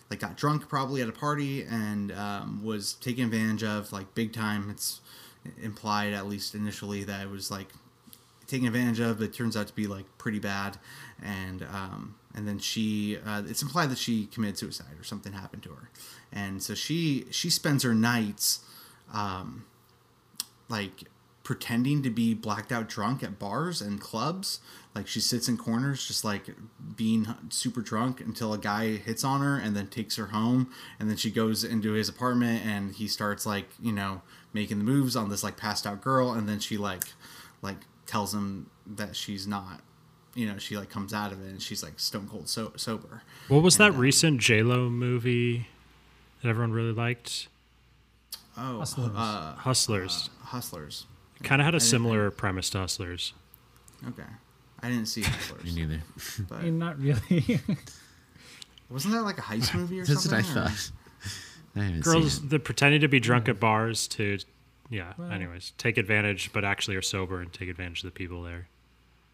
like 0.10 0.20
got 0.20 0.38
drunk 0.38 0.70
probably 0.70 1.02
at 1.02 1.10
a 1.10 1.12
party 1.12 1.64
and 1.64 2.12
um, 2.14 2.64
was 2.64 2.94
taken 2.94 3.26
advantage 3.26 3.64
of 3.64 3.92
like 3.92 4.16
big 4.16 4.32
time. 4.34 4.70
It's 4.70 5.02
implied 5.62 6.14
at 6.14 6.28
least 6.28 6.56
initially 6.56 7.04
that 7.04 7.24
it 7.24 7.30
was 7.30 7.52
like 7.52 7.68
taken 8.48 8.68
advantage 8.68 9.00
of. 9.00 9.18
But 9.20 9.26
it 9.26 9.34
turns 9.34 9.58
out 9.58 9.68
to 9.68 9.74
be 9.74 9.88
like 9.88 10.06
pretty 10.18 10.40
bad, 10.40 10.78
and 11.22 11.64
um, 11.64 12.16
and 12.34 12.48
then 12.48 12.60
she 12.60 13.18
uh, 13.26 13.44
it's 13.48 13.62
implied 13.62 13.90
that 13.90 13.98
she 13.98 14.28
committed 14.28 14.58
suicide 14.58 14.98
or 15.00 15.04
something 15.04 15.34
happened 15.34 15.64
to 15.64 15.70
her, 15.70 15.90
and 16.32 16.64
so 16.64 16.74
she 16.74 17.26
she 17.32 17.50
spends 17.50 17.84
her 17.84 17.94
nights 17.94 18.62
um, 19.14 19.66
like 20.70 21.04
pretending 21.48 22.04
to 22.04 22.10
be 22.10 22.34
blacked 22.34 22.74
out 22.74 22.90
drunk 22.90 23.24
at 23.24 23.40
bars 23.40 23.80
and 23.82 24.02
clubs. 24.02 24.60
Like 24.94 25.08
she 25.08 25.22
sits 25.22 25.48
in 25.48 25.56
corners, 25.56 26.06
just 26.06 26.26
like 26.26 26.50
being 26.98 27.26
super 27.48 27.80
drunk 27.80 28.20
until 28.20 28.52
a 28.54 28.58
guy 28.58 28.98
hits 28.98 29.24
on 29.24 29.40
her 29.40 29.56
and 29.56 29.74
then 29.74 29.88
takes 29.88 30.18
her 30.18 30.26
home. 30.26 30.70
And 31.00 31.10
then 31.10 31.16
she 31.16 31.32
goes 31.32 31.64
into 31.64 31.94
his 31.94 32.10
apartment 32.10 32.66
and 32.66 32.94
he 32.94 33.08
starts 33.08 33.46
like, 33.46 33.70
you 33.82 33.94
know, 33.94 34.24
making 34.52 34.80
the 34.80 34.84
moves 34.84 35.16
on 35.16 35.30
this 35.30 35.42
like 35.42 35.56
passed 35.56 35.88
out 35.88 36.02
girl. 36.02 36.34
And 36.34 36.50
then 36.50 36.60
she 36.60 36.76
like, 36.76 37.06
like 37.62 37.78
tells 38.06 38.34
him 38.34 38.70
that 38.86 39.16
she's 39.16 39.48
not, 39.48 39.80
you 40.36 40.48
know, 40.52 40.58
she 40.58 40.76
like 40.76 40.90
comes 40.90 41.14
out 41.14 41.32
of 41.32 41.42
it 41.42 41.48
and 41.50 41.62
she's 41.62 41.82
like 41.82 41.98
stone 41.98 42.28
cold 42.28 42.50
so- 42.50 42.74
sober. 42.76 43.22
what 43.48 43.64
was 43.64 43.78
that 43.78 43.92
And, 43.92 43.96
uh, 43.96 44.00
recent 44.00 44.42
J 44.42 44.64
Lo 44.64 44.90
movie 44.90 45.70
that 46.44 46.50
everyone 46.50 46.74
really 46.74 46.92
liked? 46.92 47.48
Oh, 48.58 48.80
Hustlers. 48.80 49.12
Uh, 49.16 49.54
Hustlers. 49.60 50.30
Hustlers. 50.42 51.06
Kind 51.44 51.62
of 51.62 51.66
had 51.66 51.74
a 51.74 51.78
I 51.78 51.80
didn't- 51.80 51.90
similar 51.90 52.32
premise 52.32 52.70
to 52.72 52.80
Hustlers. 52.80 53.34
Okay. 54.08 54.24
I 54.82 54.90
didn't 54.90 55.08
see 55.08 55.22
Me 55.24 55.28
Hustlers. 55.28 55.76
neither. 55.76 56.02
I 56.52 56.62
mean, 56.64 56.78
not 56.80 57.00
really. 57.00 57.60
Wasn't 58.90 59.14
that 59.14 59.24
like 59.24 59.38
a 59.38 59.42
heist 59.42 59.74
movie 59.76 60.00
or 60.00 60.06
That's 60.08 60.26
what 60.26 60.34
I 60.36 60.42
something? 60.42 60.64
or- 60.64 60.70
thought. 60.70 60.92
I 61.76 61.92
Girls, 62.00 62.34
seen 62.36 62.46
it. 62.46 62.50
the 62.50 62.60
pretending 62.60 63.02
to 63.02 63.08
be 63.08 63.20
drunk 63.20 63.48
at 63.50 63.60
bars 63.60 64.08
to, 64.10 64.40
yeah. 64.90 65.14
Well- 65.18 65.32
anyways, 65.32 65.74
take 65.78 65.98
advantage, 65.98 66.52
but 66.54 66.64
actually 66.64 66.96
are 66.96 67.02
sober 67.02 67.42
and 67.42 67.52
take 67.54 67.70
advantage 67.70 68.00
of 68.00 68.06
the 68.06 68.12
people 68.18 68.44
there. 68.44 68.68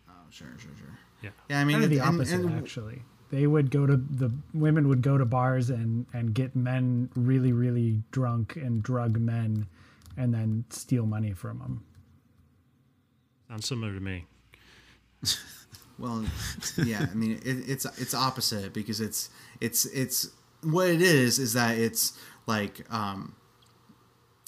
Oh, 0.09 0.13
sure, 0.29 0.47
sure, 0.59 0.71
sure. 0.77 0.87
Yeah. 1.21 1.29
Yeah, 1.49 1.59
I 1.61 1.63
mean, 1.65 1.75
kind 1.75 1.83
of 1.85 1.89
the 1.89 1.99
and- 1.99 2.15
opposite, 2.15 2.39
and- 2.41 2.57
actually. 2.57 3.01
They 3.31 3.47
would 3.47 3.71
go 3.71 3.87
to 3.87 3.97
the 3.97 4.31
women 4.53 4.87
would 4.89 5.01
go 5.01 5.17
to 5.17 5.25
bars 5.25 5.71
and 5.71 6.05
and 6.13 6.35
get 6.35 6.55
men 6.55 7.09
really 7.15 7.51
really 7.51 8.03
drunk 8.11 8.55
and 8.57 8.83
drug 8.83 9.17
men, 9.19 9.65
and 10.15 10.31
then 10.31 10.65
steal 10.69 11.07
money 11.07 11.31
from 11.33 11.57
them. 11.57 11.83
Sounds 13.53 13.67
similar 13.67 13.93
to 13.93 13.99
me. 13.99 14.25
Well, 15.99 16.25
yeah, 16.83 17.05
I 17.09 17.13
mean, 17.13 17.33
it, 17.45 17.69
it's 17.69 17.85
it's 18.01 18.15
opposite 18.15 18.73
because 18.73 18.99
it's 18.99 19.29
it's 19.61 19.85
it's 19.85 20.31
what 20.63 20.89
it 20.89 21.03
is 21.03 21.37
is 21.37 21.53
that 21.53 21.77
it's 21.77 22.17
like 22.47 22.83
um, 22.91 23.35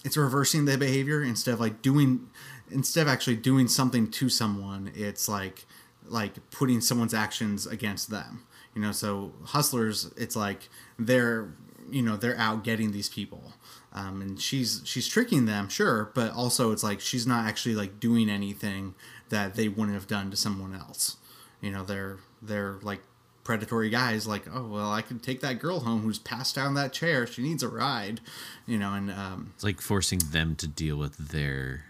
it's 0.04 0.18
reversing 0.18 0.66
the 0.66 0.76
behavior 0.76 1.22
instead 1.22 1.54
of 1.54 1.60
like 1.60 1.84
doing 1.84 2.30
instead 2.72 3.04
of 3.04 3.08
actually 3.10 3.36
doing 3.36 3.68
something 3.68 4.10
to 4.10 4.28
someone. 4.28 4.92
It's 4.96 5.30
like 5.30 5.68
like 6.08 6.34
putting 6.50 6.82
someone's 6.82 7.14
actions 7.14 7.68
against 7.68 8.10
them. 8.10 8.48
You 8.74 8.82
know, 8.82 8.92
so 8.92 9.34
hustlers, 9.44 10.12
it's 10.18 10.36
like 10.36 10.68
they're 10.98 11.54
you 11.92 12.02
know 12.02 12.18
they're 12.18 12.40
out 12.40 12.64
getting 12.64 12.92
these 12.92 13.08
people. 13.08 13.54
Um, 13.96 14.22
and 14.22 14.40
she's 14.42 14.82
she's 14.84 15.08
tricking 15.08 15.46
them, 15.46 15.70
sure, 15.70 16.12
but 16.14 16.34
also 16.34 16.72
it's 16.74 16.84
like 16.84 17.00
she's 17.00 17.26
not 17.26 17.48
actually 17.48 17.76
like 17.76 18.00
doing 18.00 18.30
anything 18.30 18.94
that 19.30 19.56
they 19.56 19.70
wouldn't 19.70 19.94
have 19.94 20.06
done 20.08 20.30
to 20.32 20.38
someone 20.38 20.76
else. 20.76 21.16
You 21.62 21.72
know, 21.72 21.84
they're 21.84 22.18
they're 22.42 22.78
like 22.82 23.00
predatory 23.46 23.92
guys 23.92 24.26
like 24.26 24.44
oh 24.52 24.66
well 24.66 24.92
i 24.92 25.04
can 25.04 25.20
take 25.20 25.40
that 25.40 25.60
girl 25.60 25.82
home 25.82 26.02
who's 26.02 26.18
passed 26.20 26.56
down 26.56 26.74
that 26.74 26.92
chair. 26.92 27.26
She 27.26 27.42
needs 27.42 27.64
a 27.64 27.70
ride. 27.70 28.20
You 28.66 28.78
know 28.78 28.94
and 28.94 29.10
um, 29.12 29.54
it's 29.56 29.64
like 29.64 29.80
forcing 29.82 30.20
them 30.32 30.56
to 30.58 30.68
deal 30.68 30.98
with 30.98 31.16
their 31.30 31.86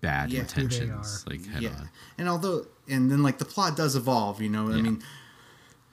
bad 0.00 0.32
Yeah. 0.32 0.40
Intentions 0.40 1.24
like 1.28 1.46
head 1.46 1.62
yeah. 1.62 1.70
on. 1.70 1.90
And 2.18 2.28
although 2.28 2.66
and 2.88 3.10
then 3.10 3.22
like 3.22 3.38
the 3.38 3.44
plot 3.44 3.76
does 3.76 3.94
evolve 3.94 4.40
you 4.42 4.48
know 4.48 4.68
i 4.68 4.80
mean 4.80 5.02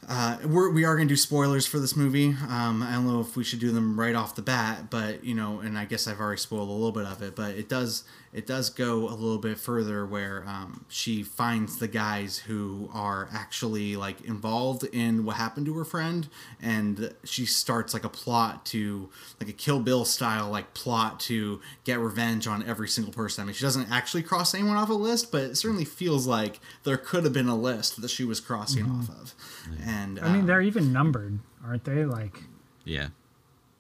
uh, 0.08 0.38
we're, 0.46 0.70
we 0.72 0.86
are 0.86 0.96
going 0.96 1.08
to 1.08 1.12
do 1.12 1.18
spoilers 1.18 1.66
for 1.66 1.80
this 1.80 1.96
movie. 1.96 2.36
Um, 2.48 2.84
I 2.84 2.94
don't 2.94 3.08
know 3.08 3.22
if 3.22 3.36
we 3.36 3.44
should 3.44 3.60
do 3.60 3.72
them 3.72 4.00
right 4.00 4.16
off 4.16 4.36
the 4.36 4.42
bat, 4.42 4.90
but 4.90 5.24
you 5.24 5.34
know, 5.34 5.60
and 5.60 5.78
I 5.78 5.86
guess 5.86 6.08
I've 6.08 6.20
already 6.20 6.40
spoiled 6.40 6.70
a 6.70 6.72
little 6.72 6.92
bit 6.92 7.06
of 7.06 7.22
it. 7.22 7.36
But 7.36 7.56
it 7.56 7.70
does 7.70 8.04
it 8.34 8.46
does 8.46 8.70
go 8.70 9.08
a 9.08 9.16
little 9.16 9.38
bit 9.38 9.58
further 9.58 10.06
where 10.06 10.44
um, 10.48 10.86
she 10.90 11.24
finds 11.24 11.78
the 11.80 11.88
guys 11.88 12.40
who 12.40 12.90
are 12.94 13.30
actually 13.34 13.96
like 13.96 14.22
involved 14.26 14.84
in 14.86 15.24
what 15.26 15.38
happened 15.38 15.66
to 15.68 15.74
her 15.78 15.86
friend, 15.86 16.28
and 16.62 17.14
she 17.24 17.46
starts 17.46 17.94
like 17.94 18.04
a 18.04 18.10
plot 18.10 18.66
to 18.68 19.10
like 19.40 19.50
a 19.50 19.54
Kill 19.54 19.80
Bill 19.80 20.04
style 20.06 20.50
like 20.50 20.74
plot 20.74 21.20
to 21.22 21.62
get 21.86 22.00
revenge 22.00 22.46
on 22.48 22.62
every 22.68 22.88
single 22.90 23.14
person. 23.14 23.42
I 23.44 23.46
mean, 23.46 23.54
she 23.54 23.64
doesn't 23.64 23.90
actually 23.92 24.24
cross 24.24 24.54
anyone 24.54 24.76
off 24.78 24.90
a 24.90 24.94
list, 24.94 25.32
but 25.32 25.44
it 25.44 25.56
certainly 25.56 25.86
feels 25.86 26.28
like 26.28 26.60
there 26.84 26.98
could 26.98 27.24
have 27.24 27.34
been 27.34 27.48
a 27.48 27.56
list 27.56 28.02
that 28.02 28.10
she 28.10 28.24
was 28.26 28.40
crossing 28.40 28.86
off 28.90 29.10
of. 29.10 29.34
And 29.86 30.20
I 30.20 30.30
mean, 30.32 30.42
um, 30.42 30.46
they're 30.48 30.62
even 30.62 30.92
numbered, 30.92 31.40
aren't 31.66 31.86
they? 31.86 32.06
Like, 32.06 32.44
yeah 32.84 33.08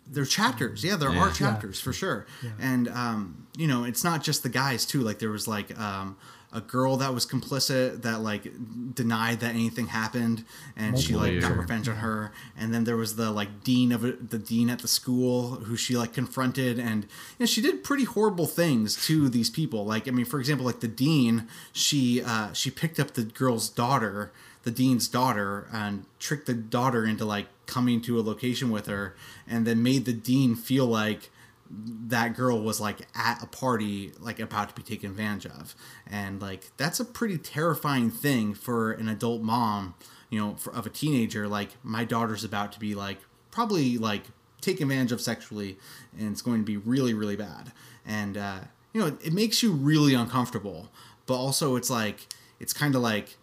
they're 0.08 0.24
chapters 0.24 0.84
yeah 0.84 0.96
there 0.96 1.12
Yeah. 1.12 1.20
are 1.20 1.32
chapters 1.32 1.80
for 1.80 1.92
sure 1.92 2.28
Yeah. 2.44 2.52
and 2.60 2.88
um 2.90 3.45
you 3.57 3.68
know 3.68 3.84
it's 3.84 4.03
not 4.03 4.23
just 4.23 4.44
the 4.44 4.49
guys 4.49 4.86
too. 4.86 5.02
Like 5.02 5.19
there 5.19 5.30
was 5.30 5.48
like 5.48 5.77
um 5.80 6.18
a 6.56 6.61
girl 6.61 6.95
that 6.95 7.14
was 7.14 7.26
complicit 7.26 8.02
that 8.03 8.22
like 8.22 8.48
denied 8.95 9.41
that 9.41 9.53
anything 9.56 9.88
happened 9.88 10.45
and 10.77 10.98
she 10.98 11.14
like 11.14 11.41
got 11.41 11.57
revenge 11.57 11.90
on 11.90 11.98
her. 11.98 12.32
And 12.57 12.73
then 12.73 12.86
there 12.86 12.95
was 12.95 13.18
the 13.18 13.30
like 13.30 13.64
dean 13.64 13.91
of 13.91 14.30
the 14.30 14.38
dean 14.38 14.69
at 14.69 14.80
the 14.80 14.88
school 14.88 15.56
who 15.56 15.76
she 15.76 15.98
like 15.98 16.14
confronted 16.14 16.80
and 16.80 17.03
you 17.03 17.10
know 17.41 17.45
she 17.45 17.61
did 17.61 17.84
pretty 17.84 18.06
horrible 18.06 18.45
things 18.45 19.06
to 19.07 19.27
these 19.27 19.49
people. 19.49 19.86
Like 19.86 20.07
i 20.07 20.11
mean 20.11 20.26
for 20.26 20.40
example 20.40 20.65
like 20.65 20.80
the 20.80 20.88
dean 20.88 21.48
she 21.73 22.23
uh 22.23 22.53
she 22.53 22.72
picked 22.72 22.99
up 22.99 23.15
the 23.15 23.23
girl's 23.23 23.68
daughter 23.68 24.32
the 24.64 24.72
dean's 24.72 25.07
daughter 25.07 25.68
and 25.72 26.06
tricked 26.19 26.48
the 26.48 26.53
daughter 26.53 27.06
into 27.06 27.23
like 27.26 27.48
coming 27.65 28.02
to 28.02 28.19
a 28.19 28.22
location 28.22 28.72
with 28.72 28.88
her 28.88 29.15
and 29.48 29.68
then 29.68 29.84
made 29.84 30.06
the 30.06 30.14
dean 30.14 30.56
feel 30.56 30.86
like 30.86 31.30
that 31.70 32.36
girl 32.36 32.62
was 32.62 32.80
like 32.80 33.02
at 33.16 33.42
a 33.42 33.48
party 33.48 34.12
like 34.20 34.40
about 34.40 34.70
to 34.70 34.76
be 34.76 34.84
taken 34.84 35.12
advantage 35.12 35.46
of. 35.52 35.76
And 36.08 36.42
like 36.42 36.72
that's 36.78 37.00
a 37.00 37.06
pretty 37.06 37.38
terrifying 37.38 38.12
thing 38.12 38.54
for 38.54 38.92
an 38.92 39.10
adult 39.10 39.42
mom 39.42 39.96
you 40.30 40.40
know 40.40 40.56
for, 40.56 40.74
of 40.74 40.86
a 40.86 40.90
teenager. 40.90 41.48
Like 41.48 41.72
my 41.84 42.04
daughter's 42.04 42.44
about 42.44 42.72
to 42.74 42.80
be 42.80 42.94
like 42.94 43.18
probably 43.52 43.98
like 43.98 44.24
taken 44.62 44.84
advantage 44.84 45.12
of 45.12 45.22
sexually 45.22 45.78
and 46.18 46.32
it's 46.32 46.42
going 46.42 46.60
to 46.60 46.66
be 46.66 46.78
really 46.78 47.14
really 47.14 47.36
bad. 47.36 47.72
And 48.06 48.38
uh 48.38 48.60
you 48.94 49.02
know 49.02 49.08
it, 49.08 49.28
it 49.28 49.34
makes 49.34 49.64
you 49.64 49.72
really 49.72 50.14
uncomfortable. 50.14 50.90
But 51.26 51.36
also 51.36 51.76
it's 51.76 51.90
like 51.90 52.28
it's 52.60 52.74
kind 52.74 52.96
of 52.96 53.02
like 53.02 53.38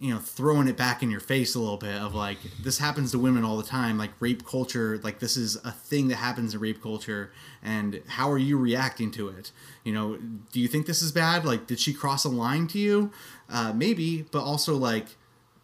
you 0.00 0.14
know 0.14 0.20
throwing 0.20 0.68
it 0.68 0.76
back 0.76 1.02
in 1.02 1.10
your 1.10 1.20
face 1.20 1.54
a 1.54 1.58
little 1.58 1.76
bit 1.76 1.96
of 2.00 2.14
like 2.14 2.38
this 2.62 2.78
happens 2.78 3.10
to 3.10 3.18
women 3.18 3.44
all 3.44 3.56
the 3.56 3.64
time 3.64 3.98
like 3.98 4.10
rape 4.20 4.46
culture 4.46 5.00
like 5.02 5.18
this 5.18 5.36
is 5.36 5.56
a 5.64 5.72
thing 5.72 6.08
that 6.08 6.16
happens 6.16 6.54
in 6.54 6.60
rape 6.60 6.80
culture 6.80 7.32
and 7.62 8.00
how 8.06 8.30
are 8.30 8.38
you 8.38 8.56
reacting 8.56 9.10
to 9.10 9.28
it? 9.28 9.50
You 9.82 9.92
know 9.92 10.18
do 10.52 10.60
you 10.60 10.68
think 10.68 10.86
this 10.86 11.02
is 11.02 11.10
bad? 11.10 11.44
Like 11.44 11.66
did 11.66 11.80
she 11.80 11.92
cross 11.92 12.24
a 12.24 12.28
line 12.28 12.68
to 12.68 12.78
you? 12.78 13.10
Uh, 13.50 13.72
maybe 13.72 14.22
but 14.30 14.42
also 14.42 14.76
like 14.76 15.16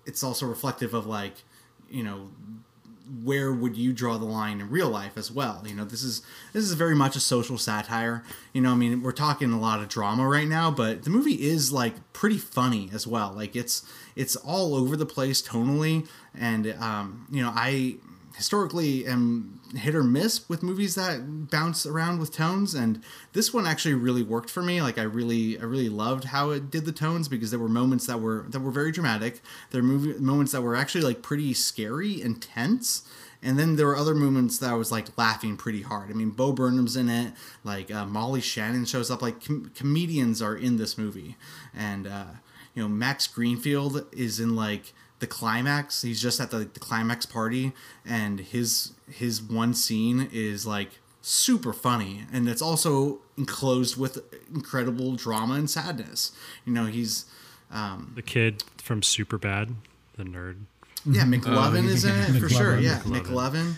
it's 0.05 0.23
also 0.25 0.47
reflective 0.47 0.95
of 0.95 1.07
like 1.07 1.45
you 1.89 2.03
know 2.03 2.31
where 3.23 3.53
would 3.53 3.77
you 3.77 3.93
draw 3.93 4.17
the 4.17 4.25
line 4.25 4.61
in 4.61 4.71
real 4.71 4.89
life 4.89 5.17
as 5.17 5.31
well? 5.31 5.63
You 5.67 5.75
know 5.75 5.85
this 5.85 6.03
is 6.03 6.23
this 6.53 6.65
is 6.65 6.73
very 6.73 6.95
much 6.95 7.17
a 7.17 7.21
social 7.21 7.59
satire. 7.59 8.25
You 8.53 8.61
know 8.61 8.73
i 8.73 8.75
mean 8.75 9.03
we're 9.03 9.13
talking 9.13 9.53
a 9.53 9.61
lot 9.61 9.81
of 9.81 9.89
drama 9.89 10.27
right 10.27 10.49
now 10.49 10.71
but 10.71 11.05
the 11.05 11.11
movie 11.11 11.43
is 11.43 11.73
like 11.73 11.95
pretty 12.13 12.39
funny 12.39 12.91
as 12.93 13.07
well. 13.07 13.33
Like 13.35 13.55
it's 13.57 13.85
it's 14.17 14.37
all 14.37 14.75
over 14.75 14.97
the 14.97 15.07
place 15.07 15.43
tonally. 15.43 16.07
And 16.39 16.75
um 16.79 17.27
you 17.31 17.43
know 17.43 17.53
i 17.55 17.97
historically 18.37 19.07
am 19.07 19.61
hit 19.77 19.95
or 19.95 20.05
miss 20.05 20.49
with 20.49 20.63
movies 20.63 20.95
that 20.95 21.51
bounce 21.51 21.85
around 21.85 22.19
with 22.19 22.33
tones 22.33 22.75
and 22.75 23.03
this 23.33 23.53
one 23.53 23.67
actually 23.67 23.95
really 23.95 24.23
worked 24.23 24.49
for 24.49 24.63
me 24.63 24.81
like 24.81 24.99
i 24.99 25.03
really 25.03 25.59
i 25.59 25.65
really 25.65 25.89
loved 25.89 26.25
how 26.25 26.51
it 26.51 26.71
did 26.71 26.85
the 26.85 26.93
tones 26.93 27.29
because 27.29 27.51
there 27.51 27.61
were 27.61 27.69
moments 27.69 28.07
that 28.07 28.21
were 28.21 28.45
that 28.49 28.61
were 28.61 28.71
very 28.71 28.93
dramatic 28.93 29.41
there 29.71 29.83
were 29.83 29.89
movie, 29.89 30.19
moments 30.21 30.53
that 30.53 30.63
were 30.63 30.77
actually 30.77 31.03
like 31.03 31.23
pretty 31.23 31.53
scary 31.53 32.23
and 32.23 32.41
tense 32.41 33.03
and 33.45 33.59
then 33.59 33.77
there 33.77 33.87
were 33.87 33.97
other 33.97 34.15
moments 34.15 34.59
that 34.59 34.71
I 34.71 34.75
was 34.75 34.91
like 34.91 35.17
laughing 35.19 35.59
pretty 35.59 35.83
hard. 35.83 36.11
I 36.11 36.15
mean, 36.15 36.31
Bo 36.31 36.51
Burnham's 36.53 36.97
in 36.97 37.11
it. 37.11 37.35
Like 37.63 37.91
uh, 37.93 38.07
Molly 38.07 38.41
Shannon 38.41 38.87
shows 38.87 39.11
up. 39.11 39.21
Like 39.21 39.45
com- 39.45 39.71
comedians 39.75 40.41
are 40.41 40.57
in 40.57 40.79
this 40.79 40.97
movie, 40.97 41.37
and 41.75 42.07
uh, 42.07 42.25
you 42.75 42.83
know 42.83 42.89
Max 42.89 43.27
Greenfield 43.27 44.07
is 44.13 44.41
in 44.41 44.57
like 44.57 44.95
the 45.19 45.27
climax. 45.27 46.01
He's 46.01 46.23
just 46.23 46.41
at 46.41 46.51
the, 46.51 46.59
the 46.59 46.81
climax 46.81 47.27
party, 47.27 47.73
and 48.07 48.41
his 48.41 48.94
his 49.11 49.43
one 49.43 49.75
scene 49.75 50.29
is 50.33 50.67
like 50.67 50.91
super 51.23 51.73
funny, 51.73 52.25
and 52.33 52.49
it's 52.49 52.63
also 52.63 53.21
enclosed 53.37 53.97
with 53.97 54.19
incredible 54.55 55.17
drama 55.17 55.55
and 55.55 55.69
sadness. 55.71 56.33
You 56.65 56.73
know, 56.73 56.87
he's 56.87 57.25
um, 57.71 58.13
The 58.15 58.23
kid 58.23 58.63
from 58.79 59.01
Superbad, 59.01 59.75
the 60.17 60.25
nerd. 60.25 60.57
yeah, 61.07 61.23
McLovin 61.25 61.87
is 61.87 62.05
in 62.05 62.15
it 62.37 62.39
for 62.41 62.49
sure. 62.49 62.79
Yeah, 62.79 63.01
McLovin. 63.01 63.23
McLovin. 63.23 63.75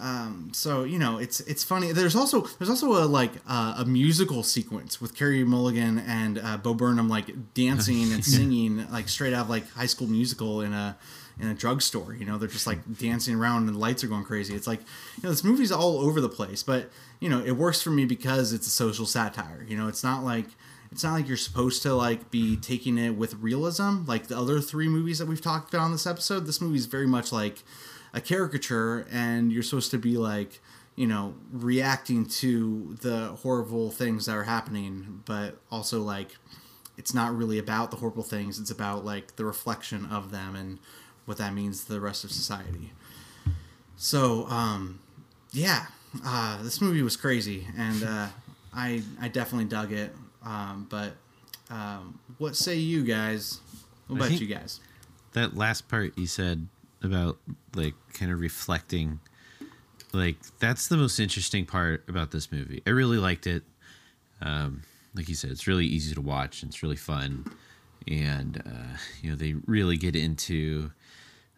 Um, 0.00 0.50
so 0.54 0.84
you 0.84 0.98
know, 0.98 1.18
it's 1.18 1.40
it's 1.40 1.62
funny. 1.62 1.92
There's 1.92 2.16
also 2.16 2.42
there's 2.58 2.70
also 2.70 2.92
a 2.92 3.06
like 3.06 3.32
uh, 3.46 3.74
a 3.78 3.84
musical 3.84 4.42
sequence 4.42 4.98
with 4.98 5.14
Carey 5.14 5.44
Mulligan 5.44 5.98
and 5.98 6.38
uh, 6.38 6.56
Bo 6.56 6.72
Burnham 6.72 7.08
like 7.08 7.52
dancing 7.52 8.10
and 8.12 8.24
singing 8.36 8.90
like 8.90 9.08
straight 9.10 9.34
out 9.34 9.42
of 9.44 9.50
like 9.50 9.68
High 9.72 9.86
School 9.86 10.06
Musical 10.06 10.62
in 10.62 10.72
a 10.72 10.96
in 11.40 11.48
a 11.48 11.54
drugstore. 11.54 12.14
You 12.14 12.24
know, 12.24 12.38
they're 12.38 12.48
just 12.48 12.66
like 12.66 12.82
hmm. 12.82 12.92
dancing 12.94 13.34
around 13.34 13.66
and 13.66 13.74
the 13.74 13.78
lights 13.78 14.04
are 14.04 14.08
going 14.08 14.24
crazy. 14.24 14.54
It's 14.54 14.66
like 14.66 14.80
you 14.80 15.24
know, 15.24 15.30
this 15.30 15.44
movie's 15.44 15.72
all 15.72 15.98
over 16.00 16.20
the 16.20 16.28
place, 16.28 16.62
but 16.62 16.90
you 17.20 17.28
know, 17.28 17.42
it 17.42 17.52
works 17.52 17.82
for 17.82 17.90
me 17.90 18.04
because 18.04 18.52
it's 18.52 18.66
a 18.66 18.70
social 18.70 19.06
satire. 19.06 19.64
You 19.68 19.76
know, 19.76 19.88
it's 19.88 20.04
not 20.04 20.24
like 20.24 20.46
it's 20.92 21.04
not 21.04 21.12
like 21.12 21.28
you're 21.28 21.36
supposed 21.36 21.82
to 21.82 21.94
like 21.94 22.30
be 22.30 22.56
taking 22.56 22.98
it 22.98 23.10
with 23.10 23.34
realism 23.34 24.04
like 24.06 24.26
the 24.26 24.36
other 24.36 24.60
three 24.60 24.88
movies 24.88 25.18
that 25.18 25.26
we've 25.26 25.40
talked 25.40 25.72
about 25.72 25.84
on 25.84 25.92
this 25.92 26.06
episode 26.06 26.46
this 26.46 26.60
movie 26.60 26.76
is 26.76 26.86
very 26.86 27.06
much 27.06 27.32
like 27.32 27.62
a 28.12 28.20
caricature 28.20 29.06
and 29.10 29.52
you're 29.52 29.62
supposed 29.62 29.90
to 29.90 29.98
be 29.98 30.16
like 30.16 30.60
you 30.96 31.06
know 31.06 31.34
reacting 31.52 32.26
to 32.26 32.96
the 33.00 33.28
horrible 33.42 33.90
things 33.90 34.26
that 34.26 34.34
are 34.34 34.44
happening 34.44 35.22
but 35.24 35.58
also 35.70 36.00
like 36.00 36.36
it's 36.96 37.14
not 37.14 37.34
really 37.34 37.58
about 37.58 37.90
the 37.90 37.96
horrible 37.96 38.22
things 38.22 38.58
it's 38.58 38.70
about 38.70 39.04
like 39.04 39.36
the 39.36 39.44
reflection 39.44 40.06
of 40.06 40.30
them 40.30 40.56
and 40.56 40.78
what 41.30 41.38
that 41.38 41.54
means 41.54 41.84
to 41.84 41.92
the 41.92 42.00
rest 42.00 42.24
of 42.24 42.32
society. 42.32 42.90
So 43.96 44.46
um 44.48 44.98
yeah 45.52 45.86
uh 46.24 46.60
this 46.62 46.80
movie 46.80 47.02
was 47.02 47.16
crazy 47.16 47.68
and 47.78 48.02
uh 48.02 48.26
i 48.74 49.00
i 49.20 49.28
definitely 49.28 49.66
dug 49.66 49.92
it 49.92 50.12
um 50.44 50.86
but 50.90 51.12
um 51.70 52.18
what 52.38 52.56
say 52.56 52.74
you 52.74 53.04
guys? 53.04 53.60
What 54.08 54.16
about 54.16 54.40
you 54.40 54.46
guys? 54.48 54.80
that 55.34 55.56
last 55.56 55.88
part 55.88 56.18
you 56.18 56.26
said 56.26 56.66
about 57.04 57.38
like 57.76 57.94
kind 58.12 58.32
of 58.32 58.40
reflecting 58.40 59.20
like 60.12 60.34
that's 60.58 60.88
the 60.88 60.96
most 60.96 61.20
interesting 61.20 61.64
part 61.64 62.02
about 62.08 62.32
this 62.32 62.50
movie. 62.50 62.82
I 62.84 62.90
really 62.90 63.18
liked 63.18 63.46
it. 63.46 63.62
Um 64.42 64.82
like 65.14 65.28
you 65.28 65.36
said 65.36 65.52
it's 65.52 65.68
really 65.68 65.86
easy 65.86 66.12
to 66.12 66.20
watch 66.20 66.62
and 66.62 66.70
it's 66.70 66.82
really 66.82 66.96
fun 66.96 67.44
and 68.08 68.62
uh 68.66 68.96
you 69.22 69.30
know 69.30 69.36
they 69.36 69.54
really 69.66 69.96
get 69.96 70.16
into 70.16 70.90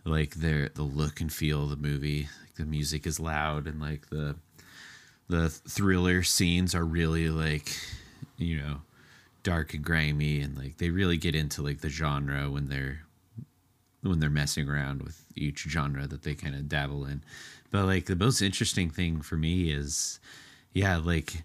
like 0.04 0.34
their 0.34 0.68
the 0.70 0.82
look 0.82 1.20
and 1.20 1.32
feel 1.32 1.64
of 1.64 1.70
the 1.70 1.76
movie 1.76 2.28
like 2.42 2.54
the 2.56 2.64
music 2.64 3.06
is 3.06 3.20
loud 3.20 3.66
and 3.66 3.80
like 3.80 4.08
the 4.10 4.34
the 5.28 5.48
thriller 5.48 6.22
scenes 6.22 6.74
are 6.74 6.84
really 6.84 7.28
like 7.28 7.72
you 8.36 8.58
know 8.58 8.80
dark 9.42 9.74
and 9.74 9.84
grimy 9.84 10.40
and 10.40 10.56
like 10.56 10.78
they 10.78 10.90
really 10.90 11.16
get 11.16 11.34
into 11.34 11.62
like 11.62 11.80
the 11.80 11.88
genre 11.88 12.50
when 12.50 12.68
they're 12.68 13.00
when 14.02 14.18
they're 14.18 14.30
messing 14.30 14.68
around 14.68 15.02
with 15.02 15.24
each 15.36 15.60
genre 15.60 16.06
that 16.06 16.22
they 16.22 16.34
kind 16.34 16.54
of 16.54 16.68
dabble 16.68 17.06
in. 17.06 17.22
But 17.70 17.86
like 17.86 18.06
the 18.06 18.16
most 18.16 18.42
interesting 18.42 18.90
thing 18.90 19.22
for 19.22 19.36
me 19.36 19.70
is, 19.70 20.20
yeah, 20.72 20.96
like 20.96 21.44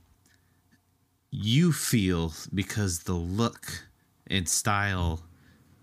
you 1.32 1.72
feel 1.72 2.34
because 2.54 3.00
the 3.00 3.14
look 3.14 3.84
and 4.28 4.50
style 4.50 5.22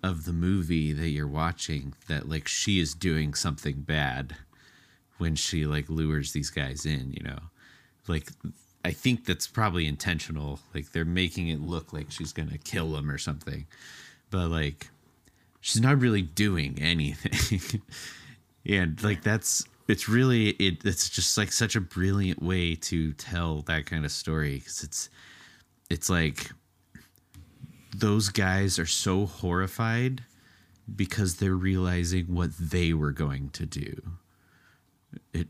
of 0.05 0.27
the 0.27 0.33
movie 0.35 0.93
that 0.93 1.09
you're 1.09 1.27
watching 1.27 1.95
that 2.09 2.29
like 2.29 2.47
she 2.47 2.79
is 2.79 2.93
doing 2.93 3.33
something 3.33 3.81
bad 3.81 4.37
when 5.17 5.35
she 5.35 5.65
like 5.65 5.89
lures 5.89 6.33
these 6.33 6.51
guys 6.51 6.85
in, 6.85 7.15
you 7.15 7.25
know. 7.25 7.39
Like 8.07 8.29
I 8.85 8.93
think 8.93 9.25
that's 9.25 9.47
probably 9.47 9.87
intentional. 9.87 10.61
Like 10.75 10.93
they're 10.93 11.07
making 11.07 11.49
it 11.49 11.63
look 11.63 11.95
like 11.95 12.11
she's 12.11 12.35
going 12.35 12.51
to 12.51 12.59
kill 12.59 12.93
them 12.93 13.11
or 13.11 13.17
something. 13.17 13.67
But 14.31 14.49
like 14.49 14.91
she's 15.63 15.81
not 15.81 15.99
really 15.99 16.21
doing 16.21 16.79
anything. 16.83 17.81
and 18.67 19.03
like 19.03 19.23
that's 19.23 19.65
it's 19.89 20.07
really 20.07 20.51
it 20.51 20.85
it's 20.85 21.09
just 21.09 21.39
like 21.39 21.51
such 21.51 21.77
a 21.77 21.81
brilliant 21.81 22.43
way 22.43 22.75
to 22.75 23.15
tell 23.15 23.63
that 23.63 23.87
kind 23.87 24.05
of 24.05 24.13
story 24.13 24.61
cuz 24.61 24.83
it's 24.83 25.09
it's 25.89 26.11
like 26.11 26.51
those 28.01 28.29
guys 28.29 28.79
are 28.79 28.87
so 28.87 29.27
horrified 29.27 30.25
because 30.95 31.37
they're 31.37 31.55
realizing 31.55 32.27
what 32.27 32.51
they 32.59 32.93
were 32.93 33.13
going 33.13 33.51
to 33.51 33.67
do. 33.67 34.03
It 35.33 35.49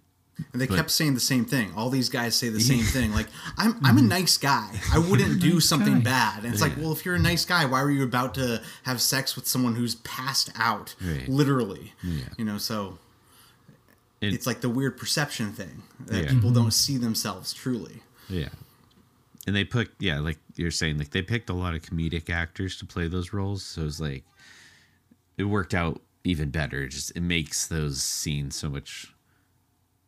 and 0.52 0.60
they 0.60 0.66
but, 0.66 0.76
kept 0.76 0.90
saying 0.90 1.14
the 1.14 1.20
same 1.20 1.44
thing. 1.44 1.72
All 1.76 1.90
these 1.90 2.08
guys 2.08 2.34
say 2.34 2.48
the 2.48 2.60
same 2.60 2.82
thing. 2.82 3.12
Like, 3.12 3.28
I'm 3.56 3.76
I'm 3.84 3.96
a 3.96 4.00
mm-hmm. 4.00 4.08
nice 4.08 4.36
guy. 4.36 4.68
I 4.92 4.98
wouldn't 4.98 5.40
do 5.40 5.60
something 5.60 6.00
bad. 6.00 6.44
And 6.44 6.52
it's 6.52 6.60
yeah. 6.60 6.68
like, 6.68 6.76
well, 6.76 6.92
if 6.92 7.04
you're 7.04 7.14
a 7.14 7.20
nice 7.20 7.44
guy, 7.44 7.64
why 7.64 7.82
were 7.82 7.90
you 7.90 8.02
about 8.02 8.34
to 8.34 8.60
have 8.82 9.00
sex 9.00 9.36
with 9.36 9.46
someone 9.46 9.76
who's 9.76 9.94
passed 9.96 10.50
out, 10.56 10.96
right. 11.00 11.28
literally? 11.28 11.92
Yeah. 12.02 12.24
You 12.36 12.44
know, 12.44 12.58
so 12.58 12.98
it, 14.20 14.34
it's 14.34 14.46
like 14.46 14.60
the 14.60 14.68
weird 14.68 14.96
perception 14.96 15.52
thing 15.52 15.82
that 16.06 16.24
yeah. 16.24 16.30
people 16.30 16.50
mm-hmm. 16.50 16.62
don't 16.62 16.72
see 16.72 16.96
themselves 16.96 17.52
truly. 17.52 18.02
Yeah. 18.28 18.48
And 19.46 19.54
they 19.54 19.64
put 19.64 19.90
yeah, 19.98 20.20
like 20.20 20.38
you're 20.56 20.70
saying, 20.70 20.98
like 20.98 21.10
they 21.10 21.22
picked 21.22 21.50
a 21.50 21.54
lot 21.54 21.74
of 21.74 21.82
comedic 21.82 22.30
actors 22.30 22.78
to 22.78 22.86
play 22.86 23.08
those 23.08 23.32
roles. 23.32 23.62
So 23.62 23.82
it's 23.82 24.00
like 24.00 24.24
it 25.36 25.44
worked 25.44 25.74
out 25.74 26.00
even 26.24 26.50
better. 26.50 26.84
It 26.84 26.88
just 26.88 27.12
it 27.14 27.22
makes 27.22 27.66
those 27.66 28.02
scenes 28.02 28.56
so 28.56 28.70
much 28.70 29.14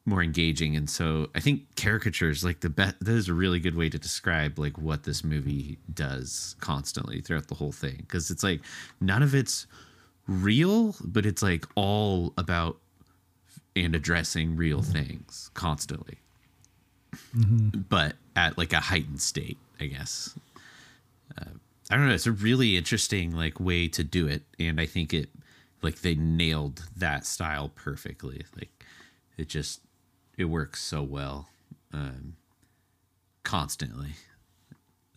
more 0.06 0.22
engaging 0.22 0.76
and 0.76 0.88
so 0.88 1.28
i 1.34 1.40
think 1.40 1.62
caricatures 1.74 2.44
like 2.44 2.60
the 2.60 2.70
best 2.70 2.94
that 3.00 3.12
is 3.12 3.28
a 3.28 3.34
really 3.34 3.58
good 3.58 3.74
way 3.74 3.88
to 3.90 3.98
describe 3.98 4.56
like 4.56 4.78
what 4.78 5.02
this 5.02 5.24
movie 5.24 5.78
does 5.92 6.54
constantly 6.60 7.20
throughout 7.20 7.48
the 7.48 7.56
whole 7.56 7.72
thing 7.72 7.96
because 7.98 8.30
it's 8.30 8.44
like 8.44 8.60
none 9.00 9.20
of 9.20 9.34
it's 9.34 9.66
real 10.28 10.94
but 11.04 11.26
it's 11.26 11.42
like 11.42 11.66
all 11.74 12.32
about 12.38 12.78
and 13.74 13.96
addressing 13.96 14.54
real 14.54 14.80
things 14.80 15.50
constantly 15.54 16.18
mm-hmm. 17.36 17.80
but 17.88 18.14
at 18.36 18.56
like 18.56 18.72
a 18.72 18.80
heightened 18.80 19.20
state 19.20 19.58
i 19.80 19.86
guess. 19.86 20.38
Uh, 21.36 21.50
i 21.90 21.96
don't 21.96 22.06
know 22.06 22.14
it's 22.14 22.26
a 22.26 22.32
really 22.32 22.76
interesting 22.76 23.34
like 23.34 23.58
way 23.58 23.88
to 23.88 24.04
do 24.04 24.28
it 24.28 24.42
and 24.58 24.80
i 24.80 24.86
think 24.86 25.12
it 25.12 25.28
like 25.82 26.00
they 26.00 26.14
nailed 26.14 26.82
that 26.96 27.26
style 27.26 27.70
perfectly. 27.74 28.44
Like 28.56 28.84
it 29.36 29.48
just 29.48 29.80
it 30.36 30.46
works 30.46 30.82
so 30.82 31.02
well 31.02 31.48
um, 31.92 32.36
constantly. 33.44 34.10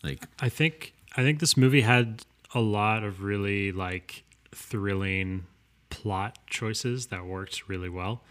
Like 0.02 0.24
i 0.40 0.48
think 0.48 0.94
i 1.16 1.22
think 1.22 1.40
this 1.40 1.58
movie 1.58 1.82
had 1.82 2.22
a 2.54 2.60
lot 2.60 3.04
of 3.04 3.22
really 3.22 3.70
like 3.70 4.24
thrilling 4.50 5.44
plot 5.90 6.38
choices 6.46 7.06
that 7.06 7.26
worked 7.26 7.68
really 7.68 7.90
well. 7.90 8.22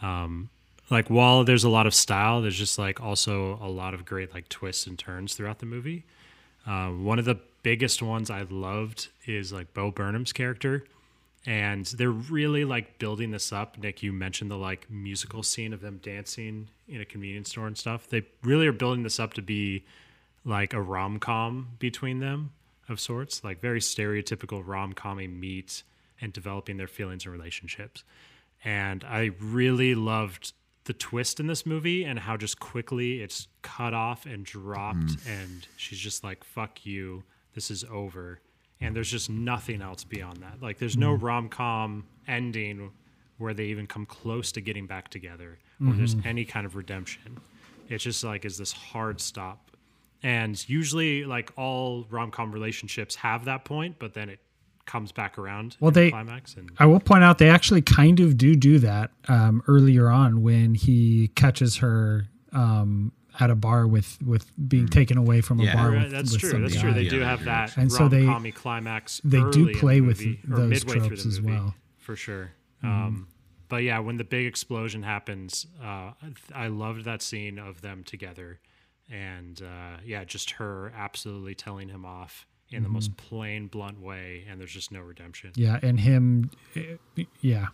Um, 0.00 0.50
like 0.92 1.08
while 1.08 1.42
there's 1.42 1.64
a 1.64 1.68
lot 1.68 1.86
of 1.86 1.94
style 1.94 2.40
there's 2.40 2.56
just 2.56 2.78
like 2.78 3.00
also 3.00 3.58
a 3.60 3.68
lot 3.68 3.94
of 3.94 4.04
great 4.04 4.32
like 4.32 4.48
twists 4.48 4.86
and 4.86 4.98
turns 4.98 5.34
throughout 5.34 5.58
the 5.58 5.66
movie 5.66 6.04
uh, 6.66 6.88
one 6.88 7.18
of 7.18 7.24
the 7.24 7.38
biggest 7.62 8.02
ones 8.02 8.30
i 8.30 8.42
loved 8.50 9.08
is 9.26 9.52
like 9.52 9.74
bo 9.74 9.90
burnham's 9.90 10.32
character 10.32 10.84
and 11.46 11.86
they're 11.86 12.10
really 12.10 12.64
like 12.64 12.98
building 12.98 13.32
this 13.32 13.52
up. 13.52 13.76
Nick, 13.78 14.02
you 14.02 14.12
mentioned 14.12 14.50
the 14.50 14.56
like 14.56 14.88
musical 14.88 15.42
scene 15.42 15.72
of 15.72 15.80
them 15.80 15.98
dancing 16.02 16.68
in 16.86 17.00
a 17.00 17.04
convenience 17.04 17.50
store 17.50 17.66
and 17.66 17.76
stuff. 17.76 18.08
They 18.08 18.22
really 18.42 18.66
are 18.66 18.72
building 18.72 19.02
this 19.02 19.18
up 19.18 19.34
to 19.34 19.42
be 19.42 19.84
like 20.44 20.72
a 20.72 20.80
rom 20.80 21.18
com 21.18 21.70
between 21.78 22.20
them 22.20 22.52
of 22.88 23.00
sorts, 23.00 23.42
like 23.42 23.60
very 23.60 23.80
stereotypical 23.80 24.62
rom 24.64 24.92
commy 24.92 25.26
meet 25.28 25.82
and 26.20 26.32
developing 26.32 26.76
their 26.76 26.86
feelings 26.86 27.24
and 27.24 27.32
relationships. 27.32 28.04
And 28.64 29.02
I 29.02 29.32
really 29.40 29.96
loved 29.96 30.52
the 30.84 30.92
twist 30.92 31.40
in 31.40 31.46
this 31.46 31.64
movie 31.64 32.04
and 32.04 32.18
how 32.18 32.36
just 32.36 32.58
quickly 32.58 33.22
it's 33.22 33.48
cut 33.62 33.94
off 33.94 34.26
and 34.26 34.44
dropped, 34.44 34.98
mm. 34.98 35.42
and 35.42 35.66
she's 35.76 35.98
just 35.98 36.24
like, 36.24 36.44
"Fuck 36.44 36.84
you, 36.84 37.22
this 37.54 37.70
is 37.70 37.84
over." 37.84 38.40
and 38.82 38.96
there's 38.96 39.10
just 39.10 39.30
nothing 39.30 39.80
else 39.80 40.04
beyond 40.04 40.38
that. 40.38 40.60
Like 40.60 40.78
there's 40.78 40.96
no 40.96 41.14
mm-hmm. 41.14 41.24
rom 41.24 41.48
com 41.48 42.04
ending 42.26 42.90
where 43.38 43.54
they 43.54 43.64
even 43.66 43.86
come 43.86 44.06
close 44.06 44.52
to 44.52 44.60
getting 44.60 44.86
back 44.86 45.08
together, 45.08 45.58
or 45.80 45.86
mm-hmm. 45.86 45.98
there's 45.98 46.16
any 46.24 46.44
kind 46.44 46.66
of 46.66 46.76
redemption. 46.76 47.40
It's 47.88 48.04
just 48.04 48.22
like 48.24 48.44
is 48.44 48.58
this 48.58 48.72
hard 48.72 49.20
stop, 49.20 49.70
and 50.22 50.68
usually 50.68 51.24
like 51.24 51.52
all 51.56 52.06
rom 52.10 52.30
com 52.30 52.52
relationships 52.52 53.14
have 53.16 53.44
that 53.46 53.64
point, 53.64 53.96
but 53.98 54.14
then 54.14 54.28
it 54.28 54.40
comes 54.86 55.12
back 55.12 55.38
around. 55.38 55.76
Well, 55.80 55.90
they 55.90 56.06
the 56.06 56.10
climax. 56.10 56.54
And, 56.54 56.70
I 56.78 56.86
will 56.86 57.00
point 57.00 57.24
out 57.24 57.38
they 57.38 57.48
actually 57.48 57.82
kind 57.82 58.20
of 58.20 58.36
do 58.36 58.54
do 58.54 58.78
that 58.80 59.10
um, 59.28 59.62
earlier 59.66 60.08
on 60.08 60.42
when 60.42 60.74
he 60.74 61.28
catches 61.34 61.76
her 61.76 62.26
um, 62.52 63.12
at 63.40 63.50
a 63.50 63.54
bar 63.54 63.86
with 63.86 64.20
with 64.22 64.50
being 64.68 64.84
hmm. 64.84 64.90
taken 64.90 65.18
away 65.18 65.40
from 65.40 65.60
a 65.60 65.64
yeah. 65.64 65.74
bar. 65.74 65.90
With, 65.92 66.10
that's 66.10 66.32
with 66.32 66.40
true. 66.40 66.60
That's 66.60 66.78
true. 66.78 66.92
They 66.92 67.08
do 67.08 67.20
have 67.20 67.44
that 67.44 67.76
and 67.76 67.90
so 67.90 68.08
they 68.08 68.26
climax. 68.52 69.20
They 69.24 69.42
do 69.50 69.72
play 69.74 70.00
the 70.00 70.06
movie, 70.06 70.40
with 70.46 70.70
those 70.70 70.84
tropes 70.84 71.26
as 71.26 71.40
well, 71.40 71.74
for 71.98 72.16
sure. 72.16 72.52
Mm-hmm. 72.82 72.86
Um, 72.86 73.28
but 73.68 73.84
yeah, 73.84 74.00
when 74.00 74.18
the 74.18 74.24
big 74.24 74.46
explosion 74.46 75.02
happens, 75.02 75.66
uh, 75.82 76.12
I 76.54 76.66
loved 76.66 77.04
that 77.06 77.22
scene 77.22 77.58
of 77.58 77.80
them 77.80 78.04
together, 78.04 78.60
and 79.10 79.60
uh, 79.62 80.00
yeah, 80.04 80.24
just 80.24 80.52
her 80.52 80.92
absolutely 80.94 81.54
telling 81.54 81.88
him 81.88 82.04
off 82.04 82.46
in 82.72 82.78
mm-hmm. 82.78 82.84
the 82.84 82.88
most 82.90 83.16
plain, 83.16 83.66
blunt 83.66 84.00
way, 84.00 84.44
and 84.48 84.60
there's 84.60 84.72
just 84.72 84.92
no 84.92 85.00
redemption. 85.00 85.52
Yeah, 85.54 85.78
and 85.82 86.00
him, 86.00 86.50
yeah, 87.40 87.68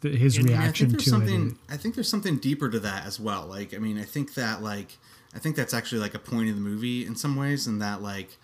the, 0.00 0.16
his 0.16 0.36
and, 0.36 0.48
reaction 0.48 0.96
to 0.96 1.04
something, 1.04 1.58
it. 1.68 1.72
I 1.72 1.76
think 1.76 1.94
there's 1.94 2.08
something 2.08 2.36
deeper 2.36 2.68
to 2.70 2.80
that 2.80 3.06
as 3.06 3.18
well. 3.18 3.46
Like, 3.46 3.74
I 3.74 3.78
mean, 3.78 3.98
I 3.98 4.04
think 4.04 4.34
that 4.34 4.62
like, 4.62 4.98
I 5.34 5.38
think 5.38 5.56
that's 5.56 5.74
actually 5.74 6.00
like 6.00 6.14
a 6.14 6.18
point 6.18 6.48
of 6.48 6.54
the 6.54 6.60
movie 6.60 7.06
in 7.06 7.16
some 7.16 7.36
ways, 7.36 7.66
and 7.66 7.80
that 7.82 8.02
like, 8.02 8.36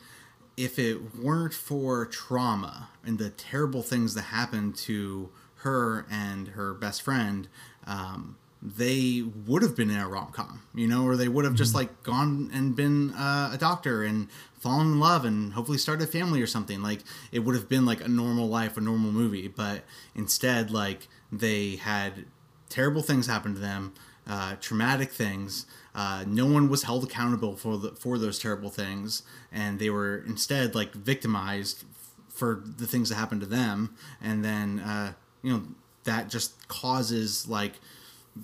if 0.56 0.78
it 0.78 1.16
weren't 1.16 1.54
for 1.54 2.06
trauma 2.06 2.88
and 3.04 3.18
the 3.18 3.30
terrible 3.30 3.82
things 3.82 4.14
that 4.14 4.22
happened 4.22 4.76
to 4.76 5.30
her 5.56 6.06
and 6.10 6.48
her 6.48 6.74
best 6.74 7.02
friend, 7.02 7.48
um, 7.86 8.36
they 8.62 9.22
would 9.46 9.62
have 9.62 9.74
been 9.74 9.90
in 9.90 9.96
a 9.96 10.08
rom 10.08 10.32
com, 10.32 10.62
you 10.74 10.86
know, 10.86 11.04
or 11.04 11.16
they 11.16 11.28
would 11.28 11.44
have 11.44 11.54
just 11.54 11.70
mm-hmm. 11.70 11.78
like 11.78 12.02
gone 12.02 12.50
and 12.52 12.76
been 12.76 13.12
uh, 13.14 13.50
a 13.52 13.58
doctor 13.58 14.02
and 14.02 14.28
fallen 14.58 14.92
in 14.92 15.00
love 15.00 15.24
and 15.24 15.54
hopefully 15.54 15.78
started 15.78 16.06
a 16.06 16.12
family 16.12 16.42
or 16.42 16.46
something. 16.46 16.82
Like 16.82 17.00
it 17.32 17.40
would 17.40 17.54
have 17.54 17.68
been 17.68 17.86
like 17.86 18.02
a 18.02 18.08
normal 18.08 18.48
life, 18.48 18.76
a 18.76 18.80
normal 18.80 19.12
movie, 19.12 19.48
but 19.48 19.84
instead, 20.14 20.70
like 20.70 21.08
they 21.32 21.76
had 21.76 22.26
terrible 22.68 23.00
things 23.00 23.26
happen 23.26 23.54
to 23.54 23.60
them, 23.60 23.94
uh, 24.26 24.56
traumatic 24.60 25.10
things. 25.10 25.64
Uh, 25.94 26.24
no 26.26 26.46
one 26.46 26.68
was 26.68 26.82
held 26.82 27.02
accountable 27.04 27.56
for 27.56 27.78
the, 27.78 27.90
for 27.92 28.18
those 28.18 28.38
terrible 28.38 28.70
things, 28.70 29.22
and 29.50 29.78
they 29.78 29.90
were 29.90 30.18
instead 30.26 30.74
like 30.74 30.92
victimized 30.92 31.84
for 32.28 32.62
the 32.76 32.86
things 32.86 33.08
that 33.08 33.14
happened 33.14 33.40
to 33.40 33.46
them. 33.46 33.96
And 34.20 34.44
then 34.44 34.80
uh, 34.80 35.14
you 35.42 35.52
know 35.52 35.62
that 36.04 36.28
just 36.28 36.68
causes 36.68 37.48
like 37.48 37.80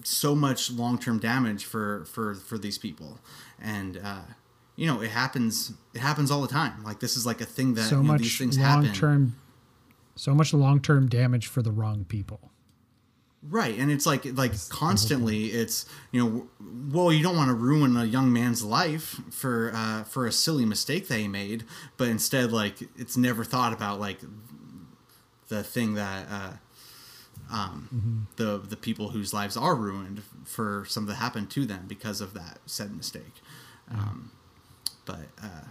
so 0.02 0.34
much 0.34 0.70
long 0.70 0.98
term 0.98 1.18
damage 1.18 1.64
for 1.64 2.04
for 2.06 2.34
for 2.34 2.58
these 2.58 2.78
people. 2.78 3.18
And 3.60 4.00
uh, 4.02 4.22
you 4.76 4.86
know 4.86 5.00
it 5.00 5.10
happens 5.10 5.72
it 5.94 6.00
happens 6.00 6.30
all 6.30 6.42
the 6.42 6.48
time. 6.48 6.82
Like 6.84 7.00
this 7.00 7.16
is 7.16 7.26
like 7.26 7.40
a 7.40 7.46
thing 7.46 7.74
that 7.74 7.82
so 7.82 7.96
you 7.96 8.02
know, 8.02 8.12
much 8.12 8.22
these 8.22 8.38
things 8.38 8.58
long 8.58 8.84
happen. 8.84 8.92
term 8.92 9.36
so 10.14 10.34
much 10.34 10.52
long 10.52 10.80
term 10.80 11.08
damage 11.08 11.46
for 11.46 11.62
the 11.62 11.70
wrong 11.70 12.04
people. 12.04 12.50
Right, 13.48 13.78
and 13.78 13.92
it's 13.92 14.06
like 14.06 14.24
like 14.36 14.52
constantly 14.70 15.46
it's 15.46 15.86
you 16.10 16.24
know 16.24 16.48
well 16.90 17.12
you 17.12 17.22
don't 17.22 17.36
want 17.36 17.48
to 17.48 17.54
ruin 17.54 17.96
a 17.96 18.04
young 18.04 18.32
man's 18.32 18.64
life 18.64 19.20
for 19.30 19.70
uh, 19.72 20.02
for 20.02 20.26
a 20.26 20.32
silly 20.32 20.64
mistake 20.64 21.06
they 21.06 21.28
made, 21.28 21.64
but 21.96 22.08
instead 22.08 22.50
like 22.50 22.78
it's 22.96 23.16
never 23.16 23.44
thought 23.44 23.72
about 23.72 24.00
like 24.00 24.18
the 25.48 25.62
thing 25.62 25.94
that 25.94 26.26
uh, 26.28 26.52
um, 27.50 27.88
mm-hmm. 27.94 28.18
the 28.36 28.58
the 28.58 28.76
people 28.76 29.10
whose 29.10 29.32
lives 29.32 29.56
are 29.56 29.74
ruined 29.74 30.22
for 30.44 30.84
something 30.88 31.08
that 31.08 31.16
happened 31.16 31.50
to 31.50 31.64
them 31.64 31.84
because 31.86 32.20
of 32.20 32.34
that 32.34 32.58
said 32.66 32.94
mistake. 32.94 33.34
Um, 33.90 34.32
but 35.04 35.28
uh, 35.42 35.66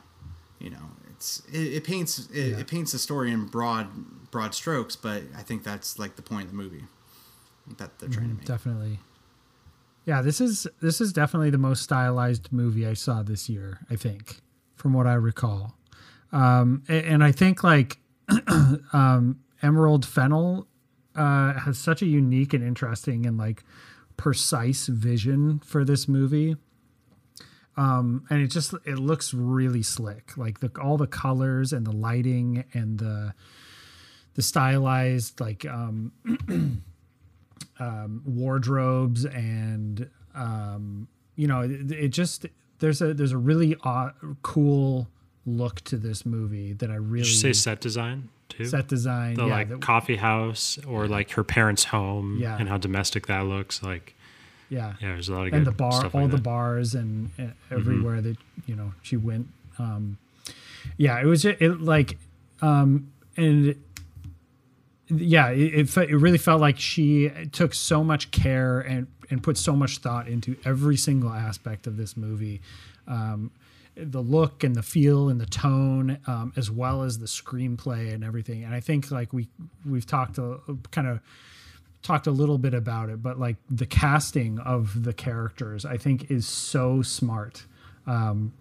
you 0.59 0.69
know 0.69 0.91
it's 1.11 1.41
it, 1.51 1.73
it 1.73 1.83
paints 1.83 2.29
it, 2.33 2.51
yeah. 2.51 2.59
it 2.59 2.67
paints 2.67 2.91
the 2.91 2.99
story 2.99 3.31
in 3.31 3.45
broad 3.45 3.87
broad 4.31 4.53
strokes, 4.53 4.95
but 4.95 5.23
I 5.35 5.41
think 5.41 5.63
that's 5.63 5.99
like 5.99 6.15
the 6.15 6.21
point 6.21 6.45
of 6.45 6.51
the 6.51 6.57
movie 6.57 6.83
that 7.77 7.99
they're 7.99 8.09
trying 8.09 8.27
mm, 8.27 8.31
to 8.31 8.35
make. 8.35 8.45
Definitely. 8.45 8.99
Yeah, 10.05 10.21
this 10.21 10.39
is 10.39 10.67
this 10.81 11.01
is 11.01 11.11
definitely 11.13 11.49
the 11.49 11.57
most 11.57 11.83
stylized 11.83 12.51
movie 12.51 12.87
I 12.87 12.93
saw 12.93 13.23
this 13.23 13.49
year. 13.49 13.79
I 13.89 13.95
think, 13.95 14.41
from 14.75 14.93
what 14.93 15.07
I 15.07 15.15
recall, 15.15 15.75
um, 16.31 16.83
and, 16.87 17.05
and 17.05 17.23
I 17.23 17.31
think 17.31 17.63
like 17.63 17.97
um, 18.93 19.39
Emerald 19.61 20.05
Fennell 20.05 20.67
uh, 21.15 21.53
has 21.59 21.77
such 21.77 22.01
a 22.01 22.05
unique 22.05 22.53
and 22.53 22.63
interesting 22.63 23.25
and 23.25 23.37
like 23.37 23.63
precise 24.17 24.87
vision 24.87 25.59
for 25.59 25.83
this 25.83 26.07
movie. 26.07 26.55
Um, 27.77 28.25
and 28.29 28.41
it 28.41 28.47
just 28.47 28.73
it 28.85 28.99
looks 28.99 29.33
really 29.33 29.83
slick, 29.83 30.37
like 30.37 30.59
the 30.59 30.71
all 30.81 30.97
the 30.97 31.07
colors 31.07 31.73
and 31.73 31.85
the 31.85 31.91
lighting 31.91 32.63
and 32.73 32.99
the 32.99 33.33
the 34.35 34.41
stylized 34.41 35.41
like 35.41 35.65
um, 35.65 36.11
um, 37.79 38.21
wardrobes 38.25 39.25
and 39.25 40.09
um, 40.33 41.07
you 41.35 41.47
know 41.47 41.61
it, 41.61 41.91
it, 41.91 42.07
just 42.09 42.45
there's 42.79 43.01
a 43.01 43.13
there's 43.13 43.33
a 43.33 43.37
really 43.37 43.75
aw- 43.83 44.13
cool 44.41 45.09
look 45.45 45.81
to 45.81 45.97
this 45.97 46.25
movie 46.25 46.73
that 46.73 46.89
I 46.89 46.95
really 46.95 47.23
Did 47.23 47.31
you 47.31 47.35
say 47.35 47.53
set 47.53 47.81
design 47.81 48.29
too. 48.49 48.65
set 48.65 48.87
design 48.87 49.35
the 49.35 49.45
yeah, 49.45 49.53
like 49.55 49.69
that- 49.69 49.81
coffee 49.81 50.15
house 50.17 50.77
or 50.87 51.07
like 51.07 51.31
her 51.31 51.43
parents' 51.43 51.85
home 51.85 52.37
Yeah. 52.39 52.57
and 52.59 52.69
how 52.69 52.77
domestic 52.77 53.27
that 53.27 53.45
looks. 53.45 53.81
Like 53.83 54.15
yeah 54.69 54.93
yeah, 54.99 55.09
there's 55.09 55.29
a 55.29 55.33
lot 55.33 55.47
of 55.47 55.53
and 55.53 55.63
good 55.65 55.73
the 55.73 55.77
bar 55.77 55.91
stuff 55.91 56.15
all 56.15 56.21
like 56.21 56.31
the 56.31 56.37
that. 56.37 56.43
bars 56.43 56.95
and, 56.95 57.29
and 57.37 57.53
everywhere 57.69 58.19
that 58.21 58.37
you 58.65 58.75
know 58.75 58.93
she 59.03 59.15
went 59.15 59.47
um 59.77 60.17
yeah 60.97 61.19
it 61.21 61.25
was 61.25 61.43
ju- 61.43 61.55
it 61.59 61.81
like 61.81 62.17
um 62.63 63.11
and 63.37 63.75
yeah 65.09 65.49
it, 65.49 65.73
it, 65.95 65.97
it 65.97 66.15
really 66.17 66.37
felt 66.39 66.59
like 66.59 66.79
she 66.79 67.29
took 67.51 67.73
so 67.75 68.03
much 68.03 68.31
care 68.31 68.79
and 68.79 69.05
and 69.29 69.43
put 69.43 69.57
so 69.57 69.75
much 69.75 69.99
thought 69.99 70.27
into 70.27 70.55
every 70.65 70.97
single 70.97 71.29
aspect 71.31 71.85
of 71.87 71.97
this 71.97 72.15
movie 72.17 72.61
um 73.07 73.51
the 73.97 74.21
look 74.21 74.63
and 74.63 74.75
the 74.75 74.83
feel 74.83 75.29
and 75.29 75.39
the 75.39 75.45
tone 75.45 76.17
um, 76.27 76.51
as 76.57 76.69
well 76.69 77.03
as 77.03 77.19
the 77.19 77.25
screenplay 77.25 78.13
and 78.13 78.23
everything 78.23 78.63
and 78.63 78.73
i 78.73 78.79
think 78.79 79.09
like 79.09 79.31
we 79.31 79.47
we've 79.85 80.05
talked 80.05 80.37
a 80.37 80.59
kind 80.91 81.07
of 81.07 81.21
talked 82.05 82.27
a 82.27 82.31
little 82.31 82.57
bit 82.57 82.73
about 82.73 83.09
it, 83.09 83.21
but 83.21 83.39
like 83.39 83.57
the 83.69 83.85
casting 83.85 84.59
of 84.59 85.03
the 85.03 85.11
characters, 85.13 85.85
I 85.85 85.97
think 85.97 86.29
is 86.29 86.47
so 86.47 87.01
smart. 87.01 87.65
Um, 88.05 88.53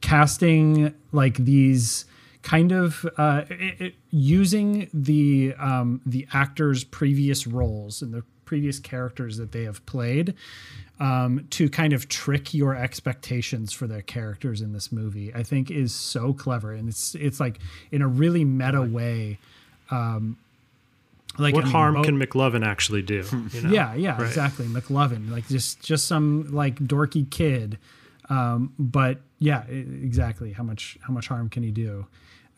casting 0.00 0.92
like 1.12 1.36
these 1.36 2.04
kind 2.42 2.72
of 2.72 3.06
uh, 3.16 3.44
it, 3.48 3.80
it, 3.80 3.94
using 4.10 4.90
the 4.92 5.54
um, 5.58 6.00
the 6.04 6.26
actors' 6.32 6.84
previous 6.84 7.46
roles 7.46 8.02
and 8.02 8.12
the 8.12 8.24
previous 8.46 8.78
characters 8.78 9.36
that 9.36 9.52
they 9.52 9.64
have 9.64 9.84
played 9.84 10.32
um, 10.98 11.46
to 11.50 11.68
kind 11.68 11.92
of 11.92 12.08
trick 12.08 12.54
your 12.54 12.74
expectations 12.74 13.72
for 13.74 13.86
their 13.86 14.00
characters 14.00 14.62
in 14.62 14.72
this 14.72 14.90
movie. 14.90 15.34
I 15.34 15.42
think 15.42 15.70
is 15.70 15.94
so 15.94 16.32
clever, 16.32 16.72
and 16.72 16.88
it's 16.88 17.14
it's 17.16 17.38
like 17.40 17.58
in 17.92 18.00
a 18.00 18.08
really 18.08 18.44
meta 18.44 18.80
way. 18.82 19.38
Um, 19.90 20.38
like 21.38 21.52
What 21.54 21.64
I 21.64 21.66
mean, 21.66 21.72
harm 21.74 21.94
both- 21.96 22.06
can 22.06 22.18
McLovin 22.18 22.64
actually 22.64 23.02
do? 23.02 23.22
You 23.52 23.60
know? 23.62 23.70
yeah, 23.70 23.94
yeah, 23.94 24.16
Right. 24.16 24.26
exactly. 24.26 24.64
McLovin, 24.66 25.30
like 25.30 25.46
just 25.48 25.82
just 25.82 26.06
some 26.06 26.48
like 26.50 26.76
dorky 26.76 27.28
kid, 27.30 27.76
um, 28.30 28.72
but 28.78 29.20
yeah, 29.38 29.64
exactly. 29.66 30.52
How 30.52 30.62
much 30.62 30.96
how 31.02 31.12
much 31.12 31.28
harm 31.28 31.50
can 31.50 31.62
he 31.62 31.70
do 31.72 32.06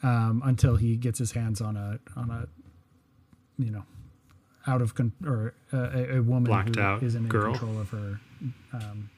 um, 0.04 0.42
until 0.44 0.76
he 0.76 0.96
gets 0.96 1.18
his 1.18 1.32
hands 1.32 1.60
on 1.60 1.76
a 1.76 1.98
on 2.14 2.30
a 2.30 2.46
you 3.60 3.72
know 3.72 3.82
out 4.68 4.82
of 4.82 4.94
con- 4.94 5.12
or 5.26 5.54
uh, 5.72 5.90
a, 5.94 6.18
a 6.18 6.22
woman 6.22 6.44
Blacked 6.44 6.76
who 6.76 7.06
isn't 7.06 7.28
girl. 7.28 7.52
in 7.52 7.58
control 7.58 7.80
of 7.80 7.90
her 7.90 8.20
um, 8.72 9.10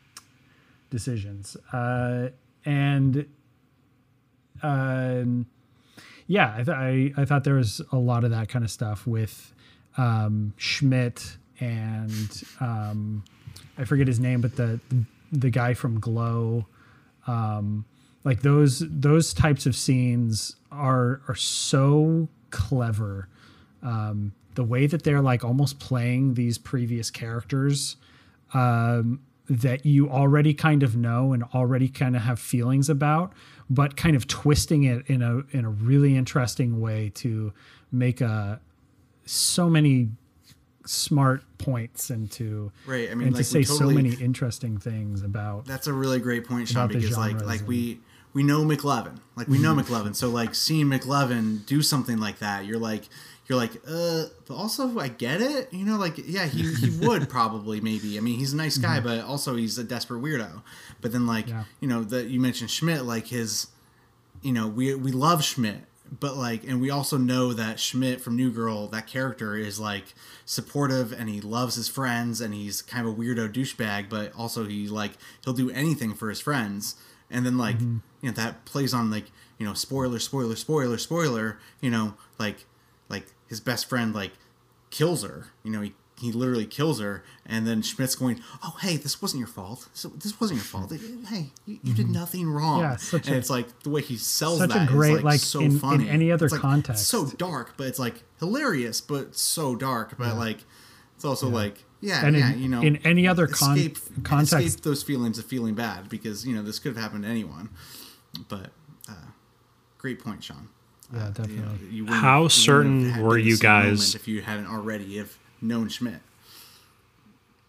decisions, 0.90 1.56
uh, 1.72 2.28
and 2.64 3.26
um, 4.62 5.46
yeah, 6.26 6.54
I, 6.56 6.62
th- 6.62 6.68
I 6.68 7.12
I 7.20 7.24
thought 7.24 7.44
there 7.44 7.54
was 7.54 7.80
a 7.92 7.96
lot 7.96 8.24
of 8.24 8.30
that 8.30 8.48
kind 8.48 8.64
of 8.64 8.70
stuff 8.70 9.06
with 9.06 9.52
um, 9.96 10.54
Schmidt 10.56 11.36
and 11.58 12.42
um, 12.60 13.24
I 13.76 13.84
forget 13.84 14.06
his 14.06 14.20
name, 14.20 14.40
but 14.40 14.56
the 14.56 14.80
the 15.32 15.50
guy 15.50 15.74
from 15.74 16.00
Glow, 16.00 16.66
um, 17.26 17.84
like 18.24 18.42
those 18.42 18.82
those 18.88 19.34
types 19.34 19.66
of 19.66 19.76
scenes 19.76 20.56
are 20.70 21.20
are 21.28 21.34
so 21.34 22.28
clever. 22.50 23.28
Um, 23.82 24.32
the 24.60 24.64
way 24.64 24.86
that 24.86 25.04
they're 25.04 25.22
like 25.22 25.42
almost 25.42 25.78
playing 25.78 26.34
these 26.34 26.58
previous 26.58 27.10
characters 27.10 27.96
um, 28.52 29.18
that 29.48 29.86
you 29.86 30.10
already 30.10 30.52
kind 30.52 30.82
of 30.82 30.94
know 30.94 31.32
and 31.32 31.42
already 31.54 31.88
kind 31.88 32.14
of 32.14 32.20
have 32.20 32.38
feelings 32.38 32.90
about, 32.90 33.32
but 33.70 33.96
kind 33.96 34.14
of 34.14 34.26
twisting 34.26 34.84
it 34.84 35.02
in 35.06 35.22
a 35.22 35.40
in 35.56 35.64
a 35.64 35.70
really 35.70 36.14
interesting 36.14 36.78
way 36.78 37.10
to 37.14 37.54
make 37.90 38.20
a 38.20 38.60
so 39.24 39.70
many 39.70 40.10
smart 40.84 41.42
points 41.56 42.10
and 42.10 42.30
to 42.32 42.70
Right, 42.84 43.10
I 43.10 43.14
mean, 43.14 43.28
and 43.28 43.36
like, 43.36 43.40
to 43.40 43.44
say 43.44 43.62
so 43.62 43.88
many 43.88 44.12
interesting 44.12 44.76
things 44.76 45.22
about 45.22 45.64
That's 45.64 45.86
a 45.86 45.94
really 45.94 46.20
great 46.20 46.46
point, 46.46 46.68
Sean, 46.68 46.88
because 46.88 47.16
like 47.16 47.42
like 47.46 47.66
we 47.66 47.98
we 48.34 48.42
know 48.42 48.62
McLovin, 48.62 49.20
like 49.36 49.48
we 49.48 49.58
know 49.58 49.74
McLovin, 49.74 50.14
so 50.14 50.28
like 50.28 50.54
seeing 50.54 50.84
McLovin 50.84 51.64
do 51.64 51.80
something 51.80 52.18
like 52.18 52.40
that, 52.40 52.66
you're 52.66 52.78
like 52.78 53.04
you're 53.50 53.58
like, 53.58 53.72
uh, 53.86 54.24
but 54.46 54.54
also 54.54 54.98
I 54.98 55.08
get 55.08 55.42
it, 55.42 55.70
you 55.72 55.84
know, 55.84 55.98
like 55.98 56.14
yeah, 56.24 56.46
he 56.46 56.72
he 56.72 56.88
would 57.06 57.28
probably 57.28 57.80
maybe. 57.82 58.16
I 58.16 58.20
mean, 58.22 58.38
he's 58.38 58.52
a 58.54 58.56
nice 58.56 58.78
guy, 58.78 59.00
but 59.00 59.24
also 59.24 59.56
he's 59.56 59.76
a 59.76 59.84
desperate 59.84 60.22
weirdo. 60.22 60.62
But 61.02 61.10
then 61.12 61.26
like 61.26 61.48
Yeah. 61.48 61.64
you 61.80 61.88
know 61.88 62.04
that 62.04 62.28
you 62.28 62.40
mentioned 62.40 62.70
Schmidt, 62.70 63.04
like 63.04 63.26
his, 63.26 63.66
you 64.40 64.52
know, 64.52 64.68
we 64.68 64.94
we 64.94 65.10
love 65.12 65.42
Schmidt. 65.44 65.80
But 66.18 66.36
like, 66.36 66.64
and 66.64 66.80
we 66.80 66.90
also 66.90 67.16
know 67.18 67.52
that 67.52 67.78
Schmidt 67.78 68.20
from 68.20 68.34
New 68.34 68.50
Girl, 68.50 68.88
that 68.88 69.06
character 69.06 69.54
is 69.56 69.78
like 69.78 70.12
supportive 70.44 71.12
and 71.12 71.28
he 71.28 71.40
loves 71.40 71.76
his 71.76 71.88
friends 71.88 72.40
and 72.40 72.52
he's 72.52 72.82
kind 72.82 73.06
of 73.06 73.12
a 73.12 73.16
weirdo 73.16 73.52
douchebag, 73.52 74.08
but 74.08 74.32
also 74.36 74.66
he 74.66 74.88
like 74.88 75.12
he'll 75.44 75.52
do 75.54 75.70
anything 75.70 76.14
for 76.14 76.28
his 76.28 76.40
friends. 76.40 76.96
And 77.30 77.46
then 77.46 77.56
like 77.58 77.80
you 77.80 78.00
know 78.22 78.30
that 78.32 78.64
plays 78.64 78.92
on 78.92 79.10
like 79.10 79.26
you 79.58 79.66
know 79.66 79.74
spoiler 79.74 80.18
spoiler 80.18 80.56
spoiler 80.56 80.98
spoiler 80.98 81.58
you 81.80 81.90
know 81.90 82.14
like 82.38 82.64
his 83.50 83.60
best 83.60 83.86
friend 83.90 84.14
like 84.14 84.32
kills 84.88 85.22
her. 85.22 85.48
You 85.62 85.70
know 85.72 85.82
he 85.82 85.92
he 86.18 86.32
literally 86.32 86.66
kills 86.66 87.00
her 87.00 87.24
and 87.46 87.66
then 87.66 87.80
Schmidt's 87.80 88.14
going 88.14 88.40
oh 88.62 88.76
hey 88.82 88.96
this 88.98 89.20
wasn't 89.22 89.38
your 89.40 89.48
fault. 89.48 89.88
So 89.94 90.08
this 90.08 90.38
wasn't 90.40 90.58
your 90.58 90.64
fault. 90.64 90.92
Hey 91.28 91.50
you, 91.66 91.78
you 91.82 91.92
did 91.94 92.08
nothing 92.08 92.48
wrong. 92.50 92.80
Yeah, 92.80 92.96
such 92.96 93.26
and 93.26 93.36
a- 93.36 93.38
it's 93.38 93.50
like 93.50 93.80
the 93.84 93.90
way 93.90 94.02
he 94.02 94.16
sells 94.16 94.58
that. 94.60 94.70
such 94.70 94.76
a 94.76 94.78
that 94.80 94.88
is, 94.90 94.94
great, 94.94 95.14
like, 95.16 95.24
like, 95.24 95.40
so 95.40 95.60
in- 95.60 95.72
in 95.72 95.78
funny. 95.78 96.08
any 96.08 96.30
other 96.32 96.46
It's, 96.46 96.52
like, 96.52 96.60
context. 96.62 97.06
so 97.08 97.26
dark 97.26 97.74
but 97.76 97.86
it's 97.86 97.98
like 97.98 98.22
hilarious 98.38 99.00
but 99.00 99.34
so 99.36 99.74
dark 99.76 100.16
but 100.18 100.36
like 100.36 100.58
it's 101.16 101.24
also 101.24 101.48
like 101.48 101.84
yeah 102.02 102.24
And 102.26 102.36
in- 102.36 102.40
yeah 102.42 102.54
you 102.54 102.68
know 102.68 102.82
in 102.82 102.96
any 102.98 103.26
other 103.26 103.46
con- 103.46 103.76
escape, 103.78 103.96
context- 104.22 104.66
escape 104.66 104.84
those 104.84 105.02
feelings 105.02 105.38
of 105.38 105.44
feeling 105.46 105.74
bad 105.74 106.08
because 106.10 106.46
you 106.46 106.54
know 106.54 106.62
this 106.62 106.78
could 106.78 106.94
have 106.94 107.02
happened 107.02 107.24
to 107.24 107.30
anyone. 107.30 107.70
But 108.48 108.70
uh, 109.08 109.14
great 109.98 110.22
point 110.22 110.44
sean 110.44 110.68
Yeah, 111.12 111.26
definitely. 111.34 111.54
you 111.54 112.04
know, 112.04 112.06
you 112.08 112.12
How 112.12 112.44
you 112.44 112.48
certain 112.48 113.20
were 113.22 113.38
you 113.38 113.56
guys- 113.56 114.14
if 114.14 114.28
you 114.28 114.42
hadn't 114.42 114.66
already 114.66 115.18
have 115.18 115.36
known 115.60 115.88
schmidt 115.88 116.20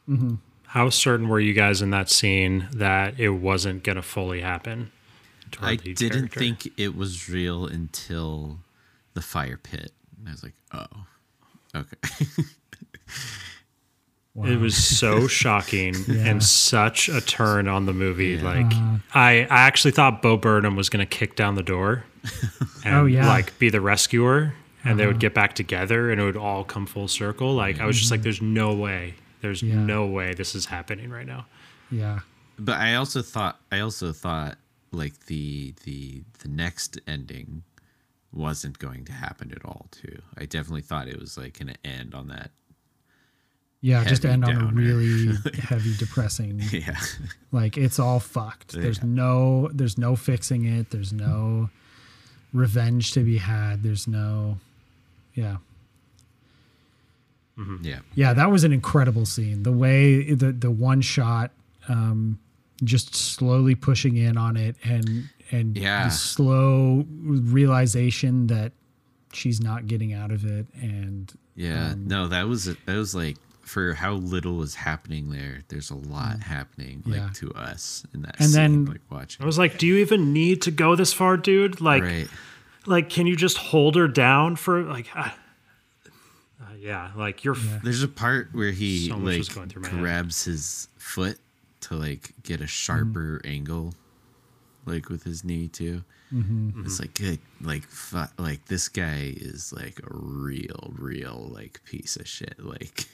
mm-hmm. 0.07 0.35
How 0.67 0.89
certain 0.89 1.27
were 1.27 1.39
you 1.39 1.53
guys 1.53 1.81
in 1.81 1.89
that 1.89 2.09
scene 2.09 2.69
that 2.71 3.19
it 3.19 3.29
wasn't 3.29 3.83
going 3.83 3.97
to 3.97 4.01
fully 4.01 4.39
happen? 4.39 4.91
to 5.51 5.65
I 5.65 5.75
didn't 5.75 6.29
character? 6.29 6.39
think 6.39 6.71
it 6.77 6.95
was 6.95 7.29
real 7.29 7.65
until 7.65 8.59
the 9.13 9.21
fire 9.21 9.57
pit. 9.57 9.91
And 10.17 10.29
I 10.29 10.31
was 10.31 10.43
like, 10.43 10.53
oh, 10.73 10.85
okay. 11.75 12.25
It 14.45 14.61
was 14.61 14.77
so 14.77 15.27
shocking 15.41 15.93
and 16.07 16.41
such 16.41 17.09
a 17.09 17.19
turn 17.19 17.67
on 17.67 17.85
the 17.85 17.91
movie. 17.91 18.37
Like 18.37 18.67
uh-huh. 18.67 18.97
I, 19.13 19.41
I 19.41 19.47
actually 19.49 19.91
thought 19.91 20.21
Bo 20.21 20.37
Burnham 20.37 20.77
was 20.77 20.89
going 20.89 21.05
to 21.05 21.17
kick 21.17 21.35
down 21.35 21.55
the 21.55 21.63
door 21.63 22.05
and 22.85 22.95
Oh, 22.95 23.05
yeah. 23.05 23.27
like 23.27 23.57
be 23.59 23.69
the 23.69 23.81
rescuer 23.81 24.53
and 24.83 24.99
they 24.99 25.05
would 25.05 25.15
uh-huh. 25.15 25.19
get 25.19 25.33
back 25.33 25.53
together 25.53 26.09
and 26.11 26.19
it 26.19 26.23
would 26.23 26.37
all 26.37 26.63
come 26.63 26.85
full 26.85 27.07
circle. 27.07 27.53
Like 27.53 27.79
I 27.79 27.85
was 27.85 27.97
just 27.99 28.09
like, 28.11 28.19
mm-hmm. 28.19 28.23
there's 28.25 28.41
no 28.41 28.73
way. 28.73 29.15
There's 29.41 29.61
Yeah. 29.63 29.75
no 29.75 30.05
way 30.07 30.33
this 30.33 30.55
is 30.55 30.65
happening 30.67 31.09
right 31.09 31.27
now. 31.27 31.45
yeah 31.89 32.19
but 32.59 32.77
I 32.77 32.93
also 32.95 33.23
thought, 33.23 33.59
I 33.71 33.79
also 33.79 34.11
thought 34.11 34.57
like 34.91 35.25
the 35.25 35.73
the 35.83 36.21
the 36.39 36.47
next 36.49 36.99
ending 37.07 37.63
wasn't 38.31 38.77
going 38.77 39.03
to 39.05 39.11
happen 39.13 39.51
at 39.51 39.65
all. 39.65 39.87
Too. 39.91 40.21
I 40.37 40.45
definitely 40.45 40.81
thought 40.81 41.07
it 41.07 41.19
was 41.19 41.37
like 41.37 41.57
going 41.57 41.73
to 41.73 41.87
end 41.87 42.13
on 42.13 42.27
that. 42.27 42.51
yeah 43.81 44.03
just 44.03 44.21
Heavy 44.23 44.33
end 44.33 44.45
on 44.45 44.61
a 44.61 44.65
really 44.73 45.35
heavy 45.59 45.95
depressing 45.97 46.61
Yeah. 46.71 46.97
like 47.51 47.77
it's 47.77 47.97
all 47.99 48.19
fucked 48.19 48.73
there's 48.73 48.99
Yeah. 48.99 49.05
no 49.23 49.69
there's 49.73 49.97
no 49.97 50.15
fixing 50.15 50.65
it 50.65 50.91
there's 50.91 51.11
no 51.13 51.69
revenge 52.53 53.11
to 53.13 53.21
be 53.23 53.37
had. 53.37 53.83
There's 53.83 54.07
no 54.07 54.57
yeah. 55.35 55.57
Yeah. 57.83 57.99
yeah 58.15 58.33
that 58.33 58.49
was 58.49 58.63
an 58.63 58.71
incredible 58.73 59.25
scene. 59.25 59.61
The 59.63 59.71
way 59.71 60.33
the 60.33 60.51
the 60.51 60.71
one 60.71 61.01
shot 61.01 61.51
um 61.87 62.39
just 62.83 63.13
slowly 63.15 63.75
pushing 63.75 64.17
in 64.17 64.35
on 64.37 64.57
it 64.57 64.75
and 64.83 65.29
and 65.51 65.77
Yeah. 65.77 66.05
the 66.05 66.09
slow 66.11 67.05
realization 67.21 68.47
that 68.47 68.71
she's 69.33 69.61
not 69.61 69.85
getting 69.85 70.11
out 70.13 70.31
of 70.31 70.43
it 70.45 70.65
and 70.81 71.31
Yeah, 71.55 71.91
Um, 71.91 72.07
no, 72.07 72.27
that 72.29 72.47
was 72.47 72.65
that 72.65 72.77
was 72.87 73.13
like 73.13 73.37
for 73.63 73.93
how 73.93 74.13
little 74.13 74.61
is 74.63 74.75
happening 74.75 75.29
there. 75.29 75.59
There's 75.69 75.89
a 75.91 75.95
lot 75.95 76.41
happening 76.41 77.03
like 77.05 77.21
Mm. 77.21 77.27
Yeah. 77.27 77.33
to 77.35 77.53
us 77.53 78.05
in 78.13 78.21
that 78.23 78.35
And 78.39 78.49
scene, 78.49 78.61
then- 78.61 78.85
like 78.85 79.01
watching. 79.09 79.43
I 79.43 79.45
was 79.45 79.57
like, 79.57 79.77
do 79.77 79.85
you 79.87 79.97
even 79.97 80.33
need 80.33 80.61
to 80.63 80.71
go 80.71 80.95
this 80.95 81.13
far, 81.13 81.37
dude? 81.37 81.79
Like, 81.81 82.03
right, 82.03 82.27
like, 82.85 83.09
can 83.09 83.27
you 83.27 83.35
just 83.35 83.57
hold 83.57 83.95
her 83.95 84.07
down 84.07 84.55
for 84.55 84.83
like, 84.83 85.07
I, 85.15 85.33
Uh, 86.61 86.65
yeah, 86.79 87.11
like 87.15 87.43
you're. 87.43 87.55
Yeah. 87.57 87.79
There's 87.83 88.03
a 88.03 88.07
part 88.07 88.49
where 88.53 88.71
he 88.71 89.07
So 89.09 89.17
like 89.17 89.53
going 89.53 89.69
head. 89.69 89.83
grabs 89.99 90.43
his 90.45 90.87
foot 90.97 91.39
to 91.81 91.95
like 91.95 92.33
get 92.43 92.61
a 92.61 92.67
sharper 92.67 93.39
Mm-hmm. 93.43 93.47
angle, 93.51 93.93
like 94.85 95.09
with 95.09 95.23
his 95.23 95.43
knee 95.43 95.67
too. 95.67 96.03
Mm-hmm. 96.33 96.85
It's 96.85 96.99
like 96.99 97.13
good, 97.15 97.39
like 97.61 97.83
fu- 97.83 98.31
like 98.37 98.65
this 98.67 98.87
guy 98.87 99.33
is 99.35 99.73
like 99.73 99.99
a 99.99 100.07
real, 100.11 100.93
real 100.97 101.49
like 101.53 101.81
piece 101.83 102.15
of 102.15 102.27
shit. 102.27 102.55
Like 102.59 103.05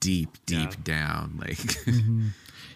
deep, 0.00 0.36
deep 0.46 0.70
Yeah. 0.70 0.76
down. 0.84 1.36
Like 1.38 1.56
Mm-hmm. 1.58 2.28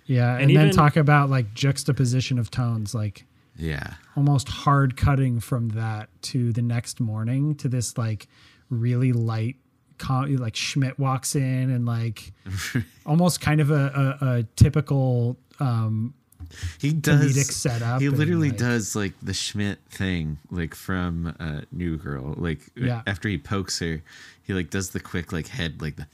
Yeah, 0.07 0.35
and, 0.35 0.51
And 0.51 0.57
then 0.57 0.71
talk 0.71 0.97
about 0.97 1.31
like 1.31 1.55
juxtaposition 1.55 2.39
of 2.39 2.51
tones, 2.51 2.95
like 2.95 3.25
yeah, 3.57 3.95
almost 4.17 4.49
hard 4.49 4.97
cutting 4.97 5.41
from 5.41 5.69
that 5.71 6.09
to 6.23 6.53
the 6.53 6.61
next 6.63 7.01
morning 7.01 7.55
to 7.57 7.69
this 7.69 7.97
like 7.97 8.27
really 8.69 9.13
light 9.13 9.57
com- 9.97 10.35
like 10.37 10.57
Schmidt 10.57 10.99
walks 10.99 11.35
in 11.37 11.71
and 11.71 11.87
like 11.87 12.33
almost 13.07 13.41
kind 13.41 13.61
of 13.61 13.71
a, 13.71 14.19
a, 14.21 14.27
a 14.27 14.43
typical 14.57 15.37
um 15.61 16.13
he 16.79 16.93
does. 16.93 17.35
setup 17.57 18.01
He 18.03 18.07
and, 18.09 18.19
literally 18.19 18.51
like- 18.51 18.59
does 18.59 18.95
like 18.95 19.15
the 19.23 19.33
Schmidt 19.35 19.79
thing, 19.89 20.39
like 20.51 20.75
from 20.75 21.35
uh, 21.41 21.63
New 21.73 21.97
Girl. 21.97 22.35
Like 22.37 22.61
Yeah. 22.77 23.01
after 23.07 23.29
he 23.29 23.39
pokes 23.39 23.79
her, 23.79 24.03
he 24.43 24.53
like 24.53 24.69
does 24.69 24.91
the 24.91 25.01
quick 25.01 25.33
like 25.33 25.49
head 25.49 25.81
like 25.81 25.97
the. 25.97 26.07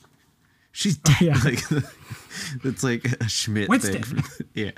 She's 0.71 0.97
dead. 0.97 1.21
Yeah. 1.21 1.37
Like 1.43 2.63
it's 2.63 2.83
like 2.83 3.03
a 3.21 3.27
Schmidt 3.27 3.67
Winston. 3.67 4.03
thing. 4.03 4.47
yeah. 4.53 4.71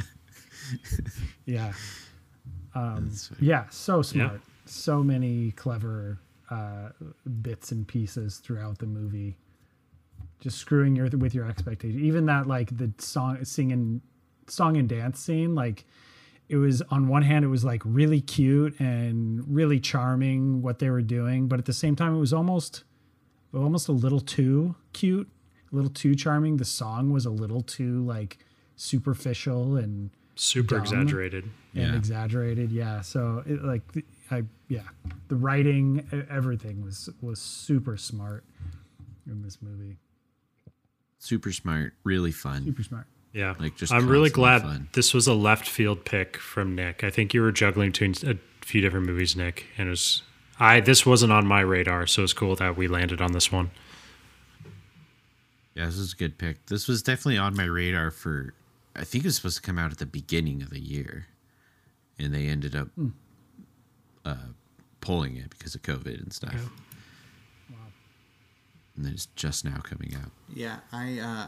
yeah 1.45 1.71
That's 2.73 3.27
funny. 3.27 3.39
yeah 3.47 3.65
so 3.69 4.01
smart 4.01 4.41
so 4.65 5.03
many 5.03 5.51
clever 5.51 6.19
uh 6.49 6.89
bits 7.43 7.71
and 7.71 7.87
pieces 7.87 8.37
throughout 8.37 8.79
the 8.79 8.87
movie 8.87 9.37
just 10.39 10.57
screwing 10.57 10.95
your 10.95 11.07
with 11.09 11.35
your 11.35 11.47
expectation 11.47 11.99
even 12.03 12.25
that 12.25 12.47
like 12.47 12.75
the 12.75 12.91
song 12.97 13.43
singing 13.45 14.01
song 14.47 14.75
and 14.77 14.89
dance 14.89 15.19
scene 15.19 15.53
like 15.53 15.85
it 16.49 16.57
was 16.57 16.81
on 16.89 17.07
one 17.07 17.21
hand 17.21 17.45
it 17.45 17.49
was 17.49 17.63
like 17.63 17.81
really 17.85 18.19
cute 18.19 18.77
and 18.79 19.43
really 19.47 19.79
charming 19.79 20.61
what 20.63 20.79
they 20.79 20.89
were 20.89 21.01
doing 21.03 21.47
but 21.47 21.59
at 21.59 21.65
the 21.65 21.73
same 21.73 21.95
time 21.95 22.15
it 22.15 22.19
was 22.19 22.33
almost 22.33 22.83
almost 23.53 23.87
a 23.87 23.91
little 23.91 24.19
too 24.21 24.73
cute 24.93 25.29
a 25.73 25.75
little 25.75 25.89
too 25.91 26.15
charming 26.15 26.57
the 26.57 26.65
song 26.65 27.11
was 27.11 27.25
a 27.25 27.29
little 27.31 27.61
too 27.61 28.05
like 28.05 28.37
superficial 28.75 29.75
and 29.75 30.11
super 30.35 30.75
dumb. 30.75 30.83
exaggerated. 30.83 31.43
and 31.73 31.83
Yeah. 31.91 31.95
exaggerated 31.95 32.71
yeah 32.71 33.01
so 33.01 33.43
it, 33.45 33.63
like 33.63 33.81
i 34.31 34.43
yeah 34.67 34.81
the 35.27 35.35
writing 35.35 36.07
everything 36.29 36.83
was 36.83 37.09
was 37.21 37.39
super 37.39 37.97
smart 37.97 38.43
in 39.27 39.41
this 39.41 39.59
movie 39.61 39.97
Super 41.19 41.53
smart, 41.53 41.93
really 42.03 42.31
fun. 42.33 42.65
super 42.65 42.83
smart 42.83 43.07
Yeah, 43.31 43.55
Like, 43.57 43.77
just 43.77 43.93
I'm 43.93 44.07
really 44.09 44.29
glad 44.29 44.61
fun. 44.63 44.89
this 44.91 45.13
was 45.13 45.25
a 45.25 45.33
left 45.33 45.69
field 45.69 46.03
pick 46.03 46.35
from 46.35 46.75
Nick. 46.75 47.01
I 47.03 47.09
think 47.09 47.33
you 47.33 47.41
were 47.41 47.51
juggling 47.53 47.91
between 47.91 48.13
a 48.29 48.35
few 48.61 48.81
different 48.81 49.05
movies, 49.05 49.33
Nick, 49.35 49.67
and 49.77 49.87
it 49.87 49.89
was 49.91 50.21
I. 50.59 50.81
This 50.81 51.05
wasn't 51.05 51.31
on 51.31 51.47
my 51.47 51.61
radar, 51.61 52.07
so 52.07 52.23
it's 52.23 52.33
cool 52.33 52.55
that 52.57 52.75
we 52.75 52.87
landed 52.89 53.21
on 53.21 53.31
this 53.31 53.51
one. 53.53 53.71
Yeah, 55.75 55.85
this 55.85 55.97
is 55.97 56.13
a 56.13 56.15
good 56.15 56.37
pick. 56.37 56.65
This 56.67 56.87
was 56.87 57.01
definitely 57.01 57.37
on 57.37 57.55
my 57.55 57.65
radar 57.65 58.11
for. 58.11 58.53
I 58.95 59.03
think 59.03 59.23
it 59.23 59.27
was 59.27 59.37
supposed 59.37 59.55
to 59.57 59.61
come 59.63 59.79
out 59.79 59.91
at 59.91 59.97
the 59.97 60.05
beginning 60.05 60.61
of 60.61 60.69
the 60.69 60.79
year, 60.79 61.25
and 62.19 62.33
they 62.33 62.47
ended 62.47 62.75
up 62.75 62.89
Hmm. 62.95 63.09
uh, 64.23 64.35
pulling 65.01 65.35
it 65.35 65.49
because 65.49 65.73
of 65.73 65.81
COVID 65.81 66.21
and 66.21 66.31
stuff. 66.31 66.69
And 68.95 69.03
then 69.05 69.13
it's 69.13 69.25
just 69.35 69.65
now 69.65 69.77
coming 69.77 70.13
out. 70.15 70.29
Yeah, 70.53 70.79
I 70.91 71.17
uh, 71.19 71.47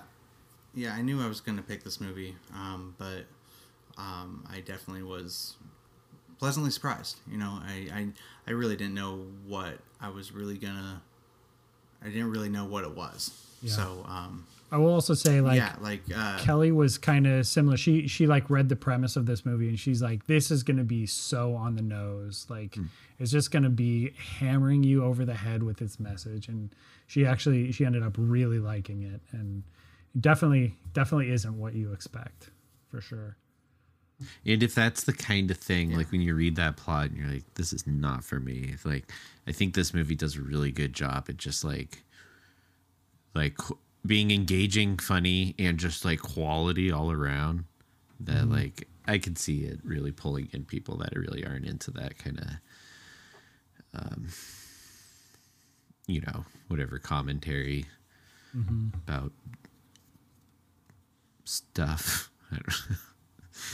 yeah, 0.73 0.93
I 0.95 1.01
knew 1.03 1.21
I 1.21 1.27
was 1.27 1.41
gonna 1.41 1.61
pick 1.61 1.83
this 1.83 2.01
movie, 2.01 2.35
um, 2.53 2.95
but 2.97 3.25
um, 3.97 4.43
I 4.49 4.61
definitely 4.61 5.03
was 5.03 5.55
pleasantly 6.39 6.71
surprised. 6.71 7.17
You 7.29 7.37
know, 7.37 7.59
I, 7.61 7.87
I 7.93 8.07
I 8.47 8.51
really 8.51 8.75
didn't 8.75 8.95
know 8.95 9.27
what 9.45 9.77
I 10.01 10.09
was 10.09 10.31
really 10.31 10.57
gonna. 10.57 11.01
I 12.01 12.05
didn't 12.09 12.31
really 12.31 12.49
know 12.49 12.65
what 12.65 12.83
it 12.83 12.95
was. 12.95 13.44
Yeah. 13.65 13.73
So 13.73 14.05
um, 14.07 14.47
i 14.71 14.77
will 14.77 14.91
also 14.91 15.13
say 15.13 15.41
like 15.41 15.57
yeah, 15.57 15.75
like 15.79 16.01
uh, 16.13 16.39
kelly 16.39 16.71
was 16.71 16.97
kind 16.97 17.27
of 17.27 17.45
similar. 17.45 17.77
She 17.77 18.07
she 18.07 18.27
like 18.27 18.49
read 18.49 18.69
the 18.69 18.75
premise 18.75 19.15
of 19.15 19.25
this 19.25 19.45
movie 19.45 19.69
and 19.69 19.79
she's 19.79 20.01
like 20.01 20.25
this 20.27 20.51
is 20.51 20.63
going 20.63 20.77
to 20.77 20.83
be 20.83 21.05
so 21.05 21.55
on 21.55 21.75
the 21.75 21.81
nose. 21.81 22.45
Like 22.49 22.77
it's 23.19 23.31
just 23.31 23.51
going 23.51 23.63
to 23.63 23.69
be 23.69 24.13
hammering 24.39 24.83
you 24.83 25.03
over 25.03 25.25
the 25.25 25.35
head 25.35 25.63
with 25.63 25.81
its 25.81 25.99
message. 25.99 26.47
And 26.47 26.69
she 27.07 27.25
actually 27.25 27.71
she 27.71 27.85
ended 27.85 28.03
up 28.03 28.15
really 28.17 28.59
liking 28.59 29.03
it 29.03 29.21
and 29.31 29.63
definitely 30.19 30.75
definitely 30.93 31.31
isn't 31.31 31.57
what 31.57 31.73
you 31.73 31.93
expect 31.93 32.49
for 32.89 33.01
sure. 33.01 33.37
And 34.45 34.63
if 34.63 34.73
that's 34.73 35.03
the 35.03 35.13
kind 35.13 35.51
of 35.51 35.57
thing, 35.57 35.95
like 35.95 36.11
when 36.11 36.21
you 36.21 36.35
read 36.35 36.55
that 36.55 36.77
plot 36.77 37.09
and 37.09 37.17
you're 37.17 37.29
like, 37.29 37.53
this 37.55 37.73
is 37.73 37.85
not 37.85 38.23
for 38.23 38.39
me. 38.39 38.75
Like, 38.85 39.11
I 39.45 39.51
think 39.51 39.73
this 39.73 39.93
movie 39.93 40.15
does 40.15 40.37
a 40.37 40.41
really 40.41 40.71
good 40.71 40.93
job 40.93 41.25
at 41.27 41.35
just 41.35 41.65
like, 41.65 42.03
like 43.35 43.59
being 44.05 44.31
engaging, 44.31 44.97
funny, 44.97 45.53
and 45.59 45.77
just 45.77 46.03
like 46.05 46.19
quality 46.21 46.91
all 46.91 47.11
around. 47.11 47.65
That 48.21 48.49
like 48.49 48.87
I 49.07 49.17
could 49.17 49.37
see 49.37 49.65
it 49.65 49.79
really 49.83 50.11
pulling 50.11 50.49
in 50.53 50.63
people 50.65 50.97
that 50.97 51.15
really 51.15 51.45
aren't 51.45 51.65
into 51.65 51.91
that 51.91 52.17
kind 52.17 52.39
of, 52.39 54.01
um, 54.01 54.27
you 56.07 56.21
know, 56.21 56.45
whatever 56.69 56.97
commentary 56.97 57.85
about 59.07 59.31
stuff. 61.43 62.29
I 62.51 62.55
don't 62.55 62.67
know. 62.89 62.95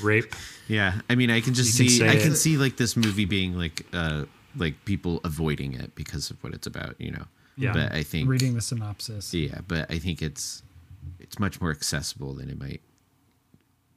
Rape. 0.02 0.36
Yeah, 0.68 1.02
I 1.10 1.16
mean, 1.16 1.30
I 1.30 1.42
can 1.42 1.54
just 1.54 1.78
You 1.80 1.90
see, 1.90 2.00
say 2.00 2.10
I 2.10 2.16
can 2.16 2.32
it. 2.34 2.36
see 2.36 2.58
like 2.58 2.78
this 2.78 2.96
movie 2.96 3.26
being 3.26 3.58
like, 3.58 3.86
uh, 3.94 4.26
like 4.56 4.84
people 4.86 5.22
avoiding 5.24 5.74
it 5.74 5.94
because 5.96 6.30
of 6.30 6.44
what 6.44 6.54
it's 6.54 6.68
about, 6.68 6.96
you 7.00 7.12
know. 7.12 7.26
Yeah. 7.62 7.74
But 7.74 7.94
I 7.94 8.04
think, 8.04 8.28
reading 8.28 8.56
the 8.56 8.62
synopsis 8.62 9.34
yeah, 9.34 9.60
but 9.68 9.90
I 9.92 10.00
think 10.00 10.22
it's, 10.22 10.64
it's 11.20 11.40
much 11.40 11.62
more 11.62 11.72
accessible 11.72 12.34
than 12.34 12.50
it 12.50 12.60
might 12.60 12.82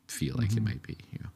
feel 0.06 0.36
like 0.36 0.52
it 0.52 0.62
might 0.62 0.82
be, 0.82 0.96
you 1.12 1.18
know. 1.22 1.30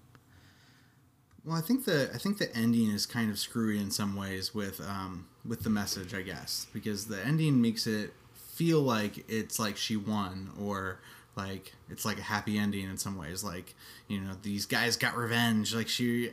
Well, 1.45 1.57
I 1.57 1.63
think 1.63 1.87
the 1.87 2.11
I 2.15 2.19
think 2.19 2.39
the 2.39 2.55
ending 2.55 2.91
is 2.91 3.07
kind 3.07 3.31
of 3.31 3.39
screwy 3.39 3.79
in 3.79 3.91
some 3.91 4.17
ways 4.17 4.55
with 4.55 4.81
um, 4.81 5.27
with 5.47 5.63
the 5.63 5.71
message, 5.71 6.15
I 6.15 6.23
guess, 6.23 6.67
because 6.73 7.07
the 7.07 7.25
ending 7.25 7.63
makes 7.63 7.87
it 7.87 8.13
feel 8.35 8.81
like 8.81 9.25
it's 9.31 9.59
like 9.59 9.77
she 9.77 9.97
won 9.97 10.51
or 10.61 11.01
like 11.37 11.73
it's 11.89 12.05
like 12.05 12.19
a 12.19 12.23
happy 12.23 12.59
ending 12.59 12.85
in 12.85 12.99
some 12.99 13.17
ways. 13.17 13.43
Like 13.43 13.75
you 14.09 14.21
know 14.21 14.35
these 14.43 14.67
guys 14.67 14.97
got 14.97 15.17
revenge. 15.17 15.75
Like 15.75 15.89
she 15.89 16.33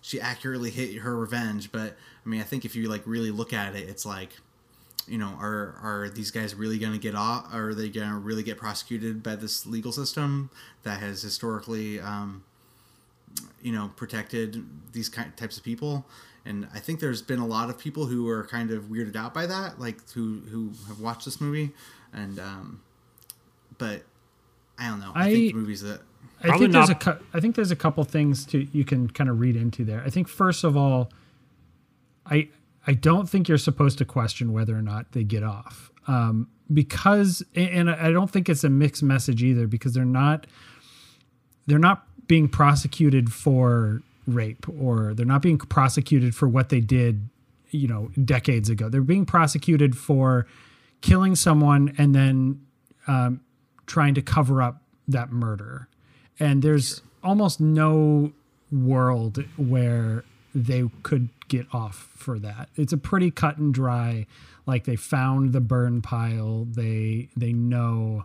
she 0.00 0.20
accurately 0.20 0.70
hit 0.70 0.96
her 1.02 1.16
revenge. 1.16 1.70
But 1.70 1.96
I 2.24 2.28
mean, 2.28 2.40
I 2.40 2.44
think 2.44 2.64
if 2.64 2.74
you 2.74 2.88
like 2.88 3.02
really 3.06 3.30
look 3.30 3.52
at 3.52 3.76
it, 3.76 3.88
it's 3.88 4.04
like 4.04 4.38
you 5.08 5.18
know 5.18 5.36
are 5.40 5.76
are 5.82 6.08
these 6.08 6.30
guys 6.30 6.54
really 6.54 6.78
going 6.78 6.92
to 6.92 6.98
get 6.98 7.14
off? 7.14 7.52
Are 7.54 7.74
they 7.74 7.88
going 7.88 8.10
to 8.10 8.16
really 8.16 8.42
get 8.42 8.56
prosecuted 8.58 9.22
by 9.22 9.36
this 9.36 9.66
legal 9.66 9.92
system 9.92 10.50
that 10.82 11.00
has 11.00 11.22
historically 11.22 12.00
um, 12.00 12.44
you 13.60 13.72
know 13.72 13.90
protected 13.96 14.64
these 14.92 15.08
kind 15.08 15.36
types 15.36 15.56
of 15.58 15.64
people 15.64 16.06
and 16.46 16.66
i 16.72 16.78
think 16.78 17.00
there's 17.00 17.20
been 17.20 17.40
a 17.40 17.46
lot 17.46 17.68
of 17.68 17.76
people 17.76 18.06
who 18.06 18.26
are 18.28 18.44
kind 18.46 18.70
of 18.70 18.84
weirded 18.84 19.14
out 19.16 19.34
by 19.34 19.44
that 19.46 19.78
like 19.80 19.98
who 20.12 20.40
who 20.50 20.70
have 20.88 21.00
watched 21.00 21.24
this 21.26 21.38
movie 21.40 21.70
and 22.14 22.38
um 22.38 22.80
but 23.76 24.02
i 24.78 24.88
don't 24.88 25.00
know 25.00 25.12
i, 25.14 25.26
I- 25.26 25.32
think 25.32 25.52
the 25.52 25.58
movies 25.58 25.82
that 25.82 26.00
I 26.42 26.56
think 26.58 26.72
there's 26.72 26.88
a 26.88 26.92
not- 26.92 27.00
cou- 27.00 27.18
I 27.34 27.40
think 27.40 27.56
there's 27.56 27.70
a 27.72 27.76
couple 27.76 28.04
things 28.04 28.46
to 28.46 28.66
you 28.72 28.84
can 28.84 29.08
kind 29.10 29.28
of 29.30 29.40
read 29.40 29.56
into 29.56 29.84
there. 29.84 30.02
I 30.04 30.10
think 30.10 30.28
first 30.28 30.64
of 30.64 30.76
all, 30.76 31.10
I 32.26 32.48
I 32.86 32.94
don't 32.94 33.28
think 33.28 33.48
you're 33.48 33.58
supposed 33.58 33.98
to 33.98 34.04
question 34.04 34.52
whether 34.52 34.76
or 34.76 34.82
not 34.82 35.12
they 35.12 35.24
get 35.24 35.42
off, 35.42 35.90
um, 36.06 36.48
because 36.72 37.42
and 37.54 37.90
I 37.90 38.10
don't 38.10 38.30
think 38.30 38.48
it's 38.48 38.64
a 38.64 38.70
mixed 38.70 39.02
message 39.02 39.42
either 39.42 39.66
because 39.66 39.92
they're 39.94 40.04
not 40.04 40.46
they're 41.66 41.78
not 41.78 42.06
being 42.28 42.48
prosecuted 42.48 43.32
for 43.32 44.02
rape 44.26 44.66
or 44.80 45.14
they're 45.14 45.26
not 45.26 45.42
being 45.42 45.58
prosecuted 45.58 46.34
for 46.34 46.48
what 46.48 46.68
they 46.68 46.80
did, 46.80 47.28
you 47.70 47.86
know, 47.88 48.10
decades 48.24 48.68
ago. 48.68 48.88
They're 48.88 49.00
being 49.02 49.26
prosecuted 49.26 49.96
for 49.96 50.46
killing 51.00 51.34
someone 51.36 51.94
and 51.98 52.14
then 52.14 52.60
um, 53.06 53.40
trying 53.86 54.14
to 54.14 54.22
cover 54.22 54.62
up 54.62 54.82
that 55.08 55.30
murder. 55.30 55.88
And 56.38 56.62
there's 56.62 57.02
almost 57.22 57.60
no 57.60 58.32
world 58.72 59.44
where 59.56 60.24
they 60.64 60.84
could 61.02 61.28
get 61.48 61.66
off 61.72 62.08
for 62.16 62.38
that. 62.38 62.70
It's 62.76 62.92
a 62.92 62.96
pretty 62.96 63.30
cut 63.30 63.58
and 63.58 63.74
dry. 63.74 64.26
Like 64.64 64.84
they 64.84 64.96
found 64.96 65.52
the 65.52 65.60
burn 65.60 66.00
pile. 66.00 66.64
They 66.64 67.28
they 67.36 67.52
know, 67.52 68.24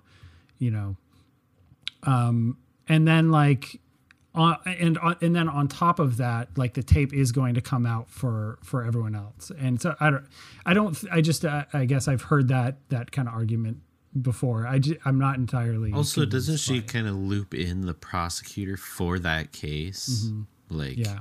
you 0.57 0.71
know. 0.71 0.95
Um, 2.03 2.57
and 2.87 3.07
then 3.07 3.31
like 3.31 3.79
uh, 4.33 4.55
and 4.65 4.97
uh, 5.01 5.15
and 5.21 5.35
then 5.35 5.49
on 5.49 5.67
top 5.67 5.99
of 5.99 6.17
that, 6.17 6.57
like 6.57 6.73
the 6.73 6.83
tape 6.83 7.13
is 7.13 7.33
going 7.33 7.53
to 7.55 7.61
come 7.61 7.85
out 7.85 8.09
for 8.09 8.59
for 8.63 8.83
everyone 8.83 9.13
else. 9.13 9.51
And 9.59 9.81
so 9.81 9.95
I 9.99 10.09
don't, 10.09 10.25
I 10.65 10.73
don't, 10.73 10.97
I 11.11 11.19
just, 11.19 11.43
uh, 11.43 11.65
I 11.73 11.85
guess 11.85 12.07
I've 12.07 12.21
heard 12.23 12.47
that 12.47 12.77
that 12.89 13.11
kind 13.11 13.27
of 13.27 13.33
argument 13.33 13.79
before. 14.19 14.65
I 14.65 14.79
just, 14.79 14.99
I'm 15.03 15.19
not 15.19 15.35
entirely. 15.35 15.91
Also, 15.91 16.25
doesn't 16.25 16.57
she 16.57 16.81
kind 16.81 17.07
of 17.07 17.15
loop 17.15 17.53
in 17.53 17.81
the 17.81 17.93
prosecutor 17.93 18.77
for 18.77 19.19
that 19.19 19.51
case? 19.51 20.27
Mm-hmm. 20.27 20.77
Like, 20.77 20.97
yeah, 20.97 21.19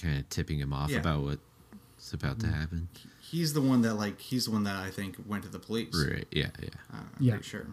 kind 0.00 0.18
of 0.18 0.28
tipping 0.28 0.58
him 0.58 0.72
off 0.72 0.90
yeah. 0.90 0.98
about 0.98 1.22
what's 1.22 2.12
about 2.12 2.40
to 2.40 2.46
happen. 2.48 2.88
He's 3.20 3.52
the 3.52 3.62
one 3.62 3.82
that 3.82 3.94
like 3.94 4.20
he's 4.20 4.46
the 4.46 4.50
one 4.50 4.64
that 4.64 4.76
I 4.76 4.90
think 4.90 5.16
went 5.26 5.44
to 5.44 5.48
the 5.48 5.58
police. 5.58 5.94
Right. 5.94 6.26
Yeah. 6.30 6.50
Yeah. 6.60 6.68
Uh, 6.92 6.96
I'm 6.96 7.16
yeah. 7.18 7.32
pretty 7.32 7.48
sure. 7.48 7.66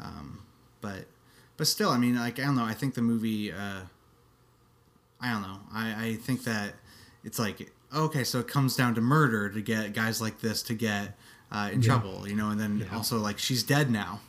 Um, 0.00 0.42
but 0.80 1.06
but 1.56 1.66
still, 1.66 1.90
I 1.90 1.98
mean, 1.98 2.16
like 2.16 2.38
I 2.38 2.44
don't 2.44 2.56
know. 2.56 2.64
I 2.64 2.74
think 2.74 2.94
the 2.94 3.02
movie. 3.02 3.52
Uh, 3.52 3.80
I 5.20 5.32
don't 5.32 5.42
know. 5.42 5.60
I 5.72 6.08
I 6.08 6.14
think 6.14 6.44
that 6.44 6.74
it's 7.24 7.38
like 7.38 7.72
okay, 7.94 8.24
so 8.24 8.40
it 8.40 8.48
comes 8.48 8.76
down 8.76 8.94
to 8.94 9.00
murder 9.00 9.48
to 9.48 9.60
get 9.60 9.92
guys 9.92 10.20
like 10.20 10.40
this 10.40 10.62
to 10.64 10.74
get 10.74 11.16
uh, 11.50 11.70
in 11.72 11.82
yeah. 11.82 11.88
trouble, 11.88 12.28
you 12.28 12.36
know, 12.36 12.50
and 12.50 12.60
then 12.60 12.78
yeah. 12.78 12.96
also 12.96 13.18
like 13.18 13.38
she's 13.38 13.62
dead 13.62 13.90
now, 13.90 14.20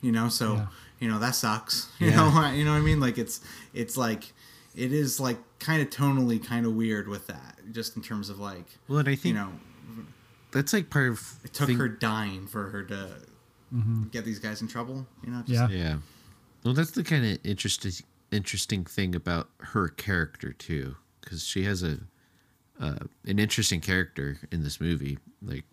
you 0.00 0.12
know, 0.12 0.28
so 0.28 0.54
yeah. 0.54 0.66
you 1.00 1.08
know 1.08 1.18
that 1.18 1.34
sucks, 1.34 1.88
you 1.98 2.10
know, 2.10 2.50
you 2.54 2.64
know 2.64 2.72
what 2.72 2.78
I 2.78 2.82
mean? 2.82 3.00
Like 3.00 3.18
it's 3.18 3.40
it's 3.74 3.96
like 3.96 4.32
it 4.74 4.92
is 4.92 5.20
like 5.20 5.38
kind 5.58 5.82
of 5.82 5.90
tonally 5.90 6.44
kind 6.44 6.66
of 6.66 6.74
weird 6.74 7.08
with 7.08 7.26
that, 7.26 7.58
just 7.72 7.96
in 7.96 8.02
terms 8.02 8.30
of 8.30 8.38
like, 8.38 8.66
well, 8.88 8.98
and 8.98 9.08
I 9.08 9.14
think 9.14 9.24
you 9.24 9.34
know 9.34 9.52
that's 10.52 10.72
like 10.72 10.90
part 10.90 11.08
of 11.08 11.38
it 11.44 11.52
took 11.52 11.68
thing- 11.68 11.78
her 11.78 11.88
dying 11.88 12.46
for 12.46 12.70
her 12.70 12.82
to 12.84 13.08
mm-hmm. 13.74 14.04
get 14.08 14.24
these 14.24 14.38
guys 14.38 14.60
in 14.60 14.68
trouble, 14.68 15.06
you 15.24 15.30
know? 15.30 15.42
Just, 15.46 15.50
yeah, 15.50 15.68
yeah. 15.68 15.96
Well, 16.64 16.74
that's 16.74 16.90
the 16.90 17.04
kind 17.04 17.24
of 17.24 17.38
interesting 17.44 17.92
interesting 18.32 18.84
thing 18.84 19.14
about 19.14 19.48
her 19.58 19.88
character 19.88 20.52
too, 20.52 20.96
because 21.20 21.44
she 21.44 21.64
has 21.64 21.82
a 21.82 21.98
uh, 22.80 22.98
an 23.26 23.38
interesting 23.38 23.80
character 23.80 24.38
in 24.50 24.62
this 24.62 24.80
movie. 24.80 25.18
Like 25.42 25.64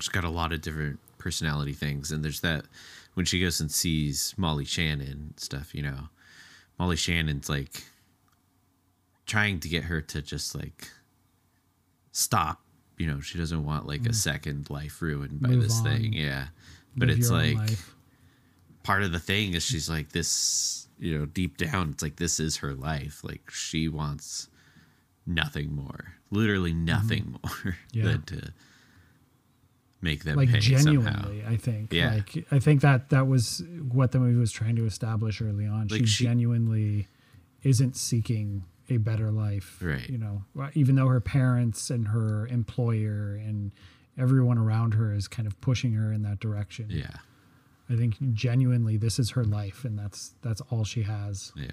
she's 0.00 0.08
got 0.08 0.24
a 0.24 0.30
lot 0.30 0.52
of 0.52 0.60
different 0.60 0.98
personality 1.18 1.72
things, 1.72 2.12
and 2.12 2.24
there's 2.24 2.40
that 2.40 2.64
when 3.14 3.26
she 3.26 3.40
goes 3.40 3.60
and 3.60 3.70
sees 3.70 4.34
Molly 4.36 4.64
Shannon 4.64 5.34
stuff. 5.36 5.74
You 5.74 5.82
know, 5.82 6.08
Molly 6.78 6.96
Shannon's 6.96 7.48
like 7.48 7.82
trying 9.28 9.60
to 9.60 9.68
get 9.68 9.84
her 9.84 10.00
to 10.00 10.20
just 10.20 10.56
like 10.56 10.88
stop. 12.10 12.62
You 12.96 13.06
know, 13.06 13.20
she 13.20 13.38
doesn't 13.38 13.64
want 13.64 13.86
like 13.86 14.02
mm. 14.02 14.10
a 14.10 14.14
second 14.14 14.70
life 14.70 15.00
ruined 15.00 15.40
by 15.40 15.50
Move 15.50 15.62
this 15.62 15.78
on. 15.78 15.84
thing. 15.84 16.12
Yeah, 16.12 16.48
but 16.96 17.08
Live 17.08 17.18
it's 17.18 17.30
like 17.30 17.78
part 18.82 19.02
of 19.02 19.12
the 19.12 19.20
thing 19.20 19.54
is 19.54 19.62
she's 19.62 19.88
like 19.88 20.10
this 20.12 20.88
you 20.98 21.16
know 21.16 21.26
deep 21.26 21.56
down 21.58 21.90
it's 21.90 22.02
like 22.02 22.16
this 22.16 22.40
is 22.40 22.56
her 22.56 22.72
life 22.74 23.22
like 23.22 23.50
she 23.50 23.86
wants 23.86 24.48
nothing 25.26 25.72
more 25.72 26.14
literally 26.30 26.72
mm-hmm. 26.72 26.86
nothing 26.86 27.22
mm-hmm. 27.24 27.58
more 27.66 27.76
yeah. 27.92 28.04
than 28.04 28.22
to 28.22 28.52
make 30.00 30.24
them 30.24 30.36
like 30.36 30.48
genuinely 30.48 31.40
somehow. 31.40 31.50
i 31.50 31.56
think 31.56 31.92
yeah 31.92 32.14
like 32.14 32.46
i 32.50 32.58
think 32.58 32.80
that 32.80 33.10
that 33.10 33.26
was 33.26 33.62
what 33.90 34.12
the 34.12 34.18
movie 34.18 34.38
was 34.38 34.52
trying 34.52 34.74
to 34.74 34.86
establish 34.86 35.42
early 35.42 35.66
on 35.66 35.88
like 35.88 36.00
she, 36.00 36.06
she 36.06 36.24
genuinely 36.24 37.06
isn't 37.64 37.96
seeking 37.96 38.64
a 38.90 38.96
better 38.96 39.30
life 39.30 39.78
right 39.82 40.08
you 40.08 40.18
know 40.18 40.42
even 40.74 40.94
though 40.94 41.08
her 41.08 41.20
parents 41.20 41.90
and 41.90 42.08
her 42.08 42.46
employer 42.48 43.38
and 43.44 43.72
everyone 44.18 44.58
around 44.58 44.94
her 44.94 45.12
is 45.12 45.28
kind 45.28 45.46
of 45.46 45.60
pushing 45.60 45.92
her 45.92 46.12
in 46.12 46.22
that 46.22 46.40
direction 46.40 46.86
yeah 46.88 47.18
I 47.90 47.96
think 47.96 48.16
genuinely 48.34 48.96
this 48.96 49.18
is 49.18 49.30
her 49.30 49.44
life, 49.44 49.84
and 49.84 49.98
that's 49.98 50.34
that's 50.42 50.60
all 50.70 50.84
she 50.84 51.02
has. 51.02 51.52
Yeah, 51.56 51.68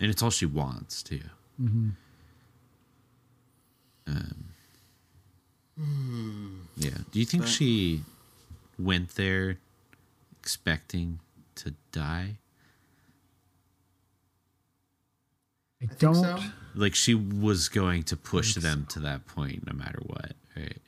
and 0.00 0.10
it's 0.10 0.22
all 0.22 0.30
she 0.30 0.46
wants 0.46 1.02
too. 1.02 1.20
Mm-hmm. 1.60 1.88
Um, 4.06 4.52
yeah. 6.76 6.98
Do 7.12 7.18
you 7.18 7.26
think 7.26 7.46
she 7.46 8.02
went 8.78 9.16
there 9.16 9.58
expecting 10.40 11.20
to 11.56 11.74
die? 11.92 12.38
I, 15.80 15.84
I 15.84 15.94
don't. 15.98 16.14
So. 16.14 16.38
Like 16.74 16.94
she 16.94 17.14
was 17.14 17.68
going 17.68 18.04
to 18.04 18.16
push 18.16 18.54
them 18.54 18.86
so. 18.88 18.94
to 18.94 19.00
that 19.00 19.26
point, 19.26 19.66
no 19.66 19.72
matter 19.76 20.00
what, 20.06 20.32
right? 20.56 20.78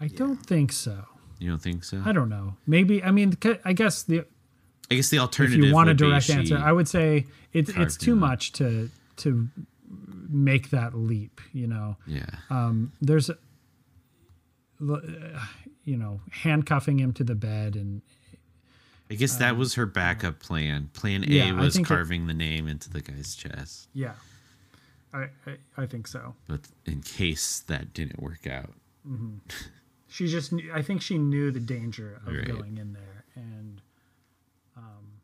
I 0.00 0.04
yeah. 0.04 0.16
don't 0.16 0.36
think 0.36 0.72
so. 0.72 1.04
You 1.38 1.50
don't 1.50 1.62
think 1.62 1.84
so? 1.84 2.02
I 2.04 2.12
don't 2.12 2.28
know. 2.28 2.54
Maybe 2.66 3.02
I 3.02 3.10
mean 3.10 3.36
I 3.64 3.72
guess 3.72 4.02
the 4.02 4.24
I 4.90 4.94
guess 4.94 5.10
the 5.10 5.18
alternative. 5.18 5.58
If 5.60 5.66
you 5.66 5.74
want 5.74 5.90
a 5.90 5.94
direct 5.94 6.30
answer, 6.30 6.58
I 6.58 6.72
would 6.72 6.88
say 6.88 7.26
it's 7.52 7.70
it's 7.70 7.96
too 7.96 8.14
much 8.14 8.52
to 8.52 8.90
to 9.16 9.48
make 10.28 10.70
that 10.70 10.94
leap. 10.94 11.40
You 11.52 11.66
know. 11.66 11.96
Yeah. 12.06 12.26
Um, 12.50 12.92
there's, 13.00 13.30
you 14.80 15.96
know, 15.96 16.20
handcuffing 16.30 16.98
him 16.98 17.12
to 17.14 17.24
the 17.24 17.34
bed 17.34 17.76
and. 17.76 18.02
I 19.14 19.16
guess 19.16 19.36
that 19.36 19.52
um, 19.52 19.58
was 19.58 19.74
her 19.74 19.86
backup 19.86 20.40
plan. 20.40 20.90
Plan 20.92 21.22
A 21.24 21.26
yeah, 21.28 21.52
was 21.52 21.78
carving 21.78 22.24
it, 22.24 22.26
the 22.26 22.34
name 22.34 22.66
into 22.66 22.90
the 22.90 23.00
guy's 23.00 23.36
chest. 23.36 23.88
Yeah. 23.94 24.14
I, 25.12 25.28
I, 25.46 25.56
I 25.76 25.86
think 25.86 26.08
so. 26.08 26.34
But 26.48 26.62
in 26.84 27.00
case 27.00 27.60
that 27.68 27.94
didn't 27.94 28.20
work 28.20 28.48
out. 28.48 28.72
Mm-hmm. 29.08 29.36
she 30.14 30.28
just 30.28 30.52
I 30.72 30.82
think 30.82 31.02
she 31.02 31.18
knew 31.18 31.50
the 31.50 31.60
danger 31.60 32.20
of 32.26 32.32
right. 32.32 32.46
going 32.46 32.78
in 32.78 32.92
there 32.92 33.24
and 33.34 33.80
um 34.76 35.20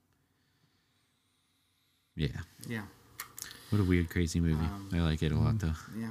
yeah 2.16 2.28
yeah 2.68 2.82
what 3.70 3.80
a 3.80 3.84
weird 3.84 4.10
crazy 4.10 4.40
movie 4.40 4.64
um, 4.64 4.88
i 4.92 4.98
like 4.98 5.22
it 5.22 5.30
a 5.30 5.38
lot 5.38 5.60
though 5.60 5.72
yeah 5.96 6.10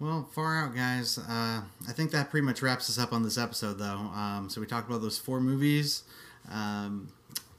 well 0.00 0.28
far 0.32 0.56
out 0.56 0.74
guys 0.74 1.18
uh, 1.18 1.60
i 1.88 1.92
think 1.92 2.10
that 2.10 2.30
pretty 2.30 2.44
much 2.44 2.62
wraps 2.62 2.88
us 2.88 2.98
up 2.98 3.12
on 3.12 3.22
this 3.22 3.38
episode 3.38 3.78
though 3.78 4.10
um, 4.14 4.48
so 4.48 4.60
we 4.60 4.66
talked 4.66 4.88
about 4.88 5.00
those 5.00 5.18
four 5.18 5.40
movies 5.40 6.04
um, 6.50 7.08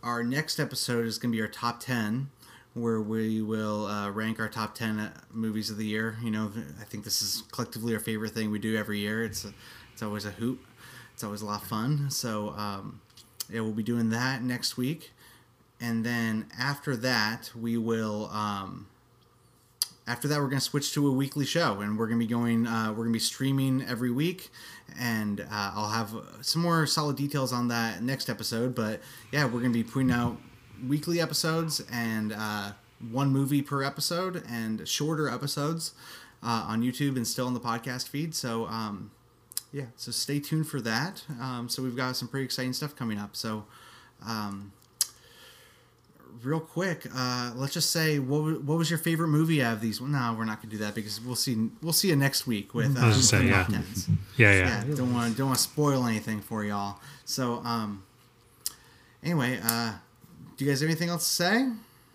our 0.03 0.23
next 0.23 0.59
episode 0.59 1.05
is 1.05 1.17
going 1.17 1.31
to 1.31 1.37
be 1.37 1.41
our 1.41 1.47
top 1.47 1.79
10 1.79 2.29
where 2.73 3.01
we 3.01 3.41
will 3.41 3.85
uh, 3.87 4.09
rank 4.11 4.39
our 4.39 4.47
top 4.47 4.75
10 4.75 4.99
uh, 4.99 5.11
movies 5.31 5.69
of 5.69 5.77
the 5.77 5.85
year. 5.85 6.17
You 6.23 6.31
know, 6.31 6.51
I 6.79 6.83
think 6.85 7.03
this 7.03 7.21
is 7.21 7.43
collectively 7.51 7.93
our 7.93 7.99
favorite 7.99 8.31
thing 8.31 8.51
we 8.51 8.59
do 8.59 8.77
every 8.77 8.99
year. 8.99 9.23
It's 9.23 9.45
a, 9.45 9.53
it's 9.91 10.01
always 10.01 10.25
a 10.25 10.31
hoot. 10.31 10.59
It's 11.13 11.23
always 11.23 11.41
a 11.41 11.45
lot 11.45 11.61
of 11.61 11.67
fun. 11.67 12.09
So, 12.09 12.49
um, 12.51 13.01
yeah, 13.51 13.61
we'll 13.61 13.71
be 13.71 13.83
doing 13.83 14.09
that 14.11 14.43
next 14.43 14.77
week. 14.77 15.11
And 15.81 16.05
then 16.05 16.47
after 16.57 16.95
that, 16.97 17.51
we 17.59 17.77
will. 17.77 18.29
Um, 18.31 18.87
after 20.09 20.27
that, 20.27 20.39
we're 20.39 20.47
going 20.47 20.59
to 20.59 20.65
switch 20.65 20.91
to 20.93 21.07
a 21.07 21.11
weekly 21.11 21.45
show, 21.45 21.81
and 21.81 21.95
we're 21.95 22.07
going 22.07 22.19
to 22.19 22.25
be 22.25 22.29
going. 22.29 22.65
Uh, 22.65 22.89
we're 22.89 23.03
going 23.03 23.09
to 23.09 23.13
be 23.13 23.19
streaming 23.19 23.85
every 23.87 24.09
week, 24.09 24.49
and 24.99 25.41
uh, 25.41 25.71
I'll 25.75 25.89
have 25.89 26.15
some 26.41 26.63
more 26.63 26.87
solid 26.87 27.15
details 27.15 27.53
on 27.53 27.67
that 27.67 28.01
next 28.01 28.27
episode. 28.27 28.73
But 28.73 29.01
yeah, 29.31 29.45
we're 29.45 29.59
going 29.59 29.71
to 29.71 29.83
be 29.83 29.83
putting 29.83 30.09
out 30.09 30.37
weekly 30.87 31.21
episodes 31.21 31.83
and 31.91 32.33
uh, 32.35 32.71
one 33.11 33.29
movie 33.29 33.61
per 33.61 33.83
episode 33.83 34.43
and 34.49 34.87
shorter 34.87 35.29
episodes 35.29 35.93
uh, 36.41 36.65
on 36.67 36.81
YouTube 36.81 37.15
and 37.15 37.27
still 37.27 37.45
on 37.45 37.53
the 37.53 37.59
podcast 37.59 38.09
feed. 38.09 38.33
So, 38.33 38.65
um, 38.65 39.11
yeah, 39.71 39.85
so 39.95 40.11
stay 40.11 40.39
tuned 40.39 40.67
for 40.67 40.81
that. 40.81 41.23
Um, 41.39 41.69
so, 41.69 41.83
we've 41.83 41.95
got 41.95 42.15
some 42.15 42.27
pretty 42.27 42.45
exciting 42.45 42.73
stuff 42.73 42.95
coming 42.95 43.19
up. 43.19 43.35
So, 43.35 43.65
um, 44.25 44.71
real 46.43 46.59
quick, 46.59 47.05
uh, 47.13 47.51
let's 47.55 47.73
just 47.73 47.91
say 47.91 48.19
what 48.19 48.63
what 48.63 48.77
was 48.77 48.89
your 48.89 48.99
favorite 48.99 49.27
movie 49.27 49.61
out 49.61 49.73
of 49.73 49.81
these? 49.81 49.99
Well, 50.01 50.09
no, 50.09 50.35
we're 50.37 50.45
not 50.45 50.61
gonna 50.61 50.71
do 50.71 50.77
that 50.79 50.95
because 50.95 51.21
we'll 51.21 51.35
see 51.35 51.69
we'll 51.81 51.93
see 51.93 52.09
you 52.09 52.15
next 52.15 52.47
week 52.47 52.73
with 52.73 52.97
uh, 52.97 53.13
say, 53.13 53.47
yeah. 53.47 53.65
yeah. 53.69 53.81
yeah, 54.37 54.53
yeah, 54.53 54.95
Don't 54.95 55.13
want 55.13 55.37
don't 55.37 55.47
want 55.47 55.57
to 55.57 55.63
spoil 55.63 56.05
anything 56.05 56.41
for 56.41 56.63
y'all. 56.63 56.99
So, 57.25 57.61
um, 57.63 58.03
anyway, 59.23 59.59
uh, 59.63 59.93
do 60.57 60.65
you 60.65 60.71
guys 60.71 60.81
have 60.81 60.89
anything 60.89 61.09
else 61.09 61.27
to 61.27 61.33
say? 61.33 61.69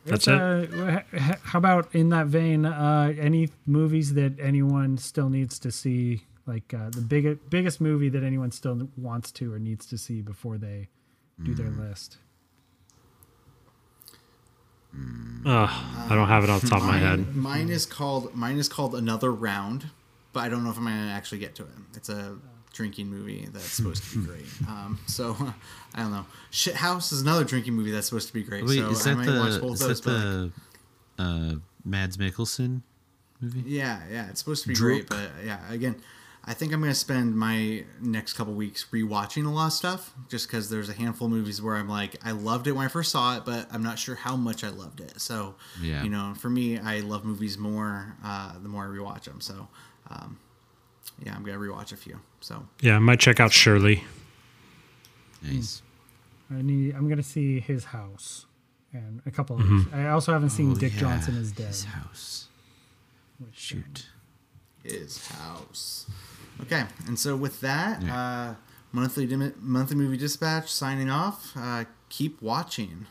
That's 0.07 0.29
uh, 0.29 1.03
it. 1.13 1.39
How 1.43 1.59
about 1.59 1.95
in 1.95 2.11
that 2.11 2.27
vein, 2.27 2.67
uh, 2.67 3.15
any 3.19 3.49
movies 3.67 4.15
that 4.15 4.39
anyone 4.39 4.99
still 4.99 5.31
needs 5.31 5.59
to 5.61 5.71
see, 5.73 6.25
like 6.47 6.75
uh, 6.75 6.91
the 6.91 7.01
biggest 7.01 7.49
biggest 7.49 7.81
movie 7.81 8.11
that 8.11 8.23
anyone 8.23 8.51
still 8.51 8.89
wants 8.97 9.33
to 9.33 9.53
or 9.53 9.59
needs 9.59 9.87
to 9.87 9.99
see 9.99 10.21
before 10.21 10.59
they 10.59 10.89
do 11.43 11.53
mm. 11.53 11.57
their 11.57 11.67
hmm. 11.67 11.89
list? 11.89 12.19
Oh, 15.47 16.07
I 16.09 16.15
don't 16.15 16.29
have 16.29 16.45
it 16.45 16.51
off 16.51 16.63
the 16.63 16.69
top 16.69 16.83
mine, 16.83 16.89
of 16.89 17.03
my 17.03 17.09
head. 17.09 17.37
Mine 17.37 17.69
is 17.69 17.87
called 17.87 18.35
mine 18.35 18.57
is 18.59 18.69
called 18.69 18.95
Another 18.95 19.31
Round, 19.31 19.91
but 20.33 20.41
I 20.41 20.49
don't 20.49 20.65
know 20.65 20.71
if 20.71 20.79
I'm 20.79 20.85
gonna 20.85 21.13
actually 21.13 21.39
get 21.39 21.55
to 21.57 21.65
it. 21.65 21.69
It's 21.95 22.09
a 22.09 22.37
drinking 22.73 23.07
movie 23.09 23.49
that's 23.53 23.65
supposed 23.65 24.03
to 24.05 24.19
be 24.19 24.27
great. 24.27 24.47
Um, 24.67 24.99
so 25.07 25.37
I 25.95 26.03
don't 26.03 26.13
know. 26.13 26.27
Shithouse 26.51 27.13
is 27.13 27.23
another 27.23 27.45
drinking 27.45 27.75
movie 27.75 27.91
that's 27.91 28.07
supposed 28.07 28.29
to 28.29 28.35
be 28.35 28.43
great. 28.43 28.65
Wait, 28.65 28.79
so 28.79 28.91
is 28.91 29.05
that 29.05 29.17
the 29.17 29.47
is 29.47 29.61
those, 29.61 30.01
that 30.01 30.11
the 30.11 30.53
uh, 31.19 31.55
Mads 31.85 32.17
Mikkelsen 32.17 32.83
movie? 33.41 33.63
Yeah, 33.67 34.01
yeah, 34.11 34.29
it's 34.29 34.41
supposed 34.41 34.63
to 34.63 34.69
be 34.69 34.75
Druk. 34.75 34.79
great, 34.79 35.09
but 35.09 35.31
yeah, 35.45 35.61
again, 35.71 35.97
I 36.47 36.53
think 36.53 36.73
I'm 36.75 36.81
gonna 36.81 36.95
spend 36.95 37.35
my 37.37 37.85
next 38.03 38.35
couple 38.35 38.53
weeks 38.53 38.85
rewatching 38.93 39.47
a 39.47 39.49
lot 39.51 39.69
of 39.69 39.73
stuff, 39.73 40.13
just 40.29 40.47
because 40.47 40.69
there's 40.69 40.91
a 40.91 40.93
handful 40.93 41.27
of 41.27 41.33
movies 41.33 41.63
where 41.63 41.75
I'm 41.77 41.89
like, 41.89 42.17
I 42.23 42.33
loved 42.33 42.67
it 42.67 42.73
when 42.73 42.85
I 42.85 42.89
first 42.89 43.11
saw 43.13 43.37
it, 43.39 43.45
but 43.47 43.67
I'm 43.73 43.83
not 43.83 43.99
sure 43.99 44.15
how 44.15 44.37
much 44.37 44.63
I 44.63 44.69
loved 44.69 45.01
it. 45.01 45.21
So, 45.21 45.55
Yeah. 45.81 46.03
you 46.03 46.11
know, 46.11 46.35
for 46.37 46.51
me, 46.51 46.79
I 46.79 47.01
love 47.01 47.25
movies 47.25 47.57
more 47.57 48.15
uh, 48.23 48.59
the 48.63 48.69
more 48.69 48.85
I 48.85 48.89
rewatch 48.89 49.25
them. 49.25 49.41
So, 49.41 49.69
um, 50.11 50.39
yeah, 51.25 51.35
I'm 51.35 51.45
gonna 51.45 51.59
rewatch 51.59 51.93
a 51.93 51.97
few. 51.97 52.21
So, 52.41 52.67
Yeah, 52.81 52.97
I 52.97 52.99
might 52.99 53.21
check 53.21 53.41
out 53.41 53.51
Shirley. 53.53 54.05
Nice. 55.43 55.81
I 56.51 56.61
need. 56.63 56.95
I'm 56.95 57.09
gonna 57.09 57.23
see 57.23 57.59
his 57.61 57.85
house 57.85 58.45
and 58.93 59.23
a 59.27 59.31
couple. 59.31 59.57
Mm-hmm. 59.59 59.79
Of 59.79 59.95
I 59.95 60.09
also 60.11 60.33
haven't 60.33 60.51
seen 60.51 60.73
Oh, 60.73 60.75
Dick 60.75 60.93
yeah, 60.95 61.01
Johnson 61.01 61.37
is 61.37 61.53
dead. 61.53 61.69
His 61.69 61.85
house. 61.85 62.49
Shoot. 63.53 64.07
his 64.83 65.27
house. 65.29 66.07
Okay, 66.63 66.85
and 67.07 67.19
so 67.19 67.37
with 67.37 67.61
that, 67.61 68.03
Yeah. 68.03 68.17
uh, 68.17 68.55
monthly 68.93 69.27
dim- 69.27 69.55
monthly 69.61 69.97
movie 69.97 70.17
dispatch 70.17 70.71
signing 70.73 71.11
off. 71.11 71.53
Uh, 71.57 71.85
keep 72.09 72.41
watching. 72.41 73.07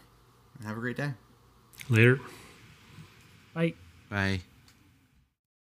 and 0.57 0.67
Have 0.67 0.77
a 0.77 0.79
great 0.79 0.97
day. 0.97 1.13
Later. 1.89 2.19
Bye. 3.53 3.73
Bye. 4.09 4.41